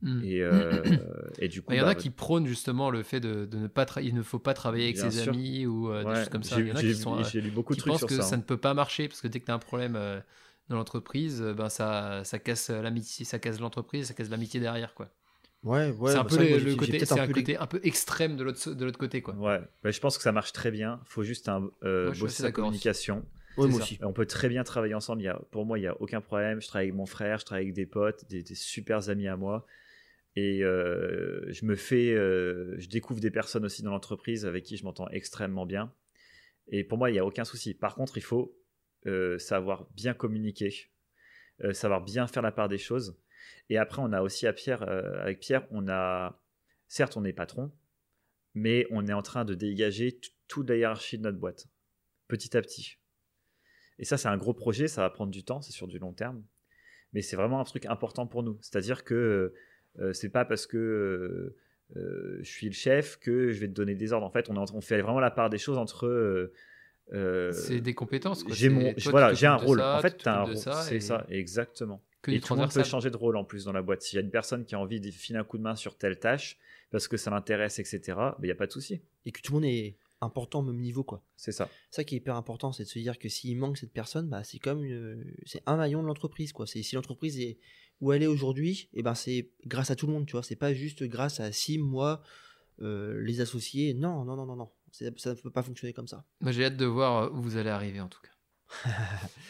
Mm. 0.02 0.24
Et, 0.24 0.42
euh, 0.42 0.82
et 1.40 1.48
du 1.50 1.62
coup, 1.62 1.74
Il 1.74 1.78
y 1.78 1.82
en 1.82 1.84
bah, 1.84 1.90
a 1.90 1.96
qui 1.96 2.10
prônent 2.10 2.48
justement 2.48 2.90
le 2.90 3.04
fait 3.04 3.20
de, 3.20 3.46
de 3.46 3.58
ne 3.58 3.68
pas 3.68 3.86
il 4.02 4.16
ne 4.16 4.22
faut 4.22 4.40
pas 4.40 4.54
travailler 4.54 4.86
avec 4.86 4.98
ses 4.98 5.12
sûr. 5.12 5.34
amis 5.34 5.66
ou 5.66 5.92
euh, 5.92 6.04
des 6.04 6.16
choses 6.16 6.30
comme 6.30 6.44
ça. 6.44 6.56
j'ai- 6.56 6.62
Il 6.62 6.68
y 6.70 6.72
en 6.72 6.76
a 6.76 6.82
qui 6.82 6.96
sont 6.96 7.20
euh, 7.20 7.24
J'ai 7.24 7.42
lu 7.42 7.52
beaucoup 7.52 7.74
de 7.76 7.80
trucs 7.80 7.92
pensent 7.92 8.00
sur 8.00 8.08
que 8.08 8.16
ça. 8.16 8.22
ça, 8.22 8.36
hein. 8.36 8.38
ne 8.38 8.44
peut 8.44 8.58
pas 8.58 8.74
marcher 8.74 9.08
parce 9.08 9.22
que 9.22 9.28
dès 9.28 9.40
que 9.40 9.46
tu 9.46 9.52
as 9.52 9.56
un 9.56 9.60
problème 9.60 9.96
euh, 9.96 10.20
dans 10.70 10.78
l'entreprise, 10.78 11.42
euh, 11.42 11.54
ben 11.54 11.70
ça, 11.70 12.22
ça 12.24 12.40
casse 12.40 12.70
l'amitié, 12.70 13.26
ça 13.26 13.40
casse 13.40 13.60
l'entreprise, 13.60 14.08
ça 14.08 14.14
casse 14.14 14.30
l'amitié 14.30 14.60
derrière 14.60 14.94
quoi. 14.94 15.10
Ouais, 15.64 15.90
ouais. 15.92 16.12
c'est 16.14 16.18
un 16.18 16.24
bah, 16.24 16.30
peu 16.30 16.38
le 16.58 16.76
côté, 16.76 17.04
c'est 17.06 17.20
un 17.20 17.28
peu 17.28 17.34
côté 17.34 17.58
un 17.58 17.68
peu 17.68 17.82
extrême 17.84 18.38
de 18.38 18.46
l'autre 18.46 18.72
de 18.72 18.86
l'autre 18.86 18.98
côté 19.00 19.22
quoi. 19.22 19.34
Ouais, 19.36 19.60
bah, 19.84 19.92
je 19.92 20.00
pense 20.00 20.16
que 20.18 20.24
ça 20.24 20.32
marche 20.32 20.54
très 20.54 20.72
bien. 20.72 21.02
faut 21.04 21.24
juste 21.24 21.50
un, 21.50 21.70
euh, 21.84 22.06
Moi, 22.06 22.14
bosser 22.18 22.44
aussi. 22.44 22.54
communication. 22.54 23.26
Ouais, 23.58 23.66
c'est 23.66 23.70
moi 23.72 23.80
ça. 23.80 23.84
aussi. 23.84 24.00
On 24.04 24.14
peut 24.14 24.26
très 24.26 24.48
bien 24.48 24.64
travailler 24.64 24.94
ensemble. 24.94 25.22
Il 25.22 25.26
y 25.26 25.28
a, 25.28 25.38
pour 25.52 25.66
moi, 25.66 25.78
il 25.78 25.82
n'y 25.82 25.88
a 25.88 26.00
aucun 26.02 26.22
problème. 26.22 26.62
Je 26.62 26.68
travaille 26.68 26.88
avec 26.88 26.96
mon 26.96 27.06
frère, 27.06 27.40
je 27.40 27.46
travaille 27.46 27.66
avec 27.66 27.74
des 27.76 27.86
potes, 27.86 28.24
des, 28.30 28.42
des 28.42 28.56
super 28.56 29.10
amis 29.10 29.28
à 29.28 29.36
moi. 29.36 29.66
Et 30.42 30.64
euh, 30.64 31.42
je 31.50 31.66
me 31.66 31.76
fais, 31.76 32.14
euh, 32.14 32.74
je 32.78 32.88
découvre 32.88 33.20
des 33.20 33.30
personnes 33.30 33.66
aussi 33.66 33.84
dans 33.84 33.92
l'entreprise 33.92 34.46
avec 34.46 34.64
qui 34.64 34.78
je 34.78 34.86
m'entends 34.86 35.10
extrêmement 35.10 35.66
bien. 35.66 35.94
Et 36.70 36.86
pour 36.86 36.98
moi, 36.98 37.10
il 37.10 37.14
n'y 37.14 37.20
a 37.20 37.26
aucun 37.26 37.44
souci. 37.44 37.74
Par 37.74 37.94
contre, 37.94 38.18
il 38.18 38.24
faut 38.24 38.58
euh, 39.06 39.38
savoir 39.38 39.90
bien 39.92 40.14
communiquer, 40.14 40.74
savoir 41.74 42.02
bien 42.02 42.26
faire 42.26 42.42
la 42.42 42.54
part 42.54 42.70
des 42.70 42.78
choses. 42.78 43.20
Et 43.70 43.78
après, 43.78 44.02
on 44.02 44.14
a 44.14 44.22
aussi 44.22 44.48
à 44.48 44.54
Pierre, 44.54 44.84
avec 44.84 45.42
Pierre, 45.42 45.68
on 45.72 45.90
a, 45.90 46.42
certes, 46.88 47.18
on 47.18 47.26
est 47.26 47.34
patron, 47.34 47.74
mais 48.54 48.88
on 48.92 49.06
est 49.08 49.14
en 49.14 49.22
train 49.22 49.44
de 49.44 49.56
dégager 49.56 50.22
toute 50.48 50.70
la 50.70 50.78
hiérarchie 50.78 51.18
de 51.18 51.24
notre 51.24 51.38
boîte, 51.38 51.68
petit 52.30 52.56
à 52.56 52.62
petit. 52.62 52.98
Et 53.98 54.06
ça, 54.06 54.18
c'est 54.18 54.30
un 54.30 54.38
gros 54.38 54.54
projet, 54.54 54.88
ça 54.88 55.02
va 55.02 55.10
prendre 55.10 55.32
du 55.32 55.44
temps, 55.44 55.62
c'est 55.62 55.74
sur 55.74 55.88
du 55.88 56.00
long 56.00 56.14
terme. 56.14 56.46
Mais 57.12 57.22
c'est 57.22 57.36
vraiment 57.36 57.60
un 57.60 57.66
truc 57.66 57.86
important 57.88 58.26
pour 58.26 58.44
nous. 58.44 58.58
C'est-à-dire 58.62 59.04
que 59.04 59.54
c'est 60.14 60.30
pas 60.30 60.46
parce 60.46 60.66
que 60.68 60.78
euh, 60.78 61.56
euh, 61.98 62.38
je 62.42 62.50
suis 62.50 62.68
le 62.68 62.74
chef 62.74 63.18
que 63.20 63.52
je 63.52 63.60
vais 63.60 63.68
te 63.68 63.74
donner 63.74 63.96
des 63.96 64.14
ordres. 64.14 64.26
En 64.26 64.30
fait, 64.32 64.50
on, 64.50 64.56
est 64.56 64.60
en- 64.60 64.76
on 64.76 64.82
fait 64.82 65.02
vraiment 65.02 65.20
la 65.20 65.32
part 65.32 65.50
des 65.50 65.58
choses 65.58 65.78
entre. 65.78 66.08
euh, 66.08 66.54
euh, 67.14 67.52
c'est 67.52 67.82
des 67.82 67.96
compétences 67.96 68.44
quoi. 68.44 68.54
j'ai 68.54 68.70
mon, 68.70 68.82
toi, 68.82 68.94
tu 69.02 69.10
voilà, 69.10 69.34
j'ai 69.34 69.48
un 69.48 69.56
rôle. 69.56 69.80
ça, 69.80 69.94
en 69.94 69.98
tu 69.98 70.02
fait, 70.04 70.18
t'as 70.24 70.42
un 70.42 70.46
t'occupes 70.46 70.64
de 70.66 70.70
rôle. 70.70 70.84
C'est 70.84 70.96
et 70.98 71.00
ça, 71.00 71.26
exactement. 71.30 72.04
que 72.22 72.30
Et 72.32 72.40
tout 72.40 72.54
le 72.54 72.60
monde 72.60 72.72
peut 72.72 72.84
changer 72.84 73.10
de 73.10 73.18
rôle 73.18 73.36
en 73.36 73.44
plus 73.44 73.66
dans 73.66 73.72
la 73.74 73.82
boîte. 73.82 74.04
S'il 74.04 74.18
y 74.18 74.22
a 74.22 74.24
une 74.24 74.30
personne 74.30 74.64
qui 74.66 74.76
a 74.76 74.80
envie 74.80 75.00
de 75.02 75.10
filer 75.10 75.40
un 75.40 75.44
coup 75.44 75.58
de 75.58 75.64
main 75.64 75.76
sur 75.76 75.98
telle 75.98 76.20
tâche 76.20 76.60
parce 76.92 77.08
que 77.08 77.18
ça 77.18 77.32
l'intéresse, 77.32 77.80
etc., 77.80 78.18
il 78.40 78.46
n'y 78.46 78.52
a 78.52 78.56
pas 78.56 78.68
de 78.68 78.72
souci. 78.72 79.02
Et 79.26 79.32
que 79.32 79.42
tout 79.42 79.54
le 79.54 79.56
monde 79.62 79.66
est 79.66 79.96
important 80.22 80.60
au 80.60 80.64
même 80.64 80.78
niveau, 80.82 81.04
quoi. 81.04 81.24
C'est 81.38 81.52
ça. 81.54 81.68
ça 81.90 82.04
qui 82.04 82.14
est 82.16 82.18
hyper 82.18 82.36
important, 82.36 82.72
c'est 82.74 82.84
de 82.84 82.90
se 82.90 83.00
dire 83.00 83.18
que 83.18 83.30
s'il 83.30 83.58
manque 83.58 83.78
cette 83.78 83.94
personne, 83.94 84.28
bah, 84.28 84.44
c'est 84.44 84.60
comme 84.60 84.84
une- 84.84 85.34
c'est 85.46 85.64
un 85.66 85.78
maillon 85.78 86.02
de 86.04 86.08
l'entreprise. 86.08 86.52
quoi. 86.52 86.68
C'est 86.68 86.84
si 86.84 86.96
l'entreprise 86.96 87.40
est 87.40 87.58
où 88.02 88.14
elle 88.14 88.24
est 88.24 88.28
aujourd'hui, 88.28 88.90
et 88.94 89.04
ben 89.04 89.14
c'est 89.16 89.50
grâce 89.66 89.92
à 89.92 89.96
tout 89.96 90.08
le 90.08 90.14
monde, 90.14 90.26
tu 90.26 90.34
vois. 90.34 90.44
C'est 90.44 90.56
pas 90.56 90.74
juste 90.74 91.04
grâce 91.04 91.40
à 91.40 91.52
Sim, 91.52 91.80
moi, 91.82 92.22
euh, 92.82 93.22
les 93.22 93.42
associés. 93.42 93.94
Non, 93.94 94.24
non, 94.26 94.36
non, 94.36 94.46
non, 94.46 94.56
non. 94.56 94.72
Ça 94.92 95.06
ne 95.06 95.34
peut 95.42 95.52
pas 95.52 95.64
fonctionner 95.64 95.94
comme 95.94 96.08
ça. 96.08 96.24
Moi, 96.42 96.52
j'ai 96.52 96.66
hâte 96.66 96.78
de 96.78 96.86
voir 96.86 97.24
euh, 97.24 97.30
où 97.32 97.42
vous 97.42 97.58
allez 97.58 97.70
arriver, 97.70 98.00
en 98.02 98.08
tout 98.10 98.22
cas. 98.22 98.30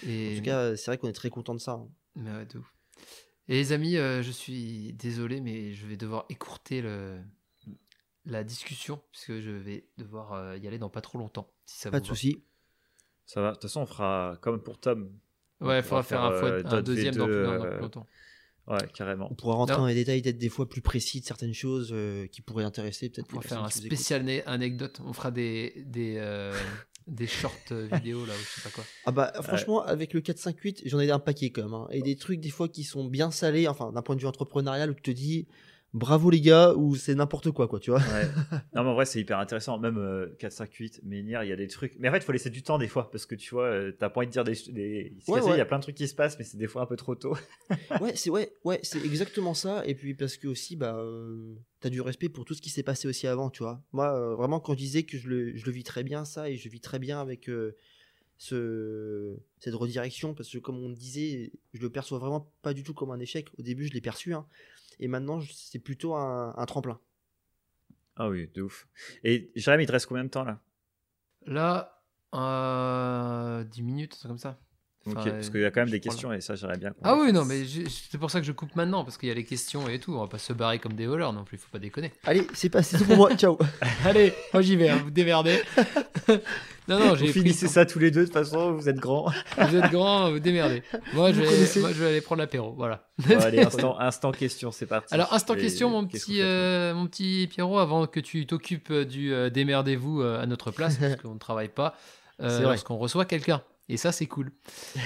En 0.06 0.08
Et... 0.10 0.36
tout 0.38 0.44
cas, 0.44 0.76
c'est 0.76 0.86
vrai 0.92 0.98
qu'on 0.98 1.08
est 1.10 1.14
très 1.14 1.30
content 1.30 1.54
de 1.54 1.60
ça. 1.60 1.74
hein. 1.74 1.88
Mais 2.16 2.32
ouais, 2.32 2.46
de 2.46 2.58
ouf. 2.58 2.74
Et 3.48 3.54
les 3.54 3.72
amis, 3.72 3.98
euh, 3.98 4.22
je 4.24 4.32
suis 4.32 4.94
désolé, 4.94 5.42
mais 5.42 5.74
je 5.74 5.86
vais 5.88 5.98
devoir 5.98 6.26
écourter 6.30 6.82
le... 6.82 7.20
la 8.26 8.44
discussion, 8.44 9.02
puisque 9.12 9.40
je 9.40 9.50
vais 9.52 9.88
devoir 9.98 10.34
euh, 10.34 10.58
y 10.58 10.68
aller 10.68 10.78
dans 10.78 10.90
pas 10.90 11.02
trop 11.02 11.18
longtemps, 11.18 11.52
si 11.66 11.80
ça 11.80 11.90
Pas 11.92 11.98
vous 11.98 12.04
de 12.04 12.08
souci. 12.08 12.44
Ça 13.26 13.42
va. 13.42 13.50
De 13.50 13.54
toute 13.56 13.64
façon, 13.64 13.82
on 13.82 13.86
fera 13.86 14.38
comme 14.42 14.62
pour 14.62 14.80
Tom. 14.80 15.12
Ouais, 15.62 15.78
il 15.78 15.80
On 15.80 15.84
faudra 15.84 16.04
faire 16.04 16.22
un, 16.24 16.32
fois- 16.40 16.50
euh, 16.50 16.82
deuxième 16.82 17.16
dans, 17.16 17.28
V2, 17.28 17.32
plus, 17.32 17.44
dans- 17.46 17.58
dans 17.58 17.66
euh, 17.66 17.72
plus 17.72 17.80
longtemps. 17.82 18.08
Ouais, 18.70 18.78
carrément. 18.94 19.28
On 19.32 19.36
pourra 19.36 19.56
rentrer 19.56 19.76
Non. 19.76 19.82
dans 19.82 19.88
les 19.88 19.96
détails 19.96 20.22
peut-être 20.22 20.38
des 20.38 20.50
fois 20.50 20.70
plus 20.70 20.82
précis 20.82 21.20
de 21.22 21.26
certaines 21.26 21.54
choses 21.54 21.90
euh, 21.92 22.28
qui 22.28 22.42
pourraient 22.42 22.64
intéresser 22.64 23.10
peut-être 23.10 23.28
On 23.34 23.40
les 23.40 23.48
faire 23.48 23.64
un 23.64 23.68
écoutent. 23.68 23.84
spécial 23.84 24.26
anecdote. 24.46 25.02
On 25.06 25.14
fera 25.14 25.32
des, 25.32 25.74
des, 25.88 26.16
euh, 26.18 26.54
des 27.08 27.26
shorts 27.28 27.52
euh, 27.72 27.88
vidéo, 27.94 28.26
là, 28.26 28.34
ou 28.34 28.38
je 28.38 28.62
sais 28.62 28.70
pas 28.70 28.76
quoi. 28.76 28.84
Ah 29.06 29.12
bah 29.12 29.34
franchement 29.42 29.82
avec 29.84 30.14
le 30.14 30.22
4-5-8 30.22 30.82
j'en 30.86 31.00
ai 31.00 31.10
un 31.10 31.18
paquet 31.20 31.50
quand 31.50 31.64
même 31.64 31.74
hein. 31.74 31.88
et 31.90 32.02
des 32.02 32.16
trucs 32.16 32.40
des 32.40 32.52
fois 32.52 32.70
qui 32.70 32.84
sont 32.84 33.06
bien 33.06 33.32
salés 33.32 33.68
enfin 33.68 33.92
d'un 33.92 34.04
point 34.04 34.16
de 34.16 34.22
vue 34.22 34.28
entrepreneurial 34.28 34.92
où 34.92 34.94
tu 34.94 35.02
te 35.02 35.12
dis 35.12 35.48
bravo 35.94 36.30
les 36.30 36.42
gars 36.42 36.74
ou 36.76 36.96
c'est 36.96 37.16
n'importe 37.16 37.52
quoi 37.52 37.68
quoi 37.68 37.80
tu 37.80 37.92
vois. 37.92 38.00
Ouais. 38.00 38.28
non, 38.76 38.84
mais 38.84 38.90
en 38.90 38.94
vrai, 38.94 39.06
c'est 39.06 39.20
hyper 39.20 39.40
intéressant. 39.40 39.80
Même 39.80 39.98
euh, 39.98 40.28
4, 40.40 40.52
5, 40.52 40.74
8, 40.74 41.02
Menhir, 41.04 41.44
il 41.44 41.50
y 41.50 41.54
a 41.54 41.56
des 41.56 41.68
trucs. 41.68 41.96
Mais 42.00 42.10
en 42.10 42.12
fait, 42.12 42.20
il 42.20 42.24
faut 42.24 42.32
laisser 42.32 42.50
du 42.50 42.64
temps 42.64 42.78
des 42.78 42.88
fois 42.88 43.10
parce 43.12 43.26
que 43.26 43.36
tu 43.36 43.54
vois, 43.54 43.66
euh, 43.66 43.92
t'as 43.98 44.10
pas 44.10 44.20
envie 44.20 44.28
de 44.28 44.32
dire 44.32 44.44
des. 44.44 44.54
des... 44.70 45.14
Il 45.16 45.34
Ouais, 45.34 45.40
il 45.42 45.48
y 45.48 45.52
ouais. 45.52 45.60
a 45.60 45.66
plein 45.66 45.78
de 45.78 45.84
trucs 45.84 45.96
qui 45.96 46.08
se 46.08 46.16
passent, 46.16 46.38
mais 46.38 46.46
c'est 46.46 46.58
des 46.58 46.68
fois 46.68 46.82
un 46.82 46.86
peu 46.86 46.96
trop 46.96 47.16
tôt. 47.16 47.36
ouais 48.02 48.16
c'est 48.16 48.30
ouais 48.30 48.52
ouais 48.64 48.80
c'est 48.84 49.04
exactement 49.04 49.54
ça 49.54 49.84
et 49.86 49.96
puis 49.96 50.14
parce 50.14 50.38
que 50.38 50.48
aussi 50.48 50.76
bah 50.76 50.96
euh, 50.98 51.56
t'as 51.80 51.90
du 51.90 52.02
respect 52.02 52.30
pour 52.30 52.46
tout 52.46 52.54
ce 52.54 52.62
qui 52.62 52.70
s'est 52.70 52.84
passé 52.84 53.08
aussi 53.08 53.28
avant 53.28 53.50
tu 53.50 53.64
vois. 53.64 53.82
Moi 53.92 54.12
euh, 54.14 54.36
vraiment 54.36 54.60
quand 54.60 54.74
je 54.74 54.78
disais 54.80 55.04
que 55.04 55.18
je 55.18 55.28
le, 55.28 55.56
je 55.56 55.66
le 55.66 55.72
vis 55.72 55.84
très 55.84 56.04
bien 56.04 56.26
ça 56.26 56.50
et 56.50 56.56
je 56.56 56.70
vis 56.70 56.82
très 56.82 57.00
bien 57.00 57.20
avec 57.22 57.50
euh, 57.50 57.76
ce 58.38 59.38
cette 59.60 59.76
redirection 59.76 60.34
parce 60.34 60.50
que 60.50 60.58
comme 60.58 60.78
on 60.78 60.90
disait 60.90 61.52
je 61.74 61.82
le 61.82 61.90
perçois 61.90 62.20
vraiment 62.20 62.52
pas 62.62 62.74
du 62.74 62.84
tout 62.84 62.94
comme 62.94 63.12
un 63.12 63.20
échec 63.20 63.48
au 63.58 63.62
début 63.62 63.88
je 63.88 63.94
l'ai 63.94 64.02
perçu 64.02 64.34
hein. 64.34 64.46
Et 65.00 65.08
maintenant 65.08 65.40
c'est 65.42 65.80
plutôt 65.80 66.16
un, 66.16 66.54
un 66.58 66.66
tremplin. 66.66 67.00
Ah 68.16 68.30
oui, 68.30 68.50
de 68.54 68.62
ouf. 68.62 68.88
Et 69.24 69.52
Jérémy, 69.56 69.84
il 69.84 69.88
te 69.88 69.94
reste 69.94 70.08
combien 70.08 70.26
de 70.26 70.30
temps 70.30 70.44
là? 70.44 70.60
Là, 71.46 72.04
euh, 72.36 73.64
10 73.64 73.82
minutes, 73.82 74.14
un 74.14 74.18
truc 74.18 74.30
comme 74.30 74.38
ça. 74.38 74.60
Parce 75.14 75.50
qu'il 75.50 75.62
y 75.62 75.66
a 75.66 75.72
quand 75.72 75.82
même 75.82 75.90
des 75.90 76.00
questions 76.00 76.32
et 76.34 76.42
ça, 76.42 76.56
j'aimerais 76.56 76.78
bien. 76.78 76.94
Ah 77.04 77.16
oui, 77.16 77.28
fasse. 77.28 77.34
non, 77.34 77.46
mais 77.46 77.64
c'est 77.90 78.18
pour 78.18 78.30
ça 78.30 78.40
que 78.40 78.46
je 78.46 78.52
coupe 78.52 78.76
maintenant, 78.76 79.04
parce 79.04 79.18
qu'il 79.18 79.30
y 79.30 79.32
a 79.32 79.36
les 79.36 79.46
questions 79.46 79.88
et 79.88 80.00
tout. 80.00 80.14
On 80.14 80.22
va 80.22 80.28
pas 80.28 80.38
se 80.38 80.54
barrer 80.54 80.80
comme 80.80 80.94
des 80.94 81.08
voleurs 81.08 81.34
non 81.34 81.44
plus, 81.44 81.58
faut 81.58 81.70
pas 81.72 81.80
déconner. 81.80 82.12
Allez 82.26 82.46
c'est 82.54 82.70
passé 82.70 82.98
tout 82.98 83.06
pour 83.06 83.18
moi 83.18 83.36
ciao. 83.36 83.58
Allez, 84.06 84.34
moi 84.54 84.62
j'y 84.62 84.76
vais, 84.76 84.90
hein, 84.90 85.00
vous 85.04 85.12
démerdez. 85.12 85.62
non, 86.88 87.00
non, 87.00 87.10
Vous 87.10 87.16
j'ai 87.16 87.26
pris 87.26 87.42
finissez 87.42 87.68
ça 87.68 87.86
tous 87.86 88.00
les 88.00 88.12
deux, 88.12 88.22
de 88.22 88.26
toute 88.26 88.34
façon, 88.34 88.74
vous 88.74 88.90
êtes 88.90 88.98
grands. 88.98 89.32
Vous 89.58 89.76
êtes 89.76 89.92
grand, 89.92 90.32
vous 90.32 90.40
démerdez. 90.40 90.84
Moi, 91.14 91.32
je 91.32 91.42
vais, 91.42 91.48
connaissez. 91.48 91.80
moi, 91.80 91.92
je 91.92 92.00
vais 92.00 92.08
aller 92.08 92.22
prendre 92.22 92.40
l'apéro. 92.40 92.74
Voilà. 92.76 93.08
Bon, 93.20 93.40
allez, 93.40 93.60
instant, 93.60 94.00
instant 94.00 94.32
question, 94.32 94.72
c'est 94.72 94.86
parti. 94.86 95.14
Alors, 95.14 95.34
instant 95.34 95.56
Et 95.56 95.62
question, 95.62 95.90
mon 95.90 96.06
petit, 96.06 96.42
euh, 96.42 96.94
mon 96.94 97.08
petit 97.08 97.48
Pierrot, 97.50 97.80
avant 97.80 98.08
que 98.08 98.20
tu 98.20 98.46
t'occupes 98.46 98.92
du 98.92 99.34
euh, 99.34 99.50
démerdez-vous 99.50 100.22
euh, 100.22 100.42
à 100.42 100.46
notre 100.46 100.72
place, 100.72 100.98
parce 100.98 101.16
qu'on 101.18 101.34
ne 101.34 101.40
travaille 101.40 101.70
pas 101.70 101.96
euh, 102.42 102.62
lorsqu'on 102.62 102.98
reçoit 102.98 103.26
quelqu'un. 103.26 103.62
Et 103.90 103.98
ça, 103.98 104.12
c'est 104.12 104.28
cool. 104.28 104.52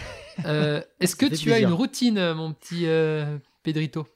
Euh, 0.45 0.81
Est-ce 0.99 1.15
que 1.15 1.27
tu 1.27 1.53
as 1.53 1.60
une 1.60 1.73
routine, 1.73 2.18
euh, 2.18 2.34
mon 2.34 2.53
petit 2.53 2.88
euh, 2.88 3.38
Pedrito, 3.61 4.07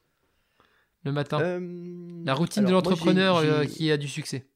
le 1.04 1.12
matin? 1.12 1.40
Euh, 1.40 2.24
La 2.26 2.34
routine 2.34 2.64
de 2.64 2.70
alors, 2.70 2.82
l'entrepreneur 2.82 3.38
euh, 3.38 3.66
qui 3.66 3.92
a 3.92 3.98
du 3.98 4.08
succès. 4.08 4.48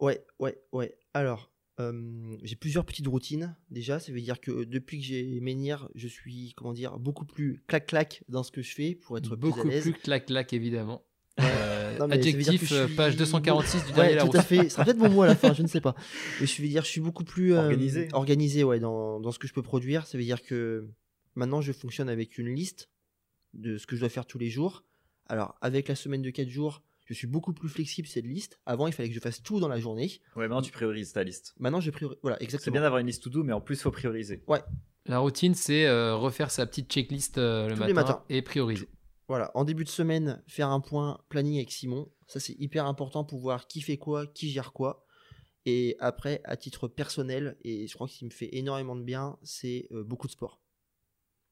Ouais, 0.00 0.24
ouais, 0.40 0.60
ouais. 0.72 0.98
Alors, 1.14 1.52
euh, 1.78 2.36
j'ai 2.42 2.56
plusieurs 2.56 2.84
petites 2.84 3.06
routines. 3.06 3.54
Déjà, 3.70 4.00
ça 4.00 4.10
veut 4.10 4.20
dire 4.20 4.40
que 4.40 4.64
depuis 4.64 4.98
que 4.98 5.04
j'ai 5.04 5.38
Menhir, 5.40 5.88
je 5.94 6.08
suis, 6.08 6.54
comment 6.56 6.72
dire, 6.72 6.98
beaucoup 6.98 7.24
plus 7.24 7.62
clac-clac 7.68 8.24
dans 8.28 8.42
ce 8.42 8.50
que 8.50 8.62
je 8.62 8.74
fais 8.74 8.96
pour 8.96 9.16
être 9.16 9.36
Beaucoup 9.36 9.60
plus 9.60 9.78
à 9.78 9.80
plus 9.80 9.92
clac-clac, 9.92 10.52
évidemment. 10.52 11.04
Euh, 11.38 11.79
Non, 11.98 12.06
mais 12.08 12.14
adjectif, 12.14 12.64
je 12.68 12.74
euh, 12.74 12.86
suis 12.86 12.96
page 12.96 13.12
beaucoup- 13.12 13.18
246 13.24 13.84
du 13.84 13.90
Ouais, 13.90 13.94
dernier 13.96 14.10
tout 14.12 14.16
Larousse. 14.18 14.36
à 14.36 14.42
fait. 14.42 14.56
Ça 14.64 14.68
sera 14.70 14.84
peut-être 14.84 14.98
mon 14.98 15.08
mot 15.10 15.22
à 15.22 15.26
la 15.26 15.36
fin, 15.36 15.52
je 15.52 15.62
ne 15.62 15.66
sais 15.68 15.80
pas. 15.80 15.94
Mais 16.40 16.46
je 16.46 16.62
veux 16.62 16.68
dire, 16.68 16.84
je 16.84 16.88
suis 16.90 17.00
beaucoup 17.00 17.24
plus 17.24 17.54
euh, 17.54 17.58
Organisé. 17.60 18.08
organisé 18.12 18.64
ouais, 18.64 18.78
dans, 18.80 19.20
dans 19.20 19.32
ce 19.32 19.38
que 19.38 19.48
je 19.48 19.52
peux 19.54 19.62
produire. 19.62 20.06
Ça 20.06 20.16
veut 20.18 20.24
dire 20.24 20.42
que 20.42 20.86
maintenant, 21.34 21.60
je 21.60 21.72
fonctionne 21.72 22.08
avec 22.08 22.38
une 22.38 22.48
liste 22.54 22.88
de 23.54 23.78
ce 23.78 23.86
que 23.86 23.96
je 23.96 24.00
dois 24.00 24.08
faire 24.08 24.26
tous 24.26 24.38
les 24.38 24.48
jours. 24.50 24.84
Alors, 25.26 25.54
avec 25.60 25.88
la 25.88 25.94
semaine 25.94 26.22
de 26.22 26.30
4 26.30 26.48
jours, 26.48 26.82
je 27.06 27.14
suis 27.14 27.26
beaucoup 27.26 27.52
plus 27.52 27.68
flexible 27.68 28.06
cette 28.06 28.24
liste. 28.26 28.60
Avant, 28.66 28.86
il 28.86 28.92
fallait 28.92 29.08
que 29.08 29.14
je 29.14 29.20
fasse 29.20 29.42
tout 29.42 29.58
dans 29.60 29.66
la 29.68 29.80
journée. 29.80 30.20
Ouais, 30.36 30.42
maintenant 30.46 30.62
tu 30.62 30.70
priorises 30.72 31.12
ta 31.12 31.24
liste. 31.24 31.54
Maintenant, 31.58 31.80
je 31.80 31.90
priorise. 31.90 32.18
Voilà, 32.22 32.36
C'est 32.38 32.44
exactement. 32.44 32.72
bien 32.72 32.82
d'avoir 32.82 33.00
une 33.00 33.06
liste 33.08 33.22
to 33.24 33.30
do, 33.30 33.42
mais 33.42 33.52
en 33.52 33.60
plus, 33.60 33.76
il 33.76 33.80
faut 33.82 33.90
prioriser. 33.90 34.42
La 35.06 35.18
routine, 35.18 35.54
c'est 35.54 35.86
euh, 35.86 36.14
refaire 36.14 36.50
sa 36.52 36.66
petite 36.66 36.88
checklist 36.90 37.38
euh, 37.38 37.64
le 37.68 37.72
Tous 37.74 37.78
matin 37.80 37.86
les 37.88 37.94
matins. 37.94 38.22
et 38.28 38.42
prioriser. 38.42 38.88
Voilà, 39.30 39.52
en 39.54 39.64
début 39.64 39.84
de 39.84 39.88
semaine, 39.88 40.42
faire 40.48 40.70
un 40.70 40.80
point 40.80 41.20
planning 41.28 41.54
avec 41.58 41.70
Simon. 41.70 42.10
Ça, 42.26 42.40
c'est 42.40 42.56
hyper 42.58 42.84
important 42.86 43.24
pour 43.24 43.38
voir 43.38 43.68
qui 43.68 43.80
fait 43.80 43.96
quoi, 43.96 44.26
qui 44.26 44.50
gère 44.50 44.72
quoi. 44.72 45.06
Et 45.66 45.94
après, 46.00 46.40
à 46.42 46.56
titre 46.56 46.88
personnel, 46.88 47.56
et 47.62 47.86
je 47.86 47.94
crois 47.94 48.08
que 48.08 48.12
ce 48.12 48.18
qui 48.18 48.24
me 48.24 48.30
fait 48.30 48.48
énormément 48.56 48.96
de 48.96 49.04
bien, 49.04 49.38
c'est 49.44 49.86
euh, 49.92 50.02
beaucoup 50.02 50.26
de 50.26 50.32
sport. 50.32 50.60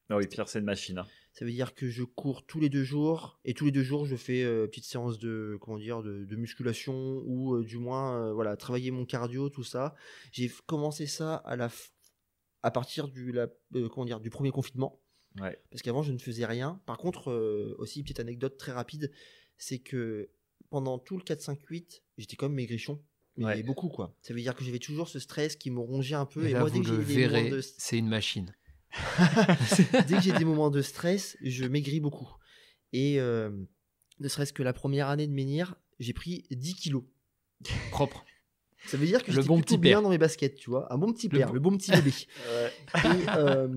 Ah 0.09 0.17
oui, 0.17 0.27
Pierre, 0.27 0.49
c'est 0.49 0.59
une 0.59 0.65
machine. 0.65 0.97
hein. 0.97 1.07
Ça 1.31 1.45
veut 1.45 1.51
dire 1.51 1.73
que 1.73 1.87
je 1.87 2.03
cours 2.03 2.45
tous 2.45 2.59
les 2.59 2.67
deux 2.67 2.83
jours, 2.83 3.39
et 3.45 3.53
tous 3.53 3.63
les 3.63 3.71
deux 3.71 3.83
jours, 3.83 4.05
je 4.05 4.17
fais 4.17 4.43
euh, 4.43 4.67
petite 4.67 4.83
séance 4.83 5.17
de, 5.17 5.57
comment 5.61 5.77
dire, 5.77 6.03
de, 6.03 6.25
de 6.25 6.35
musculation, 6.35 7.23
ou 7.25 7.55
euh, 7.55 7.63
du 7.63 7.77
moins, 7.77 8.13
euh, 8.21 8.33
voilà, 8.33 8.57
travailler 8.57 8.91
mon 8.91 9.05
cardio, 9.05 9.47
tout 9.47 9.63
ça. 9.63 9.95
J'ai 10.33 10.51
commencé 10.65 11.07
ça 11.07 11.35
à, 11.35 11.55
la 11.55 11.69
à 12.61 12.71
partir 12.71 13.07
du, 13.07 13.31
la, 13.31 13.47
comment 13.89 14.03
dire, 14.03 14.19
du 14.19 14.29
premier 14.29 14.51
confinement. 14.51 14.99
Ouais. 15.39 15.57
parce 15.69 15.81
qu'avant 15.83 16.01
je 16.03 16.11
ne 16.11 16.17
faisais 16.17 16.45
rien. 16.45 16.81
Par 16.85 16.97
contre, 16.97 17.29
euh, 17.31 17.75
aussi 17.77 18.01
petite 18.03 18.19
anecdote 18.19 18.57
très 18.57 18.71
rapide, 18.71 19.11
c'est 19.57 19.79
que 19.79 20.29
pendant 20.69 20.97
tout 20.99 21.17
le 21.17 21.23
4-5-8, 21.23 22.01
j'étais 22.17 22.35
comme 22.35 22.53
maigrichon, 22.53 23.01
mais 23.37 23.45
Ouais. 23.45 23.63
beaucoup 23.63 23.89
quoi. 23.89 24.15
Ça 24.21 24.33
veut 24.33 24.41
dire 24.41 24.55
que 24.55 24.63
j'avais 24.63 24.79
toujours 24.79 25.07
ce 25.07 25.19
stress 25.19 25.55
qui 25.55 25.71
me 25.71 25.79
rongeait 25.79 26.15
un 26.15 26.25
peu. 26.25 26.45
Et 26.45 26.49
Et, 26.49 26.53
là, 26.53 26.59
moi, 26.61 26.69
vous 26.69 26.77
dès 26.79 26.83
que, 26.83 26.91
le 26.91 27.01
j'ai 27.01 27.05
des 27.15 27.27
moments 27.27 27.33
verrez, 27.37 27.49
de... 27.51 27.61
c'est 27.61 27.97
une 27.97 28.07
machine. 28.09 28.53
dès 30.07 30.15
que 30.15 30.21
j'ai 30.21 30.31
des 30.33 30.45
moments 30.45 30.69
de 30.71 30.81
stress, 30.81 31.37
je 31.41 31.65
maigris 31.65 31.99
beaucoup. 31.99 32.29
Et 32.93 33.19
euh, 33.19 33.51
ne 34.19 34.27
serait-ce 34.27 34.51
que 34.53 34.63
la 34.63 34.73
première 34.73 35.07
année 35.09 35.27
de 35.27 35.33
menhir, 35.33 35.75
j'ai 35.99 36.13
pris 36.13 36.45
10 36.51 36.75
kilos. 36.75 37.03
Propre. 37.91 38.25
Ça 38.85 38.95
veut 38.97 39.05
dire 39.05 39.21
que 39.23 39.27
Le 39.31 39.35
j'étais 39.35 39.47
bon 39.47 39.57
plutôt 39.57 39.75
petit 39.75 39.81
bien 39.81 39.91
père. 39.97 40.01
dans 40.03 40.09
mes 40.09 40.17
baskets, 40.17 40.55
tu 40.55 40.69
vois. 40.69 40.91
Un 40.93 40.97
bon 40.97 41.11
petit 41.11 41.27
Le 41.27 41.37
père, 41.37 41.47
bon- 41.49 41.53
le 41.53 41.59
bon 41.59 41.77
petit 41.77 41.91
bébé. 41.91 42.11
Ouais. 42.49 42.71
et, 43.03 43.29
euh, 43.35 43.67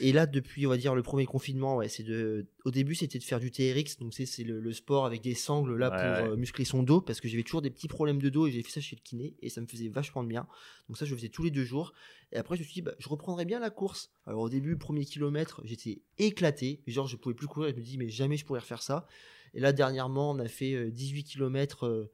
et 0.00 0.12
là, 0.12 0.26
depuis, 0.26 0.66
on 0.66 0.70
va 0.70 0.76
dire, 0.76 0.94
le 0.94 1.02
premier 1.02 1.26
confinement, 1.26 1.76
ouais, 1.76 1.88
c'est 1.88 2.02
de. 2.02 2.46
Au 2.64 2.70
début, 2.70 2.94
c'était 2.94 3.18
de 3.18 3.24
faire 3.24 3.40
du 3.40 3.50
TRX, 3.50 3.98
donc 3.98 4.12
c'est 4.14 4.26
c'est 4.26 4.44
le, 4.44 4.60
le 4.60 4.72
sport 4.72 5.06
avec 5.06 5.20
des 5.22 5.34
sangles 5.34 5.76
là 5.76 5.90
Ouais, 5.90 5.96
pour 6.18 6.26
ouais. 6.26 6.32
euh, 6.32 6.36
muscler 6.36 6.64
son 6.64 6.82
dos, 6.82 7.00
parce 7.00 7.20
que 7.20 7.28
j'avais 7.28 7.42
toujours 7.42 7.62
des 7.62 7.70
petits 7.70 7.88
problèmes 7.88 8.20
de 8.20 8.28
dos 8.28 8.46
et 8.46 8.50
j'ai 8.52 8.62
fait 8.62 8.70
ça 8.72 8.80
chez 8.80 8.96
le 8.96 9.02
kiné 9.02 9.34
et 9.42 9.48
ça 9.48 9.60
me 9.60 9.66
faisait 9.66 9.88
vachement 9.88 10.22
de 10.22 10.28
bien. 10.28 10.46
Donc 10.88 10.98
ça, 10.98 11.04
je 11.04 11.14
faisais 11.14 11.28
tous 11.28 11.42
les 11.42 11.50
deux 11.50 11.64
jours. 11.64 11.92
Et 12.32 12.36
après, 12.36 12.56
je 12.56 12.60
me 12.62 12.64
suis 12.64 12.74
dit, 12.74 12.82
bah, 12.82 12.94
je 12.98 13.08
reprendrai 13.08 13.44
bien 13.44 13.60
la 13.60 13.70
course. 13.70 14.10
Alors 14.26 14.40
au 14.42 14.48
début, 14.48 14.76
premier 14.76 15.04
kilomètre, 15.04 15.60
j'étais 15.64 16.02
éclaté, 16.18 16.82
genre 16.86 17.06
je 17.06 17.16
pouvais 17.16 17.34
plus 17.34 17.46
courir. 17.46 17.68
Et 17.70 17.72
je 17.72 17.76
me 17.78 17.82
dis, 17.82 17.96
mais 17.98 18.08
jamais 18.08 18.36
je 18.36 18.44
pourrais 18.44 18.60
refaire 18.60 18.82
ça. 18.82 19.06
Et 19.54 19.60
là, 19.60 19.72
dernièrement, 19.72 20.32
on 20.32 20.38
a 20.40 20.48
fait 20.48 20.74
euh, 20.74 20.90
18 20.90 21.24
km 21.24 22.08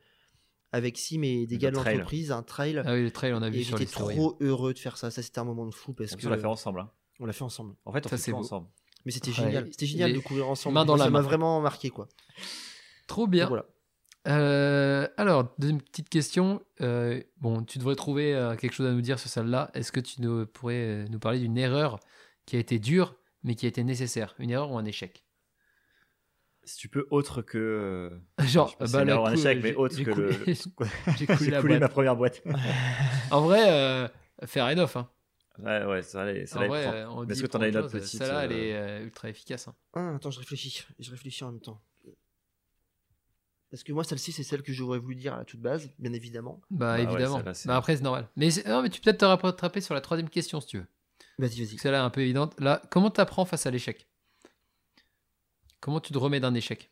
avec 0.72 0.98
Sim 0.98 1.22
et 1.22 1.46
des 1.46 1.56
Le 1.56 1.60
gars 1.60 1.70
de 1.70 1.76
l'entreprise, 1.76 2.30
un 2.30 2.42
trail. 2.44 2.80
Ah 2.84 2.94
oui, 2.94 3.02
le 3.02 3.10
trail, 3.10 3.32
on 3.32 3.42
a 3.42 3.50
vu 3.50 3.58
Et 3.60 3.64
sur 3.64 3.76
les 3.76 3.86
j'étais 3.86 3.92
trop 3.92 4.36
heureux 4.40 4.72
de 4.72 4.78
faire 4.78 4.96
ça. 4.96 5.10
Ça, 5.10 5.20
c'était 5.22 5.38
un 5.40 5.44
moment 5.44 5.66
de 5.66 5.74
fou 5.74 5.92
parce 5.94 6.12
On 6.12 6.16
que 6.16 6.28
l'a 6.28 6.38
fait 6.38 6.46
ensemble. 6.46 6.80
hein. 6.80 6.90
On 7.20 7.26
l'a 7.26 7.32
fait 7.32 7.44
ensemble. 7.44 7.74
En 7.84 7.92
fait, 7.92 8.04
on 8.06 8.08
Ça, 8.08 8.16
fait 8.16 8.22
c'est 8.22 8.30
tout 8.32 8.36
beau. 8.38 8.42
ensemble. 8.44 8.68
Mais 9.04 9.12
c'était 9.12 9.28
Ouais, 9.30 9.34
génial. 9.36 9.68
C'était 9.70 9.86
génial 9.86 10.10
les 10.10 10.16
de 10.18 10.22
courir 10.22 10.48
ensemble. 10.48 10.74
dans 10.84 10.96
la 10.96 11.04
ça 11.04 11.10
m'a 11.10 11.20
main. 11.20 11.24
vraiment 11.26 11.60
marqué 11.60 11.90
quoi. 11.90 12.08
Trop 13.06 13.22
Donc 13.22 13.30
bien. 13.30 13.46
voilà. 13.48 13.64
Euh, 14.28 15.08
alors, 15.16 15.54
deuxième 15.58 15.80
petite 15.80 16.08
question. 16.10 16.62
Euh, 16.82 17.22
bon, 17.38 17.62
tu 17.64 17.78
devrais 17.78 17.94
trouver 17.96 18.34
euh, 18.34 18.54
quelque 18.56 18.72
chose 18.74 18.86
à 18.86 18.92
nous 18.92 19.00
dire 19.00 19.18
sur 19.18 19.30
celle-là. 19.30 19.70
Est-ce 19.74 19.92
que 19.92 20.00
tu 20.00 20.20
nous, 20.20 20.44
pourrais 20.46 20.74
euh, 20.74 21.06
nous 21.08 21.18
parler 21.18 21.38
d'une 21.38 21.56
erreur 21.56 21.98
qui 22.44 22.56
a 22.56 22.58
été 22.58 22.78
dure, 22.78 23.14
mais 23.42 23.54
qui 23.54 23.64
a 23.64 23.68
été 23.70 23.82
nécessaire? 23.84 24.34
Une 24.38 24.50
erreur 24.50 24.70
ou 24.70 24.76
un 24.78 24.84
échec? 24.84 25.24
Si 26.64 26.76
tu 26.76 26.88
peux, 26.90 27.06
autre 27.10 27.40
que. 27.40 27.56
euh, 27.58 28.44
Genre, 28.46 28.76
bah, 28.78 28.86
c'est 28.86 29.00
une 29.02 29.08
erreur 29.08 29.22
ou 29.22 29.26
un 29.28 29.32
échec, 29.32 29.60
mais 29.62 29.74
autre 29.74 29.96
que 29.96 30.10
coulé- 30.10 30.36
le. 30.46 31.16
J'ai 31.16 31.56
coulé 31.56 31.78
ma 31.78 31.88
première 31.88 32.14
boîte. 32.16 32.42
En 33.30 33.40
vrai, 33.40 33.64
euh, 33.70 34.08
faire 34.44 34.66
enough. 34.66 34.96
Hein. 34.96 35.08
Ouais, 35.62 35.84
ouais, 35.84 36.02
ça 36.02 36.22
allait. 36.22 36.46
Ça 36.46 36.58
allait 36.58 36.68
vrai, 36.68 36.82
prendre. 36.82 36.96
euh, 36.96 37.06
on 37.08 37.26
Mais 37.26 37.32
est-ce 37.32 37.42
que 37.42 37.46
t'en 37.46 37.60
as 37.60 37.68
une 37.68 37.76
autre 37.76 37.88
petite, 37.90 38.18
Celle-là, 38.18 38.44
elle 38.44 38.52
euh, 38.52 38.54
est 38.54 38.74
euh, 38.74 39.04
ultra 39.04 39.28
efficace. 39.28 39.68
hein. 39.68 39.74
Ah, 39.94 40.14
attends, 40.14 40.30
je 40.30 40.38
réfléchis. 40.38 40.82
Je 40.98 41.10
réfléchis 41.10 41.44
en 41.44 41.52
même 41.52 41.60
temps. 41.60 41.80
Parce 43.70 43.84
que 43.84 43.92
moi, 43.92 44.02
celle-ci, 44.02 44.32
c'est 44.32 44.42
celle 44.42 44.62
que 44.62 44.72
j'aurais 44.72 44.98
voulu 44.98 45.14
dire 45.14 45.34
à 45.34 45.38
la 45.38 45.44
toute 45.44 45.60
base, 45.60 45.90
bien 45.98 46.12
évidemment. 46.12 46.60
Bah, 46.70 46.94
ouais, 46.96 47.02
évidemment. 47.04 47.40
c'est- 47.54 47.68
bah, 47.68 47.76
après, 47.76 47.96
c'est 47.96 48.02
normal. 48.02 48.28
Mais, 48.36 48.48
non, 48.66 48.82
mais 48.82 48.88
tu 48.90 49.00
peux 49.00 49.04
peut-être 49.12 49.20
te 49.20 49.24
rattraper 49.46 49.80
sur 49.80 49.94
la 49.94 50.00
troisième 50.00 50.28
question 50.28 50.60
si 50.60 50.66
tu 50.68 50.78
veux. 50.78 50.86
Vas-y, 51.38 51.64
vas-y. 51.64 51.78
Celle-là 51.78 51.98
est 51.98 52.02
un 52.02 52.10
peu 52.10 52.20
évidente. 52.22 52.58
Là, 52.58 52.82
comment 52.90 53.10
t'apprends 53.10 53.44
face 53.44 53.66
à 53.66 53.70
l'échec? 53.70 54.08
Comment 55.78 56.00
tu 56.00 56.12
te 56.12 56.18
remets 56.18 56.40
d'un 56.40 56.54
échec? 56.54 56.90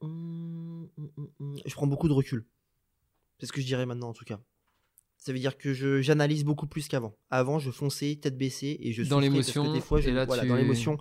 Hum, 0.00 0.88
hum, 0.98 1.10
hum. 1.40 1.56
Je 1.64 1.74
prends 1.74 1.86
beaucoup 1.86 2.08
de 2.08 2.12
recul. 2.12 2.46
C'est 3.40 3.46
ce 3.46 3.52
que 3.52 3.60
je 3.60 3.66
dirais 3.66 3.86
maintenant 3.86 4.08
en 4.10 4.12
tout 4.12 4.24
cas. 4.24 4.40
Ça 5.26 5.32
veut 5.32 5.40
dire 5.40 5.58
que 5.58 5.74
je- 5.74 6.00
j'analyse 6.02 6.44
beaucoup 6.44 6.68
plus 6.68 6.86
qu'avant. 6.86 7.16
Avant, 7.30 7.58
je 7.58 7.72
fonçais 7.72 8.16
tête 8.22 8.38
baissée 8.38 8.76
et 8.80 8.92
je 8.92 9.02
Dans 9.02 9.20
souffrais 9.20 9.38
parce 9.40 9.50
que 9.50 9.58
l'émotion, 9.58 9.72
Des 9.74 9.80
fois, 9.80 10.00
je, 10.00 10.10
voilà, 10.10 10.42
tu- 10.42 10.48
dans 10.48 10.54
l'émotion, 10.54 10.98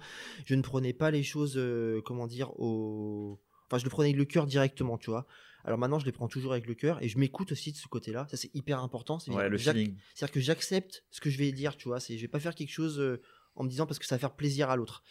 je 0.48 0.56
ne 0.56 0.64
prenais 0.64 0.94
pas 0.94 1.12
les 1.12 1.22
choses, 1.22 1.54
euh, 1.58 2.02
comment 2.04 2.26
dire, 2.26 2.50
au. 2.60 3.40
Enfin, 3.68 3.78
je 3.78 3.84
le 3.84 3.92
prenais 3.92 4.10
avec 4.10 4.18
le 4.18 4.26
cœur 4.26 4.48
directement, 4.48 4.98
tu 4.98 5.12
vois. 5.12 5.28
Alors 5.64 5.78
maintenant, 5.78 6.00
je 6.00 6.06
les 6.08 6.12
prends 6.12 6.28
toujours 6.28 6.54
avec 6.54 6.66
le 6.66 6.74
cœur 6.74 7.04
et 7.04 7.08
je 7.08 7.20
m'écoute 7.20 7.52
aussi 7.52 7.72
de 7.72 7.78
ce 7.78 7.88
côté-là. 7.88 8.26
Ça, 8.32 8.36
c'est 8.38 8.50
hyper 8.56 8.80
important. 8.80 9.20
C'est 9.20 9.30
Ouais, 9.30 9.48
le 9.48 9.60
feeling. 9.60 9.96
C'est-à-dire 10.16 10.34
que 10.34 10.40
j'accepte 10.40 11.04
ce 11.12 11.22
que 11.22 11.30
je 11.30 11.38
vais 11.38 11.52
dire, 11.52 11.76
tu 11.78 11.88
vois. 11.88 12.00
C'est, 12.00 12.18
je 12.18 12.22
vais 12.24 12.28
pas 12.28 12.40
faire 12.40 12.56
quelque 12.56 12.72
chose 12.72 13.00
euh, 13.00 13.22
en 13.56 13.64
me 13.64 13.70
disant 13.70 13.86
parce 13.86 14.00
que 14.00 14.08
ça 14.08 14.16
va 14.16 14.20
faire 14.20 14.36
plaisir 14.36 14.72
à 14.72 14.76
l'autre. 14.76 15.04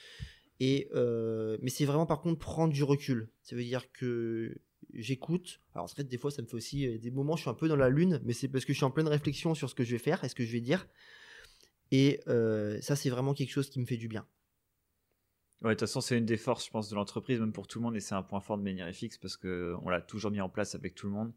Et 0.58 0.88
euh, 0.96 1.56
mais 1.62 1.70
c'est 1.70 1.84
vraiment 1.84 2.06
par 2.06 2.20
contre 2.20 2.40
prendre 2.40 2.72
du 2.72 2.82
recul. 2.82 3.28
Ça 3.42 3.54
veut 3.54 3.62
dire 3.62 3.92
que 3.92 4.56
j'écoute. 4.92 5.60
Alors 5.74 5.84
en 5.84 5.88
fait, 5.88 6.04
des 6.04 6.18
fois, 6.18 6.30
ça 6.30 6.42
me 6.42 6.46
fait 6.46 6.54
aussi 6.56 6.86
euh, 6.86 6.98
des 6.98 7.10
moments, 7.10 7.34
où 7.34 7.36
je 7.36 7.42
suis 7.42 7.50
un 7.50 7.54
peu 7.54 7.68
dans 7.68 7.76
la 7.76 7.88
lune, 7.88 8.20
mais 8.24 8.32
c'est 8.32 8.48
parce 8.48 8.64
que 8.64 8.72
je 8.72 8.76
suis 8.78 8.84
en 8.84 8.90
pleine 8.90 9.08
réflexion 9.08 9.54
sur 9.54 9.70
ce 9.70 9.74
que 9.74 9.84
je 9.84 9.92
vais 9.92 9.98
faire 9.98 10.22
et 10.24 10.28
ce 10.28 10.34
que 10.34 10.44
je 10.44 10.52
vais 10.52 10.60
dire. 10.60 10.86
Et 11.90 12.20
euh, 12.28 12.80
ça, 12.80 12.96
c'est 12.96 13.10
vraiment 13.10 13.34
quelque 13.34 13.50
chose 13.52 13.70
qui 13.70 13.80
me 13.80 13.86
fait 13.86 13.96
du 13.96 14.08
bien. 14.08 14.26
Ouais, 15.62 15.70
de 15.70 15.74
toute 15.74 15.80
façon, 15.80 16.00
c'est 16.00 16.18
une 16.18 16.26
des 16.26 16.36
forces, 16.36 16.66
je 16.66 16.70
pense, 16.70 16.90
de 16.90 16.94
l'entreprise, 16.94 17.40
même 17.40 17.52
pour 17.52 17.66
tout 17.66 17.78
le 17.78 17.84
monde, 17.84 17.96
et 17.96 18.00
c'est 18.00 18.14
un 18.14 18.22
point 18.22 18.40
fort 18.40 18.58
de 18.58 18.62
Menirifix 18.62 19.16
parce 19.20 19.36
que 19.36 19.74
on 19.82 19.88
l'a 19.88 20.00
toujours 20.00 20.30
mis 20.30 20.40
en 20.40 20.48
place 20.48 20.74
avec 20.74 20.94
tout 20.94 21.06
le 21.06 21.12
monde. 21.12 21.32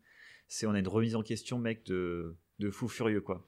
C'est 0.48 0.66
on 0.66 0.72
a 0.72 0.80
une 0.80 0.88
remise 0.88 1.16
en 1.16 1.24
question, 1.24 1.60
mec, 1.60 1.86
de, 1.86 2.36
de 2.60 2.70
fou 2.72 2.88
furieux, 2.88 3.22
quoi. 3.22 3.48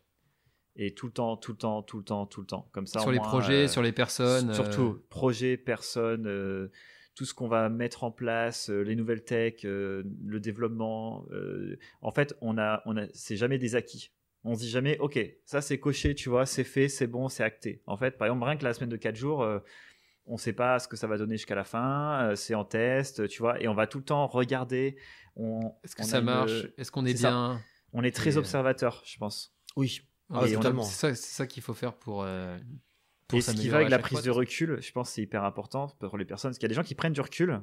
Et 0.76 0.94
tout 0.94 1.08
le 1.08 1.12
temps, 1.12 1.36
tout 1.36 1.52
le 1.52 1.58
temps, 1.58 1.82
tout 1.84 1.98
le 1.98 2.04
temps, 2.06 2.26
tout 2.26 2.40
le 2.42 2.48
temps. 2.48 2.70
Comme 2.72 2.88
ça, 2.88 3.00
Sur 3.00 3.12
les 3.12 3.18
moins, 3.18 3.28
projets, 3.28 3.66
euh, 3.66 3.68
sur 3.68 3.82
les 3.82 3.92
personnes. 3.92 4.52
euh, 4.52 4.54
Surtout, 4.54 5.02
projet, 5.10 5.58
personne, 5.58 6.28
euh, 6.28 6.70
tout 7.20 7.26
ce 7.26 7.34
qu'on 7.34 7.50
va 7.50 7.68
mettre 7.68 8.06
en 8.06 8.12
place, 8.12 8.70
euh, 8.70 8.80
les 8.82 8.96
nouvelles 8.96 9.26
tech, 9.26 9.66
euh, 9.66 10.04
le 10.24 10.40
développement. 10.40 11.26
euh, 11.32 11.78
en 12.02 12.12
fait, 12.12 12.34
on 12.40 12.58
a, 12.58 12.82
on 12.86 12.96
a, 12.96 13.08
c'est 13.14 13.36
jamais 13.36 13.58
des 13.58 13.76
acquis. 13.76 14.14
On 14.46 14.56
se 14.56 14.62
dit 14.62 14.70
jamais, 14.70 14.98
ok, 15.00 15.20
ça 15.44 15.60
c'est 15.60 15.80
coché, 15.82 16.16
tu 16.16 16.30
vois, 16.30 16.46
c'est 16.46 16.64
fait, 16.64 16.88
c'est 16.88 17.08
bon, 17.08 17.28
c'est 17.28 17.44
acté. 17.44 17.82
En 17.88 17.98
fait, 17.98 18.18
par 18.18 18.28
exemple, 18.28 18.46
rien 18.46 18.56
que 18.56 18.64
la 18.64 18.74
semaine 18.74 18.90
de 18.90 18.96
4 18.96 19.18
jours, 19.18 19.44
euh, 19.44 19.60
on 20.28 20.36
ne 20.36 20.38
sait 20.40 20.54
pas 20.54 20.80
ce 20.80 20.88
que 20.88 20.96
ça 20.96 21.08
va 21.08 21.18
donner 21.18 21.36
jusqu'à 21.36 21.56
la 21.56 21.66
fin, 21.66 22.30
euh, 22.30 22.36
c'est 22.36 22.56
en 22.56 22.64
test, 22.64 23.28
tu 23.28 23.40
vois, 23.41 23.62
et 23.62 23.68
on 23.68 23.74
va 23.74 23.86
tout 23.86 23.98
le 23.98 24.06
temps 24.06 24.26
regarder. 24.28 24.96
On, 25.36 25.74
Est-ce 25.84 25.98
que 25.98 26.04
on 26.04 26.06
ça 26.06 26.20
une- 26.20 26.24
marche? 26.24 26.68
Est-ce 26.78 26.90
qu'on 26.90 27.06
est, 27.06 27.18
ça. 27.18 27.32
bien? 27.32 27.62
On 27.91 28.02
est 28.04 28.16
très 28.16 28.36
Et, 28.36 28.38
observateur, 28.38 29.02
je 29.06 29.18
pense. 29.18 29.54
Oui. 29.76 30.04
Ouais, 30.30 30.38
Ah, 30.41 30.48
c'est- 30.48 30.54
totalement. 30.56 30.84
C'est 30.84 31.16
ça, 31.16 31.48
qu'il 31.48 31.64
faut 31.64 31.74
faire 31.74 31.96
pour. 31.96 32.24
euh, 32.24 32.58
pour 33.30 33.39
Et 33.39 33.41
ce 33.41 33.51
qui 33.51 33.69
va 33.69 33.77
avec 33.77 33.89
la 33.89 33.99
prise 33.99 34.18
fois, 34.18 34.26
de 34.26 34.31
recul, 34.31 34.80
je 34.81 34.91
pense 34.91 35.10
que 35.10 35.14
c'est 35.15 35.22
hyper 35.22 35.43
important 35.45 35.88
pour 35.99 36.18
les 36.18 36.26
personnes, 36.26 36.49
parce 36.49 36.57
qu'il 36.57 36.65
y 36.65 36.69
a 36.72 36.73
des 36.73 36.76
gens 36.76 36.84
qui 36.84 36.95
prennent 36.95 37.14
du 37.14 37.22
recul, 37.22 37.61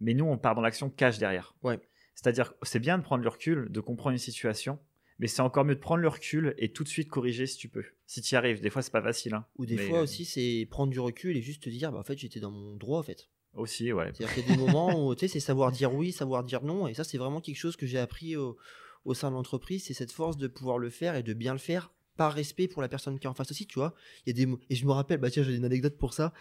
mais 0.00 0.14
nous, 0.14 0.24
on 0.24 0.38
part 0.38 0.54
dans 0.56 0.62
l'action 0.62 0.90
cash 0.90 1.18
derrière. 1.18 1.54
Ouais. 1.62 1.78
C'est-à-dire, 2.14 2.54
c'est 2.62 2.80
bien 2.80 2.98
de 2.98 3.02
prendre 3.02 3.22
le 3.22 3.28
recul, 3.28 3.68
de 3.70 3.80
comprendre 3.80 4.12
une 4.12 4.18
situation, 4.18 4.78
mais 5.18 5.26
c'est 5.28 5.42
encore 5.42 5.64
mieux 5.64 5.74
de 5.74 5.80
prendre 5.80 6.00
le 6.00 6.08
recul 6.08 6.54
et 6.58 6.72
tout 6.72 6.84
de 6.84 6.88
suite 6.88 7.08
corriger 7.08 7.46
si 7.46 7.58
tu 7.58 7.68
peux. 7.68 7.84
Si 8.06 8.22
tu 8.22 8.34
y 8.34 8.36
arrives, 8.36 8.60
des 8.60 8.70
fois, 8.70 8.82
c'est 8.82 8.90
pas 8.92 9.02
facile. 9.02 9.34
hein. 9.34 9.46
Ou 9.58 9.66
des 9.66 9.76
Mais, 9.76 9.88
fois 9.88 9.98
euh, 9.98 10.02
aussi, 10.04 10.24
c'est 10.24 10.66
prendre 10.70 10.90
du 10.90 10.98
recul 11.00 11.36
et 11.36 11.42
juste 11.42 11.62
te 11.62 11.68
dire, 11.68 11.92
bah, 11.92 11.98
en 11.98 12.02
fait, 12.02 12.18
j'étais 12.18 12.40
dans 12.40 12.50
mon 12.50 12.74
droit, 12.76 12.98
en 12.98 13.02
fait. 13.02 13.28
Aussi, 13.52 13.92
ouais. 13.92 14.10
C'est-à-dire 14.14 14.34
qu'il 14.34 14.48
y 14.48 14.52
a 14.52 14.56
des 14.56 14.62
moments 14.62 15.06
où, 15.06 15.14
tu 15.14 15.20
sais, 15.20 15.28
c'est 15.28 15.40
savoir 15.40 15.70
dire 15.70 15.94
oui, 15.94 16.12
savoir 16.12 16.42
dire 16.44 16.62
non. 16.64 16.88
Et 16.88 16.94
ça, 16.94 17.04
c'est 17.04 17.18
vraiment 17.18 17.40
quelque 17.40 17.58
chose 17.58 17.76
que 17.76 17.86
j'ai 17.86 17.98
appris 17.98 18.36
au, 18.36 18.56
au 19.04 19.14
sein 19.14 19.30
de 19.30 19.36
l'entreprise. 19.36 19.84
C'est 19.84 19.94
cette 19.94 20.10
force 20.12 20.36
de 20.36 20.48
pouvoir 20.48 20.78
le 20.78 20.90
faire 20.90 21.14
et 21.14 21.22
de 21.22 21.34
bien 21.34 21.52
le 21.52 21.58
faire 21.60 21.92
par 22.16 22.32
respect 22.32 22.68
pour 22.68 22.82
la 22.82 22.88
personne 22.88 23.18
qui 23.18 23.26
est 23.26 23.30
en 23.30 23.34
face 23.34 23.50
aussi, 23.50 23.66
tu 23.66 23.74
vois. 23.78 23.94
Il 24.26 24.36
y 24.36 24.42
a 24.42 24.46
des 24.46 24.52
Et 24.70 24.74
je 24.74 24.86
me 24.86 24.92
rappelle, 24.92 25.18
bah 25.20 25.30
tiens, 25.30 25.42
j'ai 25.42 25.54
une 25.54 25.64
anecdote 25.64 25.96
pour 25.96 26.14
ça. 26.14 26.32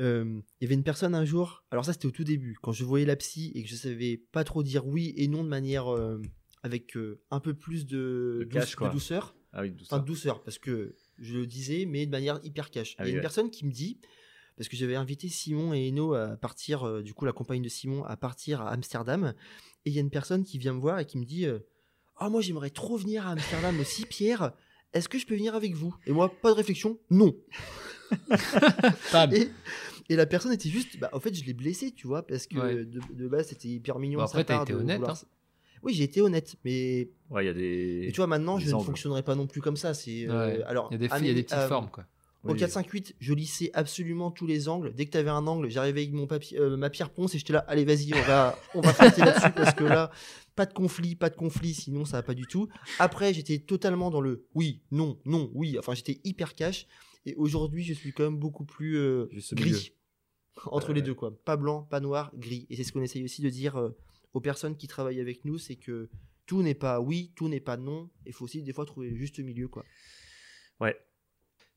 Euh, 0.00 0.40
il 0.60 0.64
y 0.64 0.66
avait 0.66 0.74
une 0.74 0.82
personne 0.82 1.14
un 1.14 1.24
jour, 1.24 1.62
alors 1.70 1.84
ça 1.84 1.92
c'était 1.92 2.06
au 2.06 2.10
tout 2.10 2.24
début, 2.24 2.58
quand 2.60 2.72
je 2.72 2.82
voyais 2.84 3.06
la 3.06 3.14
psy 3.14 3.52
et 3.54 3.62
que 3.62 3.68
je 3.68 3.76
savais 3.76 4.16
pas 4.32 4.42
trop 4.42 4.64
dire 4.64 4.86
oui 4.88 5.14
et 5.16 5.28
non 5.28 5.44
de 5.44 5.48
manière 5.48 5.86
euh, 5.94 6.20
avec 6.64 6.96
euh, 6.96 7.20
un 7.30 7.38
peu 7.38 7.54
plus 7.54 7.86
de, 7.86 8.38
De 8.40 8.44
douce- 8.44 8.52
cash, 8.52 8.70
de 8.72 8.76
quoi. 8.76 8.88
douceur. 8.88 9.36
Ah 9.52 9.62
oui, 9.62 9.72
tout 9.72 9.84
Enfin, 9.84 10.00
de 10.00 10.04
douceur, 10.04 10.42
parce 10.42 10.58
que 10.58 10.96
je 11.20 11.34
le 11.38 11.46
disais, 11.46 11.84
mais 11.86 12.06
de 12.06 12.10
manière 12.10 12.40
hyper 12.42 12.70
cash. 12.72 12.96
Ah 12.98 13.04
Il 13.04 13.06
y 13.06 13.06
a 13.06 13.06
oui, 13.06 13.10
une 13.12 13.16
ouais. 13.18 13.22
personne 13.22 13.50
qui 13.50 13.64
me 13.64 13.70
dit, 13.70 14.00
parce 14.56 14.68
que 14.68 14.76
j'avais 14.76 14.96
invité 14.96 15.28
Simon 15.28 15.72
et 15.74 15.86
Eno 15.90 16.14
à 16.14 16.36
partir, 16.36 17.00
du 17.04 17.14
coup, 17.14 17.24
la 17.24 17.32
compagne 17.32 17.62
de 17.62 17.68
Simon, 17.68 18.02
à 18.02 18.16
partir 18.16 18.62
à 18.62 18.70
Amsterdam. 18.72 19.32
Et 19.84 19.90
il 19.90 19.94
y 19.94 19.98
a 19.98 20.00
une 20.00 20.10
personne 20.10 20.42
qui 20.42 20.58
vient 20.58 20.72
me 20.72 20.80
voir 20.80 20.98
et 20.98 21.06
qui 21.06 21.18
me 21.18 21.24
dit 21.24 21.46
Ah, 22.16 22.28
moi, 22.30 22.40
j'aimerais 22.40 22.70
trop 22.70 22.96
venir 22.96 23.28
à 23.28 23.30
Amsterdam 23.30 23.78
aussi, 23.78 24.06
Pierre. 24.06 24.52
Est-ce 24.94 25.08
que 25.08 25.18
je 25.18 25.26
peux 25.26 25.34
venir 25.34 25.54
avec 25.54 25.74
vous? 25.74 25.94
Et 26.06 26.12
moi, 26.12 26.32
pas 26.40 26.50
de 26.50 26.54
réflexion, 26.56 26.98
non. 27.10 27.34
Et, 29.32 29.48
et 30.10 30.16
la 30.16 30.26
personne 30.26 30.52
était 30.52 30.68
juste, 30.68 30.98
bah, 30.98 31.08
en 31.12 31.20
fait, 31.20 31.34
je 31.34 31.44
l'ai 31.44 31.54
blessé, 31.54 31.90
tu 31.92 32.06
vois, 32.06 32.26
parce 32.26 32.46
que 32.46 32.58
Ouais. 32.58 32.74
de, 32.84 33.00
de 33.12 33.28
base, 33.28 33.48
c'était 33.48 33.68
hyper 33.68 33.98
mignon. 33.98 34.20
Sa 34.20 34.24
après, 34.26 34.44
t'as 34.44 34.62
été 34.62 34.74
honnête, 34.74 34.98
vouloir- 34.98 35.16
hein. 35.22 35.26
Oui, 35.82 35.92
j'ai 35.94 36.04
été 36.04 36.20
honnête, 36.22 36.56
mais 36.64 37.10
Ouais, 37.30 37.44
il 37.44 37.46
y 37.46 37.50
a 37.50 37.52
des. 37.54 38.04
et 38.08 38.12
tu 38.12 38.16
vois, 38.16 38.26
maintenant, 38.26 38.56
des 38.58 38.64
je 38.64 38.74
ne 38.74 38.80
fonctionnerai 38.80 39.22
pas 39.22 39.34
non 39.34 39.46
plus 39.46 39.60
comme 39.60 39.76
ça. 39.76 39.92
C'est 39.92 40.26
euh, 40.28 40.56
Ouais. 40.58 40.62
alors. 40.64 40.88
Il 40.90 40.94
y 40.94 41.04
a 41.04 41.08
des, 41.08 41.12
à 41.12 41.18
il 41.18 41.26
y 41.26 41.30
a 41.30 41.34
des 41.34 41.42
petites 41.42 41.58
euh, 41.58 41.68
formes, 41.68 41.90
quoi. 41.90 42.06
Au 42.44 42.52
Oui. 42.52 42.58
4-5-8, 42.58 43.14
je 43.18 43.32
lissais 43.32 43.70
absolument 43.72 44.30
tous 44.30 44.46
les 44.46 44.68
angles. 44.68 44.94
Dès 44.94 45.06
que 45.06 45.10
tu 45.12 45.18
avais 45.18 45.30
un 45.30 45.46
angle, 45.46 45.70
j'arrivais 45.70 46.02
avec 46.02 46.12
mon 46.12 46.26
papier, 46.26 46.58
euh, 46.58 46.76
ma 46.76 46.90
pierre 46.90 47.10
ponce 47.10 47.34
et 47.34 47.38
j'étais 47.38 47.54
là, 47.54 47.60
allez, 47.68 47.84
vas-y, 47.84 48.12
on 48.14 48.22
va, 48.22 48.58
on 48.74 48.80
va 48.80 48.92
là-dessus 48.98 49.52
parce 49.56 49.74
que 49.74 49.84
là, 49.84 50.10
pas 50.54 50.66
de 50.66 50.74
conflit, 50.74 51.16
pas 51.16 51.30
de 51.30 51.36
conflit, 51.36 51.74
sinon 51.74 52.04
ça 52.04 52.18
va 52.18 52.22
pas 52.22 52.34
du 52.34 52.46
tout. 52.46 52.68
Après, 52.98 53.32
j'étais 53.32 53.58
totalement 53.58 54.10
dans 54.10 54.20
le 54.20 54.46
oui, 54.54 54.82
non, 54.90 55.18
non, 55.24 55.50
oui. 55.54 55.78
Enfin, 55.78 55.94
j'étais 55.94 56.20
hyper 56.24 56.54
cash. 56.54 56.86
Et 57.26 57.34
aujourd'hui, 57.36 57.82
je 57.82 57.94
suis 57.94 58.12
quand 58.12 58.24
même 58.24 58.38
beaucoup 58.38 58.64
plus 58.64 58.96
euh, 58.98 59.26
milieu. 59.32 59.70
gris 59.72 59.92
entre 60.66 60.88
Ouais, 60.90 60.94
les 60.94 61.02
deux, 61.02 61.14
quoi. 61.14 61.36
Pas 61.44 61.56
blanc, 61.56 61.82
pas 61.82 62.00
noir, 62.00 62.30
gris. 62.36 62.66
Et 62.70 62.76
c'est 62.76 62.84
ce 62.84 62.92
qu'on 62.92 63.02
essaye 63.02 63.24
aussi 63.24 63.42
de 63.42 63.50
dire 63.50 63.76
euh, 63.76 63.90
aux 64.34 64.40
personnes 64.40 64.76
qui 64.76 64.86
travaillent 64.86 65.20
avec 65.20 65.44
nous, 65.44 65.58
c'est 65.58 65.76
que 65.76 66.10
tout 66.46 66.62
n'est 66.62 66.74
pas 66.74 67.00
oui, 67.00 67.32
tout 67.34 67.48
n'est 67.48 67.60
pas 67.60 67.76
non. 67.76 68.10
Il 68.26 68.32
faut 68.32 68.44
aussi 68.44 68.62
des 68.62 68.72
fois 68.72 68.84
trouver 68.84 69.10
le 69.10 69.16
juste 69.16 69.38
milieu, 69.40 69.68
quoi. 69.68 69.84
Ouais. 70.80 70.96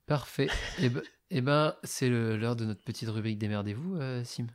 Parfait. 0.07 0.47
Et 0.81 0.89
ben, 0.89 1.01
eh 1.29 1.41
ben 1.41 1.75
c'est 1.84 2.09
le- 2.09 2.38
l'heure 2.38 2.55
de 2.55 2.65
notre 2.65 2.84
petite 2.84 3.09
rubrique 3.09 3.38
Démerdez-vous, 3.38 3.97
euh, 3.97 4.23
Sim. 4.23 4.47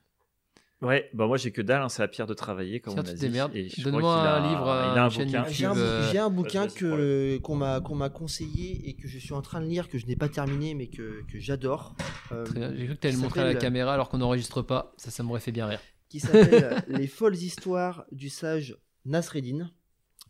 Ouais, 0.80 1.08
bah 1.14 1.28
moi 1.28 1.36
j'ai 1.36 1.52
que 1.52 1.62
dalle, 1.62 1.82
hein, 1.82 1.88
c'est 1.88 2.02
la 2.02 2.08
pierre 2.08 2.26
de 2.26 2.34
travailler, 2.34 2.80
comme 2.80 2.94
Tiens, 2.94 3.04
on 3.06 3.08
a 3.08 3.12
dit. 3.12 3.20
démerdes. 3.20 3.54
Et 3.54 3.68
je 3.68 3.82
Donne-moi 3.84 4.00
crois 4.00 4.16
qu'il 4.18 4.26
a- 4.26 4.34
un 4.34 4.48
livre, 4.48 4.62
il 4.64 4.98
a 4.98 5.02
un 5.02 5.06
un 5.06 5.10
chaîne 5.10 5.26
bouquin. 5.26 5.38
YouTube. 5.44 5.54
J'ai 5.54 5.64
un, 5.66 5.74
bou- 5.74 5.80
euh, 5.80 6.10
j'ai 6.10 6.18
un 6.18 6.30
bouquin 6.30 6.66
que 6.66 7.38
qu'on 7.38 7.54
m'a 7.54 7.80
qu'on 7.80 7.94
m'a 7.94 8.10
conseillé 8.10 8.88
et 8.88 8.94
que 8.96 9.06
je 9.06 9.16
suis 9.18 9.32
en 9.32 9.42
train 9.42 9.60
de 9.60 9.66
lire 9.66 9.88
que 9.88 9.96
je 9.98 10.06
n'ai 10.06 10.16
pas 10.16 10.28
terminé 10.28 10.74
mais 10.74 10.88
que, 10.88 11.22
que 11.30 11.38
j'adore. 11.38 11.94
Euh, 12.32 12.44
Très 12.44 12.58
bien. 12.58 12.74
J'ai 12.74 12.86
cru 12.86 12.94
que 12.96 13.00
tu 13.00 13.06
allais 13.06 13.16
le 13.16 13.22
montrer 13.22 13.40
à 13.42 13.44
la 13.44 13.54
caméra 13.54 13.94
alors 13.94 14.08
qu'on 14.08 14.18
n'enregistre 14.18 14.60
pas. 14.62 14.92
Ça, 14.96 15.12
ça 15.12 15.22
m'aurait 15.22 15.38
fait 15.40 15.52
bien 15.52 15.66
rire. 15.68 15.80
Qui 16.08 16.18
s'appelle 16.18 16.82
Les 16.88 17.06
folles 17.06 17.36
histoires 17.36 18.04
du 18.10 18.28
sage 18.28 18.76
Nasreddin. 19.04 19.70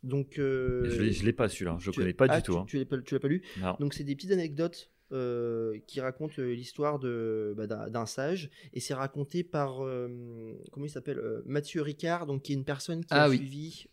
Donc 0.03 0.39
euh, 0.39 0.90
Je 1.15 1.24
l'ai- 1.24 1.32
pas 1.32 1.49
celui-là, 1.49 1.77
je 1.81 1.86
le 1.86 1.93
tu- 1.93 2.01
connais 2.01 2.12
pas 2.12 2.27
ah, 2.28 2.40
du 2.40 2.43
tout. 2.43 2.53
Tu, 2.53 2.59
hein. 2.59 2.65
tu 2.66 2.78
l'as 2.78 2.85
pas, 2.85 2.99
tu 2.99 3.15
l'as 3.15 3.20
pas 3.20 3.28
lu? 3.28 3.43
Non. 3.59 3.74
Donc 3.81 3.94
c'est 3.94 4.05
des 4.05 4.16
petites 4.16 4.32
anecdotes 4.32 4.90
euh, 5.13 5.79
qui 5.87 6.01
racontent 6.01 6.35
euh, 6.39 6.55
l'histoire 6.55 6.99
de 6.99 7.55
bah, 7.57 7.67
d'un 7.67 8.07
sage 8.07 8.51
et 8.73 8.81
c'est 8.81 8.95
raconté 8.95 9.45
par 9.45 9.85
euh, 9.85 10.09
comment 10.73 10.87
il 10.87 10.91
s'appelle 10.91 11.21
Mathieu 11.47 11.83
Ricard 11.83 12.27
donc 12.27 12.43
qui 12.43 12.53
est 12.53 12.57
une 12.57 12.65
personne 12.65 13.01
qui 13.03 13.09
Ah 13.11 13.25
a 13.25 13.29
oui. 13.29 13.37
suivi 13.37 13.87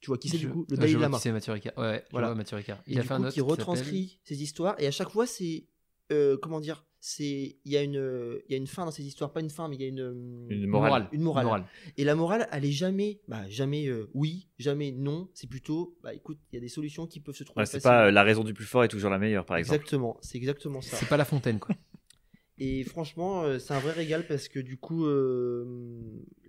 tu 0.00 0.06
vois 0.06 0.16
qui 0.18 0.28
c'est 0.30 0.38
du 0.38 0.48
coup 0.48 0.66
le 0.70 0.76
je 0.76 0.80
Dalai 0.80 0.94
Lama. 0.94 1.18
c'est 1.18 1.30
Mathieu 1.30 1.52
Ricard. 1.52 1.76
Ouais, 1.76 2.02
Voilà. 2.10 2.34
Mathieu 2.34 2.56
Ricard. 2.56 2.78
et 2.86 2.92
Il 2.92 2.98
a 2.98 3.02
du 3.02 3.08
fait 3.08 3.14
un 3.14 3.20
autre 3.22 3.32
qui 3.34 3.40
retranscrit 3.42 4.18
ces 4.24 4.42
histoires 4.42 4.74
et 4.78 4.86
à 4.86 4.90
chaque 4.90 5.10
fois 5.10 5.26
c'est 5.26 5.66
euh, 6.10 6.36
comment 6.40 6.58
dire 6.60 6.84
c'est 7.02 7.56
il 7.64 7.72
y 7.72 7.76
a 7.78 7.82
une 7.82 8.40
il 8.46 8.52
y 8.52 8.54
a 8.54 8.58
une 8.58 8.66
fin 8.66 8.84
dans 8.84 8.90
ces 8.90 9.04
histoires 9.06 9.32
pas 9.32 9.40
une 9.40 9.48
fin 9.48 9.68
mais 9.68 9.76
il 9.76 9.80
y 9.82 9.84
a 9.86 9.88
une 9.88 10.00
euh, 10.00 10.46
Une 10.50 10.66
morale. 10.66 11.08
Une 11.12 11.22
morale. 11.22 11.64
et 11.96 12.04
la 12.04 12.14
morale 12.14 12.46
elle 12.52 12.64
est 12.66 12.72
jamais 12.72 13.20
bah, 13.26 13.48
jamais 13.48 13.86
euh, 13.86 14.10
oui 14.12 14.48
jamais 14.58 14.92
non 14.92 15.28
c'est 15.32 15.48
plutôt 15.48 15.96
bah 16.02 16.12
écoute 16.12 16.38
il 16.52 16.56
y 16.56 16.58
a 16.58 16.60
des 16.60 16.68
solutions 16.68 17.06
qui 17.06 17.18
peuvent 17.20 17.34
se 17.34 17.44
trouver 17.44 17.60
Ouais, 17.62 17.66
c'est 17.66 17.82
pas 17.82 18.06
euh, 18.06 18.10
la 18.10 18.22
raison 18.22 18.44
du 18.44 18.52
plus 18.52 18.66
fort 18.66 18.84
est 18.84 18.88
toujours 18.88 19.10
la 19.10 19.18
meilleure, 19.18 19.46
par 19.46 19.56
exemple. 19.56 19.76
exactement 19.76 20.18
c'est 20.20 20.36
exactement 20.36 20.80
ça 20.82 20.96
C'est 20.98 21.08
pas 21.08 21.16
La 21.16 21.24
Fontaine, 21.24 21.58
quoi. 21.58 21.74
et 22.58 22.84
franchement 22.84 23.44
euh, 23.44 23.58
c'est 23.58 23.72
un 23.72 23.78
vrai 23.80 23.92
régal 23.92 24.26
parce 24.26 24.48
que 24.48 24.60
du 24.60 24.76
coup 24.76 25.06
euh, 25.06 25.64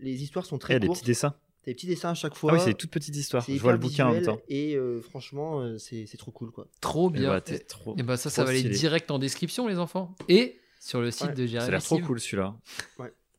les 0.01 0.21
histoires 0.21 0.45
sont 0.45 0.57
Il 0.57 0.59
y 0.59 0.61
très 0.61 0.75
a 0.75 0.79
des 0.79 0.89
petits 0.89 1.05
dessins. 1.05 1.33
T'as 1.63 1.71
des 1.71 1.75
petits 1.75 1.87
dessins 1.87 2.09
à 2.11 2.13
chaque 2.13 2.35
fois 2.35 2.51
Ah 2.51 2.55
oui, 2.55 2.59
c'est 2.61 2.71
des 2.71 2.73
toutes 2.75 2.91
petites 2.91 3.15
histoires. 3.15 3.45
Je 3.47 3.53
vois 3.57 3.71
le 3.71 3.77
bouquin 3.77 4.07
en 4.07 4.13
même 4.13 4.23
temps. 4.23 4.39
et 4.47 4.75
euh, 4.75 5.01
franchement 5.01 5.61
euh, 5.61 5.77
c'est 5.77 6.05
c'est 6.05 6.17
trop 6.17 6.31
cool 6.31 6.51
quoi 6.51 6.67
Trop 6.81 7.09
Et 7.09 7.13
bien. 7.13 7.29
bah, 7.29 7.41
t'es 7.41 7.59
trop- 7.59 7.95
Et 7.97 8.03
bah 8.03 8.17
ça, 8.17 8.29
ça 8.29 8.43
va 8.43 8.49
aller 8.51 8.63
direct 8.63 9.11
en 9.11 9.19
description, 9.19 9.67
les 9.67 9.77
enfants. 9.79 10.15
Et 10.29 10.57
sur 10.79 11.01
le 11.01 11.11
site 11.11 11.27
Ouais. 11.27 11.33
de 11.33 11.45
Ça 11.45 11.51
Jérémy. 11.51 11.67
a 11.67 11.71
l'air 11.71 11.83
trop 11.83 11.99
cool 11.99 12.19
celui-là. 12.19 12.55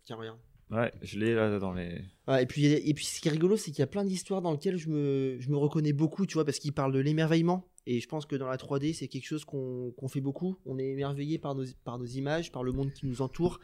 tiens 0.05 0.17
regarde 0.17 0.39
Ouais, 0.71 0.91
je 1.03 1.19
l'ai 1.19 1.35
là 1.35 1.59
dans 1.59 1.75
les. 1.75 2.01
Ah, 2.27 2.41
et, 2.41 2.47
puis, 2.47 2.65
et 2.65 2.95
puis 2.95 3.05
ce 3.05 3.21
qui 3.21 3.29
est 3.29 3.31
rigolo, 3.31 3.59
c'est 3.59 3.71
qu'il 3.73 3.81
y 3.81 3.83
a 3.83 3.87
plein 3.87 4.05
d'histoires 4.07 4.41
dans 4.41 4.53
lesquelles 4.53 4.79
je 4.79 4.89
me, 4.89 5.37
je 5.39 5.51
me 5.51 5.57
reconnais 5.59 5.93
beaucoup, 5.93 6.25
tu 6.25 6.33
vois, 6.35 6.47
parce 6.47 6.59
qu'il 6.59 6.73
parle 6.73 6.95
de 6.95 6.99
l'émerveillement. 6.99 7.69
Et 7.87 7.99
je 8.01 8.09
pense 8.09 8.27
que 8.27 8.37
dans 8.37 8.47
la 8.47 8.57
3D, 8.57 8.95
c'est 8.95 9.09
quelque 9.09 9.27
chose 9.27 9.45
qu'on 9.45 10.09
fait 10.09 10.21
beaucoup. 10.21 10.57
On 10.67 10.79
est 10.79 10.87
émerveillé 10.87 11.39
par 11.39 11.55
nos, 11.55 11.65
par 11.85 11.99
nos 11.99 12.05
images, 12.05 12.53
par 12.53 12.63
le 12.63 12.71
monde 12.71 12.93
qui 12.93 13.07
nous 13.07 13.23
entoure. 13.23 13.59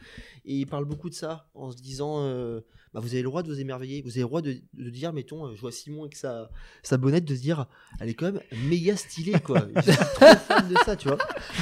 Et 0.45 0.57
il 0.57 0.66
parle 0.66 0.86
beaucoup 0.86 1.09
de 1.09 1.15
ça 1.15 1.49
en 1.55 1.70
se 1.70 1.77
disant 1.77 2.23
euh, 2.23 2.61
bah, 2.93 3.01
Vous 3.01 3.11
avez 3.11 3.23
le 3.23 3.28
droit 3.28 3.45
de 3.45 3.49
vous 3.49 3.61
émerveiller. 3.61 4.03
Vous 4.03 4.11
avez 4.11 4.23
le 4.23 4.27
droit 4.27 4.43
de, 4.43 4.57
de 4.74 4.90
dire, 4.90 5.12
mettons, 5.12 5.47
euh, 5.47 5.55
je 5.55 5.61
vois 5.61 5.70
Simon 5.70 6.03
avec 6.03 6.16
sa, 6.16 6.51
sa 6.82 6.97
bonnette, 6.97 7.24
de 7.24 7.35
se 7.36 7.40
dire 7.40 7.66
Elle 8.01 8.09
est 8.09 8.15
quand 8.15 8.32
même 8.32 8.40
méga 8.69 8.97
stylée, 8.97 9.39
quoi. 9.39 9.69
je 9.77 9.82
suis 9.82 9.97
trop 9.97 10.36
fan 10.36 10.69
de 10.69 10.74
ça, 10.85 10.97
tu 10.97 11.07
vois. 11.07 11.19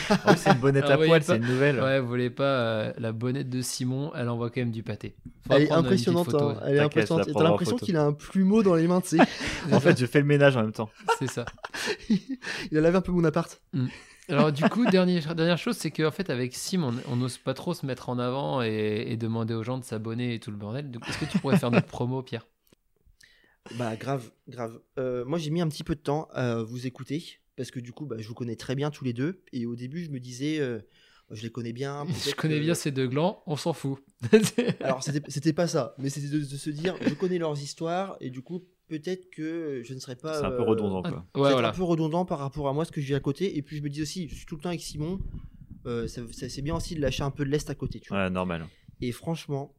Ah 0.09 0.35
c'est 0.35 0.53
une 0.53 0.59
bonnette 0.59 0.85
Alors, 0.85 0.95
à 0.95 0.97
voyez 0.97 1.11
poil, 1.11 1.23
c'est 1.23 1.37
une 1.37 1.47
nouvelle. 1.47 1.79
Ouais, 1.79 2.01
vous 2.01 2.09
voulez 2.09 2.31
pas 2.31 2.45
euh, 2.45 2.93
la 2.97 3.13
bonnette 3.13 3.51
de 3.51 3.61
Simon, 3.61 4.13
elle 4.15 4.31
envoie 4.31 4.49
quand 4.49 4.63
même 4.63 4.71
du 4.71 4.83
pâté. 4.83 5.15
Elle 5.51 5.63
est 5.63 5.73
impressionnante. 5.73 6.31
photo, 6.31 6.49
hein. 6.49 6.61
Elle 6.65 6.77
est 6.77 6.81
impressionnante. 6.81 7.29
T'as 7.33 7.43
l'impression 7.43 7.77
qu'il 7.77 7.97
a 7.97 8.03
un 8.03 8.13
plumeau 8.15 8.63
dans 8.63 8.75
les 8.75 8.87
mains, 8.87 9.03
tu 9.03 9.19
sais. 9.19 9.25
En 9.71 9.81
fait, 9.81 9.99
je 9.99 10.07
fais 10.07 10.21
le 10.21 10.27
ménage 10.27 10.57
en 10.57 10.63
même 10.63 10.73
temps. 10.73 10.89
C'est 11.19 11.31
ça. 11.31 11.45
Il 12.71 12.79
a 12.79 12.81
lavé 12.81 12.97
un 12.97 13.01
peu 13.03 13.13
mon 13.13 13.25
appart. 13.25 13.61
Alors 14.29 14.51
du 14.53 14.63
coup, 14.69 14.87
dernière, 14.87 15.35
dernière 15.35 15.59
chose, 15.59 15.77
c'est 15.77 15.91
qu'en 15.91 16.11
fait 16.11 16.31
avec 16.31 16.55
Sim, 16.55 17.01
on 17.09 17.17
n'ose 17.17 17.39
pas 17.39 17.55
trop 17.55 17.75
se 17.75 17.87
mettre 17.87 18.09
en 18.09 18.19
avant 18.19 18.63
et, 18.63 19.05
et 19.09 19.17
demander 19.17 19.55
aux 19.55 19.63
gens 19.63 19.79
de 19.79 19.85
s'abonner 19.85 20.35
et 20.35 20.41
tout 20.41 20.51
le 20.51 20.57
bordel. 20.57 20.91
Donc, 20.91 21.09
Est-ce 21.09 21.19
que 21.19 21.25
tu 21.27 21.39
pourrais 21.39 21.59
faire 21.59 21.71
notre 21.71 21.87
promo, 21.87 22.23
Pierre? 22.23 22.47
Bah 23.79 23.97
grave, 23.97 24.31
grave. 24.49 24.81
Euh, 24.99 25.25
moi 25.25 25.39
j'ai 25.39 25.51
mis 25.51 25.61
un 25.61 25.69
petit 25.69 25.83
peu 25.85 25.95
de 25.97 26.01
temps 26.01 26.29
à 26.33 26.63
vous 26.63 26.87
écouter 26.87 27.41
parce 27.57 27.71
que 27.73 27.81
du 27.81 27.93
coup 27.93 28.07
bah, 28.07 28.17
je 28.19 28.29
vous 28.29 28.35
connais 28.35 28.55
très 28.57 28.75
bien 28.77 28.91
tous 28.91 29.05
les 29.05 29.13
deux 29.13 29.43
et 29.53 29.67
au 29.67 29.75
début 29.75 30.05
je 30.05 30.11
me 30.11 30.21
disais 30.21 30.61
euh, 30.61 30.79
je 31.33 31.43
les 31.43 31.51
connais 31.51 31.73
bien. 31.73 32.07
Je 32.25 32.33
connais 32.35 32.59
que- 32.59 32.63
bien 32.65 32.75
ces 32.75 32.93
deux 32.93 33.09
glands, 33.09 33.43
on 33.47 33.57
s'en 33.57 33.73
fout. 33.73 33.99
Alors 34.81 35.03
c'était 35.03 35.21
c'était 35.29 35.53
pas 35.53 35.67
ça, 35.67 35.95
mais 35.99 36.11
c'était 36.11 36.29
de, 36.29 36.39
de 36.39 36.45
se 36.45 36.71
dire 36.71 36.97
je 37.01 37.15
connais 37.15 37.39
leurs 37.39 37.61
histoires 37.61 38.17
et 38.21 38.31
du 38.31 38.41
coup 38.41 38.63
peut-être 38.89 39.31
que 39.31 39.83
je 39.85 39.95
ne 39.95 39.99
serais 39.99 40.17
pas. 40.17 40.35
C'est 40.41 40.45
un 40.47 40.51
peu 40.51 40.61
euh, 40.63 40.65
redondant, 40.65 41.03
Ah, 41.05 41.11
quoi. 41.11 41.19
ouais, 41.19 41.25
peut-être 41.33 41.53
voilà. 41.53 41.69
un 41.69 41.73
peu 41.73 41.83
redondant 41.83 42.25
par 42.25 42.39
rapport 42.39 42.69
à 42.69 42.73
moi 42.73 42.85
ce 42.85 42.93
que 42.93 43.01
je 43.01 43.07
vis 43.07 43.15
à 43.15 43.21
côté 43.21 43.57
et 43.57 43.63
puis 43.63 43.77
je 43.77 43.83
me 43.83 43.89
dis 43.91 44.03
aussi 44.03 44.29
je 44.29 44.35
suis 44.35 44.47
tout 44.47 44.57
le 44.57 44.63
temps 44.63 44.69
avec 44.71 44.81
Simon. 44.83 45.21
euh, 45.87 46.09
ça- 46.09 46.23
ça- 46.33 46.49
c'est 46.49 46.63
bien 46.63 46.75
aussi 46.77 46.97
de 46.97 47.01
lâcher 47.01 47.23
un 47.23 47.31
peu 47.31 47.45
de 47.45 47.51
l'est 47.51 47.71
à 47.71 47.75
côté. 47.77 48.01
Tu 48.01 48.09
vois. 48.09 48.25
Ouais, 48.25 48.31
normal. 48.31 48.67
Et 49.01 49.13
franchement, 49.13 49.73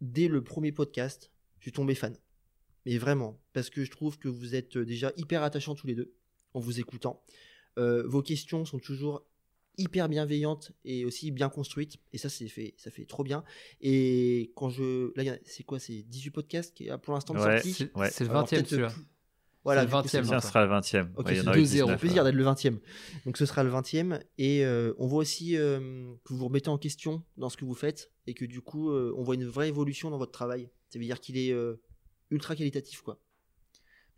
dès 0.00 0.26
le 0.28 0.42
premier 0.42 0.72
podcast, 0.72 1.30
je 1.58 1.64
suis 1.64 1.72
tombé 1.72 1.94
fan. 1.94 2.16
Mais 2.86 2.96
vraiment, 2.96 3.38
parce 3.52 3.68
que 3.70 3.84
je 3.84 3.90
trouve 3.90 4.18
que 4.18 4.28
vous 4.28 4.54
êtes 4.54 4.76
euh, 4.78 4.84
déjà 4.86 5.12
hyper 5.18 5.42
attachants 5.42 5.74
tous 5.74 5.86
les 5.86 5.94
deux 5.94 6.14
en 6.54 6.60
vous 6.60 6.80
écoutant. 6.80 7.22
Euh, 7.78 8.02
vos 8.06 8.22
questions 8.22 8.64
sont 8.64 8.78
toujours 8.78 9.24
hyper 9.78 10.08
bienveillantes 10.08 10.72
et 10.84 11.04
aussi 11.04 11.30
bien 11.30 11.48
construites. 11.48 11.96
Et 12.12 12.18
ça, 12.18 12.28
c'est 12.28 12.48
fait, 12.48 12.74
ça 12.76 12.90
fait 12.90 13.04
trop 13.04 13.24
bien. 13.24 13.42
Et 13.80 14.52
quand 14.54 14.68
je. 14.70 15.10
Là, 15.20 15.36
c'est 15.44 15.62
quoi 15.64 15.78
C'est 15.78 16.02
18 16.02 16.30
podcasts 16.30 16.74
qui 16.74 16.88
est 16.88 16.98
pour 16.98 17.14
l'instant 17.14 17.34
de 17.34 17.38
Ouais, 17.40 17.54
sortie 17.60 17.72
C'est 17.72 17.96
Ouais. 17.96 18.10
le 18.20 18.30
Alors, 18.30 18.42
20 18.42 18.46
e 18.46 18.50
peut-être 18.50 18.68
celui-là. 18.68 18.88
plus- 18.90 19.02
Voilà, 19.64 19.82
le 19.82 19.86
du 19.86 19.90
coup, 19.92 19.96
20e, 19.98 20.08
c'est- 20.08 20.20
non, 20.22 20.28
Tiens, 20.28 20.40
ce 20.40 20.48
sera 20.48 20.62
le 20.64 20.68
20 20.70 20.94
e 20.94 21.06
Ok, 21.16 21.26
il 21.30 21.36
y 21.36 21.40
en 21.40 21.42
c'est 21.44 21.48
a 21.48 21.52
eu 21.52 21.60
2-0. 21.60 21.62
19, 21.62 21.86
Ça 21.88 21.92
fait 21.96 22.00
plaisir 22.00 22.24
d'être 22.24 22.34
le 22.34 22.42
20e. 22.44 22.80
Donc 23.26 23.36
ce 23.36 23.46
sera 23.46 23.62
le 23.62 23.70
20e. 23.70 24.18
Et 24.38 24.64
euh, 24.64 24.92
on 24.98 25.06
voit 25.06 25.20
aussi 25.20 25.56
euh, 25.56 25.78
que 26.24 26.32
vous 26.32 26.38
vous 26.38 26.46
remettez 26.48 26.68
en 26.68 26.78
question 26.78 27.22
dans 27.36 27.48
ce 27.48 27.56
que 27.56 27.64
vous 27.64 27.74
faites. 27.74 28.10
Et 28.26 28.34
que 28.34 28.44
du 28.44 28.60
coup, 28.60 28.90
euh, 28.90 29.14
on 29.16 29.22
voit 29.22 29.36
une 29.36 29.46
vraie 29.46 29.68
évolution 29.68 30.10
dans 30.10 30.18
votre 30.18 30.32
travail. 30.32 30.68
Ça 30.90 30.98
veut 30.98 31.04
dire 31.04 31.20
qu'il 31.20 31.38
est 31.38 31.52
euh, 31.52 31.80
ultra 32.30 32.56
qualitatif. 32.56 33.00
quoi. 33.02 33.20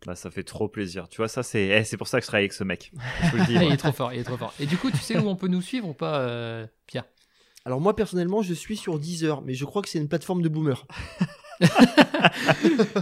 Bah, 0.05 0.15
ça 0.15 0.29
fait 0.29 0.43
trop 0.43 0.67
plaisir. 0.67 1.07
Tu 1.09 1.17
vois, 1.17 1.27
ça, 1.27 1.43
c'est 1.43 1.67
eh, 1.67 1.83
c'est 1.83 1.97
pour 1.97 2.07
ça 2.07 2.19
que 2.19 2.23
je 2.23 2.27
travaille 2.27 2.43
avec 2.43 2.53
ce 2.53 2.63
mec. 2.63 2.91
Je 3.23 3.29
vous 3.31 3.37
le 3.37 3.45
dis. 3.45 3.53
Il 3.65 3.71
est 3.71 3.77
trop 3.77 3.91
fort, 3.91 4.13
il 4.13 4.19
est 4.19 4.23
trop 4.23 4.37
fort. 4.37 4.53
Et 4.59 4.65
du 4.65 4.77
coup, 4.77 4.91
tu 4.91 4.97
sais 4.97 5.17
où 5.17 5.27
on 5.27 5.35
peut 5.35 5.47
nous 5.47 5.61
suivre 5.61 5.87
ou 5.89 5.93
pas, 5.93 6.19
euh, 6.19 6.67
Pierre? 6.85 7.05
Alors 7.65 7.81
moi, 7.81 7.95
personnellement, 7.95 8.41
je 8.43 8.53
suis 8.53 8.77
sur 8.77 8.99
Deezer. 8.99 9.41
Mais 9.41 9.53
je 9.53 9.65
crois 9.65 9.81
que 9.81 9.89
c'est 9.89 9.99
une 9.99 10.07
plateforme 10.07 10.41
de 10.41 10.49
boomer. 10.49 10.85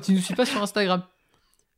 Tu 0.03 0.13
nous 0.13 0.19
suis 0.19 0.35
pas 0.35 0.45
sur 0.45 0.61
Instagram 0.61 1.01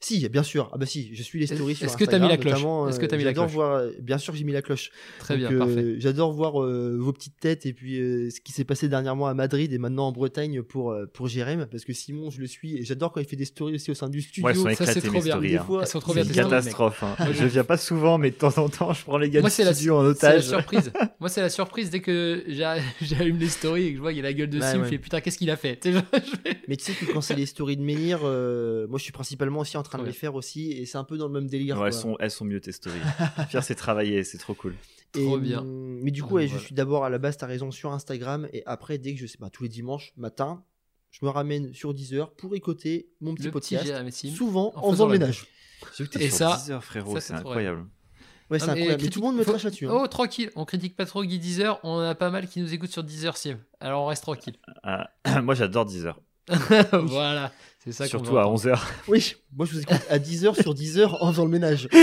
Si, 0.06 0.30
bien 0.30 0.44
sûr. 0.44 0.70
Ah 0.72 0.78
bah 0.78 0.86
si, 0.86 1.10
je 1.16 1.24
suis 1.24 1.40
les 1.40 1.48
stories 1.48 1.74
sur 1.74 1.88
Est-ce 1.88 1.98
que 1.98 2.06
t'as 2.06 2.20
mis 2.20 2.28
la 2.28 2.38
cloche 2.38 2.60
Est-ce 2.60 3.00
que 3.00 3.06
euh, 3.06 3.08
t'as 3.08 3.18
mis 3.18 3.24
la 3.24 3.34
cloche 3.34 3.52
voir, 3.52 3.78
euh, 3.78 3.90
Bien 4.00 4.20
sûr, 4.20 4.36
j'ai 4.36 4.44
mis 4.44 4.52
la 4.54 4.62
cloche. 4.62 4.92
Très 5.18 5.36
Donc, 5.36 5.48
bien, 5.50 5.52
euh, 5.56 5.58
parfait. 5.60 5.96
J'adore 5.98 6.32
voir 6.32 6.62
euh, 6.62 6.96
vos 7.00 7.12
petites 7.12 7.40
têtes 7.40 7.66
et 7.66 7.74
puis 7.74 8.00
euh, 8.00 8.30
ce 8.30 8.40
qui 8.40 8.52
s'est 8.52 8.66
passé 8.66 8.88
dernièrement 8.88 9.26
à 9.26 9.34
Madrid 9.34 9.74
et 9.74 9.80
maintenant 9.80 10.08
en 10.08 10.12
Bretagne 10.12 10.62
pour, 10.62 10.92
euh, 10.92 11.08
pour 11.12 11.28
Jérém. 11.28 11.66
Parce 11.72 11.86
que 11.86 11.94
Simon, 11.94 12.30
je 12.30 12.40
le 12.40 12.46
suis 12.46 12.78
et 12.78 12.86
j'adore 12.86 13.12
quand 13.14 13.20
il 13.20 13.26
fait 13.26 13.36
des 13.36 13.46
stories 13.46 13.74
aussi 13.76 13.90
au 13.90 13.96
sein 13.96 14.08
du 14.08 14.22
studio. 14.22 14.46
Ouais, 14.46 14.54
sont 14.54 14.70
Ça, 14.76 14.86
c'est 14.94 15.02
trop 15.02 15.14
bien. 15.14 15.22
stories. 15.34 15.58
Hein. 15.58 15.64
fois, 15.64 15.82
Elles 15.82 15.88
sont 15.88 16.00
trop 16.00 16.14
c'est 16.14 16.22
bien. 16.22 16.28
C'est 16.28 16.34
t'es 16.36 16.42
une 16.44 16.50
catastrophe. 16.50 17.02
hein. 17.04 17.16
Je 17.32 17.46
viens 17.46 17.64
pas 17.64 17.78
souvent, 17.78 18.20
mais 18.20 18.30
de 18.30 18.36
temps 18.36 18.56
en 18.60 18.70
temps, 18.70 18.94
je 18.94 19.02
prends 19.02 19.18
les 19.18 19.32
gars 19.32 19.42
Moi, 19.42 19.50
du 19.50 19.56
c'est 19.56 19.64
la, 19.64 19.74
studio 19.74 19.96
en 19.96 20.02
c'est 20.14 20.28
la 20.28 20.30
otage. 20.36 20.48
surprise. 20.48 20.92
Moi, 21.20 21.30
c'est 21.30 21.42
la 21.42 21.50
surprise 21.50 21.90
dès 21.90 22.02
que 22.02 22.44
j'a- 22.48 22.78
j'allume 23.02 23.40
les 23.40 23.50
stories 23.50 23.86
et 23.88 23.90
que 23.90 23.96
je 23.96 24.02
vois 24.02 24.12
qu'il 24.12 24.18
y 24.18 24.22
a 24.22 24.26
la 24.26 24.34
gueule 24.34 24.52
de 24.52 24.60
Ouais, 24.60 24.72
Sim, 24.72 24.84
je 24.84 24.90
fais 24.90 24.98
putain, 25.00 25.20
qu'est-ce 25.20 25.40
qu'il 25.40 25.50
a 25.50 25.58
fait? 25.58 25.84
Mais 26.68 26.76
tu 26.78 26.84
sais 26.86 26.94
que 26.94 27.12
quand 27.12 27.22
c'est 27.22 27.36
les 27.36 27.48
stories 27.48 27.78
de 27.78 27.82
menhir, 27.82 28.20
moi 28.22 29.00
je 29.00 29.04
suis 29.04 29.12
principalement 29.12 29.62
aussi 29.62 29.78
en 29.78 29.82
train 29.84 29.95
de 29.98 30.02
Ouais. 30.04 30.08
les 30.10 30.14
faire 30.14 30.36
aussi 30.36 30.72
et 30.72 30.86
c'est 30.86 30.98
un 30.98 31.04
peu 31.04 31.18
dans 31.18 31.28
le 31.28 31.34
même 31.34 31.48
délire. 31.48 31.80
Ouais, 31.80 31.88
elles, 31.88 31.94
sont, 31.94 32.16
elles 32.20 32.32
sont 32.32 32.46
mieux 32.46 32.60
tes 32.62 32.72
stories. 32.72 33.00
Pierre, 33.50 33.64
c'est 33.64 33.76
travaillé, 33.76 34.24
c'est 34.24 34.38
trop 34.38 34.54
cool. 34.54 34.76
Trop 35.12 35.38
bien. 35.40 35.64
Mais 35.66 36.12
du 36.12 36.24
coup, 36.24 36.36
ouais, 36.36 36.48
je 36.48 36.58
suis 36.58 36.76
d'abord 36.76 37.06
à 37.06 37.10
la 37.10 37.18
base, 37.18 37.38
t'as 37.38 37.46
raison, 37.48 37.72
sur 37.72 37.92
Instagram 37.94 38.48
et 38.54 38.64
après, 38.66 38.98
dès 38.98 39.14
que 39.14 39.20
je 39.20 39.28
sais 39.28 39.38
pas, 39.38 39.50
tous 39.50 39.64
les 39.64 39.70
dimanches 39.70 40.14
matin, 40.18 40.64
je 41.12 41.24
me 41.26 41.30
ramène 41.30 41.74
sur 41.74 41.94
Deezer 41.94 42.32
pour 42.36 42.56
écouter 42.56 43.08
mon 43.22 43.34
petit 43.34 43.46
Le 43.46 43.52
petit 43.52 43.76
podcast. 43.78 44.10
Sim. 44.12 44.32
souvent 44.36 44.74
en 44.76 44.88
en 44.88 44.92
faisant 44.92 45.06
le 45.08 45.14
ménage. 45.14 45.48
Et 46.20 46.30
ça- 46.30 46.62
10 46.68 46.74
frérot, 46.82 47.20
c'est 47.22 47.34
incroyable. 47.34 47.86
Ouais, 48.50 48.60
c'est 48.60 48.66
Ah, 48.66 48.68
mais 48.76 48.82
incroyable. 48.82 48.92
Mais 48.92 48.98
critique- 48.98 49.14
tout 49.14 49.20
le 49.22 49.26
monde 49.28 49.38
me 49.38 49.44
faut- 49.44 49.52
trash 49.52 49.64
là-dessus. 49.64 49.88
hein. 49.88 49.92
Oh, 50.04 50.08
tranquille, 50.08 50.52
on 50.56 50.66
critique 50.66 50.96
pas 50.96 51.06
trop 51.06 51.24
Guy 51.24 51.40
Deezer, 51.40 51.80
on 51.84 51.92
en 51.94 52.00
a 52.02 52.14
pas 52.16 52.30
mal 52.30 52.48
qui 52.48 52.60
nous 52.60 52.74
écoutent 52.74 52.92
sur 52.92 53.04
Deezer 53.04 53.38
Sim. 53.38 53.58
Alors 53.80 54.04
on 54.04 54.08
reste 54.08 54.22
tranquille. 54.24 54.56
Ah, 54.84 55.10
moi, 55.42 55.56
j'adore 55.56 55.86
10 55.86 56.06
heures. 56.06 56.22
voilà, 56.92 57.52
c'est 57.86 57.92
ça 57.92 58.04
qu'on 58.06 58.10
Surtout 58.10 58.38
à 58.38 58.42
entendre. 58.42 58.54
11 58.56 58.68
heures. 58.68 58.88
Oui, 59.08 59.36
moi 59.56 59.66
je 59.66 59.72
vous 59.74 59.82
écoute 59.82 60.02
à 60.10 60.18
10h 60.20 60.62
sur 60.62 60.74
10h 60.74 61.18
en 61.22 61.32
faisant 61.32 61.46
le 61.46 61.52
ménage. 61.52 61.88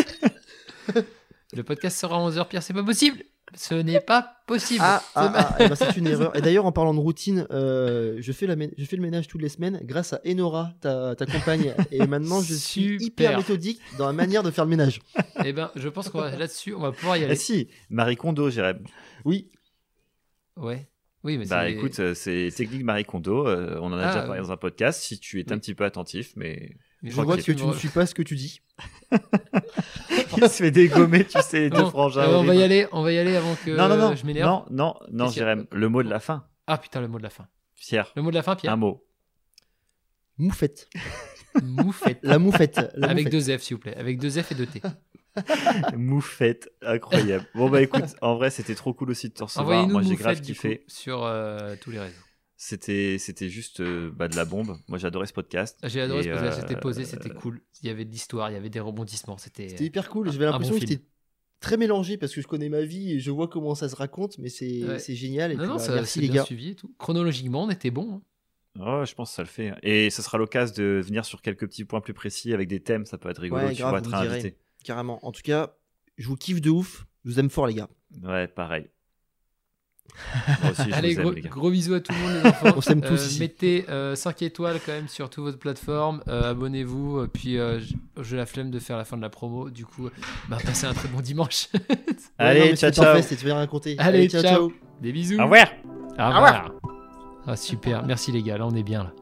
Le 1.54 1.62
podcast 1.62 1.98
sera 1.98 2.16
à 2.16 2.18
11h, 2.30 2.48
Pierre, 2.48 2.62
c'est 2.62 2.72
pas 2.72 2.82
possible 2.82 3.22
Ce 3.54 3.74
n'est 3.74 4.00
pas 4.00 4.36
possible 4.46 4.80
Ah, 4.82 5.02
C'est 5.02 5.10
ah, 5.16 5.32
ah, 5.36 5.56
eh 5.60 5.68
ben, 5.68 5.74
c'est 5.74 5.96
une 5.98 6.06
erreur. 6.08 6.34
Et 6.34 6.40
d'ailleurs, 6.40 6.64
en 6.64 6.72
parlant 6.72 6.94
de 6.94 6.98
routine, 6.98 7.46
euh, 7.50 8.16
je, 8.20 8.32
fais 8.32 8.46
la 8.46 8.56
je 8.78 8.84
fais 8.86 8.96
le 8.96 9.02
ménage 9.02 9.28
toutes 9.28 9.42
les 9.42 9.50
semaines 9.50 9.78
grâce 9.84 10.14
à 10.14 10.20
Enora, 10.26 10.72
ta, 10.80 11.14
ta 11.14 11.26
compagne. 11.26 11.74
Et 11.90 12.06
maintenant, 12.06 12.40
je 12.40 12.54
suis 12.54 12.98
Super. 12.98 13.02
hyper 13.32 13.36
méthodique 13.38 13.80
dans 13.98 14.06
la 14.06 14.14
manière 14.14 14.42
de 14.42 14.50
faire 14.50 14.64
le 14.64 14.70
ménage. 14.70 15.00
Eh 15.44 15.52
ben, 15.52 15.70
je 15.76 15.88
pense 15.90 16.08
qu'on 16.08 16.20
va 16.20 16.34
là-dessus, 16.34 16.72
on 16.74 16.80
va 16.80 16.92
pouvoir 16.92 17.18
y 17.18 17.22
Ah 17.22 17.26
aller. 17.26 17.36
si, 17.36 17.68
Marie 17.90 18.16
Kondo, 18.16 18.48
Jérém. 18.48 18.82
Oui, 19.26 19.50
Ouais. 20.56 20.88
Oui, 21.24 21.38
mais 21.38 21.46
Bah 21.46 21.68
écoute, 21.68 21.98
euh, 22.00 22.14
c'est 22.14 22.48
technique 22.56 22.82
Marie 22.84 23.04
Kondo. 23.04 23.46
euh, 23.46 23.78
on 23.80 23.92
en 23.92 23.98
a 23.98 24.02
Ah, 24.02 24.06
déjà 24.12 24.22
parlé 24.26 24.40
dans 24.40 24.50
un 24.52 24.56
podcast. 24.56 25.00
Si 25.00 25.20
tu 25.20 25.38
es 25.40 25.44
oui. 25.46 25.52
un 25.54 25.58
petit 25.58 25.74
peu 25.74 25.84
attentif, 25.84 26.32
mais 26.36 26.76
mais 27.02 27.10
je 27.10 27.20
vois 27.20 27.36
que 27.36 27.42
tu 27.42 27.54
ne 27.54 27.72
suis 27.74 27.88
pas 27.88 28.06
ce 28.06 28.14
que 28.14 28.22
tu 28.22 28.34
dis. 28.34 28.60
il 30.36 30.42
se 30.42 30.62
fait 30.62 30.70
dégommer, 30.70 31.24
tu 31.24 31.40
sais, 31.42 31.60
les 31.60 31.70
deux 31.70 31.84
frangins. 31.86 32.22
euh, 32.22 32.38
on 32.38 32.44
va 32.44 32.54
y 32.54 32.62
aller, 32.62 32.86
on 32.92 33.02
va 33.02 33.12
y 33.12 33.18
aller 33.18 33.36
avant 33.36 33.54
que 33.54 33.70
Non, 33.70 33.88
non, 33.88 33.96
non, 33.96 34.16
je 34.16 34.26
m'énerve. 34.26 34.48
non, 34.48 34.64
non, 34.70 34.94
non, 35.12 35.28
Jérém. 35.28 35.66
Le 35.70 35.88
mot 35.88 36.02
de 36.02 36.10
la 36.10 36.18
fin. 36.20 36.44
Ah 36.66 36.78
putain, 36.78 37.00
le 37.00 37.08
mot 37.08 37.18
de 37.18 37.22
la 37.22 37.30
fin. 37.30 37.46
Pierre, 37.76 38.12
Le 38.16 38.22
mot 38.22 38.30
de 38.30 38.34
la 38.36 38.42
fin, 38.42 38.56
Pierre. 38.56 38.72
un 38.72 38.76
mot. 38.76 39.04
Moufette. 40.38 40.88
Moufette. 41.62 42.20
La 42.22 42.38
moufette. 42.38 42.80
la 42.96 43.08
Avec 43.10 43.26
moufette. 43.26 43.46
deux 43.46 43.58
F, 43.58 43.62
s'il 43.62 43.76
vous 43.76 43.80
plaît. 43.80 43.94
Avec 43.96 44.18
deux 44.18 44.30
F 44.30 44.52
et 44.52 44.54
deux 44.54 44.66
T. 44.66 44.80
Moufette, 45.96 46.70
incroyable. 46.82 47.46
bon 47.54 47.68
bah 47.70 47.82
écoute, 47.82 48.04
en 48.20 48.36
vrai 48.36 48.50
c'était 48.50 48.74
trop 48.74 48.92
cool 48.94 49.10
aussi 49.10 49.28
de 49.28 49.34
te 49.34 49.42
recevoir. 49.44 49.66
Envoyez-nous 49.66 49.92
Moi 49.92 50.02
j'ai 50.02 50.16
grave 50.16 50.40
kiffé. 50.40 50.78
coup, 50.78 50.84
sur 50.88 51.24
euh, 51.24 51.74
tous 51.80 51.90
les 51.90 51.98
réseaux. 52.00 52.14
C'était 52.56 53.16
c'était 53.18 53.48
juste 53.48 53.80
euh, 53.80 54.10
bah, 54.14 54.28
de 54.28 54.36
la 54.36 54.44
bombe. 54.44 54.76
Moi 54.88 54.98
j'adorais 54.98 55.26
ce 55.26 55.32
podcast. 55.32 55.78
J'ai 55.84 56.00
adoré 56.00 56.20
Et, 56.20 56.24
ce 56.24 56.28
podcast, 56.30 56.58
euh, 56.58 56.60
c'était 56.60 56.80
posé, 56.80 57.04
c'était 57.04 57.30
cool. 57.30 57.60
Il 57.82 57.88
y 57.88 57.90
avait 57.90 58.04
de 58.04 58.10
l'histoire, 58.10 58.50
il 58.50 58.54
y 58.54 58.56
avait 58.56 58.70
des 58.70 58.80
rebondissements, 58.80 59.38
c'était. 59.38 59.68
C'était 59.70 59.84
hyper 59.84 60.08
cool. 60.10 60.30
J'avais 60.30 60.44
l'impression 60.44 60.74
bon 60.74 60.80
que 60.80 60.86
c'était 60.86 61.04
très 61.60 61.76
mélangé 61.76 62.16
parce 62.18 62.34
que 62.34 62.40
je 62.40 62.46
connais 62.46 62.68
ma 62.68 62.82
vie 62.82 63.12
et 63.12 63.20
je 63.20 63.30
vois 63.30 63.48
comment 63.48 63.74
ça 63.74 63.88
se 63.88 63.96
raconte, 63.96 64.38
mais 64.38 64.48
c'est 64.48 64.84
Ouais. 64.84 64.98
c'est 64.98 65.14
génial. 65.16 65.50
Et 65.52 65.54
Non, 65.56 65.60
puis, 65.62 65.68
non, 65.70 65.76
bah, 65.76 65.82
ça 65.82 65.94
merci 65.94 66.12
c'est 66.14 66.20
les 66.20 66.28
bien 66.28 66.42
gars. 66.42 66.44
suivi 66.46 66.70
et 66.70 66.74
tout. 66.76 66.92
Chronologiquement, 66.98 67.64
on 67.64 67.70
était 67.70 67.90
bon. 67.90 68.14
hein. 68.14 68.22
Oh, 68.80 69.04
je 69.04 69.12
pense 69.14 69.30
que 69.30 69.34
ça 69.36 69.42
le 69.42 69.48
fait. 69.48 69.72
Et 69.82 70.08
ce 70.08 70.22
sera 70.22 70.38
l'occasion 70.38 70.74
de 70.78 71.02
venir 71.04 71.24
sur 71.26 71.42
quelques 71.42 71.66
petits 71.66 71.84
points 71.84 72.00
plus 72.00 72.14
précis 72.14 72.54
avec 72.54 72.68
des 72.68 72.80
thèmes. 72.80 73.04
Ça 73.06 73.18
peut 73.18 73.28
être 73.28 73.40
rigolo. 73.42 73.64
Ouais, 73.66 73.74
tu 73.74 73.82
grave, 73.82 73.90
vois, 73.90 73.98
être 73.98 74.14
invité. 74.14 74.56
Carrément. 74.84 75.24
En 75.26 75.32
tout 75.32 75.42
cas, 75.42 75.74
je 76.18 76.28
vous 76.28 76.36
kiffe 76.36 76.60
de 76.60 76.70
ouf. 76.70 77.06
Je 77.24 77.30
vous 77.30 77.40
aime 77.40 77.50
fort, 77.50 77.66
les 77.66 77.74
gars. 77.74 77.88
Ouais, 78.22 78.48
pareil. 78.48 78.88
Moi 80.62 80.72
aussi, 80.72 80.82
je 80.90 80.94
Allez, 80.94 81.14
vous 81.14 81.20
aime, 81.20 81.24
gros, 81.24 81.32
les 81.34 81.40
gars. 81.40 81.48
gros 81.48 81.70
bisous 81.70 81.94
à 81.94 82.00
tout 82.00 82.12
le 82.12 82.18
monde, 82.18 82.32
les 82.42 82.50
enfants. 82.50 82.72
On 82.76 82.80
s'aime 82.82 83.00
tous 83.00 83.12
Euh, 83.20 83.26
ici. 83.26 83.40
Mettez 83.40 83.86
5 84.14 84.42
étoiles 84.42 84.78
quand 84.84 84.92
même 84.92 85.08
sur 85.08 85.30
toutes 85.30 85.44
vos 85.44 85.52
plateformes. 85.56 86.22
Euh, 86.28 86.50
Abonnez-vous. 86.50 87.18
euh, 87.20 87.26
Puis 87.32 87.58
euh, 87.58 87.80
j'ai 88.20 88.36
la 88.36 88.44
flemme 88.44 88.70
de 88.70 88.78
faire 88.78 88.98
la 88.98 89.04
fin 89.04 89.16
de 89.16 89.22
la 89.22 89.30
promo. 89.30 89.70
Du 89.70 89.86
coup, 89.86 90.10
bah, 90.48 90.58
passez 90.62 90.86
un 90.86 90.92
très 90.92 91.08
bon 91.08 91.20
dimanche. 91.20 91.68
Ouais, 92.38 92.46
Allez, 92.48 92.60
mais 92.70 92.76
ciao, 92.76 92.90
ciao. 92.90 93.22
C'était 93.22 93.36
tu 93.36 93.44
vas 93.46 93.52
rien 93.52 93.60
raconter. 93.60 93.94
Allez, 93.98 94.28
ciao. 94.28 94.72
Des 95.00 95.12
bisous. 95.12 95.38
Au 95.40 95.44
revoir. 95.44 95.68
Au 96.18 96.26
revoir. 96.26 96.72
Ah, 97.46 97.56
super. 97.56 98.04
Merci 98.04 98.32
les 98.32 98.42
gars. 98.42 98.58
Là, 98.58 98.66
on 98.66 98.74
est 98.74 98.82
bien 98.82 99.04
là. 99.04 99.12